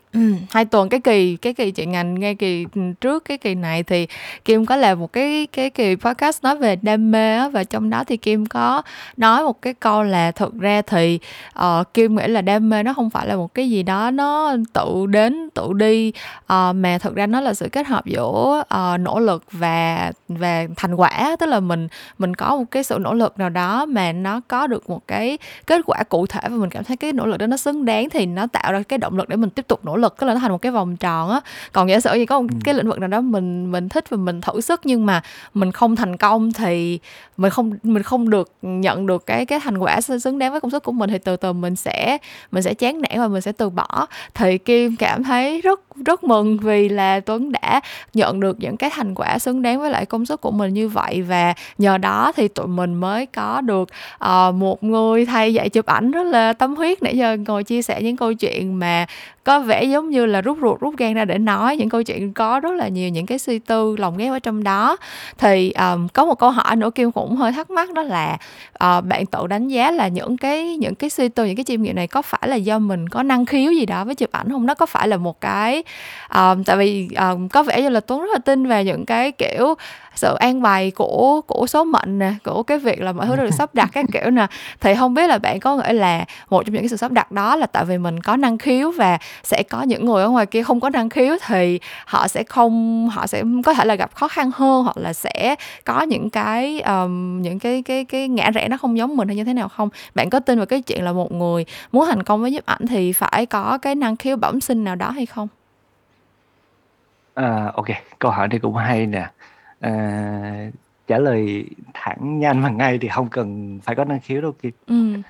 2 0.51 0.65
tuần 0.65 0.89
cái 0.89 1.01
kỳ 1.01 1.37
cái 1.37 1.55
kỳ 1.55 1.71
chuyện 1.71 1.91
ngành 1.93 2.15
ngay 2.21 2.35
kỳ, 2.35 2.67
trước 3.01 3.25
cái 3.25 3.39
kỳ 3.39 3.55
này 3.55 3.83
thì 3.83 4.07
Kim 4.45 4.67
có 4.67 4.77
làm 4.77 5.01
một 5.01 5.13
cái 5.13 5.47
cái 5.53 5.71
kỳ 5.71 5.97
podcast 5.97 6.45
nói 6.45 6.57
về 6.57 6.77
đam 6.77 7.11
mê 7.11 7.37
á, 7.37 7.49
và 7.49 7.65
trong 7.65 7.91
đó 7.91 8.05
thì 8.05 8.17
Kim 8.17 8.47
có 8.47 8.83
nói 9.17 9.43
một 9.45 9.63
cái 9.63 9.75
câu 9.75 10.03
là 10.03 10.31
thực 10.31 10.55
ra 10.61 10.83
thì, 10.83 11.19
ờ, 11.53 11.85
Kim 11.95 12.17
nghĩ 12.17 12.27
là 12.27 12.43
đam 12.43 12.69
mê 12.71 12.83
nó 12.83 12.95
không 12.95 13.11
phải 13.11 13.27
là 13.27 13.37
một 13.37 13.55
cái 13.55 13.71
gì 13.71 13.83
đó 13.83 14.11
nó 14.11 14.57
tự 14.73 15.07
đến 15.07 15.49
tự 15.55 15.73
đi, 15.73 16.13
ờ, 16.47 16.73
mà 16.73 16.99
thực 16.99 17.15
ra 17.15 17.27
nó 17.27 17.41
là 17.41 17.55
sự 17.55 17.69
kết 17.73 17.87
hợp 17.87 18.07
giữa, 18.07 18.63
ờ, 18.69 18.97
nỗ 18.99 19.21
lực 19.21 19.45
và 19.53 20.13
và 20.29 20.67
thành 20.77 20.95
quả. 20.95 21.37
Tức 21.41 21.47
là 21.47 21.61
mình 21.61 21.89
mình 22.19 22.35
có 22.37 22.57
một 22.57 22.65
cái 22.71 22.85
sự 22.85 22.99
nỗ 23.01 23.15
lực 23.15 23.39
nào 23.39 23.49
đó 23.49 23.87
mà 23.87 24.13
nó 24.13 24.30
có 24.49 24.67
được 24.67 24.91
một 24.91 25.07
cái 25.07 25.39
kết 25.67 25.81
quả 25.87 26.03
cụ 26.09 26.27
thể 26.27 26.41
và 26.43 26.57
mình 26.57 26.71
cảm 26.71 26.85
thấy 26.85 26.97
cái 26.97 27.13
nỗ 27.13 27.27
lực 27.27 27.37
đó 27.37 27.47
nó 27.47 27.57
xứng 27.57 27.85
đáng 27.85 28.11
thì 28.11 28.27
nó 28.27 28.47
tạo 28.47 28.73
ra 28.73 28.83
cái 28.83 28.99
động 28.99 29.17
lực 29.17 29.29
để 29.29 29.37
mình 29.37 29.51
tiếp 29.51 29.69
tục 29.69 29.85
nỗ 29.85 29.97
lực, 29.97 30.17
tức 30.19 30.27
là 30.27 30.35
nó 30.35 30.41
thành 30.41 30.51
một 30.51 30.59
cái 30.59 30.73
vòng 30.73 30.97
tròn 30.97 31.31
á. 31.31 31.41
Còn 31.73 31.89
giả 31.89 32.01
sử 32.01 32.15
như 32.15 32.27
có 32.27 32.41
một 32.41 32.47
Ừm. 32.51 32.61
cái 32.61 32.75
lĩnh 32.75 32.89
vực 32.89 32.99
nào 32.99 33.09
đó 33.09 33.21
mình 33.21 33.73
mình 33.73 33.89
thích 33.89 34.11
và 34.11 34.17
mình 34.17 34.41
thử 34.41 34.61
sức 34.61 34.81
nhưng 34.85 35.07
mà 35.07 35.23
mình 35.55 35.73
không 35.73 35.97
thành 35.97 36.17
công 36.17 36.53
thì 36.53 36.99
mình 37.37 37.51
không 37.51 37.73
mình 37.83 38.03
không 38.03 38.31
được 38.31 38.53
nhận 38.63 39.07
được 39.07 39.27
cái 39.27 39.47
cái 39.47 39.61
thành 39.61 39.79
quả 39.79 40.01
xứng 40.01 40.39
đáng 40.39 40.51
với 40.51 40.61
công 40.61 40.71
sức 40.71 40.83
của 40.83 40.93
mình 40.93 41.11
thì 41.11 41.19
từ 41.19 41.37
từ 41.37 41.53
mình 41.53 41.77
sẽ 41.77 42.19
mình 42.51 42.63
sẽ 42.63 42.75
chán 42.75 43.01
nản 43.01 43.19
và 43.21 43.29
mình 43.29 43.41
sẽ 43.41 43.53
từ 43.53 43.71
bỏ. 43.71 44.07
Thì 44.35 44.59
Kim 44.59 44.97
cảm 44.97 45.25
thấy 45.25 45.61
rất 45.61 45.81
rất 46.07 46.25
mừng 46.25 46.59
vì 46.59 46.89
là 46.89 47.21
Tuấn 47.21 47.53
đã 47.53 47.81
nhận 48.15 48.41
được 48.41 48.57
những 48.61 48.77
cái 48.77 48.91
thành 48.95 49.15
quả 49.15 49.39
xứng 49.39 49.63
đáng 49.63 49.81
với 49.81 49.91
lại 49.91 50.07
công 50.07 50.27
sức 50.27 50.41
của 50.41 50.51
mình 50.51 50.75
như 50.75 50.89
vậy 50.89 51.23
và 51.23 51.55
nhờ 51.79 51.99
đó 51.99 52.33
thì 52.37 52.49
tụi 52.49 52.67
mình 52.67 52.95
mới 52.95 53.27
có 53.27 53.61
được, 53.61 53.89
Ờ, 54.21 54.53
một 54.53 54.85
người 54.85 55.27
thầy 55.27 55.55
dạy 55.55 55.69
chụp 55.69 55.87
ảnh 55.87 56.11
rất 56.11 56.23
là 56.23 56.53
tâm 56.53 56.77
huyết 56.77 57.03
nãy 57.03 57.17
giờ 57.17 57.37
ngồi 57.47 57.65
chia 57.65 57.83
sẻ 57.83 58.03
những 58.03 58.17
câu 58.17 58.35
chuyện 58.35 58.79
mà 58.79 59.07
có 59.51 59.61
vẻ 59.61 59.85
giống 59.85 60.11
như 60.11 60.27
là 60.27 60.41
rút 60.41 60.59
ruột, 60.61 60.81
rút 60.81 60.97
gan 60.97 61.15
ra 61.15 61.25
để 61.25 61.39
nói, 61.39 61.77
những 61.77 61.89
câu 61.89 62.03
chuyện 62.03 62.33
có 62.33 62.61
rất 62.61 62.73
là 62.73 62.89
nhiều 62.89 63.09
những 63.09 63.27
cái 63.27 63.39
suy 63.39 63.59
tư 63.59 63.97
lồng 63.99 64.17
ghép 64.17 64.33
ở 64.33 64.39
trong 64.39 64.65
đó. 64.65 64.97
Thì, 65.39 65.73
um, 65.73 66.09
có 66.09 66.25
một 66.25 66.35
câu 66.35 66.51
hỏi 66.51 66.77
nữa 66.77 66.91
Kim 66.91 67.13
cũng 67.13 67.37
hơi 67.37 67.53
thắc 67.53 67.71
mắc 67.71 67.93
đó 67.93 68.03
là, 68.03 68.37
uh, 68.85 69.05
bạn 69.05 69.27
tự 69.27 69.47
đánh 69.47 69.69
giá 69.69 69.91
là 69.91 70.09
những 70.09 70.37
cái 70.37 70.77
những 70.77 70.95
cái 70.95 71.11
suy 71.11 71.29
tư, 71.29 71.45
những 71.45 71.57
cái 71.57 71.65
chiêm 71.65 71.83
nghiệm 71.83 71.97
này 71.97 72.07
có 72.07 72.23
phải 72.23 72.49
là 72.49 72.57
do 72.57 72.79
mình 72.79 73.09
có 73.09 73.23
năng 73.23 73.47
khiếu 73.47 73.73
gì 73.73 73.87
đó 73.87 74.05
với 74.05 74.15
chụp 74.15 74.33
ảnh 74.33 74.51
không 74.51 74.67
Nó 74.67 74.75
có 74.75 74.87
phải 74.87 75.09
là 75.09 75.17
một 75.17 75.41
cái 75.41 75.83
um, 76.35 76.65
tại 76.65 76.77
vì, 76.77 77.09
um, 77.19 77.49
có 77.49 77.63
vẻ 77.63 77.83
như 77.83 77.89
là 77.89 78.01
Tuấn 78.01 78.21
rất 78.21 78.31
là 78.33 78.39
tin 78.39 78.67
về 78.67 78.85
những 78.85 79.07
cái, 79.07 79.33
kiểu, 79.33 79.75
sự 80.15 80.35
an 80.35 80.63
bài 80.63 80.91
của 80.91 81.41
của 81.47 81.67
số 81.67 81.85
mệnh 81.85 82.19
nè, 82.19 82.33
của 82.45 82.63
cái 82.63 82.79
việc 82.79 83.01
là 83.01 83.13
mọi 83.13 83.27
thứ 83.27 83.37
được 83.37 83.51
sắp 83.51 83.75
đặt 83.75 83.91
các 83.93 84.05
kiểu 84.13 84.31
nè. 84.31 84.47
Thì 84.81 84.95
không 84.95 85.15
biết 85.15 85.27
là 85.29 85.39
bạn 85.39 85.61
có 85.61 85.77
nghĩ 85.77 85.93
là 85.93 86.25
một 86.51 86.63
trong 86.67 86.75
những 86.75 86.83
cái 86.83 86.89
sự 86.89 86.97
sắp 86.97 87.13
đặt 87.13 87.33
đó 87.33 87.57
là 87.57 87.67
tại 87.67 87.85
vì 87.85 87.99
mình 87.99 88.21
có 88.21 88.37
năng 88.37 88.59
khiếu 88.59 88.91
và 88.91 89.19
sẽ 89.43 89.63
có 89.63 89.83
những 89.83 90.05
người 90.05 90.23
ở 90.23 90.31
ngoài 90.31 90.47
kia 90.47 90.63
không 90.63 90.81
có 90.81 90.91
năng 90.91 91.09
khiếu 91.09 91.37
thì 91.47 91.81
họ 92.07 92.29
sẽ 92.29 92.43
không 92.45 93.09
họ 93.09 93.27
sẽ 93.27 93.43
có 93.65 93.75
thể 93.75 93.85
là 93.85 93.95
gặp 93.95 94.15
khó 94.15 94.29
khăn 94.29 94.51
hơn 94.55 94.85
hoặc 94.85 94.97
là 94.97 95.13
sẽ 95.13 95.55
có 95.85 96.03
những 96.03 96.31
cái, 96.31 96.81
ờm, 96.81 97.43
những 97.43 97.59
cái 97.59 97.83
cái 97.83 98.05
cái 98.05 98.29
ngã 98.29 98.51
rẽ 98.51 98.69
nó 98.69 98.77
không 98.77 98.99
giống 98.99 99.17
mình 99.17 99.29
hay 99.29 99.37
như 99.37 99.45
thế 99.45 99.55
nào 99.55 99.69
không? 99.69 99.89
Bạn 100.15 100.31
có 100.31 100.41
tin 100.41 100.59
vào 100.59 100.67
cái 100.67 100.83
chuyện 100.83 101.05
là 101.05 101.13
một 101.13 101.33
người 101.33 101.65
muốn 101.93 102.07
thành 102.07 102.23
công 102.23 102.43
với 102.43 102.51
nhiếp 102.51 102.67
ảnh 102.67 102.87
thì 102.87 103.13
phải 103.13 103.47
có 103.47 103.79
cái 103.79 103.95
năng 103.95 104.17
khiếu 104.17 104.37
bẩm 104.37 104.61
sinh 104.61 104.85
nào 104.85 104.97
đó 104.97 105.11
hay 105.11 105.27
không? 105.27 105.49
À, 107.35 107.67
ô 107.75 107.85
câu 108.19 108.31
hỏi 108.31 108.49
này 108.49 108.59
cũng 108.59 108.77
hay 108.77 109.07
nè. 109.07 109.31
À, 109.81 110.71
trả 111.07 111.19
lời 111.19 111.65
thẳng 111.95 112.39
nhanh 112.39 112.63
và 112.63 112.69
ngay 112.69 112.99
thì 112.99 113.09
không 113.09 113.29
cần 113.29 113.81
phải 113.83 113.97
có 113.97 114.05
năng 114.05 114.21
khiếu 114.21 114.41
đâu 114.41 114.53
Kim. 114.53 114.73
Ừm. 114.87 115.23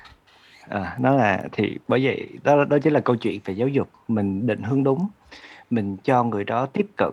Ờ, 0.70 0.86
nó 0.98 1.10
là 1.10 1.42
thì 1.52 1.78
bởi 1.88 2.04
vậy 2.04 2.28
đó 2.42 2.64
đó 2.64 2.78
chính 2.82 2.92
là 2.92 3.00
câu 3.00 3.16
chuyện 3.16 3.40
về 3.44 3.54
giáo 3.54 3.68
dục, 3.68 3.88
mình 4.08 4.46
định 4.46 4.62
hướng 4.62 4.84
đúng, 4.84 5.08
mình 5.70 5.96
cho 6.04 6.24
người 6.24 6.44
đó 6.44 6.66
tiếp 6.66 6.86
cận 6.96 7.10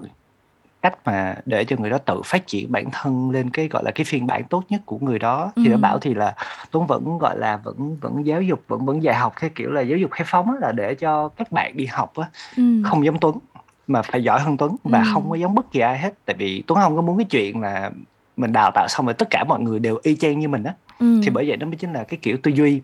cách 0.82 0.98
mà 1.06 1.36
để 1.46 1.66
cho 1.66 1.76
người 1.80 1.90
đó 1.90 1.98
tự 1.98 2.22
phát 2.26 2.48
triển 2.48 2.72
bản 2.72 2.86
thân 2.92 3.32
lên 3.32 3.50
cái, 3.50 3.68
gọi 3.68 3.84
là, 3.84 3.92
cái 3.92 4.06
phiên 4.06 4.28
bản 4.28 4.44
tốt 4.44 4.64
nhất 4.70 4.82
của 4.86 4.98
người 5.02 5.20
đó. 5.20 5.52
Thì 5.56 5.70
đã 5.70 5.78
bảo 5.78 5.94
Ừm. 5.94 6.02
thì 6.02 6.14
là 6.14 6.36
Tuấn 6.72 6.88
vẫn, 6.88 7.18
gọi 7.18 7.38
là, 7.40 7.58
vẫn 7.58 7.98
vẫn 8.02 8.26
giáo 8.26 8.42
dục, 8.42 8.62
vẫn 8.68 8.86
vẫn 8.86 9.04
dạy 9.04 9.16
học 9.16 9.34
theo 9.40 9.50
kiểu 9.56 9.72
là 9.72 9.82
giáo 9.82 9.98
dục 9.98 10.12
khai 10.12 10.26
phóng 10.28 10.58
là 10.62 10.72
để 10.72 10.96
cho 10.96 11.30
các 11.30 11.52
bạn 11.52 11.78
đi 11.78 11.86
học 11.86 12.16
á, 12.16 12.30
Ừm. 12.58 12.84
không 12.84 13.06
giống 13.06 13.20
Tuấn, 13.20 13.40
mà 13.88 14.02
phải 14.02 14.24
giỏi 14.24 14.40
hơn 14.40 14.58
Tuấn 14.58 14.76
và 14.84 15.04
không 15.14 15.30
có 15.30 15.36
giống 15.36 15.56
bất 15.56 15.72
kỳ 15.72 15.80
ai 15.80 15.98
hết. 16.00 16.14
Tại 16.26 16.36
vì 16.40 16.64
Tuấn 16.68 16.80
hông 16.80 16.96
có 16.96 17.02
muốn 17.02 17.18
cái 17.18 17.26
chuyện 17.30 17.62
là 17.62 17.92
mình 18.38 18.54
đào 18.54 18.72
tạo 18.72 18.88
xong 18.88 19.06
rồi 19.06 19.14
tất 19.14 19.28
cả 19.30 19.44
mọi 19.48 19.60
người 19.60 19.80
đều 19.80 20.00
y 20.04 20.16
chang 20.16 20.40
như 20.40 20.48
mình 20.48 20.64
á, 20.64 20.74
thì 21.00 21.06
Ừm. 21.28 21.34
bởi 21.34 21.48
vậy 21.48 21.58
nó 21.58 21.66
mới 21.66 21.76
chính 21.76 21.94
là 21.94 22.04
cái 22.04 22.20
kiểu 22.22 22.38
tư 22.44 22.52
duy. 22.52 22.82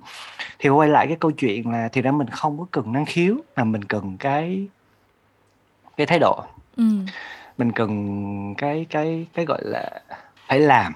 Thì 0.60 0.70
quay 0.70 0.90
lại 0.90 1.08
cái 1.08 1.18
câu 1.20 1.32
chuyện 1.32 1.70
là 1.70 1.90
thì 1.92 2.02
ra 2.02 2.12
mình 2.12 2.28
không 2.28 2.60
có 2.60 2.66
cần 2.72 2.92
năng 2.94 3.06
khiếu 3.06 3.36
mà 3.56 3.64
mình 3.64 3.84
cần 3.84 4.18
cái 4.18 4.68
cái 5.98 6.08
thái 6.08 6.20
độ. 6.20 6.44
Ừm. 6.78 7.06
Mình 7.58 7.72
cần 7.72 8.56
cái 8.58 8.86
cái 8.90 9.28
cái, 9.34 9.46
gọi 9.46 9.60
là, 9.64 9.90
phải 10.48 10.60
làm. 10.60 10.94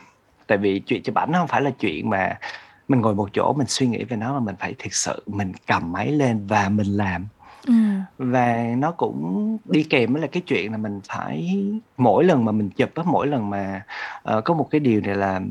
Tại 0.47 0.57
vì 0.57 0.79
chuyện 0.79 1.03
chụp 1.03 1.15
ảnh 1.15 1.31
nó 1.31 1.39
hông 1.39 1.47
phải 1.47 1.61
là 1.61 1.71
chuyện 1.79 2.09
mà 2.09 2.39
mình 2.87 3.01
ngồi 3.01 3.15
một 3.15 3.29
chỗ 3.33 3.53
mình 3.57 3.67
suy 3.67 3.87
nghĩ 3.87 4.03
về 4.03 4.17
nó 4.17 4.33
mà 4.33 4.39
mình 4.39 4.55
phải 4.59 4.75
thực 4.79 4.93
sự 4.93 5.23
mình 5.27 5.51
cầm 5.67 5.91
máy 5.91 6.11
lên 6.11 6.47
và 6.47 6.69
mình 6.69 6.87
làm. 6.87 7.27
Ừm. 7.67 8.01
Và 8.17 8.63
nó 8.77 8.91
cũng 8.91 9.57
đi 9.65 9.83
kèm 9.83 10.13
với 10.13 10.21
là 10.21 10.27
cái 10.27 10.41
chuyện 10.47 10.71
là 10.71 10.77
mình 10.77 11.01
phải 11.09 11.65
mỗi 11.97 12.23
lần 12.23 12.45
mà 12.45 12.51
mình 12.51 12.69
chụp 12.69 12.89
á, 12.95 13.03
mỗi 13.05 13.27
lần 13.27 13.49
mà 13.49 13.81
ờ, 14.23 14.41
có 14.41 14.53
một 14.53 14.67
cái 14.71 14.79
điều 14.79 15.01
này 15.01 15.15
là 15.15 15.41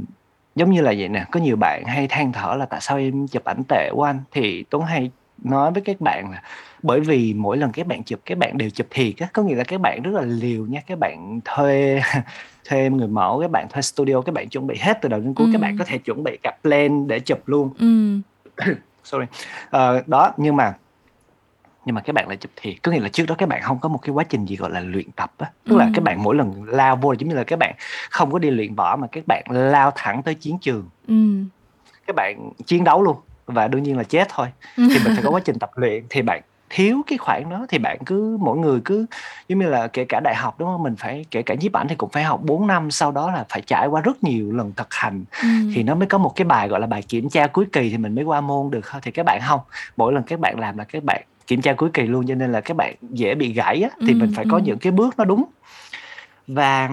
giống 0.57 0.71
như 0.71 0.81
là 0.81 0.95
vậy 0.99 1.09
nè, 1.09 1.25
có 1.31 1.41
nhiều 1.41 1.57
bạn 1.57 1.85
hay 1.87 2.07
than 2.09 2.33
thở 2.33 2.55
là 2.59 2.67
"Tại 2.67 2.81
sao 2.81 2.99
em 2.99 3.27
chụp 3.29 3.45
ảnh 3.45 3.63
tệ 3.69 3.91
quá 3.95 4.11
anh?" 4.11 4.21
Thì 4.33 4.65
Tuấn 4.71 4.83
hay 4.83 5.11
nói 5.45 5.73
với 5.73 5.83
các 5.83 6.01
bạn 6.01 6.31
là 6.31 6.43
bởi 6.83 7.01
vì 7.01 7.35
mỗi 7.35 7.57
lần 7.57 7.73
các 7.73 7.87
bạn 7.87 8.03
chụp, 8.03 8.21
các 8.25 8.39
bạn 8.39 8.59
đều 8.59 8.71
chụp 8.71 8.87
thiệt 8.91 9.15
á, 9.19 9.27
có 9.33 9.43
nghĩa 9.43 9.55
là 9.55 9.65
các 9.65 9.81
bạn 9.81 10.03
rất 10.03 10.11
là 10.15 10.23
liều 10.23 10.67
nha, 10.67 10.81
các 10.87 10.99
bạn 10.99 11.41
thuê 11.45 12.01
thuê 12.69 12.91
người 12.91 13.09
mẫu, 13.09 13.41
các 13.41 13.51
bạn 13.51 13.67
thuê 13.69 13.83
studio, 13.83 14.21
các 14.21 14.35
bạn 14.35 14.49
chuẩn 14.49 14.67
bị 14.67 14.77
hết 14.81 14.99
từ 15.03 15.09
đầu 15.09 15.21
đến 15.21 15.35
cuối, 15.35 15.49
các 15.53 15.61
bạn 15.61 15.71
Ừm. 15.71 15.79
có 15.79 15.85
thể 15.85 15.99
chuẩn 15.99 16.25
bị 16.25 16.39
cả 16.43 16.57
plan 16.63 17.07
để 17.09 17.21
chụp 17.21 17.39
luôn. 17.47 17.71
Ừm. 17.79 18.23
Sorry. 19.05 19.27
Ờ, 19.71 20.03
đó, 20.07 20.33
nhưng 20.37 20.57
mà 20.57 20.75
nhưng 21.87 21.95
mà 21.95 22.01
các 22.01 22.13
bạn 22.13 22.29
lại 22.29 22.37
chụp 22.37 22.51
thiệt, 22.57 22.75
có 22.83 22.93
nghĩa 22.93 23.01
là 23.01 23.09
trước 23.09 23.25
đó 23.29 23.35
các 23.39 23.49
bạn 23.49 23.63
hông 23.63 23.79
có 23.79 23.89
một 23.89 23.99
cái 24.03 24.11
quá 24.11 24.25
trình 24.25 24.45
gì, 24.45 24.57
gọi 24.57 24.71
là, 24.71 24.81
luyện 24.81 25.11
tập 25.17 25.33
á. 25.39 25.51
Tức 25.69 25.77
là 25.77 25.89
các 25.95 26.05
bạn 26.05 26.23
mỗi 26.23 26.35
lần 26.35 26.65
lao 26.67 26.97
vô 26.97 27.13
giống 27.13 27.29
như 27.29 27.35
là 27.35 27.45
các 27.45 27.59
bạn 27.59 27.75
không 28.11 28.31
có 28.31 28.39
đi 28.39 28.51
luyện 28.51 28.75
võ 28.75 28.97
mà 28.97 29.07
các 29.13 29.25
bạn 29.27 29.45
lao 29.51 29.93
thẳng 29.95 30.23
tới 30.23 30.35
chiến 30.35 30.59
trường. 30.59 30.89
Ừm. 31.09 31.49
Các 32.07 32.17
bạn 32.17 32.51
chiến 32.67 32.85
đấu 32.85 33.03
luôn 33.03 33.17
và 33.47 33.69
đương 33.69 33.83
nhiên 33.83 33.97
là 33.97 34.03
chết 34.03 34.29
thôi. 34.31 34.47
Thì 34.77 34.99
mình 35.05 35.15
phải 35.15 35.23
có 35.25 35.31
quá 35.31 35.41
trình 35.45 35.59
tập 35.59 35.71
luyện, 35.77 36.05
thì 36.11 36.23
bạn 36.23 36.43
thiếu 36.71 37.03
cái 37.07 37.19
khoảng 37.19 37.51
đó 37.51 37.67
thì 37.69 37.79
bạn 37.79 37.99
cứ 38.07 38.39
mỗi 38.41 38.59
người 38.59 38.81
cứ 38.85 39.07
giống 39.49 39.59
như 39.59 39.67
là 39.67 39.87
kể 39.87 40.05
cả 40.05 40.21
đại 40.25 40.35
học, 40.35 40.55
đúng 40.59 40.69
hông? 40.69 40.83
Mình 40.83 40.97
phải 40.97 41.25
kể 41.31 41.43
cả 41.43 41.55
nhiếp 41.55 41.73
ảnh 41.73 41.89
thì 41.89 41.95
cũng 41.95 42.11
phải 42.11 42.25
học 42.25 42.41
4 42.43 42.67
năm, 42.67 42.91
sau 42.91 43.13
đó 43.13 43.31
là 43.31 43.45
phải 43.49 43.63
trải 43.63 43.87
qua 43.87 44.01
rất 44.01 44.25
nhiều 44.25 44.53
lần 44.53 44.73
thực 44.77 44.95
hành 44.95 45.25
Ừm. 45.43 45.73
thì 45.75 45.83
nó 45.83 45.95
mới 45.95 46.07
có 46.07 46.19
một 46.19 46.33
cái 46.37 46.45
bài, 46.45 46.69
gọi 46.69 46.81
là, 46.81 46.87
bài 46.87 47.03
kiểm 47.03 47.29
tra 47.29 47.47
cuối 47.47 47.67
kỳ 47.73 47.91
thì 47.91 47.99
mình 47.99 48.15
mới 48.15 48.25
qua 48.25 48.41
môn 48.41 48.71
được 48.71 48.81
thôi. 48.91 49.01
Thì 49.05 49.11
các 49.11 49.23
bạn 49.27 49.41
hông, 49.43 49.61
mỗi 49.97 50.13
lần 50.13 50.23
các 50.23 50.41
bạn 50.41 50.59
làm 50.59 50.79
là 50.79 50.85
các 50.85 51.05
bạn 51.05 51.23
kiểm 51.47 51.61
tra 51.63 51.73
cuối 51.73 51.91
kỳ 51.95 52.03
luôn, 52.03 52.27
cho 52.27 52.35
nên 52.35 52.53
là 52.53 52.61
các 52.61 52.77
bạn 52.77 52.95
dễ 53.03 53.35
bị 53.35 53.53
gãy 53.53 53.83
á, 53.83 53.91
thì 54.07 54.15
mình 54.15 54.29
Ừm, 54.29 54.33
phải 54.33 54.45
có 54.49 54.57
ừm. 54.57 54.65
những 54.65 54.79
cái 54.79 54.93
bước 54.93 55.19
nó 55.19 55.25
đúng. 55.25 55.45
Và 56.47 56.91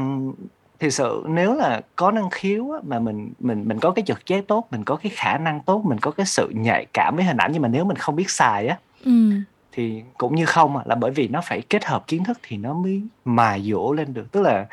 thực 0.79 0.89
sự 0.89 1.23
nếu 1.27 1.53
là 1.53 1.81
có 1.95 2.11
năng 2.11 2.29
khiếu 2.29 2.71
á, 2.71 2.79
mà 2.87 2.99
mình 2.99 3.33
mình 3.39 3.67
mình 3.67 3.79
có 3.79 3.91
cái 3.91 4.03
trực 4.07 4.27
giác 4.27 4.47
tốt, 4.47 4.67
mình 4.71 4.83
có 4.83 4.95
cái 4.95 5.11
khả 5.15 5.37
năng 5.37 5.59
tốt, 5.59 5.81
mình 5.85 5.99
có 5.99 6.11
cái 6.11 6.25
sự 6.25 6.49
nhạy 6.55 6.85
cảm 6.93 7.15
với 7.15 7.25
hình 7.25 7.37
ảnh, 7.37 7.51
nhưng 7.53 7.61
mà 7.61 7.67
nếu 7.67 7.85
mình 7.85 7.97
không 7.97 8.15
biết 8.15 8.29
xài 8.29 8.67
á 8.67 8.77
Ừm. 9.05 9.43
thì 9.71 10.03
cũng 10.17 10.35
như 10.35 10.45
không 10.45 10.77
à, 10.77 10.83
là 10.85 10.95
bởi 10.95 11.11
vì 11.11 11.27
nó 11.27 11.41
phải 11.43 11.61
kết 11.61 11.85
hợp 11.85 12.07
kiến 12.07 12.23
thức 12.23 12.39
thì 12.43 12.57
nó 12.57 12.73
mới 12.73 13.01
mài 13.25 13.61
dũa 13.61 13.91
lên 13.93 14.13
được. 14.13 14.31
Tức 14.31 14.41
là 14.41 14.65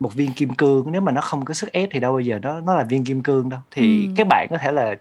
một 0.00 0.14
viên 0.14 0.32
kim 0.32 0.54
cương 0.54 0.92
nếu 0.92 1.00
mà 1.00 1.12
nó 1.12 1.20
không 1.20 1.44
có 1.44 1.54
sức 1.54 1.72
ép 1.72 1.88
thì 1.92 2.00
đâu 2.00 2.12
bao 2.12 2.20
giờ 2.20 2.38
nó 2.42 2.60
nó 2.60 2.74
là 2.74 2.82
viên 2.84 3.04
kim 3.04 3.22
cương 3.22 3.48
đâu. 3.48 3.60
Thì 3.70 4.06
Ừm. 4.06 4.14
các 4.16 4.26
bạn 4.30 4.46
có 4.50 4.58
thể 4.58 4.72
là, 4.72 4.94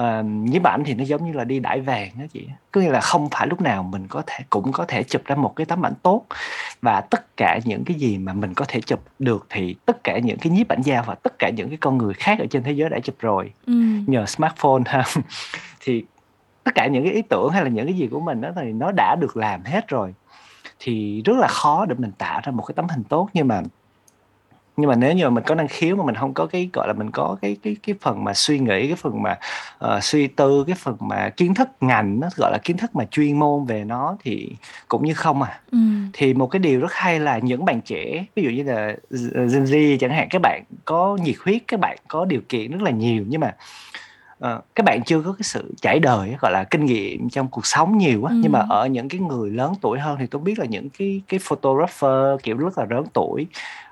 uh, 0.00 0.24
nhiếp 0.24 0.62
ảnh 0.62 0.82
thì 0.84 0.94
nó 0.94 1.04
giống 1.04 1.24
như 1.24 1.32
là 1.32 1.44
đi 1.44 1.58
đãi 1.58 1.80
vàng 1.80 2.10
đó 2.18 2.24
chị. 2.32 2.48
Có 2.72 2.80
nghĩa 2.80 2.90
là 2.90 3.00
không 3.00 3.28
phải 3.30 3.46
lúc 3.46 3.60
nào 3.60 3.82
mình 3.82 4.06
có 4.08 4.22
thể 4.26 4.38
cũng 4.50 4.72
có 4.72 4.84
thể 4.84 5.02
chụp 5.02 5.22
ra 5.24 5.36
một 5.36 5.56
cái 5.56 5.66
tấm 5.66 5.86
ảnh 5.86 5.94
tốt. 6.02 6.24
Và 6.82 7.00
tất 7.00 7.36
cả 7.36 7.58
những 7.64 7.84
cái 7.84 7.96
gì 7.96 8.18
mà 8.18 8.32
mình 8.32 8.54
có 8.54 8.64
thể 8.68 8.80
chụp 8.80 9.00
được 9.18 9.46
thì 9.50 9.76
tất 9.86 10.04
cả 10.04 10.18
những 10.18 10.38
cái 10.38 10.52
nhiếp 10.52 10.68
ảnh 10.68 10.82
gia 10.82 11.02
và 11.02 11.14
tất 11.14 11.38
cả 11.38 11.50
những 11.50 11.68
cái 11.68 11.78
con 11.80 11.98
người 11.98 12.14
khác 12.14 12.38
ở 12.38 12.46
trên 12.50 12.62
thế 12.62 12.72
giới 12.72 12.88
đã 12.88 12.98
chụp 13.00 13.16
rồi. 13.18 13.52
Ừ. 13.66 13.72
nhờ 14.06 14.26
smartphone 14.26 14.82
ha. 14.86 15.04
Thì 15.80 16.04
tất 16.64 16.74
cả 16.74 16.86
những 16.86 17.04
cái 17.04 17.12
ý 17.12 17.22
tưởng 17.22 17.50
hay 17.50 17.62
là 17.64 17.68
những 17.68 17.86
cái 17.86 17.94
gì 17.94 18.06
của 18.06 18.20
mình 18.20 18.40
đó 18.40 18.48
thì 18.56 18.72
nó 18.72 18.92
đã 18.96 19.16
được 19.20 19.36
làm 19.36 19.64
hết 19.64 19.88
rồi. 19.88 20.14
Thì 20.78 21.22
rất 21.24 21.36
là 21.38 21.48
khó 21.48 21.86
để 21.86 21.94
mình 21.98 22.12
tạo 22.18 22.40
ra 22.44 22.52
một 22.52 22.62
cái 22.62 22.72
tấm 22.74 22.88
hình 22.88 23.04
tốt. 23.04 23.28
Nhưng 23.32 23.48
mà 23.48 23.62
nhưng 24.80 24.88
mà 24.88 24.96
nếu 24.96 25.12
như 25.12 25.24
mà 25.24 25.30
mình 25.30 25.44
có 25.46 25.54
năng 25.54 25.68
khiếu 25.68 25.96
mà 25.96 26.04
mình 26.04 26.14
không 26.14 26.34
có 26.34 26.46
cái 26.46 26.70
gọi 26.72 26.88
là 26.88 26.92
mình 26.92 27.10
có 27.10 27.36
cái 27.42 27.56
cái 27.62 27.76
cái 27.82 27.94
phần 28.00 28.24
mà 28.24 28.34
suy 28.34 28.58
nghĩ 28.58 28.86
cái 28.86 28.96
phần 28.96 29.22
mà 29.22 29.38
uh, 29.84 30.04
suy 30.04 30.26
tư 30.26 30.64
cái 30.66 30.76
phần 30.78 30.96
mà 31.00 31.28
kiến 31.28 31.54
thức 31.54 31.68
ngành 31.80 32.20
nó 32.20 32.28
gọi 32.36 32.50
là 32.52 32.58
kiến 32.64 32.76
thức 32.76 32.96
mà 32.96 33.04
chuyên 33.10 33.38
môn 33.38 33.64
về 33.64 33.84
nó 33.84 34.16
thì 34.24 34.52
cũng 34.88 35.04
như 35.04 35.14
không 35.14 35.42
à 35.42 35.60
ừ. 35.72 35.78
thì 36.12 36.34
một 36.34 36.46
cái 36.46 36.60
điều 36.60 36.80
rất 36.80 36.92
hay 36.92 37.20
là 37.20 37.38
những 37.38 37.64
bạn 37.64 37.80
trẻ 37.80 38.24
ví 38.34 38.42
dụ 38.42 38.50
như 38.50 38.62
là 38.62 38.96
Gen 39.34 39.64
Z 39.64 39.96
chẳng 40.00 40.10
hạn 40.10 40.28
các 40.30 40.42
bạn 40.42 40.62
có 40.84 41.18
nhiệt 41.22 41.36
huyết 41.44 41.62
các 41.68 41.80
bạn 41.80 41.98
có 42.08 42.24
điều 42.24 42.40
kiện 42.48 42.70
rất 42.70 42.82
là 42.82 42.90
nhiều 42.90 43.24
nhưng 43.28 43.40
mà 43.40 43.54
uh, 44.44 44.64
các 44.74 44.84
bạn 44.84 45.02
chưa 45.02 45.22
có 45.22 45.32
cái 45.32 45.42
sự 45.42 45.74
trải 45.82 45.98
đời 45.98 46.36
gọi 46.40 46.52
là 46.52 46.64
kinh 46.64 46.84
nghiệm 46.84 47.30
trong 47.30 47.48
cuộc 47.48 47.66
sống 47.66 47.98
nhiều 47.98 48.24
á 48.24 48.34
ừ. 48.34 48.40
nhưng 48.42 48.52
mà 48.52 48.66
ở 48.68 48.86
những 48.86 49.08
cái 49.08 49.20
người 49.20 49.50
lớn 49.50 49.72
tuổi 49.80 49.98
hơn 49.98 50.16
thì 50.20 50.26
tôi 50.26 50.42
biết 50.42 50.58
là 50.58 50.64
những 50.64 50.90
cái 50.98 51.22
cái 51.28 51.40
photographer 51.42 52.40
kiểu 52.42 52.56
rất 52.56 52.78
là 52.78 52.86
lớn 52.90 53.04
tuổi 53.12 53.46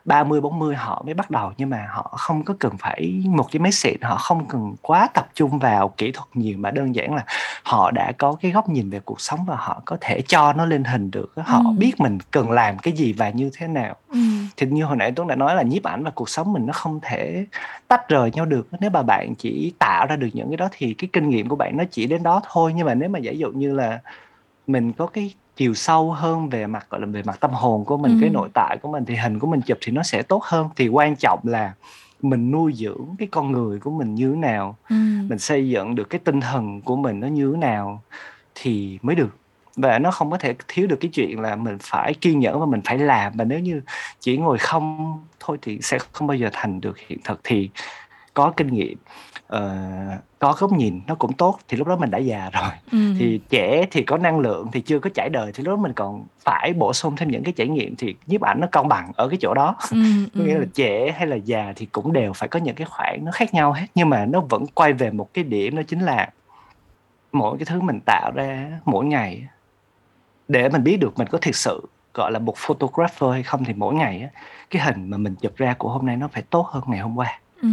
30 0.04 0.40
40 0.40 0.74
họ 0.76 1.02
mới 1.04 1.14
bắt 1.14 1.30
đầu 1.30 1.52
nhưng 1.56 1.70
mà 1.70 1.86
họ 1.90 2.14
không 2.18 2.44
có 2.44 2.54
cần 2.58 2.76
phải 2.78 3.22
một 3.26 3.46
cái 3.52 3.60
máy 3.60 3.72
xịn 3.72 4.00
họ 4.02 4.16
không 4.16 4.48
cần 4.48 4.74
quá 4.82 5.08
tập 5.14 5.28
trung 5.34 5.58
vào 5.58 5.88
kỹ 5.88 6.12
thuật 6.12 6.28
nhiều 6.34 6.58
mà 6.58 6.70
đơn 6.70 6.94
giản 6.94 7.14
là 7.14 7.24
họ 7.62 7.90
đã 7.90 8.12
có 8.12 8.36
cái 8.40 8.50
góc 8.50 8.68
nhìn 8.68 8.90
về 8.90 9.00
cuộc 9.04 9.20
sống 9.20 9.44
và 9.44 9.56
họ 9.56 9.82
có 9.84 9.96
thể 10.00 10.22
cho 10.28 10.52
nó 10.52 10.66
lên 10.66 10.84
hình 10.84 11.10
được 11.10 11.32
họ 11.36 11.58
ừ. 11.58 11.70
biết 11.78 12.00
mình 12.00 12.18
cần 12.30 12.50
làm 12.50 12.78
cái 12.78 12.94
gì 12.94 13.12
và 13.12 13.30
như 13.30 13.50
thế 13.56 13.68
nào 13.68 13.96
ừ. 14.08 14.18
thì 14.56 14.66
như 14.66 14.84
hồi 14.84 14.96
nãy 14.96 15.12
Tuấn 15.12 15.28
đã 15.28 15.34
nói 15.34 15.54
là 15.54 15.62
nhiếp 15.62 15.82
ảnh 15.82 16.04
và 16.04 16.10
cuộc 16.10 16.28
sống 16.28 16.52
mình 16.52 16.66
nó 16.66 16.72
không 16.72 17.00
thể 17.02 17.46
tách 17.88 18.08
rời 18.08 18.30
nhau 18.30 18.44
được 18.44 18.68
nếu 18.80 18.90
mà 18.90 19.02
bạn 19.02 19.34
chỉ 19.34 19.72
tạo 19.78 20.06
ra 20.06 20.16
được 20.16 20.28
những 20.32 20.48
cái 20.48 20.56
đó 20.56 20.68
thì 20.72 20.94
cái 20.94 21.10
kinh 21.12 21.28
nghiệm 21.28 21.48
của 21.48 21.56
bạn 21.56 21.76
nó 21.76 21.84
chỉ 21.90 22.06
đến 22.06 22.22
đó 22.22 22.40
thôi 22.50 22.72
nhưng 22.76 22.86
mà 22.86 22.94
nếu 22.94 23.08
mà 23.08 23.18
giả 23.18 23.32
dụ 23.32 23.50
như 23.50 23.74
là 23.74 24.00
mình 24.66 24.92
có 24.92 25.06
cái 25.06 25.34
chiều 25.58 25.74
sâu 25.74 26.12
hơn 26.12 26.48
về 26.48 26.66
mặt 26.66 26.86
gọi 26.90 27.00
là 27.00 27.06
về 27.06 27.22
mặt 27.22 27.40
tâm 27.40 27.50
hồn 27.50 27.84
của 27.84 27.96
mình 27.96 28.12
ừ. 28.12 28.18
cái 28.20 28.30
nội 28.30 28.48
tại 28.54 28.78
của 28.82 28.92
mình 28.92 29.04
thì 29.04 29.16
hình 29.16 29.38
của 29.38 29.46
mình 29.46 29.60
chụp 29.60 29.78
thì 29.80 29.92
nó 29.92 30.02
sẽ 30.02 30.22
tốt 30.22 30.44
hơn. 30.44 30.68
Thì 30.76 30.88
quan 30.88 31.16
trọng 31.16 31.40
là 31.42 31.72
mình 32.22 32.50
nuôi 32.50 32.72
dưỡng 32.72 33.06
cái 33.18 33.28
con 33.30 33.52
người 33.52 33.80
của 33.80 33.90
mình 33.90 34.14
như 34.14 34.30
thế 34.30 34.36
nào 34.36 34.76
ừ. 34.88 34.96
mình 35.28 35.38
xây 35.38 35.68
dựng 35.68 35.94
được 35.94 36.10
cái 36.10 36.18
tinh 36.24 36.40
thần 36.40 36.80
của 36.80 36.96
mình 36.96 37.20
nó 37.20 37.26
như 37.26 37.52
thế 37.52 37.58
nào 37.58 38.02
thì 38.54 38.98
mới 39.02 39.16
được. 39.16 39.36
Và 39.76 39.98
nó 39.98 40.10
không 40.10 40.30
có 40.30 40.38
thể 40.38 40.54
thiếu 40.68 40.86
được 40.86 40.96
cái 41.00 41.10
chuyện 41.14 41.40
là 41.40 41.56
mình 41.56 41.76
phải 41.80 42.14
kiên 42.14 42.38
nhẫn 42.38 42.60
và 42.60 42.66
mình 42.66 42.80
phải 42.84 42.98
làm. 42.98 43.32
Và 43.36 43.44
nếu 43.44 43.58
như 43.58 43.80
chỉ 44.20 44.36
ngồi 44.36 44.58
không 44.58 45.18
thôi 45.40 45.58
thì 45.62 45.78
sẽ 45.82 45.98
không 46.12 46.26
bao 46.26 46.36
giờ 46.36 46.48
thành 46.52 46.80
được 46.80 46.98
hiện 46.98 47.18
thực. 47.24 47.40
Thì 47.44 47.70
có 48.34 48.52
kinh 48.56 48.66
nghiệm 48.66 48.98
uh, 49.56 49.60
có 50.38 50.54
góc 50.58 50.72
nhìn 50.72 51.00
nó 51.06 51.14
cũng 51.14 51.32
tốt 51.32 51.58
thì 51.68 51.76
lúc 51.76 51.88
đó 51.88 51.96
mình 51.96 52.10
đã 52.10 52.18
già 52.18 52.50
rồi 52.52 52.70
ừ. 52.92 52.98
thì 53.18 53.40
trẻ 53.48 53.86
thì 53.90 54.02
có 54.02 54.18
năng 54.18 54.38
lượng 54.38 54.68
thì 54.72 54.80
chưa 54.80 54.98
có 54.98 55.10
trải 55.14 55.28
đời 55.28 55.52
thì 55.54 55.64
lúc 55.64 55.76
đó 55.76 55.82
mình 55.82 55.92
còn 55.92 56.24
phải 56.40 56.72
bổ 56.72 56.92
sung 56.92 57.16
thêm 57.16 57.30
những 57.30 57.42
cái 57.44 57.52
trải 57.56 57.68
nghiệm 57.68 57.96
thì 57.96 58.14
nhiếp 58.26 58.40
ảnh 58.40 58.60
nó 58.60 58.66
cân 58.72 58.88
bằng 58.88 59.12
ở 59.16 59.28
cái 59.28 59.38
chỗ 59.40 59.54
đó 59.54 59.76
ừ, 59.90 59.98
có 60.34 60.40
nghĩa 60.44 60.54
ừ. 60.54 60.58
là 60.58 60.66
trẻ 60.74 61.14
hay 61.16 61.26
là 61.26 61.36
già 61.36 61.72
thì 61.76 61.86
cũng 61.86 62.12
đều 62.12 62.32
phải 62.32 62.48
có 62.48 62.60
những 62.60 62.74
cái 62.74 62.86
khoảng 62.90 63.24
nó 63.24 63.32
khác 63.32 63.54
nhau 63.54 63.72
hết 63.72 63.86
nhưng 63.94 64.08
mà 64.08 64.24
nó 64.24 64.40
vẫn 64.40 64.66
quay 64.74 64.92
về 64.92 65.10
một 65.10 65.34
cái 65.34 65.44
điểm 65.44 65.76
đó 65.76 65.82
chính 65.88 66.00
là 66.00 66.28
mỗi 67.32 67.58
cái 67.58 67.66
thứ 67.66 67.80
mình 67.80 68.00
tạo 68.06 68.30
ra 68.34 68.80
mỗi 68.84 69.04
ngày 69.04 69.46
để 70.48 70.68
mình 70.68 70.84
biết 70.84 70.96
được 70.96 71.18
mình 71.18 71.28
có 71.30 71.38
thực 71.38 71.56
sự 71.56 71.86
gọi 72.14 72.32
là 72.32 72.38
một 72.38 72.54
photographer 72.56 73.30
hay 73.32 73.42
không 73.42 73.64
thì 73.64 73.72
mỗi 73.72 73.94
ngày 73.94 74.28
cái 74.70 74.82
hình 74.82 75.10
mà 75.10 75.16
mình 75.16 75.34
chụp 75.34 75.56
ra 75.56 75.74
của 75.78 75.88
hôm 75.88 76.06
nay 76.06 76.16
nó 76.16 76.28
phải 76.28 76.42
tốt 76.50 76.66
hơn 76.66 76.82
ngày 76.86 77.00
hôm 77.00 77.18
qua 77.18 77.40
ừ. 77.62 77.68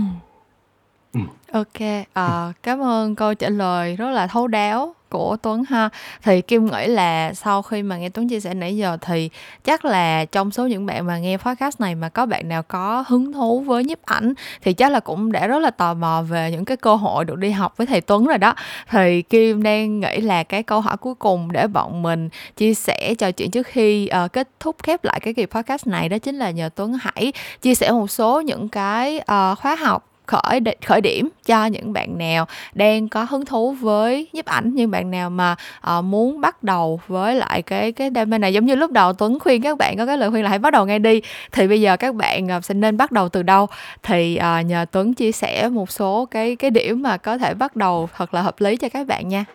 Ừ. 1.15 1.21
OK, 1.51 2.05
ờ, 2.13 2.51
cảm 2.63 2.83
ơn 2.83 3.15
câu 3.15 3.33
trả 3.33 3.49
lời 3.49 3.95
rất 3.95 4.11
là 4.11 4.27
thấu 4.27 4.47
đáo 4.47 4.95
của 5.09 5.37
Tuấn 5.41 5.63
ha. 5.63 5.89
Thì 6.23 6.41
Kim 6.41 6.65
nghĩ 6.65 6.87
là 6.87 7.33
sau 7.33 7.61
khi 7.61 7.83
mà 7.83 7.97
nghe 7.97 8.09
Tuấn 8.09 8.29
chia 8.29 8.39
sẻ 8.39 8.53
nãy 8.53 8.77
giờ 8.77 8.97
thì 9.01 9.29
chắc 9.63 9.85
là 9.85 10.25
trong 10.25 10.51
số 10.51 10.67
những 10.67 10.85
bạn 10.85 11.05
mà 11.05 11.17
nghe 11.17 11.37
podcast 11.37 11.81
này 11.81 11.95
mà 11.95 12.09
có 12.09 12.25
bạn 12.25 12.49
nào 12.49 12.63
có 12.63 13.03
hứng 13.07 13.33
thú 13.33 13.59
với 13.59 13.83
nhiếp 13.83 14.05
ảnh 14.05 14.33
thì 14.61 14.73
chắc 14.73 14.91
là 14.91 14.99
cũng 14.99 15.31
đã 15.31 15.47
rất 15.47 15.59
là 15.59 15.71
tò 15.71 15.93
mò 15.93 16.21
về 16.21 16.51
những 16.51 16.65
cái 16.65 16.77
cơ 16.77 16.95
hội 16.95 17.25
được 17.25 17.37
đi 17.37 17.51
học 17.51 17.77
với 17.77 17.87
thầy 17.87 18.01
Tuấn 18.01 18.25
rồi 18.25 18.37
đó. 18.37 18.55
Thì 18.89 19.21
Kim 19.21 19.63
đang 19.63 19.99
nghĩ 19.99 20.21
là 20.21 20.43
cái 20.43 20.63
câu 20.63 20.81
hỏi 20.81 20.97
cuối 20.97 21.15
cùng 21.15 21.51
để 21.51 21.67
bọn 21.67 22.01
mình 22.01 22.29
chia 22.57 22.73
sẻ 22.73 23.15
trò 23.17 23.31
chuyện 23.31 23.51
trước 23.51 23.67
khi 23.67 24.09
uh, 24.25 24.33
kết 24.33 24.49
thúc 24.59 24.75
khép 24.83 25.03
lại 25.03 25.19
cái 25.19 25.33
kỳ 25.33 25.45
podcast 25.45 25.87
này 25.87 26.09
đó 26.09 26.17
chính 26.17 26.35
là 26.35 26.51
nhờ 26.51 26.69
Tuấn 26.75 26.93
hãy 27.01 27.33
chia 27.61 27.75
sẻ 27.75 27.91
một 27.91 28.11
số 28.11 28.41
những 28.41 28.69
cái 28.69 29.17
uh, 29.17 29.57
khóa 29.59 29.75
học 29.75 30.14
khởi 30.27 30.59
khởi 30.85 31.01
điểm 31.01 31.29
cho 31.45 31.65
những 31.65 31.93
bạn 31.93 32.17
nào 32.17 32.45
đang 32.73 33.09
có 33.09 33.23
hứng 33.23 33.45
thú 33.45 33.71
với 33.71 34.27
nhiếp 34.33 34.45
ảnh 34.45 34.71
nhưng 34.73 34.91
bạn 34.91 35.11
nào 35.11 35.29
mà 35.29 35.55
uh, 35.97 36.03
muốn 36.03 36.41
bắt 36.41 36.63
đầu 36.63 36.99
với 37.07 37.35
lại 37.35 37.61
cái 37.61 37.91
cái 37.91 38.09
đam 38.09 38.29
mê 38.29 38.37
này. 38.37 38.53
Giống 38.53 38.65
như 38.65 38.75
lúc 38.75 38.91
đầu 38.91 39.13
Tuấn 39.13 39.39
khuyên 39.39 39.61
các 39.61 39.77
bạn 39.77 39.97
có 39.97 40.05
cái 40.05 40.17
lời 40.17 40.31
khuyên 40.31 40.43
là 40.43 40.49
hãy 40.49 40.59
bắt 40.59 40.73
đầu 40.73 40.85
ngay 40.85 40.99
đi 40.99 41.21
thì 41.51 41.67
bây 41.67 41.81
giờ 41.81 41.97
các 41.97 42.15
bạn 42.15 42.47
uh, 42.57 42.65
sẽ 42.65 42.73
nên 42.73 42.97
bắt 42.97 43.11
đầu 43.11 43.29
từ 43.29 43.43
đâu? 43.43 43.67
Thì 44.03 44.39
uh, 44.59 44.65
nhờ 44.65 44.85
Tuấn 44.91 45.13
chia 45.13 45.31
sẻ 45.31 45.69
một 45.69 45.91
số 45.91 46.25
cái 46.31 46.55
cái 46.55 46.71
điểm 46.71 47.01
mà 47.01 47.17
có 47.17 47.37
thể 47.37 47.53
bắt 47.53 47.75
đầu 47.75 48.09
thật 48.15 48.33
là 48.33 48.41
hợp 48.41 48.55
lý 48.61 48.77
cho 48.77 48.89
các 48.89 49.07
bạn 49.07 49.27
nha. 49.27 49.45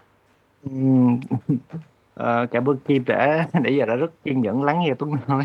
Uh, 2.21 2.51
cảm 2.51 2.69
ơn 2.69 2.77
Kim 2.89 3.05
đã 3.07 3.47
nãy 3.53 3.77
giờ 3.77 3.87
đã 3.87 3.95
rất 3.95 4.25
kiên 4.25 4.41
nhẫn 4.41 4.63
lắng 4.63 4.81
nghe 4.81 4.95
Tuấn 4.99 5.13
nói. 5.27 5.45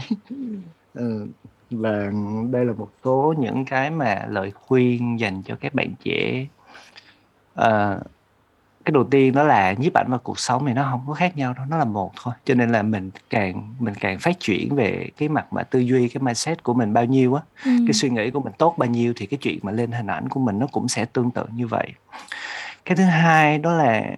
Uh, 0.99 1.27
và 1.71 2.11
đây 2.51 2.65
là 2.65 2.73
một 2.73 2.89
số 3.03 3.33
những 3.37 3.65
cái 3.65 3.89
mà 3.89 4.25
lời 4.29 4.51
khuyên 4.51 5.19
dành 5.19 5.41
cho 5.43 5.55
các 5.55 5.73
bạn 5.73 5.93
trẻ. 6.03 6.45
Ờ, 7.53 7.99
cái 8.85 8.91
đầu 8.91 9.03
tiên 9.03 9.33
đó 9.33 9.43
là 9.43 9.73
nhiếp 9.73 9.93
ảnh 9.93 10.07
và 10.09 10.17
cuộc 10.17 10.39
sống 10.39 10.65
thì 10.67 10.73
nó 10.73 10.87
không 10.91 11.03
có 11.07 11.13
khác 11.13 11.37
nhau 11.37 11.53
đâu, 11.53 11.65
nó 11.69 11.77
là 11.77 11.85
một 11.85 12.11
thôi. 12.23 12.33
Cho 12.45 12.53
nên 12.53 12.69
là 12.69 12.81
mình 12.81 13.11
càng 13.29 13.75
mình 13.79 13.93
càng 13.99 14.19
phát 14.19 14.39
triển 14.39 14.75
về 14.75 15.09
cái 15.17 15.29
mặt 15.29 15.53
mà 15.53 15.63
tư 15.63 15.79
duy, 15.79 16.09
cái 16.09 16.21
mindset 16.23 16.63
của 16.63 16.73
mình 16.73 16.93
bao 16.93 17.05
nhiêu 17.05 17.33
á, 17.33 17.41
cái 17.63 17.93
suy 17.93 18.09
nghĩ 18.09 18.31
của 18.31 18.39
mình 18.39 18.53
tốt 18.57 18.75
bao 18.77 18.89
nhiêu 18.89 19.13
thì 19.15 19.25
cái 19.25 19.37
chuyện 19.37 19.59
mà 19.61 19.71
lên 19.71 19.91
hình 19.91 20.07
ảnh 20.07 20.29
của 20.29 20.39
mình 20.39 20.59
nó 20.59 20.67
cũng 20.67 20.87
sẽ 20.87 21.05
tương 21.05 21.31
tự 21.31 21.45
như 21.53 21.67
vậy. 21.67 21.91
Cái 22.85 22.95
thứ 22.95 23.03
hai 23.03 23.57
đó 23.57 23.73
là 23.73 24.15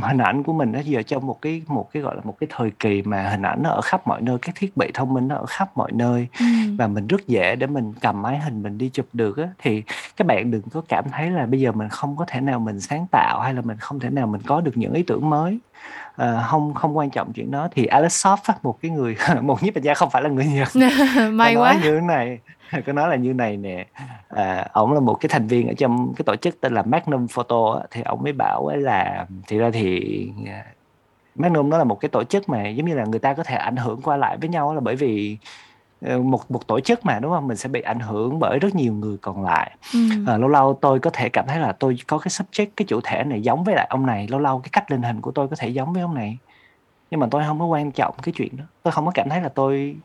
hình 0.00 0.18
ảnh 0.18 0.42
của 0.42 0.52
mình 0.52 0.72
nó 0.72 0.78
giờ 0.78 1.02
trong 1.02 1.26
một 1.26 1.42
cái 1.42 1.62
một 1.66 1.88
cái 1.92 2.02
gọi 2.02 2.14
là 2.14 2.20
một 2.24 2.36
cái 2.40 2.48
thời 2.50 2.70
kỳ 2.70 3.02
mà 3.02 3.28
hình 3.30 3.42
ảnh 3.42 3.62
nó 3.62 3.70
ở 3.70 3.80
khắp 3.80 4.06
mọi 4.06 4.22
nơi 4.22 4.38
các 4.42 4.54
thiết 4.54 4.76
bị 4.76 4.90
thông 4.94 5.14
minh 5.14 5.28
nó 5.28 5.36
ở 5.36 5.46
khắp 5.46 5.70
mọi 5.74 5.92
nơi 5.92 6.26
ừ. 6.38 6.44
và 6.78 6.86
mình 6.86 7.06
rất 7.06 7.26
dễ 7.28 7.56
để 7.56 7.66
mình 7.66 7.92
cầm 8.00 8.22
máy 8.22 8.38
hình 8.38 8.62
mình 8.62 8.78
đi 8.78 8.88
chụp 8.88 9.06
được 9.12 9.36
á. 9.36 9.48
Thì 9.58 9.82
các 10.16 10.26
bạn 10.26 10.50
đừng 10.50 10.62
có 10.62 10.82
cảm 10.88 11.04
thấy 11.12 11.30
là 11.30 11.46
bây 11.46 11.60
giờ 11.60 11.72
mình 11.72 11.88
không 11.88 12.16
có 12.16 12.24
thể 12.28 12.40
nào 12.40 12.60
mình 12.60 12.80
sáng 12.80 13.06
tạo 13.10 13.40
hay 13.40 13.54
là 13.54 13.60
mình 13.60 13.76
không 13.80 14.00
thể 14.00 14.10
nào 14.10 14.26
mình 14.26 14.40
có 14.46 14.60
được 14.60 14.76
những 14.76 14.92
ý 14.92 15.02
tưởng 15.02 15.30
mới. 15.30 15.58
À, 16.16 16.44
không 16.46 16.74
không 16.74 16.96
quan 16.96 17.10
trọng 17.10 17.32
chuyện 17.32 17.50
đó. 17.50 17.68
Thì 17.72 17.86
Alex 17.86 18.26
Soft 18.26 18.52
một 18.62 18.78
cái 18.82 18.90
người 18.90 19.16
một 19.42 19.62
nhiếp 19.62 19.74
ảnh 19.74 19.84
gia 19.84 19.94
không 19.94 20.10
phải 20.10 20.22
là 20.22 20.28
người 20.28 20.46
Nhật. 20.46 20.68
May 21.32 21.54
quá. 21.54 21.74
như 21.82 21.94
thế 21.94 22.00
này 22.00 22.38
có 22.86 22.92
nói 22.92 23.08
là 23.08 23.16
như 23.16 23.34
này 23.34 23.56
nè 23.56 23.86
à, 24.28 24.68
ông 24.72 24.92
là 24.92 25.00
một 25.00 25.14
cái 25.14 25.28
thành 25.28 25.46
viên 25.46 25.68
ở 25.68 25.74
trong 25.74 26.14
cái 26.16 26.22
tổ 26.26 26.36
chức 26.36 26.60
tên 26.60 26.74
là 26.74 26.82
Magnum 26.82 27.26
Photo 27.26 27.70
á, 27.70 27.86
thì 27.90 28.02
ông 28.02 28.22
mới 28.22 28.32
bảo 28.32 28.66
ấy 28.66 28.80
là 28.80 29.26
thì 29.46 29.58
ra 29.58 29.70
thì 29.70 30.28
à, 30.46 30.64
Magnum 31.34 31.70
nó 31.70 31.78
là 31.78 31.84
một 31.84 32.00
cái 32.00 32.08
tổ 32.08 32.24
chức 32.24 32.48
mà 32.48 32.68
giống 32.68 32.86
như 32.86 32.94
là 32.94 33.04
người 33.04 33.18
ta 33.20 33.34
có 33.34 33.42
thể 33.42 33.56
ảnh 33.56 33.76
hưởng 33.76 34.02
qua 34.02 34.16
lại 34.16 34.36
với 34.36 34.48
nhau 34.48 34.74
là 34.74 34.80
bởi 34.80 34.96
vì 34.96 35.38
ờ, 36.06 36.18
một 36.22 36.50
một 36.50 36.66
tổ 36.66 36.80
chức 36.80 37.04
mà 37.04 37.18
đúng 37.18 37.32
không? 37.32 37.48
Mình 37.48 37.56
sẽ 37.56 37.68
bị 37.68 37.80
ảnh 37.80 38.00
hưởng 38.00 38.38
bởi 38.38 38.58
rất 38.58 38.74
nhiều 38.74 38.92
người 38.92 39.16
còn 39.16 39.44
lại. 39.44 39.76
Ừ. 39.92 39.98
à, 40.26 40.36
lâu 40.36 40.48
lâu 40.48 40.78
tôi 40.80 41.00
có 41.00 41.10
thể 41.10 41.28
cảm 41.28 41.46
thấy 41.48 41.58
là 41.58 41.72
tôi 41.72 41.96
có 42.06 42.18
cái 42.18 42.28
subject 42.28 42.66
cái 42.76 42.86
chủ 42.88 43.00
thể 43.04 43.24
này 43.24 43.42
giống 43.42 43.64
với 43.64 43.74
lại 43.74 43.86
ông 43.90 44.06
này 44.06 44.28
lâu 44.28 44.40
lâu 44.40 44.60
cái 44.60 44.68
cách 44.72 44.90
lên 44.90 45.02
hình 45.02 45.20
của 45.20 45.30
tôi 45.30 45.48
có 45.48 45.56
thể 45.56 45.68
giống 45.68 45.92
với 45.92 46.02
ông 46.02 46.14
này. 46.14 46.38
Nhưng 47.10 47.20
mà 47.20 47.26
tôi 47.30 47.42
không 47.46 47.58
có 47.58 47.66
quan 47.66 47.92
trọng 47.92 48.14
cái 48.22 48.32
chuyện 48.36 48.56
đó. 48.56 48.64
Tôi 48.82 48.92
không 48.92 49.04
có 49.04 49.12
cảm 49.14 49.28
thấy 49.28 49.40
là 49.40 49.48
tôi 49.48 49.96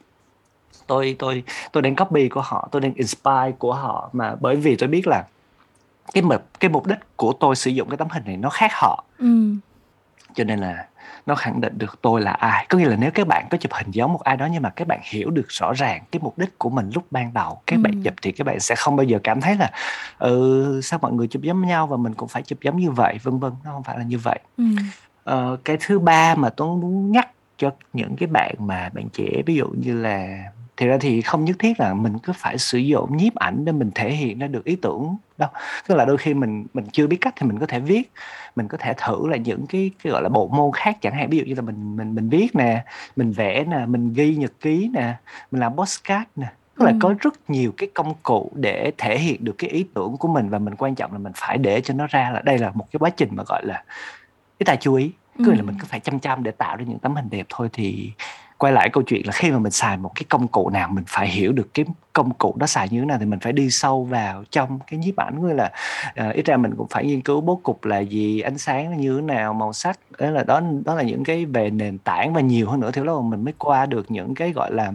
tôi 0.88 1.16
tôi 1.20 1.44
tôi 1.72 1.84
đang 1.84 1.96
copy 1.96 2.30
của 2.30 2.42
họ 2.42 2.70
tôi 2.72 2.82
đang 2.82 2.94
inspire 2.94 3.52
của 3.60 3.74
họ 3.74 4.10
mà 4.14 4.36
bởi 4.40 4.56
vì 4.56 4.76
tôi 4.76 4.90
biết 4.90 5.08
là 5.08 5.24
cái 6.14 6.24
mục 6.24 6.42
cái 6.60 6.70
mục 6.70 6.88
đích 6.88 7.00
của 7.16 7.34
tôi 7.40 7.56
sử 7.56 7.72
dụng 7.72 7.90
cái 7.90 7.98
tấm 7.98 8.08
hình 8.12 8.24
này 8.26 8.38
nó 8.38 8.50
khác 8.50 8.72
họ 8.74 9.04
ừ. 9.20 9.54
cho 10.36 10.44
nên 10.44 10.60
là 10.60 10.86
nó 11.26 11.36
khẳng 11.36 11.62
định 11.62 11.78
được 11.78 12.02
tôi 12.02 12.22
là 12.22 12.32
ai 12.32 12.66
có 12.70 12.78
nghĩa 12.78 12.86
là 12.86 12.96
nếu 12.96 13.12
các 13.12 13.28
bạn 13.28 13.48
có 13.50 13.58
chụp 13.58 13.72
hình 13.74 13.92
giống 13.92 14.14
một 14.14 14.24
ai 14.24 14.38
đó 14.38 14.48
nhưng 14.52 14.62
mà 14.62 14.70
các 14.70 14.88
bạn 14.88 15.00
hiểu 15.04 15.30
được 15.30 15.48
rõ 15.50 15.74
ràng 15.74 16.04
cái 16.12 16.20
mục 16.24 16.38
đích 16.38 16.60
của 16.60 16.70
mình 16.70 16.90
lúc 16.96 17.04
ban 17.12 17.34
đầu 17.34 17.62
các 17.68 17.76
ừ. 17.76 17.82
bạn 17.82 18.04
chụp 18.04 18.14
thì 18.22 18.32
các 18.32 18.48
bạn 18.48 18.60
sẽ 18.60 18.76
không 18.76 18.96
bao 18.96 19.04
giờ 19.04 19.20
cảm 19.24 19.42
thấy 19.42 19.56
là 19.56 19.72
ừ 20.18 20.80
sao 20.84 21.00
mọi 21.02 21.12
người 21.12 21.28
chụp 21.28 21.42
giống 21.42 21.68
nhau 21.68 21.88
và 21.88 21.98
mình 21.98 22.14
cũng 22.14 22.30
phải 22.30 22.42
chụp 22.42 22.60
giống 22.62 22.78
như 22.78 22.92
vậy 22.92 23.18
vân 23.24 23.40
vân 23.40 23.54
nó 23.66 23.72
không 23.72 23.84
phải 23.84 23.98
là 23.98 24.04
như 24.04 24.18
vậy 24.18 24.40
ừ. 24.58 24.64
ờ, 25.24 25.58
cái 25.66 25.78
thứ 25.80 26.00
ba 26.00 26.36
mà 26.36 26.50
tôi 26.50 26.68
muốn 26.68 27.12
nhắc 27.12 27.30
cho 27.58 27.72
những 27.94 28.16
cái 28.16 28.28
bạn 28.28 28.56
mà 28.60 28.90
bạn 28.94 29.10
trẻ 29.14 29.42
ví 29.46 29.56
dụ 29.56 29.68
như 29.68 30.02
là 30.02 30.44
thì 30.80 30.88
ra 30.88 30.98
thì 31.02 31.22
không 31.22 31.46
nhất 31.46 31.56
thiết 31.60 31.80
là 31.80 31.94
mình 31.94 32.20
cứ 32.20 32.34
phải 32.34 32.58
sử 32.58 32.78
dụng 32.78 33.18
nhiếp 33.18 33.36
ảnh 33.36 33.66
để 33.66 33.72
mình 33.72 33.92
thể 33.96 34.12
hiện 34.12 34.40
ra 34.40 34.48
được 34.48 34.66
ý 34.66 34.76
tưởng 34.76 35.18
đâu 35.38 35.50
tức 35.88 35.96
là 35.96 36.06
đôi 36.06 36.18
khi 36.18 36.34
mình 36.34 36.66
mình 36.74 36.86
chưa 36.92 37.08
biết 37.08 37.18
cách 37.22 37.34
thì 37.38 37.48
mình 37.48 37.60
có 37.60 37.66
thể 37.66 37.80
viết 37.80 38.12
mình 38.56 38.68
có 38.68 38.78
thể 38.78 38.94
thử 38.98 39.28
là 39.28 39.38
những 39.38 39.66
cái, 39.68 39.92
cái 40.04 40.12
gọi 40.12 40.22
là 40.24 40.30
bộ 40.30 40.48
môn 40.48 40.72
khác 40.74 40.98
chẳng 41.02 41.14
hạn 41.14 41.30
ví 41.30 41.38
dụ 41.38 41.44
như 41.44 41.54
là 41.56 41.62
mình 41.62 41.98
mình 41.98 42.16
mình 42.16 42.30
viết 42.30 42.56
nè 42.56 42.86
mình 43.16 43.32
vẽ 43.32 43.64
nè 43.64 43.86
mình 43.86 44.14
ghi 44.14 44.36
nhật 44.36 44.52
ký 44.60 44.90
nè 44.94 45.14
mình 45.52 45.62
làm 45.62 45.76
postcard 45.76 46.24
nè 46.36 46.48
tức 46.78 46.86
là 46.86 46.92
ừ. 46.92 46.98
có 47.02 47.16
rất 47.20 47.50
nhiều 47.50 47.72
cái 47.78 47.90
công 47.94 48.14
cụ 48.24 48.52
để 48.56 48.92
thể 48.98 49.20
hiện 49.20 49.44
được 49.44 49.56
cái 49.58 49.70
ý 49.70 49.86
tưởng 49.94 50.18
của 50.18 50.28
mình 50.28 50.50
và 50.50 50.60
mình 50.60 50.76
quan 50.76 50.96
trọng 50.96 51.14
là 51.14 51.20
mình 51.20 51.34
phải 51.36 51.58
để 51.58 51.82
cho 51.82 51.94
nó 51.94 52.08
ra 52.08 52.30
là 52.30 52.42
đây 52.42 52.58
là 52.58 52.72
một 52.74 52.86
cái 52.92 52.98
quá 53.00 53.10
trình 53.10 53.30
mà 53.32 53.44
gọi 53.48 53.66
là 53.66 53.84
cái 54.60 54.66
tài 54.66 54.78
chú 54.78 54.94
ý 54.96 55.12
cứ 55.38 55.52
ừ. 55.52 55.56
là 55.56 55.62
mình 55.62 55.76
cứ 55.80 55.86
phải 55.90 56.00
chăm 56.00 56.20
chăm 56.20 56.44
để 56.44 56.52
tạo 56.52 56.78
ra 56.78 56.84
những 56.88 57.00
tấm 57.00 57.16
hình 57.16 57.30
đẹp 57.30 57.46
thôi 57.50 57.70
thì 57.74 58.12
quay 58.60 58.74
lại 58.74 58.89
câu 58.89 59.03
chuyện 59.03 59.22
là 59.26 59.32
khi 59.32 59.51
mà 59.51 59.60
mình 59.60 59.72
xài 59.72 59.97
một 59.97 60.12
cái 60.16 60.24
công 60.30 60.47
cụ 60.47 60.70
nào 60.70 60.89
mình 60.89 61.03
phải 61.07 61.28
hiểu 61.28 61.51
được 61.51 61.74
cái 61.74 61.86
công 62.14 62.34
cụ 62.34 62.55
đó 62.57 62.68
xài 62.68 62.89
như 62.89 62.99
thế 62.99 63.05
nào 63.05 63.18
thì 63.20 63.26
mình 63.26 63.39
phải 63.39 63.53
đi 63.53 63.70
sâu 63.70 64.03
vào 64.03 64.43
trong 64.51 64.80
cái 64.88 64.99
nhiếp 64.99 65.16
ảnh 65.16 65.41
như 65.41 65.53
là 65.53 65.72
uh, 66.28 66.36
ít 66.36 66.45
ra 66.45 66.57
mình 66.57 66.76
cũng 66.78 66.88
phải 66.89 67.05
nghiên 67.05 67.22
cứu 67.22 67.41
bố 67.41 67.55
cục 67.64 67.86
là 67.86 67.99
gì 67.99 68.39
ánh 68.39 68.57
sáng 68.57 68.97
như 68.97 69.16
thế 69.16 69.22
nào 69.22 69.53
màu 69.53 69.74
sắc 69.74 69.99
đó 70.20 70.30
là 70.30 70.43
đó 70.43 70.62
đó 70.86 70.95
là 70.95 71.03
những 71.03 71.24
cái 71.24 71.45
về 71.45 71.70
nền 71.70 71.97
tảng 71.97 72.34
và 72.34 72.41
nhiều 72.41 72.70
hơn 72.70 72.80
nữa 72.80 72.91
thì 72.93 73.01
lúc 73.01 73.24
mà 73.24 73.30
mình 73.30 73.45
mới 73.45 73.53
qua 73.57 73.86
được 73.86 74.12
những 74.12 74.36
cái 74.36 74.51
gọi 74.51 74.74
là 74.74 74.91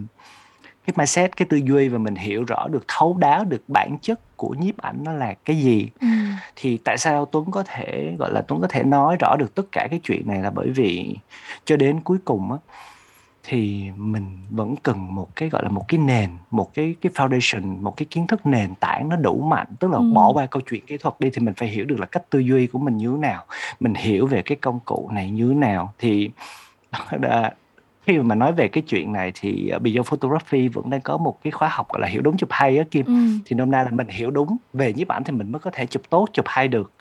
cái 0.87 0.95
mindset 0.97 1.37
cái 1.37 1.47
tư 1.51 1.57
duy 1.57 1.89
và 1.89 1.99
mình 1.99 2.15
hiểu 2.15 2.45
rõ 2.45 2.69
được 2.69 2.85
thấu 2.89 3.17
đáo 3.19 3.45
được 3.45 3.63
bản 3.69 3.99
chất 4.03 4.37
của 4.37 4.55
nhiếp 4.59 4.79
ảnh 4.79 4.97
nó 5.05 5.13
là 5.13 5.35
cái 5.45 5.57
gì 5.57 5.89
ừ. 6.01 6.07
thì 6.57 6.79
tại 6.85 6.99
sao 6.99 7.25
Tuấn 7.25 7.51
có 7.51 7.63
thể 7.67 8.15
gọi 8.19 8.33
là 8.33 8.43
Tuấn 8.49 8.61
có 8.61 8.69
thể 8.69 8.83
nói 8.83 9.17
rõ 9.21 9.37
được 9.39 9.55
tất 9.55 9.63
cả 9.73 9.89
cái 9.91 10.01
chuyện 10.03 10.23
này 10.27 10.43
là 10.43 10.51
bởi 10.51 10.71
vì 10.71 11.17
cho 11.65 11.77
đến 11.77 12.01
cuối 12.01 12.19
cùng 12.25 12.53
á 12.53 12.59
thì 13.47 13.91
mình 13.97 14.39
vẫn 14.51 14.75
cần 14.83 15.15
một 15.15 15.37
cái 15.37 15.49
gọi 15.49 15.63
là 15.63 15.69
một 15.69 15.85
cái 15.89 15.99
nền 15.99 16.31
một 16.51 16.75
cái 16.75 16.95
cái 17.01 17.13
foundation 17.15 17.83
một 17.83 17.97
cái 17.97 18.07
kiến 18.11 18.27
thức 18.27 18.47
nền 18.47 18.75
tảng 18.75 19.09
nó 19.09 19.17
đủ 19.17 19.41
mạnh. 19.41 19.67
Tức 19.81 19.91
là 19.91 19.99
ừ. 19.99 20.13
bỏ 20.15 20.33
qua 20.33 20.47
câu 20.47 20.63
chuyện 20.71 20.87
kỹ 20.87 20.97
thuật 20.97 21.15
đi 21.19 21.31
thì 21.31 21.43
mình 21.43 21.55
phải 21.55 21.69
hiểu 21.69 21.85
được 21.85 22.01
là 22.01 22.07
cách 22.07 22.23
tư 22.31 22.39
duy 22.39 22.67
của 22.67 22.79
mình 22.79 22.97
như 22.97 23.11
thế 23.11 23.17
nào. 23.17 23.45
Mình 23.81 23.95
hiểu 23.95 24.27
về 24.27 24.43
cái 24.43 24.57
công 24.57 24.81
cụ 24.85 25.11
này 25.13 25.31
như 25.31 25.49
thế 25.49 25.55
nào. 25.55 25.93
Thì 25.99 26.31
khi 28.07 28.19
mà 28.19 28.35
nói 28.35 28.53
về 28.53 28.69
cái 28.69 28.83
chuyện 28.87 29.13
này 29.13 29.33
thì 29.35 29.73
uh, 29.77 29.83
Beyond 29.83 30.07
Photography 30.09 30.69
vẫn 30.69 30.91
đang 30.91 31.01
có 31.01 31.17
một 31.17 31.39
cái 31.43 31.51
khóa 31.51 31.69
học 31.69 31.89
gọi 31.93 32.01
là 32.01 32.09
hiểu 32.09 32.23
đúng 32.23 32.37
chụp 32.37 32.49
hay 32.53 32.79
á 32.79 32.85
Kim. 32.91 33.07
Ừ. 33.07 33.13
thì 33.45 33.57
hôm 33.59 33.71
nay 33.71 33.85
là 33.85 33.91
mình 33.91 34.09
hiểu 34.09 34.31
đúng 34.31 34.57
về 34.73 34.93
nhiếp 34.93 35.09
ảnh 35.09 35.25
thì 35.25 35.33
mình 35.33 35.53
mới 35.53 35.61
có 35.61 35.71
thể 35.71 35.87
chụp 35.87 36.03
tốt 36.11 36.29
chụp 36.33 36.45
hay 36.49 36.69
được. 36.69 36.93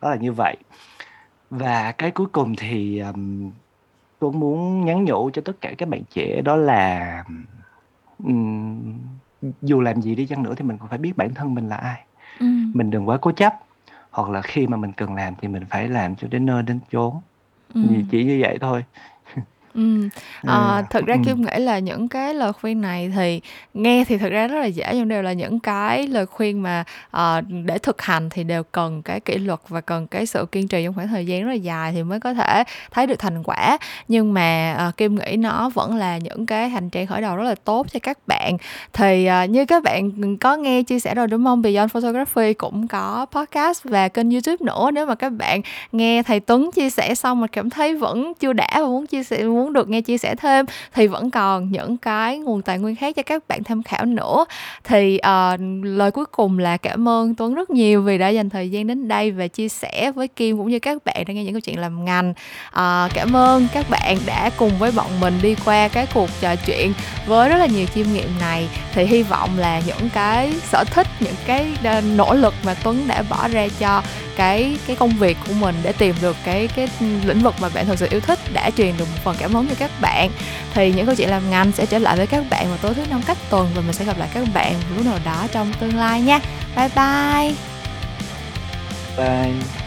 Đó 0.00 0.10
là 0.10 0.16
như 0.16 0.32
vậy. 0.32 0.56
Và 1.50 1.92
cái 1.92 2.10
cuối 2.10 2.26
cùng 2.32 2.56
thì 2.56 2.98
um, 2.98 3.50
tôi 4.20 4.32
muốn 4.32 4.84
nhắn 4.84 5.04
nhủ 5.04 5.30
cho 5.32 5.42
tất 5.44 5.60
cả 5.60 5.74
các 5.78 5.88
bạn 5.88 6.02
trẻ 6.10 6.40
đó 6.44 6.56
là 6.56 7.24
um, 8.24 8.98
dù 9.62 9.80
làm 9.80 10.02
gì 10.02 10.14
đi 10.14 10.26
chăng 10.26 10.42
nữa 10.42 10.54
thì 10.56 10.64
mình 10.64 10.78
cũng 10.78 10.88
phải 10.88 10.98
biết 10.98 11.16
bản 11.16 11.34
thân 11.34 11.54
mình 11.54 11.68
là 11.68 11.76
ai 11.76 12.04
ừ. 12.40 12.46
mình 12.74 12.90
đừng 12.90 13.08
quá 13.08 13.16
cố 13.16 13.32
chấp 13.32 13.54
hoặc 14.10 14.30
là 14.30 14.42
khi 14.42 14.66
mà 14.66 14.76
mình 14.76 14.92
cần 14.92 15.14
làm 15.14 15.34
thì 15.40 15.48
mình 15.48 15.62
phải 15.70 15.88
làm 15.88 16.16
cho 16.16 16.28
đến 16.28 16.46
nơi 16.46 16.62
đến 16.62 16.78
chốn 16.92 17.14
ừ. 17.74 17.80
chỉ 18.10 18.24
như 18.24 18.38
vậy 18.42 18.58
thôi 18.60 18.84
Ừm, 19.74 20.08
ờ, 20.46 20.82
thực 20.90 21.06
ra 21.06 21.16
Kim 21.24 21.42
nghĩ 21.42 21.58
là 21.58 21.78
những 21.78 22.08
cái 22.08 22.34
lời 22.34 22.52
khuyên 22.52 22.80
này 22.80 23.12
thì 23.16 23.40
nghe 23.74 24.04
thì 24.04 24.18
thực 24.18 24.28
ra 24.32 24.46
rất 24.46 24.58
là 24.60 24.66
dễ 24.66 24.90
nhưng 24.94 25.08
đều 25.08 25.22
là 25.22 25.32
những 25.32 25.60
cái 25.60 26.06
lời 26.06 26.26
khuyên 26.26 26.62
mà, 26.62 26.84
ờ, 27.10 27.40
để 27.64 27.78
thực 27.78 28.02
hành 28.02 28.30
thì 28.30 28.44
đều 28.44 28.62
cần 28.62 29.02
cái 29.02 29.20
kỷ 29.20 29.38
luật 29.38 29.60
và 29.68 29.80
cần 29.80 30.06
cái 30.06 30.26
sự 30.26 30.46
kiên 30.52 30.68
trì 30.68 30.84
trong 30.84 30.94
khoảng 30.94 31.08
thời 31.08 31.26
gian 31.26 31.42
rất 31.44 31.48
là 31.48 31.54
dài 31.54 31.92
thì 31.92 32.02
mới 32.02 32.20
có 32.20 32.34
thể 32.34 32.64
thấy 32.90 33.06
được 33.06 33.18
thành 33.18 33.42
quả. 33.42 33.78
Nhưng 34.08 34.34
mà, 34.34 34.74
ờ, 34.78 34.92
Kim 34.96 35.14
nghĩ 35.14 35.36
nó 35.36 35.68
vẫn 35.68 35.96
là 35.96 36.18
những 36.18 36.46
cái 36.46 36.68
hành 36.68 36.90
trang 36.90 37.06
khởi 37.06 37.20
đầu 37.22 37.36
rất 37.36 37.44
là 37.44 37.54
tốt 37.64 37.86
cho 37.92 38.00
các 38.02 38.18
bạn. 38.26 38.56
Thì, 38.92 39.26
ờ, 39.26 39.44
như 39.44 39.64
các 39.66 39.82
bạn, 39.82 40.36
có 40.38 40.56
nghe 40.56 40.82
chia 40.82 41.00
sẻ 41.00 41.14
rồi, 41.14 41.26
đúng 41.26 41.44
hông? 41.44 41.62
Beyond 41.62 41.92
Photography 41.92 42.54
cũng 42.54 42.88
có 42.88 43.26
podcast 43.32 43.84
và 43.84 44.08
kênh 44.08 44.30
YouTube 44.30 44.56
nữa. 44.60 44.90
Nếu 44.94 45.06
mà 45.06 45.14
các 45.14 45.32
bạn 45.32 45.60
nghe 45.92 46.22
thầy 46.22 46.40
Tuấn 46.40 46.70
chia 46.74 46.90
sẻ 46.90 47.14
xong 47.14 47.40
mà 47.40 47.46
cảm 47.46 47.70
thấy 47.70 47.94
vẫn 47.96 48.32
chưa 48.40 48.52
đã 48.52 48.68
và 48.74 48.86
muốn 48.86 49.06
chia 49.06 49.22
sẻ 49.22 49.42
muốn 49.60 49.72
được 49.72 49.88
nghe 49.88 50.00
chia 50.00 50.18
sẻ 50.18 50.34
thêm 50.34 50.66
thì 50.94 51.06
vẫn 51.06 51.30
còn 51.30 51.70
những 51.72 51.96
cái 51.96 52.38
nguồn 52.38 52.62
tài 52.62 52.78
nguyên 52.78 52.96
khác 52.96 53.16
cho 53.16 53.22
các 53.22 53.48
bạn 53.48 53.64
tham 53.64 53.82
khảo 53.82 54.04
nữa. 54.04 54.44
Thì 54.84 55.18
uh, 55.54 55.60
lời 55.82 56.10
cuối 56.10 56.24
cùng 56.24 56.58
là 56.58 56.76
cảm 56.76 57.08
ơn 57.08 57.34
Tuấn 57.34 57.54
rất 57.54 57.70
nhiều 57.70 58.02
vì 58.02 58.18
đã 58.18 58.28
dành 58.28 58.50
thời 58.50 58.70
gian 58.70 58.86
đến 58.86 59.08
đây 59.08 59.30
và 59.30 59.48
chia 59.48 59.68
sẻ 59.68 60.12
với 60.14 60.28
Kim 60.28 60.58
cũng 60.58 60.68
như 60.70 60.78
các 60.78 61.04
bạn 61.04 61.24
đang 61.26 61.36
nghe 61.36 61.44
những 61.44 61.54
câu 61.54 61.60
chuyện 61.60 61.78
làm 61.78 62.04
ngành. 62.04 62.30
Uh, 62.68 63.14
cảm 63.14 63.36
ơn 63.36 63.66
các 63.72 63.90
bạn 63.90 64.18
đã 64.26 64.50
cùng 64.56 64.70
với 64.78 64.92
bọn 64.92 65.20
mình 65.20 65.34
đi 65.42 65.56
qua 65.64 65.88
cái 65.88 66.06
cuộc 66.14 66.30
trò 66.40 66.56
chuyện 66.66 66.92
với 67.26 67.48
rất 67.48 67.56
là 67.56 67.66
nhiều 67.66 67.86
chiêm 67.94 68.06
nghiệm 68.12 68.28
này. 68.40 68.68
Thì 68.92 69.04
hy 69.04 69.22
vọng 69.22 69.50
là 69.58 69.80
những 69.86 70.08
cái 70.14 70.52
sở 70.52 70.84
thích 70.84 71.06
những 71.20 71.34
cái 71.46 71.66
ờ, 71.84 72.00
nỗ 72.16 72.34
lực 72.34 72.54
mà 72.64 72.74
Tuấn 72.74 73.04
đã 73.08 73.22
bỏ 73.30 73.48
ra 73.48 73.68
cho 73.78 74.02
cái 74.36 74.76
cái 74.86 74.96
công 74.96 75.10
việc 75.10 75.36
của 75.46 75.52
mình 75.52 75.74
để 75.82 75.92
tìm 75.92 76.14
được 76.20 76.36
cái 76.44 76.68
cái 76.68 76.88
lĩnh 77.24 77.40
vực 77.40 77.54
mà 77.60 77.68
bạn 77.68 77.86
thực 77.86 77.98
sự 77.98 78.08
yêu 78.10 78.20
thích, 78.20 78.38
đã 78.52 78.70
truyền 78.76 78.96
được 78.96 79.04
một 79.04 79.20
phần 79.24 79.36
cảm 79.38 79.54
hứng 79.54 79.66
cho 79.68 79.74
các 79.78 79.90
bạn. 80.00 80.30
Thì 80.74 80.92
những 80.92 81.06
câu 81.06 81.14
chuyện 81.14 81.30
làm 81.30 81.50
ngành 81.50 81.72
sẽ 81.72 81.86
trở 81.86 81.98
lại 81.98 82.16
với 82.16 82.26
các 82.26 82.44
bạn 82.50 82.68
vào 82.68 82.78
tối 82.82 82.94
thứ 82.94 83.02
năm 83.10 83.22
cách 83.26 83.38
tuần 83.50 83.70
và 83.74 83.80
mình 83.80 83.92
sẽ 83.92 84.04
gặp 84.04 84.18
lại 84.18 84.28
các 84.34 84.48
bạn 84.54 84.74
lúc 84.96 85.06
nào 85.06 85.18
đó 85.24 85.46
trong 85.52 85.72
tương 85.80 85.96
lai 85.96 86.20
nha. 86.20 86.40
Bye 86.76 86.88
bye. 86.96 87.54
Bye. 89.16 89.79